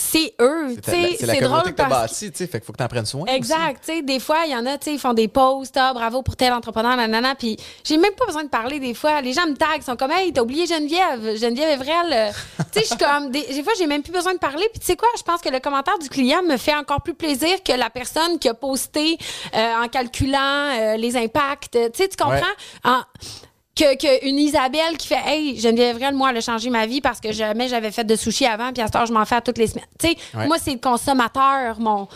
c'est 0.00 0.34
eux. 0.40 0.76
C'est 0.84 1.20
la- 1.26 1.34
la 1.34 1.40
drôle 1.40 1.62
que 1.62 1.70
t'as 1.70 2.08
tu 2.08 2.46
fait 2.46 2.48
qu'il 2.58 2.62
faut 2.62 2.72
que 2.72 2.78
t'en 2.78 2.88
prennes 2.88 3.06
soin. 3.06 3.26
Exact. 3.26 3.82
Tu 3.84 3.92
sais, 3.92 4.02
des 4.02 4.18
fois, 4.20 4.38
il 4.46 4.52
y 4.52 4.56
en 4.56 4.64
a, 4.66 4.78
tu 4.78 4.86
sais, 4.86 4.94
ils 4.94 4.98
font 4.98 5.12
des 5.12 5.28
posts, 5.28 5.76
ah, 5.76 5.92
bravo 5.92 6.22
pour 6.22 6.36
tel 6.36 6.52
entrepreneur, 6.52 6.96
nanana. 6.96 7.34
Puis 7.34 7.56
j'ai 7.84 7.96
même 7.96 8.12
pas 8.14 8.26
besoin 8.26 8.44
de 8.44 8.48
parler 8.48 8.80
des 8.80 8.94
fois. 8.94 9.20
Les 9.20 9.32
gens 9.32 9.46
me 9.46 9.54
taguent, 9.54 9.78
ils 9.78 9.82
sont 9.84 9.96
comme, 9.96 10.10
hey, 10.10 10.32
t'as 10.32 10.42
oublié 10.42 10.66
Geneviève, 10.66 11.36
Geneviève 11.36 11.80
Evrel. 11.80 12.12
Euh, 12.12 12.30
tu 12.72 12.80
sais, 12.80 12.80
je 12.80 12.86
suis 12.86 12.96
comme, 12.96 13.30
des, 13.30 13.42
des 13.42 13.62
fois, 13.62 13.72
j'ai 13.78 13.86
même 13.86 14.02
plus 14.02 14.12
besoin 14.12 14.32
de 14.34 14.38
parler. 14.38 14.66
Puis 14.72 14.80
tu 14.80 14.86
sais 14.86 14.96
quoi, 14.96 15.08
je 15.16 15.22
pense 15.22 15.40
que 15.40 15.48
le 15.50 15.60
commentaire 15.60 15.98
du 15.98 16.08
client 16.08 16.42
me 16.42 16.56
fait 16.56 16.74
encore 16.74 17.02
plus 17.02 17.14
plaisir 17.14 17.62
que 17.62 17.72
la 17.72 17.90
personne 17.90 18.38
qui 18.38 18.48
a 18.48 18.54
posté 18.54 19.18
euh, 19.54 19.84
en 19.84 19.88
calculant 19.88 20.38
euh, 20.78 20.96
les 20.96 21.16
impacts. 21.16 21.72
Tu 21.72 21.78
sais, 21.94 22.08
tu 22.08 22.16
comprends? 22.16 22.34
Ouais. 22.34 22.40
En- 22.84 23.02
que, 23.80 23.96
que 23.96 24.26
une 24.28 24.38
Isabelle 24.38 24.96
qui 24.98 25.06
fait 25.08 25.20
Hey, 25.24 25.58
Geneviève 25.58 25.96
Evrel, 25.96 26.14
moi, 26.14 26.30
elle 26.30 26.36
a 26.36 26.40
changé 26.40 26.70
ma 26.70 26.86
vie 26.86 27.00
parce 27.00 27.20
que 27.20 27.32
jamais 27.32 27.68
j'avais 27.68 27.90
fait 27.90 28.04
de 28.04 28.16
sushi 28.16 28.46
avant, 28.46 28.72
puis 28.72 28.82
à 28.82 28.86
ce 28.86 28.92
temps, 28.92 29.06
je 29.06 29.12
m'en 29.12 29.24
fais 29.24 29.36
à 29.36 29.40
toutes 29.40 29.58
les 29.58 29.66
semaines. 29.68 29.86
Tu 29.98 30.08
sais, 30.08 30.16
Ouais. 30.34 30.46
moi, 30.46 30.56
c'est 30.62 30.72
le 30.72 30.78
consommateur, 30.78 31.78
mon. 31.80 32.06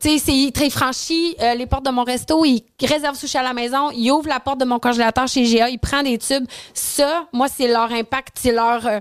Tu 0.00 0.18
sais, 0.18 0.18
c'est 0.18 0.50
très 0.52 0.68
franchi 0.68 1.36
euh, 1.40 1.54
les 1.54 1.66
portes 1.66 1.84
de 1.86 1.90
mon 1.90 2.02
resto, 2.02 2.44
il 2.44 2.64
réserve 2.82 3.14
sushi 3.16 3.38
à 3.38 3.42
la 3.44 3.52
maison, 3.52 3.92
il 3.92 4.10
ouvre 4.10 4.26
la 4.28 4.40
porte 4.40 4.58
de 4.58 4.64
mon 4.64 4.80
congélateur 4.80 5.28
chez 5.28 5.44
GA, 5.44 5.68
il 5.70 5.78
prend 5.78 6.02
des 6.02 6.18
tubes. 6.18 6.44
Ça, 6.74 7.26
moi, 7.32 7.46
c'est 7.46 7.68
leur 7.68 7.92
impact, 7.92 8.36
c'est 8.40 8.50
leur, 8.50 8.84
euh, 8.84 8.98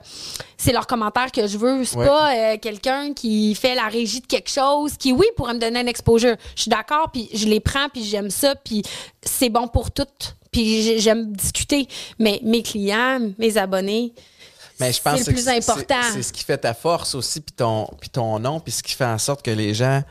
c'est 0.57 0.71
leur 0.71 0.85
commentaire 0.85 1.31
que 1.31 1.47
je 1.47 1.57
veux. 1.57 1.83
C'est 1.85 1.97
Ouais. 1.97 2.05
pas 2.05 2.35
euh, 2.35 2.57
quelqu'un 2.61 3.13
qui 3.15 3.55
fait 3.55 3.73
la 3.73 3.87
régie 3.87 4.21
de 4.21 4.27
quelque 4.27 4.51
chose, 4.51 4.95
qui, 4.95 5.11
oui, 5.11 5.25
pourrait 5.35 5.55
me 5.55 5.59
donner 5.59 5.79
un 5.79 5.87
exposure. 5.87 6.35
Je 6.55 6.61
suis 6.61 6.69
d'accord, 6.69 7.09
puis 7.11 7.29
je 7.33 7.47
les 7.47 7.59
prends, 7.59 7.89
puis 7.91 8.03
j'aime 8.03 8.29
ça, 8.29 8.53
puis 8.55 8.83
c'est 9.23 9.49
bon 9.49 9.67
pour 9.67 9.89
tout, 9.89 10.05
Puis 10.51 10.83
j'ai- 10.83 10.99
j'aime 10.99 11.31
discuter. 11.33 11.87
Mais 12.19 12.39
mes 12.43 12.61
clients, 12.61 13.19
mes 13.37 13.57
abonnés, 13.57 14.13
Mais 14.79 14.91
je 14.91 15.01
pense 15.01 15.19
c'est 15.19 15.25
que 15.25 15.29
le 15.29 15.35
plus 15.35 15.43
c'est- 15.45 15.57
important. 15.57 16.01
C'est 16.13 16.23
ce 16.23 16.33
qui 16.33 16.43
fait 16.43 16.57
ta 16.57 16.73
force 16.73 17.15
aussi, 17.15 17.39
puis 17.39 17.53
ton, 17.55 17.87
puis 17.99 18.09
ton 18.09 18.39
nom, 18.39 18.59
puis 18.59 18.71
ce 18.71 18.83
qui 18.83 18.93
fait 18.93 19.05
en 19.05 19.17
sorte 19.17 19.43
que 19.43 19.51
les 19.51 19.73
gens 19.73 20.01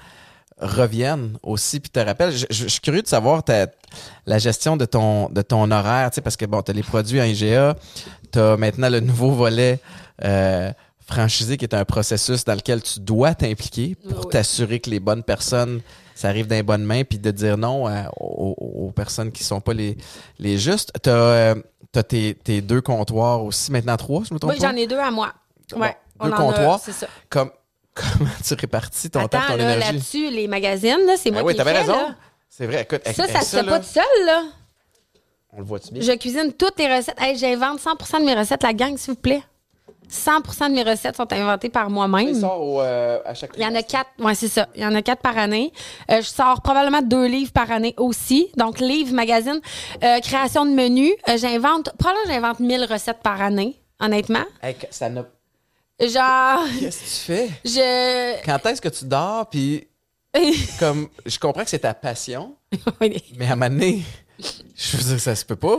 reviennent 0.59 1.39
aussi, 1.43 1.81
puis 1.81 1.91
te 1.91 1.99
rappellent. 2.01 2.33
Je, 2.33 2.47
je- 2.51 2.65
je 2.65 2.69
suis 2.69 2.81
curieux 2.81 3.03
de 3.03 3.09
savoir 3.09 3.43
ta- 3.43 3.67
la 4.27 4.39
gestion 4.39 4.77
de 4.77 4.85
ton, 4.85 5.29
de 5.31 5.43
ton 5.43 5.71
horaire, 5.71 6.11
tu 6.11 6.17
sais, 6.17 6.21
parce 6.21 6.37
que 6.37 6.45
bon, 6.47 6.63
tu 6.63 6.71
as 6.71 6.75
les 6.75 6.83
produits 6.83 7.21
en 7.21 7.25
IGA, 7.25 7.77
tu 8.33 8.39
as 8.39 8.57
maintenant 8.57 8.89
le 8.91 9.01
nouveau 9.01 9.33
volet 9.33 9.81
euh, 10.23 10.71
franchisé 11.07 11.57
qui 11.57 11.65
est 11.65 11.75
un 11.75 11.85
processus 11.85 12.45
dans 12.45 12.55
lequel 12.55 12.83
tu 12.83 13.01
dois 13.01 13.35
t'impliquer 13.35 13.97
pour 14.09 14.27
Oui. 14.27 14.33
t'assurer 14.33 14.79
que 14.81 14.91
les 14.91 15.01
bonnes 15.01 15.23
personnes, 15.25 15.81
ça 16.21 16.29
arrive 16.29 16.49
les 16.49 16.63
bonnes 16.63 16.85
mains, 16.85 17.03
puis 17.05 17.19
de 17.19 17.31
dire 17.31 17.57
non 17.57 17.87
à- 17.87 18.11
aux, 18.21 18.55
aux 18.59 18.91
personnes 18.91 19.33
qui 19.33 19.43
sont 19.43 19.61
pas 19.63 19.73
les, 19.73 19.97
les 20.39 20.59
justes. 20.59 20.93
Tu 21.03 21.09
as, 21.09 21.55
tes, 22.07 22.35
tes 22.35 22.61
deux 22.61 22.83
comptoirs 22.83 23.43
aussi, 23.43 23.73
maintenant 23.73 23.97
trois, 23.97 24.23
je 24.29 24.35
me 24.35 24.39
trompe 24.39 24.53
oui, 24.53 24.59
j'en 24.61 24.77
ai 24.77 24.87
deux 24.87 24.99
à 24.99 25.11
moi. 25.11 25.33
Ouais, 25.75 25.97
deux 26.23 26.31
comptoirs. 26.31 26.79
c'est 26.85 26.93
ça. 26.93 27.07
Comme, 27.31 27.51
comment 27.95 28.31
tu 28.45 28.53
répartis 28.55 29.09
ton 29.09 29.27
temps, 29.29 29.39
Attends, 29.39 29.53
ton 29.53 29.57
là, 29.57 29.77
énergie? 29.77 29.93
là-dessus, 29.95 30.31
les 30.31 30.47
magazines, 30.47 30.99
là, 31.07 31.15
c'est 31.17 31.31
Ben 31.31 31.41
moi 31.41 31.45
oui, 31.45 31.57
qui 31.57 31.63
fais, 31.63 31.73
raison. 31.73 32.15
C'est 32.51 32.67
vrai, 32.67 32.83
écoute, 32.83 33.01
Ça, 33.07 33.13
ça 33.27 33.39
hey, 33.39 33.45
se 33.45 33.57
fait 33.57 33.63
là, 33.63 33.73
pas 33.73 33.81
tout 33.81 33.87
seul, 33.87 34.27
là. 34.27 34.43
On 35.53 35.59
le 35.61 35.65
voit-tu 35.65 35.93
bien? 35.95 36.03
Je 36.03 36.13
cuisine 36.19 36.53
toutes 36.53 36.79
les 36.79 36.95
recettes. 36.95 37.19
Hey, 37.19 37.37
J'invente 37.39 37.81
100 37.81 38.21
de 38.21 38.25
mes 38.27 38.35
recettes, 38.35 38.63
la 38.63 38.75
gang, 38.75 38.97
s'il 38.99 39.15
vous 39.15 39.21
plaît. 39.21 39.43
100% 40.11 40.69
de 40.71 40.75
mes 40.75 40.83
recettes 40.83 41.17
sont 41.17 41.33
inventées 41.33 41.69
par 41.69 41.89
moi-même. 41.91 42.35
sort 42.35 42.61
au, 42.61 42.81
euh, 42.81 43.19
à 43.25 43.35
chaque 43.35 43.53
Il 43.57 43.63
y 43.63 43.67
en 43.67 43.75
a 43.75 43.83
quatre. 43.83 44.11
Oui, 44.19 44.35
c'est 44.35 44.49
ça. 44.49 44.69
Il 44.75 44.83
y 44.83 44.87
en 44.87 44.95
a 44.95 45.03
quatre 45.03 45.23
par 45.23 45.39
année. 45.39 45.73
Euh, 46.11 46.17
je 46.21 46.27
sors 46.27 46.61
probablement 46.63 47.03
deux 47.03 47.27
livres 47.27 47.53
par 47.53 47.71
année 47.71 47.95
aussi. 47.97 48.49
Donc, 48.57 48.81
livre, 48.81 49.15
magazine, 49.15 49.61
euh, 50.03 50.19
création 50.21 50.65
de 50.65 50.71
menus. 50.73 51.13
Euh, 51.29 51.37
j'invente, 51.39 51.91
probablement, 51.99 52.27
j'invente 52.35 52.61
1000 52.61 52.85
recettes 52.85 53.21
par 53.23 53.41
année, 53.41 53.81
honnêtement. 54.01 54.45
Hey, 54.63 54.77
ça 54.91 55.09
n'a... 55.09 55.25
Genre, 56.01 56.65
Qu'est-ce 56.81 56.99
que 56.99 57.05
tu 57.05 57.33
fais? 57.33 57.51
je. 57.65 58.45
Quand 58.45 58.65
est-ce 58.67 58.81
que 58.81 58.89
tu 58.89 59.05
dors, 59.05 59.49
puis 59.49 59.87
comme, 60.79 61.09
je 61.27 61.39
comprends 61.39 61.63
que 61.65 61.71
c'est 61.71 61.81
ta 61.81 61.93
passion, 61.95 62.55
mais 63.01 63.47
à 63.47 63.53
un 63.53 63.57
moment 63.57 63.69
donné, 63.69 64.03
je 64.77 64.97
veux 64.97 65.03
dire, 65.05 65.21
ça 65.21 65.35
se 65.35 65.45
peut 65.45 65.57
pas. 65.57 65.79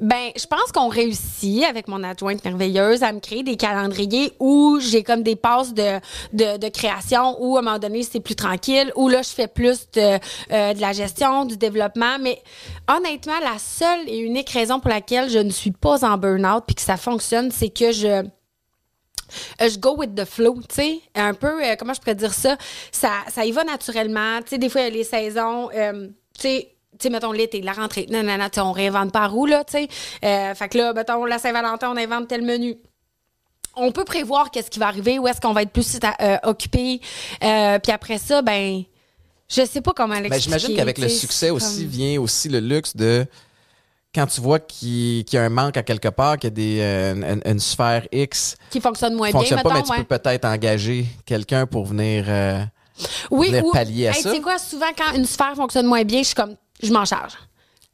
Ben, 0.00 0.30
je 0.36 0.46
pense 0.46 0.72
qu'on 0.72 0.88
réussit 0.88 1.64
avec 1.64 1.86
mon 1.86 2.02
adjointe 2.02 2.42
merveilleuse 2.44 3.02
à 3.02 3.12
me 3.12 3.20
créer 3.20 3.42
des 3.42 3.56
calendriers 3.56 4.32
où 4.40 4.78
j'ai 4.80 5.02
comme 5.02 5.22
des 5.22 5.36
passes 5.36 5.74
de, 5.74 6.00
de, 6.32 6.68
création 6.70 7.36
où 7.40 7.56
à 7.56 7.60
un 7.60 7.62
moment 7.62 7.78
donné 7.78 8.02
c'est 8.02 8.20
plus 8.20 8.34
tranquille, 8.34 8.90
où 8.96 9.08
là 9.08 9.20
je 9.22 9.28
fais 9.28 9.48
plus 9.48 9.90
de, 9.92 10.18
euh, 10.52 10.74
de 10.74 10.80
la 10.80 10.92
gestion, 10.92 11.44
du 11.44 11.56
développement. 11.56 12.18
Mais 12.20 12.42
honnêtement, 12.88 13.38
la 13.40 13.58
seule 13.58 14.08
et 14.08 14.18
unique 14.18 14.48
raison 14.50 14.80
pour 14.80 14.88
laquelle 14.88 15.28
je 15.28 15.38
ne 15.38 15.50
suis 15.50 15.72
pas 15.72 16.04
en 16.04 16.16
burn-out 16.16 16.64
puis 16.66 16.74
que 16.74 16.82
ça 16.82 16.96
fonctionne, 16.96 17.50
c'est 17.50 17.70
que 17.70 17.92
je 17.92 18.06
euh, 18.08 18.22
je 19.60 19.78
go 19.78 19.96
with 19.96 20.14
the 20.14 20.24
flow, 20.24 20.56
tu 20.68 20.74
sais, 20.74 21.00
un 21.14 21.32
peu, 21.32 21.64
euh, 21.64 21.74
comment 21.78 21.94
je 21.94 22.00
pourrais 22.00 22.14
dire 22.14 22.34
ça, 22.34 22.56
ça, 22.90 23.10
ça 23.28 23.44
y 23.44 23.52
va 23.52 23.64
naturellement, 23.64 24.40
tu 24.42 24.50
sais, 24.50 24.58
des 24.58 24.68
fois, 24.68 24.82
il 24.82 24.84
y 24.84 24.86
a 24.88 24.90
les 24.90 25.04
saisons, 25.04 25.70
tu 25.70 26.40
sais, 26.40 26.72
tu 26.98 27.04
sais, 27.04 27.10
mettons, 27.10 27.32
l'été, 27.32 27.60
la 27.62 27.72
rentrée, 27.72 28.06
non, 28.10 28.22
non, 28.22 28.36
non, 28.38 28.48
on 28.64 28.72
réinvente 28.72 29.14
la 29.14 29.26
roue, 29.26 29.46
là, 29.46 29.64
tu 29.64 29.72
sais. 29.72 29.88
Euh, 30.24 30.54
fait 30.54 30.68
que 30.68 30.78
là, 30.78 30.92
mettons, 30.92 31.24
la 31.24 31.38
Saint-Valentin, 31.38 31.90
on 31.90 31.96
invente 31.96 32.28
tel 32.28 32.42
menu. 32.42 32.76
On 33.74 33.90
peut 33.92 34.04
prévoir 34.04 34.50
qu'est-ce 34.50 34.70
qui 34.70 34.78
va 34.78 34.88
arriver, 34.88 35.18
où 35.18 35.26
est-ce 35.26 35.40
qu'on 35.40 35.54
va 35.54 35.62
être 35.62 35.70
plus 35.72 35.98
euh, 36.20 36.36
occupé. 36.42 37.00
Euh, 37.42 37.78
puis 37.78 37.90
après 37.90 38.18
ça, 38.18 38.42
ben, 38.42 38.82
je 39.48 39.64
sais 39.64 39.80
pas 39.80 39.92
comment 39.94 40.14
l'expliquer. 40.14 40.28
Mais 40.30 40.36
Ben, 40.36 40.58
j'imagine 40.60 40.76
qu'avec 40.76 40.98
le 40.98 41.08
succès 41.08 41.48
aussi 41.50 41.80
comme- 41.82 41.90
vient 41.90 42.20
aussi 42.20 42.50
le 42.50 42.60
luxe 42.60 42.94
de 42.94 43.26
quand 44.14 44.26
tu 44.26 44.42
vois 44.42 44.58
qu'il 44.60 45.24
y 45.32 45.36
a 45.38 45.42
un 45.42 45.48
manque 45.48 45.78
à 45.78 45.82
quelque 45.82 46.08
part, 46.08 46.36
qu'il 46.36 46.48
y 46.48 46.52
a 46.52 46.54
des, 46.54 46.78
euh, 46.82 47.14
une, 47.14 47.42
une 47.52 47.58
sphère 47.58 48.06
X 48.12 48.56
Qui 48.70 48.82
fonctionne 48.82 49.14
moins 49.14 49.30
fonctionne 49.30 49.60
bien, 49.62 49.70
pas, 49.70 49.74
mais 49.76 49.82
tu 49.82 49.90
ouais. 49.92 50.04
peux 50.04 50.18
peut-être 50.18 50.44
engager 50.44 51.06
quelqu'un 51.24 51.64
pour 51.66 51.86
venir. 51.86 52.26
Oui, 53.30 53.48
venir 53.48 53.64
ou, 53.64 53.72
pallier 53.72 54.08
à 54.08 54.10
Hey, 54.10 54.22
ça. 54.22 54.30
Tu 54.30 54.36
sais 54.36 54.42
quoi, 54.42 54.58
souvent, 54.58 54.90
quand 54.96 55.16
une 55.16 55.24
sphère 55.24 55.54
fonctionne 55.56 55.86
moins 55.86 56.04
bien, 56.04 56.18
je 56.20 56.26
suis 56.26 56.34
comme, 56.34 56.54
je 56.82 56.92
m'en 56.92 57.04
charge. 57.04 57.32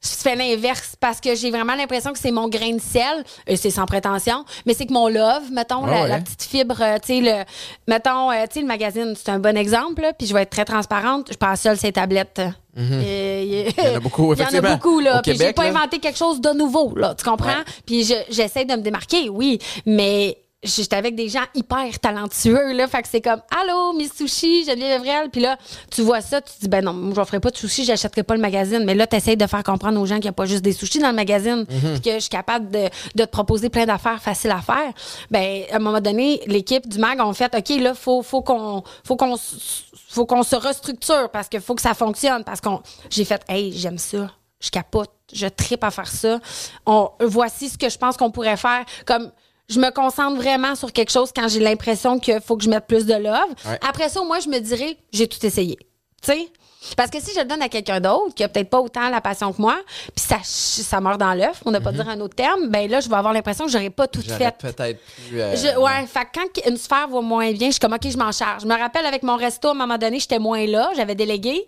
Je 0.01 0.07
fais 0.11 0.33
l'inverse 0.33 0.95
parce 0.97 1.19
que 1.19 1.35
j'ai 1.35 1.51
vraiment 1.51 1.75
l'impression 1.75 2.13
que 2.13 2.19
c'est 2.19 2.31
mon 2.31 2.47
grain 2.47 2.71
de 2.71 2.79
sel, 2.79 3.25
c'est 3.57 3.69
sans 3.69 3.85
prétention, 3.85 4.45
mais 4.65 4.73
c'est 4.73 4.85
que 4.85 4.93
mon 4.93 5.09
love, 5.09 5.51
mettons, 5.51 5.83
Ah 5.83 5.91
la, 5.91 6.01
ouais. 6.03 6.07
la 6.07 6.19
petite 6.21 6.43
fibre, 6.43 6.77
euh, 6.79 6.97
tu 7.05 7.15
sais, 7.15 7.19
le, 7.19 7.43
mettons, 7.85 8.31
euh, 8.31 8.45
tu 8.47 8.53
sais, 8.53 8.61
le 8.61 8.67
magazine, 8.67 9.13
c'est 9.17 9.27
un 9.29 9.39
bon 9.39 9.57
exemple, 9.57 10.09
puis 10.17 10.25
je 10.25 10.33
vais 10.33 10.43
être 10.43 10.51
très 10.51 10.63
transparente, 10.63 11.27
je 11.33 11.37
passe 11.37 11.59
seule 11.63 11.77
ces 11.77 11.91
tablettes. 11.91 12.41
Mhm. 12.77 13.01
Il 13.01 13.73
y 13.77 13.89
en 13.91 13.95
a 13.95 13.99
beaucoup, 13.99 14.33
Il 14.33 14.39
y 14.39 14.41
en 14.41 14.45
a 14.45 14.47
effectivement. 14.47 14.73
beaucoup, 14.75 14.99
là. 15.01 15.19
Au 15.19 15.21
Puis 15.21 15.37
j'ai 15.37 15.51
pas 15.51 15.63
là. 15.69 15.69
inventé 15.77 15.99
quelque 15.99 16.17
chose 16.17 16.39
de 16.39 16.51
nouveau, 16.51 16.95
là. 16.95 17.13
Tu 17.15 17.25
comprends? 17.25 17.49
Ouais. 17.49 17.65
Puis 17.85 18.05
je- 18.05 18.13
j'essaie 18.29 18.63
de 18.63 18.75
me 18.75 18.81
démarquer, 18.81 19.27
oui. 19.27 19.59
Mais 19.85 20.37
j'étais 20.61 20.95
avec 20.97 21.15
des 21.15 21.29
gens 21.29 21.43
hyper 21.55 21.99
talentueux, 21.99 22.73
là. 22.73 22.87
Fait 22.87 23.01
que 23.01 23.07
c'est 23.07 23.21
comme, 23.21 23.41
allô, 23.61 23.93
Miss 23.93 24.13
Sushi, 24.13 24.65
Geneviève 24.65 25.01
Evrel. 25.01 25.29
Puis 25.29 25.41
là, 25.41 25.57
tu 25.89 26.01
vois 26.01 26.19
ça, 26.21 26.41
tu 26.41 26.51
te 26.53 26.59
dis, 26.61 26.67
ben 26.67 26.83
non, 26.83 26.91
moi, 26.93 27.13
je 27.15 27.23
ferai 27.23 27.39
pas 27.39 27.49
de 27.49 27.55
sushi, 27.55 27.85
j'achèterai 27.85 28.23
pas 28.23 28.35
le 28.35 28.41
magazine. 28.41 28.83
Mais 28.83 28.93
là, 28.93 29.07
tu 29.07 29.35
de 29.35 29.47
faire 29.47 29.63
comprendre 29.63 29.99
aux 30.01 30.05
gens 30.05 30.15
qu'il 30.15 30.23
n'y 30.25 30.29
a 30.29 30.33
pas 30.33 30.45
juste 30.45 30.61
des 30.63 30.73
sushis 30.73 30.99
dans 30.99 31.09
le 31.09 31.15
magazine. 31.15 31.65
Mhm. 31.69 31.91
Puis 31.93 32.01
que 32.01 32.13
je 32.15 32.19
suis 32.19 32.29
capable 32.29 32.69
de, 32.71 32.89
de 33.15 33.23
te 33.25 33.29
proposer 33.29 33.69
plein 33.69 33.85
d'affaires 33.85 34.21
faciles 34.21 34.51
à 34.51 34.61
faire. 34.61 34.91
Ben, 35.31 35.63
à 35.71 35.77
un 35.77 35.79
moment 35.79 36.01
donné, 36.01 36.41
l'équipe 36.47 36.87
du 36.87 36.99
mag 36.99 37.19
ont 37.21 37.33
fait, 37.33 37.53
OK, 37.55 37.69
là, 37.81 37.93
faut, 37.93 38.21
faut 38.21 38.41
qu'on, 38.41 38.83
faut 39.05 39.15
qu'on, 39.15 39.35
s- 39.35 39.83
faut 40.09 40.25
qu'on 40.25 40.43
se 40.43 40.55
restructure 40.57 41.29
parce 41.31 41.47
qu'il 41.47 41.61
faut 41.61 41.75
que 41.75 41.81
ça 41.81 41.93
fonctionne. 41.93 42.43
Parce 42.43 42.59
qu'on, 42.59 42.81
j'ai 43.09 43.23
fait, 43.23 43.41
hey, 43.47 43.71
j'aime 43.71 43.97
ça. 43.97 44.29
Je 44.59 44.69
capote. 44.69 45.11
Je 45.31 45.47
tripe 45.47 45.83
à 45.85 45.91
faire 45.91 46.07
ça. 46.07 46.39
On, 46.85 47.11
voici 47.21 47.69
ce 47.69 47.77
que 47.77 47.87
je 47.87 47.97
pense 47.97 48.17
qu'on 48.17 48.29
pourrait 48.31 48.57
faire. 48.57 48.83
Comme, 49.05 49.31
je 49.69 49.79
me 49.79 49.91
concentre 49.91 50.35
vraiment 50.37 50.75
sur 50.75 50.91
quelque 50.91 51.11
chose 51.11 51.31
quand 51.35 51.47
j'ai 51.47 51.59
l'impression 51.59 52.19
qu'il 52.19 52.41
faut 52.41 52.57
que 52.57 52.63
je 52.63 52.69
mette 52.69 52.87
plus 52.87 53.05
de 53.05 53.13
love. 53.13 53.49
Ouais. 53.65 53.79
Après 53.87 54.09
ça, 54.09 54.21
moi, 54.23 54.39
je 54.39 54.49
me 54.49 54.59
dirais, 54.59 54.97
j'ai 55.13 55.27
tout 55.27 55.43
essayé. 55.45 55.77
Tu 56.21 56.31
sais? 56.33 56.47
Parce 56.95 57.11
que 57.11 57.19
si 57.21 57.33
je 57.35 57.39
le 57.41 57.45
donne 57.45 57.61
à 57.61 57.67
quelqu'un 57.67 57.99
d'autre 57.99 58.33
qui 58.33 58.41
a 58.43 58.47
peut-être 58.47 58.69
pas 58.69 58.79
autant 58.79 59.09
la 59.09 59.19
passion 59.19 59.51
que 59.51 59.61
moi, 59.61 59.77
puis 60.15 60.25
ça, 60.25 60.37
ça 60.43 61.01
meurt 61.01 61.19
dans 61.19 61.33
l'œuf, 61.33 61.61
on 61.65 61.71
n'a 61.71 61.81
pas 61.81 61.91
dire 61.91 62.07
un 62.07 62.19
autre 62.21 62.35
terme, 62.35 62.69
ben 62.69 62.89
là, 62.89 63.01
je 63.01 63.09
vais 63.09 63.15
avoir 63.17 63.33
l'impression 63.33 63.65
que 63.65 63.71
j'aurais 63.71 63.89
pas 63.89 64.07
tout 64.07 64.21
fait. 64.21 64.55
peut-être 64.57 64.99
pu. 65.27 65.41
euh, 65.41 65.55
Je- 65.57 65.77
ouais, 65.77 66.07
fait 66.07 66.21
que 66.25 66.39
quand 66.39 66.69
une 66.69 66.77
sphère 66.77 67.09
va 67.09 67.19
moins 67.21 67.51
bien, 67.51 67.67
je 67.67 67.73
suis 67.73 67.79
comme, 67.81 67.91
OK, 67.93 68.09
je 68.09 68.17
m'en 68.17 68.31
charge. 68.31 68.61
Je 68.63 68.67
me 68.67 68.77
rappelle 68.79 69.05
avec 69.05 69.23
mon 69.23 69.35
resto, 69.35 69.67
à 69.67 69.71
un 69.71 69.73
moment 69.73 69.97
donné, 69.97 70.19
j'étais 70.19 70.39
moins 70.39 70.65
là, 70.65 70.89
j'avais 70.95 71.15
délégué. 71.15 71.65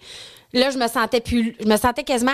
Là, 0.53 0.69
je 0.69 0.77
me 0.77 0.87
sentais 0.87 1.19
plus, 1.21 1.57
je 1.59 1.65
me 1.67 1.75
sentais 1.77 2.03
quasiment 2.05 2.31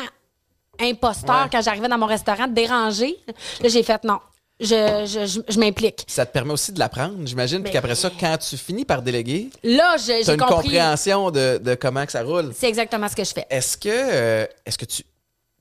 imposteur 0.80 1.44
Ouais. 1.44 1.50
quand 1.52 1.62
j'arrivais 1.62 1.88
dans 1.88 1.98
mon 1.98 2.06
restaurant, 2.06 2.48
dérangé. 2.48 3.18
Là, 3.62 3.70
j'ai 3.70 3.82
fait 3.84 4.04
non. 4.04 4.20
Je, 4.60 5.06
je, 5.06 5.26
je, 5.28 5.40
je 5.54 5.60
m'implique. 5.60 6.04
Ça 6.08 6.26
te 6.26 6.32
permet 6.34 6.54
aussi 6.54 6.72
de 6.72 6.80
l'apprendre, 6.80 7.16
j'imagine. 7.26 7.60
Puis 7.62 7.66
Ben- 7.72 7.74
qu'après 7.74 7.94
ça, 7.94 8.10
quand 8.20 8.38
tu 8.38 8.58
finis 8.58 8.86
par 8.86 9.04
déléguer, 9.04 9.52
Là, 9.64 9.98
je- 9.98 10.06
tu 10.06 10.12
as 10.14 10.22
j'ai 10.24 10.32
une 10.34 10.40
compris. 10.40 10.56
compréhension 10.64 11.30
de, 11.30 11.60
de 11.64 11.76
comment 11.76 12.04
que 12.08 12.12
ça 12.12 12.24
roule. 12.24 12.52
C'est 12.58 12.68
exactement 12.68 13.08
ce 13.08 13.16
que 13.16 13.24
je 13.24 13.34
fais. 13.34 13.46
Est-ce 13.52 13.78
que, 13.78 13.90
euh, 13.92 14.48
est-ce 14.66 14.80
que 14.80 14.86
tu, 14.86 15.04
tu 15.04 15.10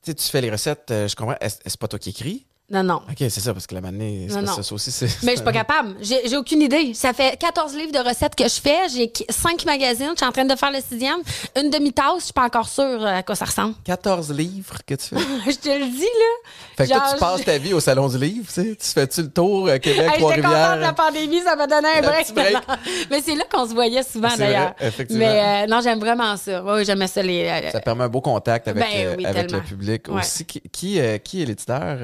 sais, 0.01 0.13
tu 0.15 0.23
fais 0.27 0.41
les 0.41 0.49
recettes, 0.49 0.89
euh, 0.89 1.07
je 1.07 1.15
comprends, 1.15 1.35
est-ce 1.39 1.57
est-ce 1.63 1.77
pas 1.77 1.87
toi 1.87 1.99
qui 1.99 2.09
écris? 2.09 2.46
Non, 2.69 2.83
non. 2.83 2.95
OK, 3.09 3.15
c'est 3.17 3.39
ça, 3.39 3.53
parce 3.53 3.65
que 3.65 3.73
la 3.75 3.79
manée, 3.79 4.27
c'est 4.29 4.41
Non, 4.41 4.53
ça, 4.53 4.61
ça 4.61 4.75
aussi, 4.75 4.91
c'est... 4.91 5.05
Mais 5.23 5.31
je 5.31 5.35
suis 5.37 5.45
pas 5.45 5.53
capable. 5.53 5.95
J'ai 6.01 6.35
aucune 6.35 6.61
idée. 6.61 6.93
Ça 6.93 7.13
fait 7.13 7.37
14 7.39 7.73
livres 7.75 7.93
de 7.93 7.99
recettes 8.05 8.35
que 8.35 8.43
je 8.43 8.59
fais. 8.59 8.89
J'ai 8.93 9.09
5 9.29 9.63
magazines. 9.65 10.09
Je 10.11 10.17
suis 10.17 10.25
en 10.25 10.33
train 10.33 10.43
de 10.43 10.53
faire 10.53 10.71
le 10.71 10.79
sixième. 10.81 11.19
Une 11.57 11.69
demi-tasse, 11.69 12.19
je 12.19 12.23
suis 12.25 12.33
pas 12.33 12.43
encore 12.43 12.67
sûre 12.67 13.05
à 13.05 13.23
quoi 13.23 13.35
ça 13.35 13.45
ressemble. 13.45 13.73
14 13.85 14.33
livres 14.33 14.79
que 14.85 14.95
tu 14.95 15.05
fais? 15.15 15.15
je 15.51 15.55
te 15.55 15.69
le 15.69 15.85
dis, 15.85 16.01
là. 16.01 16.49
Fait 16.75 16.87
que 16.87 16.89
toi, 16.91 17.03
tu 17.13 17.17
passes 17.19 17.45
ta 17.45 17.57
vie 17.57 17.73
au 17.73 17.79
Salon 17.79 18.09
du 18.09 18.17
Livre, 18.17 18.47
tu 18.47 18.53
sais. 18.53 18.75
Tu 18.75 18.87
fais-tu 18.87 19.21
le 19.21 19.29
tour, 19.31 19.67
euh, 19.69 19.77
Québec, 19.77 20.11
Hey, 20.13 20.21
contente 20.21 20.37
de 20.37 20.41
la 20.41 20.49
Trois-Rivières? 20.49 20.95
pandémie, 20.95 21.41
ça 21.41 21.55
m'a 21.55 21.67
donné 21.67 21.87
un 21.87 22.01
break. 22.01 22.27
Mais 23.09 23.21
c'est 23.21 23.35
là 23.35 23.45
qu'on 23.49 23.65
se 23.65 23.73
voyait 23.73 24.03
souvent, 24.03 24.35
d'ailleurs. 24.37 24.73
effectivement. 24.81 25.25
Mais 25.25 25.63
euh, 25.63 25.67
non, 25.67 25.79
j'aime 25.81 25.99
vraiment 25.99 26.35
ça. 26.35 26.61
Oui, 26.65 26.83
j'aimais 26.83 27.07
ça. 27.07 27.23
Les, 27.23 27.45
euh, 27.47 27.71
Ça 27.71 27.79
permet 27.79 28.03
un 28.03 28.09
beau 28.09 28.19
contact 28.21 28.67
avec, 28.67 28.83
Ben 28.83 29.07
euh, 29.07 29.15
oui, 29.17 29.25
avec 29.25 29.51
le 29.51 29.61
public 29.61 30.09
Ouais. 30.09 30.19
aussi. 30.19 30.43
Qui, 30.45 30.61
qui, 30.69 30.99
euh, 30.99 31.17
qui 31.17 31.41
est 31.41 31.45
l'éditeur? 31.45 31.97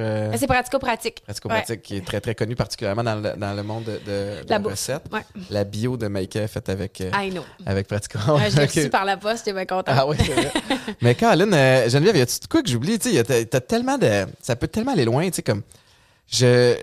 Pratico-pratique. 0.53 1.21
Pratico-pratique, 1.23 1.81
qui 1.81 1.97
est 1.97 2.05
très, 2.05 2.21
très 2.21 2.35
connu, 2.35 2.55
particulièrement 2.55 3.03
dans 3.03 3.15
le, 3.15 3.33
dans 3.35 3.53
le 3.53 3.63
monde 3.63 3.83
de, 3.85 3.91
de, 3.91 4.43
de 4.43 4.49
La. 4.49 4.59
Ouais. 5.11 5.21
La 5.49 5.63
bio 5.63 5.97
de 5.97 6.07
Maïka 6.07 6.41
est 6.41 6.47
faite 6.47 6.69
avec, 6.69 7.01
euh, 7.01 7.09
I 7.15 7.31
know. 7.31 7.43
avec 7.65 7.87
Pratico. 7.87 8.19
Euh, 8.29 8.49
je 8.49 8.57
l'ai 8.57 8.63
Ok. 8.65 8.69
reçu 8.73 8.89
par 8.89 9.05
la 9.05 9.17
poste, 9.17 9.39
j'étais 9.39 9.53
bien 9.53 9.65
contente. 9.65 9.85
Ah 9.97 10.07
oui, 10.07 10.15
c'est 10.19 10.31
vrai. 10.33 10.51
Mais 11.01 11.15
Caroline, 11.15 11.53
euh, 11.53 11.89
Geneviève, 11.89 12.17
y 12.17 12.21
a-tu 12.21 12.39
de 12.39 12.45
quoi 12.47 12.61
que 12.61 12.69
j'oublie? 12.69 12.99
Tu 12.99 13.11
sais, 13.11 13.45
tellement 13.67 13.97
de. 13.97 14.25
Ça 14.41 14.55
peut 14.55 14.67
tellement 14.67 14.93
aller 14.93 15.05
loin, 15.05 15.25
tu 15.29 15.33
sais, 15.35 15.41
comme. 15.43 15.61
Je. 16.31 16.75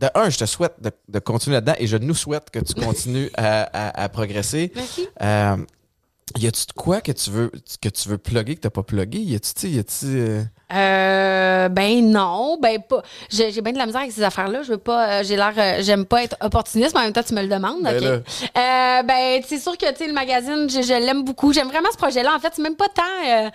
De 0.00 0.06
un, 0.14 0.30
je 0.30 0.38
te 0.38 0.46
souhaite 0.46 0.74
de, 0.80 0.92
de 1.08 1.18
continuer 1.18 1.54
là-dedans 1.56 1.74
et 1.76 1.88
je 1.88 1.96
nous 1.96 2.14
souhaite 2.14 2.50
que 2.50 2.60
tu 2.60 2.72
continues 2.74 3.30
à, 3.36 3.62
à- 3.62 4.02
à 4.04 4.08
progresser. 4.08 4.70
Merci. 4.76 5.08
Euh, 5.20 5.56
y 6.36 6.46
a-tu 6.46 6.66
de 6.66 6.72
quoi 6.72 7.00
que 7.00 7.12
tu 7.12 7.30
veux 7.30 7.50
que 7.80 7.88
tu 7.88 8.08
veux 8.08 8.18
plugger 8.18 8.54
que 8.56 8.60
t'as 8.60 8.70
pas 8.70 8.82
plugué? 8.82 9.18
Y 9.18 9.34
a-tu, 9.36 9.68
y 9.68 9.78
a-tu. 9.78 10.06
euh, 10.06 10.42
Euh, 10.72 11.68
ben 11.70 12.04
non, 12.10 12.58
ben 12.60 12.78
pas. 12.82 13.02
J'ai 13.30 13.50
j'ai 13.52 13.60
bien 13.62 13.72
de 13.72 13.78
la 13.78 13.86
misère 13.86 14.02
avec 14.02 14.12
ces 14.12 14.22
affaires-là. 14.22 14.62
Je 14.62 14.72
veux 14.72 14.78
pas. 14.78 15.08
euh, 15.20 15.22
j'ai 15.24 15.36
l'air. 15.36 15.52
euh, 15.56 15.78
J'aime 15.82 16.04
pas 16.04 16.22
être 16.24 16.36
opportuniste, 16.42 16.92
mais 16.94 17.00
en 17.00 17.04
même 17.04 17.12
temps, 17.12 17.22
tu 17.26 17.34
me 17.34 17.42
le 17.42 17.48
demandes. 17.48 17.82
Ben 17.82 18.22
ben, 19.06 19.42
c'est 19.46 19.58
sûr 19.58 19.76
que 19.78 19.88
tu 19.90 19.96
sais, 19.96 20.06
le 20.06 20.12
magazine, 20.12 20.68
je, 20.68 20.82
je 20.82 20.92
l'aime 21.04 21.24
beaucoup. 21.24 21.52
J'aime 21.52 21.68
vraiment 21.68 21.88
ce 21.92 21.96
projet-là. 21.96 22.34
En 22.36 22.40
fait, 22.40 22.52
c'est 22.54 22.62
même 22.62 22.76
pas 22.76 22.88
tant. 22.88 23.50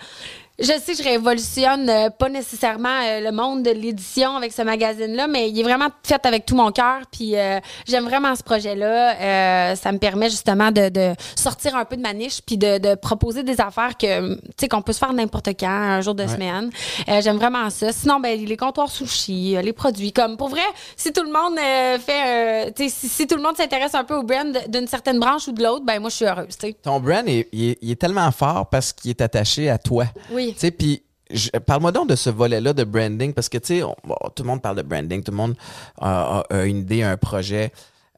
Je 0.60 0.66
sais 0.68 0.94
que 0.94 1.00
je 1.00 1.04
révolutionne 1.04 1.90
euh, 1.90 2.10
pas 2.12 2.30
nécessairement 2.30 3.02
euh, 3.04 3.22
le 3.22 3.32
monde 3.32 3.64
de 3.64 3.72
l'édition 3.72 4.36
avec 4.38 4.54
ce 4.54 4.62
magazine-là, 4.62 5.28
mais 5.28 5.50
il 5.50 5.60
est 5.60 5.64
vraiment 5.64 5.88
fait 6.04 6.24
avec 6.28 6.46
tout 6.46 6.56
mon 6.56 6.72
cœur. 6.72 7.00
Puis 7.12 7.36
euh, 7.36 7.60
j'aime 7.88 8.04
vraiment 8.04 8.36
ce 8.36 8.44
projet-là. 8.44 9.76
Ça 9.76 9.92
me 9.92 9.98
permet 9.98 10.30
justement 10.30 10.72
de, 10.72 10.90
de 10.90 11.14
sortir 11.36 11.76
un 11.76 11.86
peu 11.86 11.98
de 11.98 12.02
ma 12.04 12.14
niche, 12.14 12.40
puis 12.46 12.58
de, 12.60 12.78
de 12.78 12.94
proposer 12.94 13.42
des 13.42 13.60
affaires 13.60 13.98
que 13.98 14.36
tu 14.36 14.40
sais 14.60 14.68
qu'on 14.68 14.84
peut 14.84 14.94
se 14.94 15.00
faire 15.00 15.12
n'importe 15.14 15.48
quand, 15.60 15.68
un 15.70 16.02
jour 16.02 16.14
de 16.14 16.28
semaine. 16.28 16.70
Euh, 17.10 17.20
j'aime 17.22 17.38
vraiment 17.38 17.70
ça. 17.72 17.92
Sinon, 17.92 18.20
ben 18.20 18.40
les 18.40 18.58
comptoirs 18.58 18.92
sushi, 18.92 19.56
les 19.62 19.74
produits, 19.74 20.14
comme 20.14 20.38
pour 20.38 20.50
vrai, 20.50 20.62
si 20.96 21.12
tout 21.12 21.24
le 21.24 21.32
monde 21.32 21.58
fait, 22.00 22.72
tu 22.74 22.84
sais, 22.84 22.90
si, 22.90 23.10
si 23.10 23.26
tout 23.28 23.36
le 23.38 23.42
monde 23.42 23.58
s'intéresse 23.58 23.96
un 23.96 24.04
peu 24.04 24.16
au 24.16 24.24
brand 24.24 24.56
d'une 24.68 24.88
certaine 24.88 25.20
branche 25.20 25.48
ou 25.48 25.52
de 25.52 25.64
l'autre, 25.64 25.84
ben 25.86 26.00
moi 26.00 26.12
je 26.12 26.16
suis 26.18 26.26
heureuse. 26.26 26.56
tu 26.60 26.68
sais. 26.68 26.74
Ton 26.84 27.00
brand, 27.00 27.28
est- 27.28 27.48
il 27.52 27.70
est, 27.72 27.78
il 27.82 27.92
est 27.92 28.00
tellement 28.00 28.32
fort 28.32 28.68
parce 28.70 28.94
qu'il 28.94 29.10
est 29.10 29.22
attaché 29.22 29.70
à 29.70 29.80
toi. 29.80 30.06
Oui. 30.32 30.43
Tu 30.54 30.60
sais, 30.60 30.72
puis 30.72 31.04
parle-moi 31.66 31.92
donc 31.92 32.10
de 32.10 32.16
ce 32.16 32.30
volet-là 32.30 32.74
de 32.74 32.84
branding 32.84 33.34
parce 33.34 33.50
que, 33.50 33.58
tu 33.58 33.80
sais, 33.80 33.82
bon, 33.82 34.16
tout 34.36 34.44
le 34.44 34.48
monde 34.48 34.62
parle 34.62 34.78
de 34.78 34.82
branding, 34.82 35.24
tout 35.24 35.32
le 35.32 35.38
monde 35.38 35.56
a, 36.00 36.40
a- 36.40 36.56
a 36.56 36.64
une 36.66 36.80
idée, 36.80 37.02
un 37.04 37.18
projet. 37.18 37.72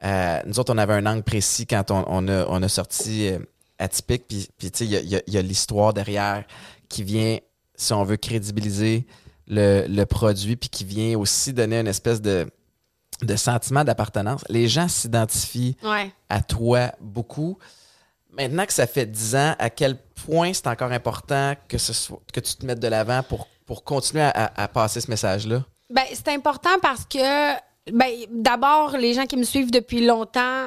Euh, 0.04 0.40
nous 0.46 0.58
autres, 0.58 0.74
on 0.74 0.78
avait 0.78 0.94
un 0.94 1.06
angle 1.06 1.22
précis 1.22 1.66
quand 1.66 1.90
on, 1.90 2.04
on 2.08 2.28
a, 2.28 2.44
on 2.48 2.62
a 2.62 2.68
sorti 2.68 3.28
euh, 3.28 3.38
Atypique, 3.78 4.24
puis, 4.26 4.48
tu 4.58 4.70
sais, 4.72 4.86
il 4.86 5.22
y 5.26 5.36
a- 5.38 5.42
l'histoire 5.42 5.92
derrière 5.94 6.44
qui 6.88 7.02
vient, 7.02 7.38
si 7.74 7.92
on 7.92 8.04
veut, 8.04 8.16
crédibiliser 8.16 9.06
le, 9.48 9.86
le 9.88 10.04
produit, 10.06 10.56
puis 10.56 10.68
qui 10.68 10.84
vient 10.84 11.18
aussi 11.18 11.52
donner 11.52 11.78
une 11.80 11.86
espèce 11.86 12.20
de, 12.20 12.46
de 13.22 13.36
sentiment 13.36 13.84
d'appartenance. 13.84 14.44
Les 14.48 14.66
gens 14.68 14.88
s'identifient 14.88 15.76
Ouais. 15.82 16.10
à 16.28 16.42
toi 16.42 16.92
beaucoup. 17.00 17.58
Maintenant 18.36 18.66
que 18.66 18.72
ça 18.72 18.86
fait 18.86 19.06
10 19.06 19.36
ans, 19.36 19.54
à 19.58 19.70
quel 19.70 19.96
point 20.26 20.52
c'est 20.52 20.66
encore 20.66 20.92
important 20.92 21.54
que, 21.68 21.78
ce 21.78 21.92
soit, 21.92 22.20
que 22.32 22.40
tu 22.40 22.54
te 22.54 22.66
mettes 22.66 22.80
de 22.80 22.88
l'avant 22.88 23.22
pour, 23.22 23.48
pour 23.64 23.84
continuer 23.84 24.22
à, 24.22 24.68
passer 24.68 25.00
ce 25.00 25.10
message-là? 25.10 25.64
Ben, 25.88 26.04
c'est 26.12 26.28
important 26.28 26.78
parce 26.82 27.04
que, 27.04 27.54
ben, 27.90 28.10
d'abord, 28.30 28.96
les 28.96 29.14
gens 29.14 29.26
qui 29.26 29.36
me 29.36 29.44
suivent 29.44 29.70
depuis 29.70 30.04
longtemps 30.04 30.66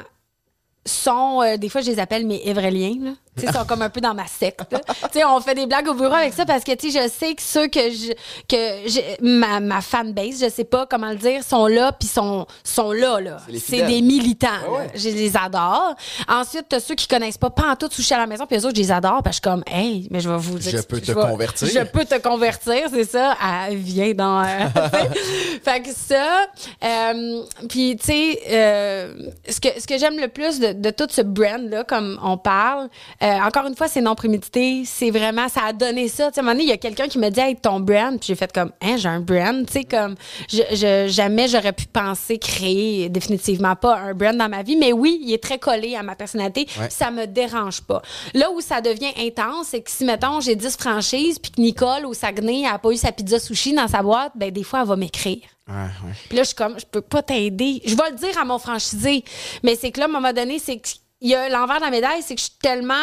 sont, 0.85 1.41
euh, 1.41 1.57
des 1.57 1.69
fois, 1.69 1.81
je 1.81 1.91
les 1.91 1.99
appelle 1.99 2.25
mes 2.25 2.41
évréliens, 2.45 3.15
sais, 3.37 3.51
sont 3.51 3.65
comme 3.65 3.81
un 3.81 3.89
peu 3.89 4.01
dans 4.01 4.13
ma 4.13 4.27
secte. 4.27 4.61
là. 4.71 4.79
Tu 5.11 5.19
sais, 5.19 5.25
on 5.25 5.39
fait 5.39 5.55
des 5.55 5.65
blagues 5.65 5.87
au 5.87 5.93
bureau 5.93 6.13
avec 6.13 6.33
ça 6.33 6.45
parce 6.45 6.63
que, 6.63 6.73
tu 6.73 6.91
sais, 6.91 7.03
je 7.03 7.09
sais 7.09 7.35
que 7.35 7.41
ceux 7.41 7.67
que 7.67 7.79
je, 7.89 8.13
que 8.47 9.21
ma, 9.23 9.59
ma 9.59 9.81
fanbase, 9.81 10.41
je 10.43 10.49
sais 10.49 10.63
pas 10.65 10.85
comment 10.85 11.09
le 11.09 11.15
dire, 11.15 11.43
sont 11.43 11.67
là 11.67 11.91
puis 11.91 12.07
sont, 12.07 12.45
sont 12.63 12.91
là, 12.91 13.19
là. 13.21 13.37
C'est 13.59 13.77
les 13.77 13.83
des 13.83 14.01
militants. 14.01 14.47
Ouais, 14.67 14.77
là. 14.77 14.83
ouais. 14.85 14.91
Je 14.95 15.09
les 15.09 15.35
adore. 15.37 15.95
Ensuite, 16.27 16.65
t'as 16.69 16.79
ceux 16.79 16.95
qui 16.95 17.07
connaissent 17.07 17.37
pas 17.37 17.49
pas 17.49 17.71
en 17.71 17.75
tout 17.75 17.89
à 18.11 18.17
la 18.17 18.27
maison 18.27 18.45
puis 18.45 18.57
eux 18.57 18.65
autres, 18.65 18.75
je 18.75 18.81
les 18.81 18.91
adore 18.91 19.21
parce 19.23 19.39
que 19.39 19.49
je 19.49 19.49
suis 19.49 19.63
comme, 19.63 19.63
hey, 19.67 20.07
mais 20.11 20.19
je 20.19 20.29
vais 20.29 20.37
vous 20.37 20.59
Je 20.59 20.77
peux 20.81 20.99
te 20.99 21.11
convertir. 21.11 21.67
Je 21.67 21.83
peux 21.83 22.05
te 22.05 22.17
convertir, 22.19 22.89
c'est 22.91 23.03
ça. 23.05 23.35
Elle 23.69 23.77
vient 23.77 24.13
dans. 24.13 24.41
euh, 24.43 24.67
fait 25.63 25.81
que 25.81 25.89
ça. 25.93 26.47
euh, 26.83 27.43
Puis, 27.69 27.95
tu 27.97 28.05
sais, 28.05 28.39
euh, 28.49 29.13
ce 29.49 29.59
que, 29.59 29.67
ce 29.79 29.85
que 29.87 29.97
j'aime 29.97 30.17
le 30.19 30.27
plus 30.27 30.59
de, 30.59 30.73
de 30.73 30.89
tout 30.89 31.07
ce 31.09 31.21
brand-là, 31.21 31.83
comme 31.83 32.19
on 32.23 32.37
parle, 32.37 32.89
euh, 33.21 33.39
encore 33.41 33.65
une 33.67 33.75
fois, 33.75 33.87
c'est 33.87 34.01
non 34.01 34.15
prémédité. 34.15 34.83
C'est 34.85 35.09
vraiment, 35.11 35.49
ça 35.49 35.61
a 35.65 35.73
donné 35.73 36.07
ça. 36.07 36.27
Tu 36.29 36.35
sais, 36.35 36.39
à 36.39 36.43
un 36.43 36.45
moment 36.45 36.53
donné, 36.53 36.63
il 36.63 36.69
y 36.69 36.73
a 36.73 36.77
quelqu'un 36.77 37.07
qui 37.07 37.17
me 37.19 37.29
dit, 37.29 37.39
hey, 37.39 37.55
ton 37.55 37.79
brand. 37.79 38.17
Puis 38.17 38.27
j'ai 38.27 38.35
fait 38.35 38.51
comme, 38.51 38.71
hein, 38.81 38.95
j'ai 38.97 39.09
un 39.09 39.19
brand. 39.19 39.65
Tu 39.65 39.73
sais, 39.73 39.83
comme, 39.83 40.15
je, 40.49 40.61
je- 40.71 41.07
jamais 41.11 41.47
j'aurais 41.47 41.73
pu 41.73 41.85
penser 41.85 42.37
créer 42.37 43.09
définitivement 43.09 43.75
pas 43.75 43.97
un 43.97 44.13
brand 44.13 44.35
dans 44.37 44.49
ma 44.49 44.63
vie. 44.63 44.75
Mais 44.77 44.93
oui, 44.93 45.19
il 45.21 45.33
est 45.33 45.43
très 45.43 45.59
collé 45.59 45.95
à 45.95 46.03
ma 46.03 46.15
personnalité. 46.15 46.67
Ouais. 46.79 46.89
Ça 46.89 47.11
me 47.11 47.25
dérange 47.27 47.81
pas. 47.81 48.01
Là 48.33 48.49
où 48.51 48.61
ça 48.61 48.81
devient 48.81 49.11
intense, 49.17 49.67
c'est 49.71 49.81
que 49.81 49.91
si, 49.91 50.05
mettons, 50.05 50.39
j'ai 50.39 50.55
10 50.55 50.77
franchises, 50.77 51.39
puis 51.39 51.51
que 51.51 51.61
Nicole 51.61 52.05
au 52.05 52.13
Saguenay 52.13 52.65
a 52.65 52.79
pas 52.79 52.91
eu 52.91 52.97
sa 52.97 53.11
pizza 53.11 53.37
sushi 53.39 53.73
dans 53.73 53.87
sa 53.87 54.01
boîte, 54.01 54.31
ben 54.35 54.51
des 54.51 54.63
fois, 54.63 54.81
elle 54.81 54.87
va 54.87 54.95
m'écrire. 54.95 55.41
Ouais, 55.67 55.75
ouais. 55.75 56.13
Puis 56.29 56.37
là, 56.37 56.43
je 56.43 56.47
suis 56.47 56.55
comme, 56.55 56.79
je 56.79 56.85
peux 56.85 57.01
pas 57.01 57.21
t'aider. 57.21 57.81
Je 57.85 57.95
vais 57.95 58.09
le 58.11 58.15
dire 58.15 58.37
à 58.41 58.45
mon 58.45 58.57
franchisé. 58.57 59.23
Mais 59.63 59.75
c'est 59.75 59.91
que 59.91 59.99
là, 59.99 60.05
à 60.05 60.09
un 60.09 60.11
moment 60.11 60.33
donné, 60.33 60.57
c'est 60.57 60.81
qu'il 61.19 61.29
y 61.29 61.35
a 61.35 61.49
l'envers 61.49 61.77
de 61.77 61.81
la 61.85 61.91
médaille, 61.91 62.21
c'est 62.21 62.33
que 62.35 62.39
je 62.41 62.45
suis 62.45 62.57
tellement 62.61 62.93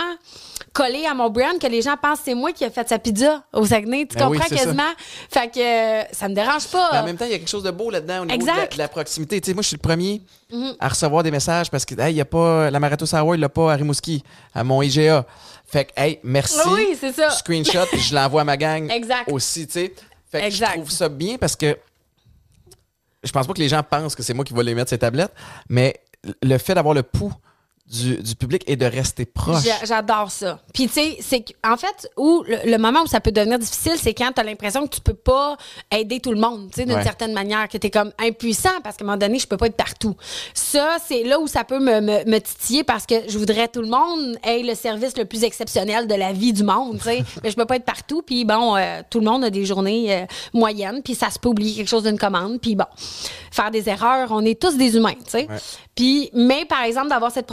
collée 0.72 1.06
à 1.06 1.14
mon 1.14 1.30
brand 1.30 1.58
que 1.58 1.66
les 1.66 1.82
gens 1.82 1.96
pensent 2.00 2.18
que 2.18 2.24
c'est 2.26 2.34
moi 2.34 2.52
qui 2.52 2.64
ai 2.64 2.70
fait 2.70 2.88
sa 2.88 2.98
pizza 2.98 3.42
au 3.52 3.64
Saguenay. 3.66 4.06
Tu 4.06 4.16
Ben 4.16 4.28
oui, 4.28 4.36
comprends 4.38 4.48
c'est 4.48 4.56
ça. 4.56 4.64
quasiment? 4.64 4.90
Fait 5.30 5.48
que 5.52 5.58
euh, 5.60 6.04
ça 6.12 6.28
me 6.28 6.34
dérange 6.34 6.66
pas. 6.68 6.90
Mais 6.92 6.98
en 6.98 7.04
même 7.04 7.16
temps, 7.16 7.24
il 7.24 7.30
y 7.30 7.34
a 7.34 7.38
quelque 7.38 7.48
chose 7.48 7.62
de 7.62 7.70
beau 7.70 7.90
là-dedans 7.90 8.22
au 8.22 8.26
niveau 8.26 8.38
de 8.38 8.46
la, 8.46 8.52
Exact. 8.52 8.72
Mhm. 8.72 8.76
de 8.76 8.78
la 8.82 8.88
proximité. 8.88 9.40
Tu 9.40 9.46
sais, 9.50 9.54
moi, 9.54 9.62
je 9.62 9.68
suis 9.68 9.76
le 9.76 9.82
premier 9.82 10.20
à 10.80 10.88
recevoir 10.88 11.22
des 11.22 11.30
messages 11.30 11.70
parce 11.70 11.84
que, 11.84 11.98
hey, 12.00 12.12
il 12.12 12.16
y 12.16 12.20
a 12.20 12.24
pas, 12.24 12.70
la 12.70 12.78
Marathon 12.80 13.06
Sour, 13.06 13.34
il 13.34 13.40
l'a 13.40 13.48
pas 13.48 13.72
à 13.72 13.76
Rimouski, 13.76 14.22
à 14.54 14.64
mon 14.64 14.82
IGA. 14.82 15.24
Fait 15.66 15.86
que, 15.86 15.92
hey, 15.96 16.20
merci. 16.22 16.58
Oui, 16.68 16.96
c'est 16.98 17.12
ça. 17.12 17.30
Screenshot, 17.30 17.86
je 17.96 18.14
l'envoie 18.14 18.42
à 18.42 18.44
ma 18.44 18.56
gang 18.56 18.90
Exact. 18.90 19.30
aussi, 19.32 19.66
tu 19.66 19.72
sais. 19.74 19.94
Fait 20.30 20.40
que 20.40 20.46
Exact. 20.46 20.70
je 20.74 20.76
trouve 20.80 20.90
ça 20.90 21.08
bien 21.08 21.36
parce 21.38 21.56
que 21.56 21.76
je 23.22 23.32
pense 23.32 23.46
pas 23.46 23.52
que 23.54 23.58
les 23.60 23.68
gens 23.68 23.82
pensent 23.82 24.14
que 24.14 24.22
c'est 24.22 24.34
moi 24.34 24.44
qui 24.44 24.52
vais 24.54 24.62
les 24.62 24.74
mettre 24.74 24.90
ces 24.90 24.98
tablettes, 24.98 25.32
mais 25.68 25.94
le 26.42 26.58
fait 26.58 26.74
d'avoir 26.74 26.94
le 26.94 27.02
pouls 27.02 27.32
du, 27.90 28.16
du 28.16 28.34
public 28.34 28.62
et 28.66 28.74
de 28.76 28.84
rester 28.84 29.26
proche. 29.26 29.62
J'a- 29.64 29.84
J'adore 29.84 30.30
ça. 30.30 30.58
Puis 30.74 30.88
tu 30.88 30.94
sais, 30.94 31.16
c'est 31.20 31.44
en 31.64 31.76
fait 31.76 32.10
où 32.16 32.42
le, 32.48 32.70
le 32.70 32.78
moment 32.78 33.02
où 33.02 33.06
ça 33.06 33.20
peut 33.20 33.30
devenir 33.30 33.58
difficile, 33.60 33.92
c'est 33.96 34.12
quand 34.12 34.32
tu 34.34 34.40
as 34.40 34.44
l'impression 34.44 34.86
que 34.86 34.94
tu 34.96 35.00
peux 35.00 35.14
pas 35.14 35.56
aider 35.92 36.18
tout 36.20 36.32
le 36.32 36.40
monde, 36.40 36.68
tu 36.70 36.80
sais 36.80 36.84
d'une 36.84 36.96
Ouais. 36.96 37.02
certaine 37.04 37.32
manière, 37.32 37.68
que 37.68 37.78
tu 37.78 37.86
es 37.86 37.90
comme 37.90 38.10
impuissant 38.18 38.80
parce 38.82 38.96
qu'à 38.96 39.04
un 39.04 39.06
moment 39.06 39.18
donné, 39.18 39.38
je 39.38 39.46
peux 39.46 39.56
pas 39.56 39.66
être 39.66 39.76
partout. 39.76 40.16
Ça, 40.52 40.96
c'est 41.06 41.22
là 41.22 41.38
où 41.38 41.46
ça 41.46 41.62
peut 41.64 41.78
me, 41.78 42.00
me, 42.00 42.24
me 42.28 42.38
titiller 42.40 42.82
parce 42.84 43.06
que 43.06 43.14
je 43.28 43.38
voudrais 43.38 43.68
tout 43.68 43.82
le 43.82 43.88
monde 43.88 44.36
ait 44.42 44.62
le 44.62 44.74
service 44.74 45.16
le 45.16 45.24
plus 45.24 45.44
exceptionnel 45.44 46.06
de 46.08 46.14
la 46.14 46.32
vie 46.32 46.52
du 46.52 46.64
monde, 46.64 46.98
tu 46.98 47.04
sais, 47.04 47.24
mais 47.44 47.50
je 47.50 47.56
peux 47.56 47.66
pas 47.66 47.76
être 47.76 47.84
partout 47.84 48.22
puis 48.22 48.44
bon, 48.44 48.76
euh, 48.76 49.02
tout 49.08 49.20
le 49.20 49.26
monde 49.26 49.44
a 49.44 49.50
des 49.50 49.64
journées 49.64 50.12
euh, 50.12 50.26
moyennes, 50.52 51.02
puis 51.04 51.14
ça 51.14 51.30
se 51.30 51.38
peut 51.38 51.48
oublier 51.50 51.74
quelque 51.76 51.88
chose 51.88 52.02
d'une 52.02 52.18
commande, 52.18 52.60
puis 52.60 52.74
bon, 52.74 52.84
faire 53.52 53.70
des 53.70 53.88
erreurs, 53.88 54.28
on 54.32 54.44
est 54.44 54.60
tous 54.60 54.76
des 54.76 54.96
humains, 54.96 55.14
tu 55.24 55.30
sais. 55.30 55.48
Puis, 55.94 56.30
mais 56.34 56.64
par 56.66 56.82
exemple, 56.82 57.08
d'avoir 57.08 57.30
cette 57.32 57.46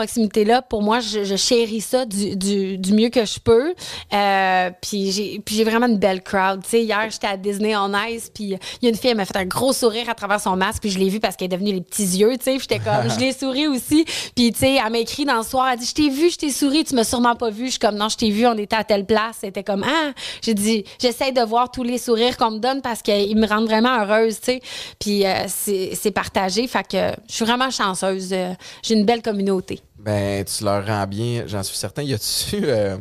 pour 0.69 0.82
moi, 0.82 0.99
je, 0.99 1.24
je 1.24 1.36
chéris 1.36 1.82
ça 1.82 2.05
du, 2.05 2.36
du, 2.36 2.78
du 2.78 2.93
mieux 2.93 3.09
que 3.09 3.26
je 3.26 3.39
peux. 3.39 3.74
Euh, 4.13 4.69
puis 4.82 5.41
j'ai 5.47 5.63
vraiment 5.63 5.88
une 5.88 5.97
belle 5.97 6.21
crowd. 6.21 6.63
Tu 6.63 6.69
sais, 6.69 6.84
hier, 6.84 7.07
j'étais 7.09 7.28
à 7.28 7.38
Disney 7.38 7.76
on 7.76 7.91
Ice, 8.09 8.32
puis 8.34 8.43
il 8.43 8.84
y 8.84 8.88
a 8.88 8.89
une 8.89 8.95
fille, 8.95 9.11
elle 9.11 9.17
m'a 9.17 9.26
fait 9.26 9.38
un 9.38 9.45
gros 9.45 9.74
sourire 9.74 10.09
à 10.09 10.13
travers 10.15 10.39
son 10.39 10.55
masque, 10.55 10.82
puis 10.82 10.91
je 10.91 10.99
l'ai 10.99 11.09
vue 11.09 11.19
parce 11.19 11.36
qu'elle 11.36 11.45
est 11.45 11.57
devenue 11.57 11.74
les 11.74 11.82
petits 11.82 12.03
yeux, 12.17 12.38
tu 12.38 12.43
sais. 12.43 12.57
Puis 12.57 12.67
j'étais 12.69 12.80
comme, 12.80 13.09
je 13.09 13.19
l'ai 13.19 13.34
souri 13.38 13.67
aussi. 13.67 14.05
Puis, 14.36 14.51
tu 14.51 14.59
sais, 14.59 14.80
elle 14.84 14.91
m'a 14.91 14.99
écrit 14.99 15.26
dans 15.26 15.38
le 15.38 15.43
soir, 15.43 15.69
elle 15.71 15.80
dit, 15.80 15.86
je 15.86 15.93
t'ai 15.93 16.09
vu, 16.09 16.30
je 16.30 16.38
t'ai 16.38 16.49
souri, 16.49 16.84
tu 16.84 16.95
m'as 16.95 17.03
sûrement 17.03 17.36
pas 17.36 17.49
vu. 17.49 17.65
Je 17.65 17.71
suis 17.71 17.80
comme, 17.80 17.95
non, 17.95 18.09
je 18.09 18.17
t'ai 18.17 18.30
vu, 18.30 18.45
on 18.47 18.57
était 18.57 18.76
à 18.76 18.84
telle 18.84 19.05
place. 19.05 19.38
C'était 19.41 19.63
comme, 19.63 19.84
ah, 19.84 20.11
j'ai 20.41 20.53
dit, 20.53 20.84
j'essaie 20.99 21.32
de 21.32 21.41
voir 21.41 21.71
tous 21.71 21.84
les 21.84 21.97
sourires 21.97 22.38
qu'on 22.38 22.51
me 22.51 22.59
donne 22.59 22.82
parce 22.82 23.01
qu'ils 23.01 23.38
me 23.38 23.47
rendent 23.47 23.67
vraiment 23.67 24.01
heureuse, 24.01 24.39
tu 24.39 24.45
sais. 24.53 24.61
Puis 24.99 25.26
euh, 25.26 25.45
c'est 25.47 25.91
c'est 25.93 26.11
partagé. 26.11 26.67
Fait 26.67 26.86
que 26.88 27.11
je 27.28 27.34
suis 27.34 27.45
vraiment 27.45 27.69
chanceuse. 27.69 28.30
Euh, 28.32 28.53
J'ai 28.84 28.95
une 28.95 29.05
belle 29.05 29.21
communauté. 29.21 29.80
Ben, 29.97 30.43
tu 30.45 30.63
leur 30.63 30.85
rends 30.85 31.07
bien, 31.07 31.43
j'en 31.47 31.63
suis 31.63 31.77
certain. 31.77 32.01
Y 32.03 32.13
a-tu. 32.13 32.61
euh, 32.65 32.97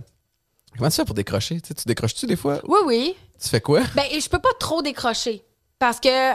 Comment 0.78 0.88
tu 0.90 0.96
fais 0.96 1.04
pour 1.04 1.14
décrocher? 1.14 1.60
Tu 1.60 1.68
sais, 1.68 1.74
tu 1.74 1.84
décroches-tu 1.86 2.26
des 2.26 2.36
fois? 2.36 2.60
Oui, 2.64 2.78
oui. 2.86 3.16
Tu 3.42 3.48
fais 3.48 3.60
quoi? 3.60 3.80
Ben, 3.94 4.04
je 4.12 4.28
peux 4.28 4.38
pas 4.38 4.52
trop 4.58 4.80
décrocher. 4.82 5.42
Parce 5.78 5.98
que 5.98 6.32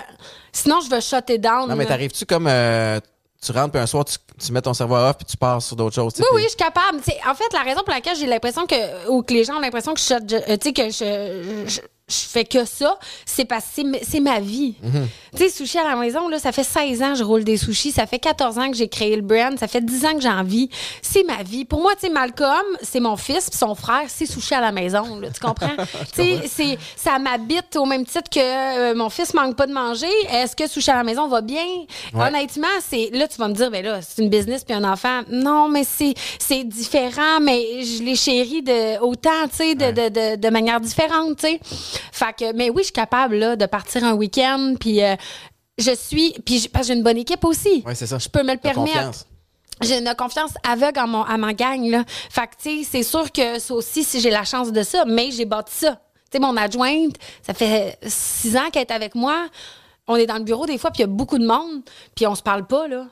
sinon, 0.52 0.80
je 0.82 0.90
vais 0.90 1.00
shutter 1.02 1.38
down. 1.38 1.70
Non, 1.70 1.76
mais 1.76 1.86
t'arrives-tu 1.86 2.26
comme. 2.26 2.48
euh, 2.48 3.00
tu 3.42 3.52
rentres, 3.52 3.72
puis 3.72 3.80
un 3.82 3.86
soir, 3.88 4.04
tu, 4.04 4.18
tu 4.44 4.52
mets 4.52 4.62
ton 4.62 4.74
cerveau 4.74 4.96
off, 4.96 5.16
puis 5.18 5.26
tu 5.26 5.38
pars 5.38 5.62
sur 5.62 5.76
d'autres 5.76 5.96
choses. 5.96 6.14
Oui, 6.18 6.26
oui, 6.34 6.42
je 6.44 6.48
suis 6.50 6.58
capable. 6.58 6.98
En 7.00 7.36
fait, 7.36 7.54
la 7.54 7.62
raison 7.64 7.82
pour 7.82 7.94
laquelle 7.94 8.18
j'ai 8.18 8.26
l'impression 8.26 8.66
que, 8.68 9.08
ou 9.10 9.22
que 9.24 9.34
les 9.34 9.44
gens 9.46 9.56
ont 9.58 9.60
l'impression 9.62 9.94
que 9.94 10.00
je, 10.02 10.06
je- 10.28 10.36
euh, 10.52 10.58
tu 10.58 10.68
sais, 10.70 10.74
que 10.74 10.90
je, 10.90 11.66
je, 11.68 11.80
je 12.10 12.16
fais 12.16 12.46
que 12.46 12.64
ça, 12.64 12.98
c'est 13.26 13.44
parce 13.44 13.66
que 13.76 13.82
c'est 14.02 14.22
ma 14.22 14.40
vie. 14.40 14.76
Mhm. 14.82 15.08
Tu 15.36 15.44
sais, 15.44 15.50
sushi 15.50 15.78
à 15.78 15.84
la 15.84 15.98
maison, 15.98 16.30
là, 16.30 16.40
ça 16.40 16.54
fait 16.54 16.64
16 16.64 17.04
ans 17.04 17.12
que 17.12 17.20
je 17.20 17.24
roule 17.24 17.44
des 17.44 17.58
sushis, 17.58 17.92
ça 17.92 18.08
fait 18.08 18.18
14 18.18 18.58
ans 18.58 18.72
que 18.72 18.78
j'ai 18.78 18.88
créé 18.88 19.14
le 19.18 19.22
brand, 19.22 19.60
ça 19.60 19.68
fait 19.68 19.82
10 19.84 20.06
ans 20.06 20.14
que 20.14 20.22
j'en 20.22 20.42
vis. 20.44 20.70
C'est 21.02 21.24
ma 21.24 21.44
vie. 21.44 21.66
Pour 21.66 21.82
moi, 21.82 21.94
tu 21.96 22.08
sais, 22.08 22.10
Malcolm, 22.10 22.64
c'est 22.82 23.02
mon 23.02 23.18
fils, 23.18 23.50
puis 23.50 23.60
son 23.60 23.76
frère, 23.76 24.04
c'est 24.08 24.26
sushi 24.26 24.54
à 24.54 24.62
la 24.62 24.72
maison, 24.72 25.20
là, 25.20 25.28
tu 25.32 25.40
comprends? 25.46 25.76
tu 26.16 26.24
sais, 26.24 26.42
c'est- 26.48 26.78
ça 26.96 27.20
m'habite 27.20 27.76
au 27.76 27.86
même 27.86 28.06
titre 28.06 28.30
que 28.32 28.40
euh, 28.40 28.96
mon 28.96 29.10
fils 29.10 29.34
manque 29.34 29.58
pas 29.58 29.68
de 29.68 29.74
manger. 29.74 30.08
Est-ce 30.32 30.56
que 30.56 30.66
sushi 30.66 30.90
à 30.92 30.96
la 30.96 31.04
maison 31.04 31.28
va 31.28 31.42
bien? 31.42 31.66
Ouais. 32.14 32.28
Honnêtement, 32.30 32.68
c'est 32.88 33.10
là, 33.12 33.28
tu 33.28 33.38
vas 33.38 33.50
me 33.50 33.54
dire, 33.54 33.70
ben 33.70 33.84
là, 33.84 34.00
c'est 34.02 34.22
une 34.22 34.30
business 34.30 34.64
puis 34.64 34.74
un 34.74 34.86
enfant. 34.86 35.24
Non, 35.30 35.68
mais 35.68 35.84
c'est 35.84 36.14
c'est 36.40 36.64
différent, 36.64 37.42
mais 37.42 37.84
je 37.84 38.02
les 38.02 38.16
chéris 38.16 38.62
de, 38.64 38.98
autant, 39.02 39.48
tu 39.50 39.58
sais, 39.58 39.76
de, 39.76 39.92
de, 39.92 40.08
de, 40.08 40.36
de 40.38 40.50
manière 40.50 40.80
différente, 40.80 41.38
tu 41.40 41.48
sais. 41.48 41.60
Fait 42.12 42.34
que, 42.38 42.54
mais 42.54 42.70
oui, 42.70 42.80
je 42.80 42.86
suis 42.86 42.94
capable, 42.94 43.36
là, 43.36 43.56
de 43.56 43.66
partir 43.66 44.04
un 44.04 44.14
week-end, 44.14 44.76
puis 44.80 45.04
euh, 45.04 45.16
je 45.78 45.92
suis, 45.96 46.34
puis 46.46 46.68
parce 46.72 46.88
que 46.88 46.94
j'ai 46.94 46.98
une 46.98 47.04
bonne 47.04 47.18
équipe 47.18 47.44
aussi. 47.46 47.84
Ouais, 47.86 47.96
c'est 47.96 48.08
ça. 48.08 48.18
Je 48.18 48.30
peux 48.30 48.44
me 48.44 48.54
le 48.54 48.60
permettre. 48.60 48.94
confiance. 48.94 49.26
J'ai 49.82 50.00
une 50.00 50.12
confiance 50.16 50.54
aveugle 50.68 51.00
en 51.00 51.08
mon, 51.08 51.24
à 51.24 51.38
ma 51.38 51.54
gang, 51.54 51.84
là. 51.88 52.04
Fait 52.30 52.48
que, 52.48 52.56
tu 52.62 52.84
sais, 52.84 52.90
c'est 52.90 53.04
sûr 53.04 53.32
que 53.32 53.60
ça 53.60 53.74
aussi, 53.76 54.04
si 54.04 54.20
j'ai 54.20 54.32
la 54.32 54.44
chance 54.44 54.72
de 54.72 54.82
ça, 54.82 55.06
mais 55.06 55.30
j'ai 55.30 55.46
bâti 55.46 55.76
ça. 55.76 56.02
Tu 56.32 56.32
sais, 56.34 56.40
mon 56.40 56.58
adjointe, 56.58 57.16
ça 57.44 57.54
fait 57.54 57.98
six 58.04 58.58
ans 58.58 58.70
qu'elle 58.72 58.82
est 58.84 58.92
avec 58.92 59.14
moi. 59.14 59.48
On 60.08 60.16
est 60.16 60.26
dans 60.26 60.38
le 60.38 60.44
bureau 60.44 60.66
des 60.66 60.78
fois, 60.78 60.90
puis 60.90 61.00
il 61.00 61.02
y 61.02 61.04
a 61.04 61.08
beaucoup 61.08 61.38
de 61.38 61.46
monde, 61.46 61.84
puis 62.16 62.26
on 62.26 62.34
se 62.34 62.42
parle 62.42 62.66
pas, 62.66 62.88
là. 62.88 63.06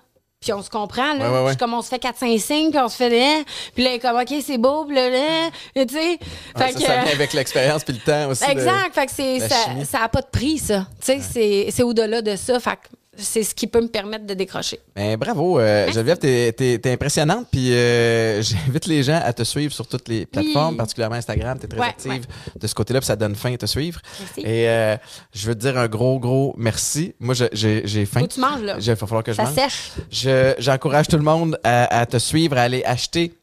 Puis 0.46 0.54
on 0.54 0.62
se 0.62 0.70
comprend, 0.70 1.14
là. 1.16 1.28
Ouais, 1.32 1.38
ouais, 1.40 1.44
ouais. 1.46 1.50
Puis 1.50 1.58
comme 1.58 1.74
on 1.74 1.82
se 1.82 1.90
fait 1.90 1.98
4-5 1.98 2.40
signes, 2.40 2.70
puis 2.70 2.80
on 2.80 2.88
se 2.88 2.96
fait 2.98 3.10
des... 3.10 3.44
Puis 3.74 3.84
là, 3.84 3.98
comme, 4.00 4.16
OK, 4.22 4.32
c'est 4.46 4.60
beau, 4.60 4.86
puis 4.86 4.96
là, 4.96 5.10
là, 5.10 5.50
tu 5.76 5.96
sais. 5.96 6.20
Fait 6.56 6.72
ça, 6.72 6.74
que- 6.74 6.80
ça 6.86 6.98
vient 7.04 7.14
avec 7.14 7.34
l'expérience 7.34 7.84
puis 7.84 7.96
le 7.96 8.00
temps 8.00 8.30
aussi. 8.30 8.46
de- 8.46 8.52
Exact. 8.52 8.94
Fait 8.94 9.06
que 9.08 9.12
c'est, 9.12 9.40
ça, 9.40 9.56
chimie. 9.66 9.86
ça 9.86 10.04
a 10.04 10.08
pas 10.08 10.22
de 10.22 10.28
prix, 10.32 10.60
ça. 10.60 10.86
Tu 11.04 11.08
sais, 11.08 11.20
c'est, 11.20 11.68
c'est 11.72 11.82
au-delà 11.84 12.22
de 12.22 12.36
ça. 12.36 12.60
Fait 12.60 12.76
que 12.76 12.96
c'est 13.18 13.44
ce 13.44 13.54
qui 13.56 13.68
peut 13.68 13.82
me 13.82 13.88
permettre 13.88 14.26
de 14.26 14.34
décrocher. 14.34 14.80
Ben, 14.96 15.18
bravo, 15.18 15.60
euh, 15.60 15.92
Geneviève, 15.92 16.18
t'es, 16.18 16.52
t'es 16.54 16.92
impressionnante. 16.92 17.48
Puis 17.52 17.74
euh, 17.74 18.42
j'invite 18.42 18.86
les 18.88 19.04
gens 19.04 19.22
à 19.24 19.32
te 19.34 19.44
suivre 19.44 19.74
sur 19.74 19.88
toutes 19.88 20.08
les 20.08 20.26
plateformes, 20.26 20.72
Oui. 20.72 20.78
particulièrement 20.78 21.16
Instagram. 21.16 21.58
T'es 21.60 21.68
très 21.68 21.80
Ouais, 21.80 21.88
active 21.88 22.12
ouais. 22.12 22.22
de 22.60 22.68
ce 22.68 22.76
côté-là, 22.76 23.00
puis 23.00 23.08
ça 23.08 23.16
donne 23.16 23.36
faim 23.36 23.52
de 23.52 23.58
te 23.58 23.66
suivre. 23.66 24.00
Merci. 24.20 24.42
Et 24.42 24.70
euh, 24.70 24.98
je 25.34 25.48
veux 25.48 25.56
te 25.56 25.60
dire 25.60 25.78
un 25.78 25.88
gros, 25.88 26.20
gros 26.20 26.54
merci. 26.58 27.14
Moi, 27.20 27.34
je- 27.34 27.46
j'ai, 27.54 28.06
faim. 28.06 28.22
Que 28.22 28.34
tu 28.34 28.40
manges, 28.40 28.62
là. 28.62 28.76
Il 28.80 28.86
va 28.86 28.96
falloir 28.96 29.24
que 29.24 29.32
je 29.32 29.38
Ça 29.38 29.44
mange. 29.44 29.54
sèche. 29.56 29.92
Je- 30.12 30.54
j'encourage 30.60 31.08
tout 31.08 31.18
le 31.18 31.24
monde 31.24 31.60
à, 31.64 32.00
à 32.00 32.06
te 32.06 32.18
suivre, 32.18 32.58
à 32.58 32.62
aller 32.62 32.84
acheter 32.86 33.34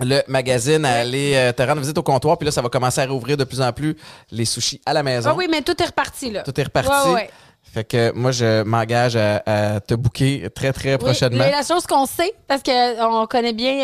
le 0.00 0.22
magazine, 0.28 0.84
à 0.86 0.92
aller 0.94 1.32
euh, 1.34 1.52
te 1.52 1.62
rendre 1.62 1.80
visite 1.80 1.96
au 1.98 2.02
comptoir. 2.02 2.38
Puis 2.38 2.46
là, 2.46 2.50
ça 2.52 2.62
va 2.62 2.68
commencer 2.70 3.00
à 3.00 3.06
rouvrir 3.06 3.36
de 3.36 3.44
plus 3.44 3.60
en 3.60 3.70
plus 3.72 3.96
les 4.30 4.44
sushis 4.46 4.80
à 4.86 4.92
la 4.94 5.02
maison. 5.02 5.30
Ah 5.32 5.34
oui, 5.36 5.46
mais 5.50 5.60
tout 5.62 5.80
est 5.80 5.86
reparti, 5.86 6.30
là. 6.30 6.42
Tout 6.42 6.58
est 6.58 6.64
reparti. 6.64 7.08
Ouais, 7.08 7.14
ouais. 7.14 7.30
Fait 7.74 7.82
que 7.82 8.12
moi, 8.12 8.30
je 8.30 8.62
m'engage 8.62 9.16
à, 9.16 9.42
à 9.46 9.80
te 9.80 9.94
booker 9.94 10.48
très, 10.54 10.72
très 10.72 10.92
Oui, 10.92 10.98
prochainement. 10.98 11.44
mais 11.44 11.50
la 11.50 11.64
chose 11.64 11.84
qu'on 11.88 12.06
sait, 12.06 12.32
parce 12.46 12.62
qu'on 12.62 13.26
connaît 13.26 13.52
bien 13.52 13.80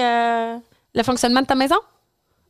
euh, 0.55 0.57
le 0.95 1.03
fonctionnement 1.03 1.41
de 1.43 1.47
ta 1.47 1.57
maison, 1.57 1.75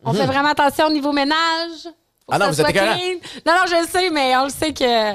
on 0.05 0.13
fait 0.13 0.27
vraiment 0.27 0.51
attention 0.51 0.89
au 0.89 0.93
niveau 0.93 1.13
ménage. 1.13 1.89
Ah 2.31 2.39
non, 2.39 2.49
vous 2.51 2.61
êtes. 2.61 2.75
Non, 2.75 3.53
non, 3.55 3.63
je 3.67 3.81
le 3.83 3.89
sais, 3.89 4.11
mais 4.11 4.37
on 4.37 4.45
le 4.45 4.51
sait 4.51 4.75
que 4.75 5.15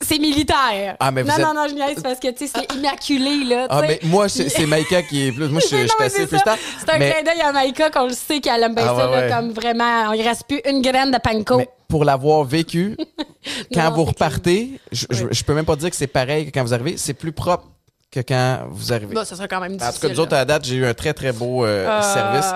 c'est 0.00 0.18
militaire. 0.18 0.96
Ah, 1.00 1.10
mais 1.10 1.22
vous 1.22 1.28
non, 1.28 1.34
êtes- 1.34 1.40
non, 1.44 1.54
non, 1.54 1.66
je 1.68 1.74
niaise 1.74 2.02
parce 2.02 2.18
que, 2.20 2.28
tu 2.28 2.46
sais, 2.46 2.52
c'est 2.54 2.74
immaculé, 2.76 3.44
là. 3.44 3.66
Ah, 3.68 3.80
mais 3.82 3.98
moi, 4.04 4.28
c'est 4.28 4.66
Maïka 4.66 5.02
qui 5.02 5.26
est 5.28 5.32
plus. 5.32 5.48
Moi, 5.48 5.60
je 5.60 5.66
suis 5.76 5.86
assez 5.98 6.26
plus 6.26 6.40
tard. 6.40 6.56
C'est 6.78 6.90
un 6.90 6.98
Mais, 6.98 7.12
clin 7.12 7.22
d'œil 7.32 7.40
à 7.42 7.52
Maïka 7.52 7.90
qu'on 7.90 8.06
le 8.06 8.12
sait 8.12 8.40
qu'elle 8.40 8.62
aime 8.62 8.74
bien 8.74 8.84
Ah, 8.88 8.96
ça, 8.96 9.10
ouais, 9.10 9.16
là, 9.16 9.22
ouais. 9.26 9.30
comme 9.32 9.52
vraiment, 9.52 10.12
il 10.12 10.22
reste 10.26 10.44
plus 10.48 10.60
une 10.68 10.82
graine 10.82 11.10
de 11.10 11.18
panko. 11.18 11.58
mais 11.58 11.68
pour 11.88 12.04
l'avoir 12.04 12.44
vécu, 12.44 12.96
quand 13.74 13.90
Non, 13.90 13.96
vous 13.96 14.04
repartez, 14.04 14.78
je, 14.92 15.06
je, 15.10 15.26
je 15.30 15.44
peux 15.44 15.54
même 15.54 15.64
pas 15.64 15.76
dire 15.76 15.90
que 15.90 15.96
c'est 15.96 16.06
pareil 16.06 16.46
que 16.46 16.50
quand 16.52 16.62
vous 16.62 16.74
arrivez. 16.74 16.96
C'est 16.96 17.14
plus 17.14 17.32
propre 17.32 17.64
que 18.10 18.20
quand 18.20 18.60
vous 18.70 18.92
arrivez. 18.92 19.14
Bon, 19.14 19.22
ça 19.24 19.36
sera 19.36 19.46
quand 19.48 19.60
même 19.60 19.72
En 19.72 19.76
difficile. 19.76 19.94
tout 19.94 20.06
cas, 20.06 20.12
nous 20.14 20.20
autres, 20.20 20.32
à 20.32 20.38
la 20.38 20.44
date, 20.46 20.64
j'ai 20.64 20.76
eu 20.76 20.86
un 20.86 20.94
très, 20.94 21.12
très 21.12 21.30
beau 21.32 21.66
euh, 21.66 21.86
Ah. 21.88 22.02
service. 22.02 22.50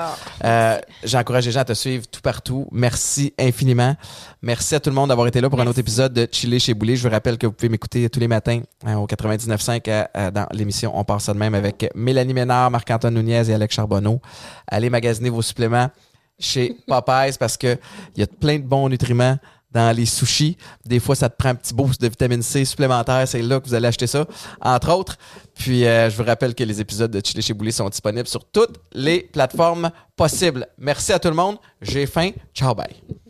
Euh, 0.44 0.78
J'encourage 1.04 1.44
les 1.44 1.52
gens 1.52 1.60
à 1.60 1.64
te 1.66 1.74
suivre 1.74 2.06
tout 2.06 2.22
partout. 2.22 2.66
Merci 2.72 3.34
infiniment. 3.38 3.94
Merci 4.40 4.74
à 4.74 4.80
tout 4.80 4.88
le 4.88 4.94
monde 4.96 5.08
d'avoir 5.10 5.26
été 5.26 5.40
là 5.42 5.50
pour 5.50 5.60
un 5.60 5.66
autre 5.66 5.78
épisode 5.78 6.14
de 6.14 6.26
Chiller 6.32 6.58
chez 6.58 6.72
Boulet. 6.72 6.96
Je 6.96 7.06
vous 7.06 7.12
rappelle 7.12 7.36
que 7.36 7.46
vous 7.46 7.52
pouvez 7.52 7.68
m'écouter 7.68 8.08
tous 8.08 8.18
les 8.20 8.28
matins 8.28 8.60
hein, 8.86 8.96
au 8.96 9.06
99.5 9.06 9.88
à- 9.88 10.08
à- 10.14 10.30
dans 10.30 10.46
l'émission 10.52 10.92
On 10.98 11.04
part 11.04 11.20
ça 11.20 11.34
de 11.34 11.38
même 11.38 11.54
avec 11.54 11.90
Mélanie 11.94 12.32
Ménard, 12.34 12.70
Marc-Antoine 12.70 13.14
Nunez 13.14 13.50
et 13.50 13.54
Alex 13.54 13.74
Charbonneau. 13.74 14.20
Allez 14.66 14.88
magasiner 14.88 15.28
vos 15.28 15.42
suppléments 15.42 15.90
chez 16.38 16.76
Popeyes 16.88 17.36
parce 17.38 17.56
que 17.58 17.76
il 18.16 18.20
y 18.20 18.22
a 18.22 18.26
plein 18.26 18.56
de 18.58 18.64
bons 18.64 18.88
nutriments 18.88 19.36
dans 19.72 19.94
les 19.96 20.06
sushis. 20.06 20.56
Des 20.84 21.00
fois, 21.00 21.14
ça 21.14 21.28
te 21.28 21.36
prend 21.36 21.50
un 21.50 21.54
petit 21.54 21.74
boost 21.74 22.00
de 22.00 22.08
vitamine 22.08 22.42
C 22.42 22.64
supplémentaire. 22.64 23.26
C'est 23.26 23.42
là 23.42 23.60
que 23.60 23.66
vous 23.66 23.74
allez 23.74 23.88
acheter 23.88 24.06
ça, 24.06 24.26
entre 24.60 24.92
autres. 24.92 25.16
Puis, 25.54 25.84
euh, 25.84 26.10
je 26.10 26.16
vous 26.16 26.24
rappelle 26.24 26.54
que 26.54 26.64
les 26.64 26.80
épisodes 26.80 27.10
de 27.10 27.20
Chili 27.24 27.42
chez 27.42 27.54
Boulet 27.54 27.72
sont 27.72 27.88
disponibles 27.88 28.28
sur 28.28 28.44
toutes 28.44 28.76
les 28.92 29.20
plateformes 29.20 29.90
possibles. 30.16 30.66
Merci 30.78 31.12
à 31.12 31.18
tout 31.18 31.28
le 31.28 31.34
monde. 31.34 31.56
J'ai 31.80 32.06
faim. 32.06 32.30
Ciao, 32.54 32.74
bye. 32.74 33.21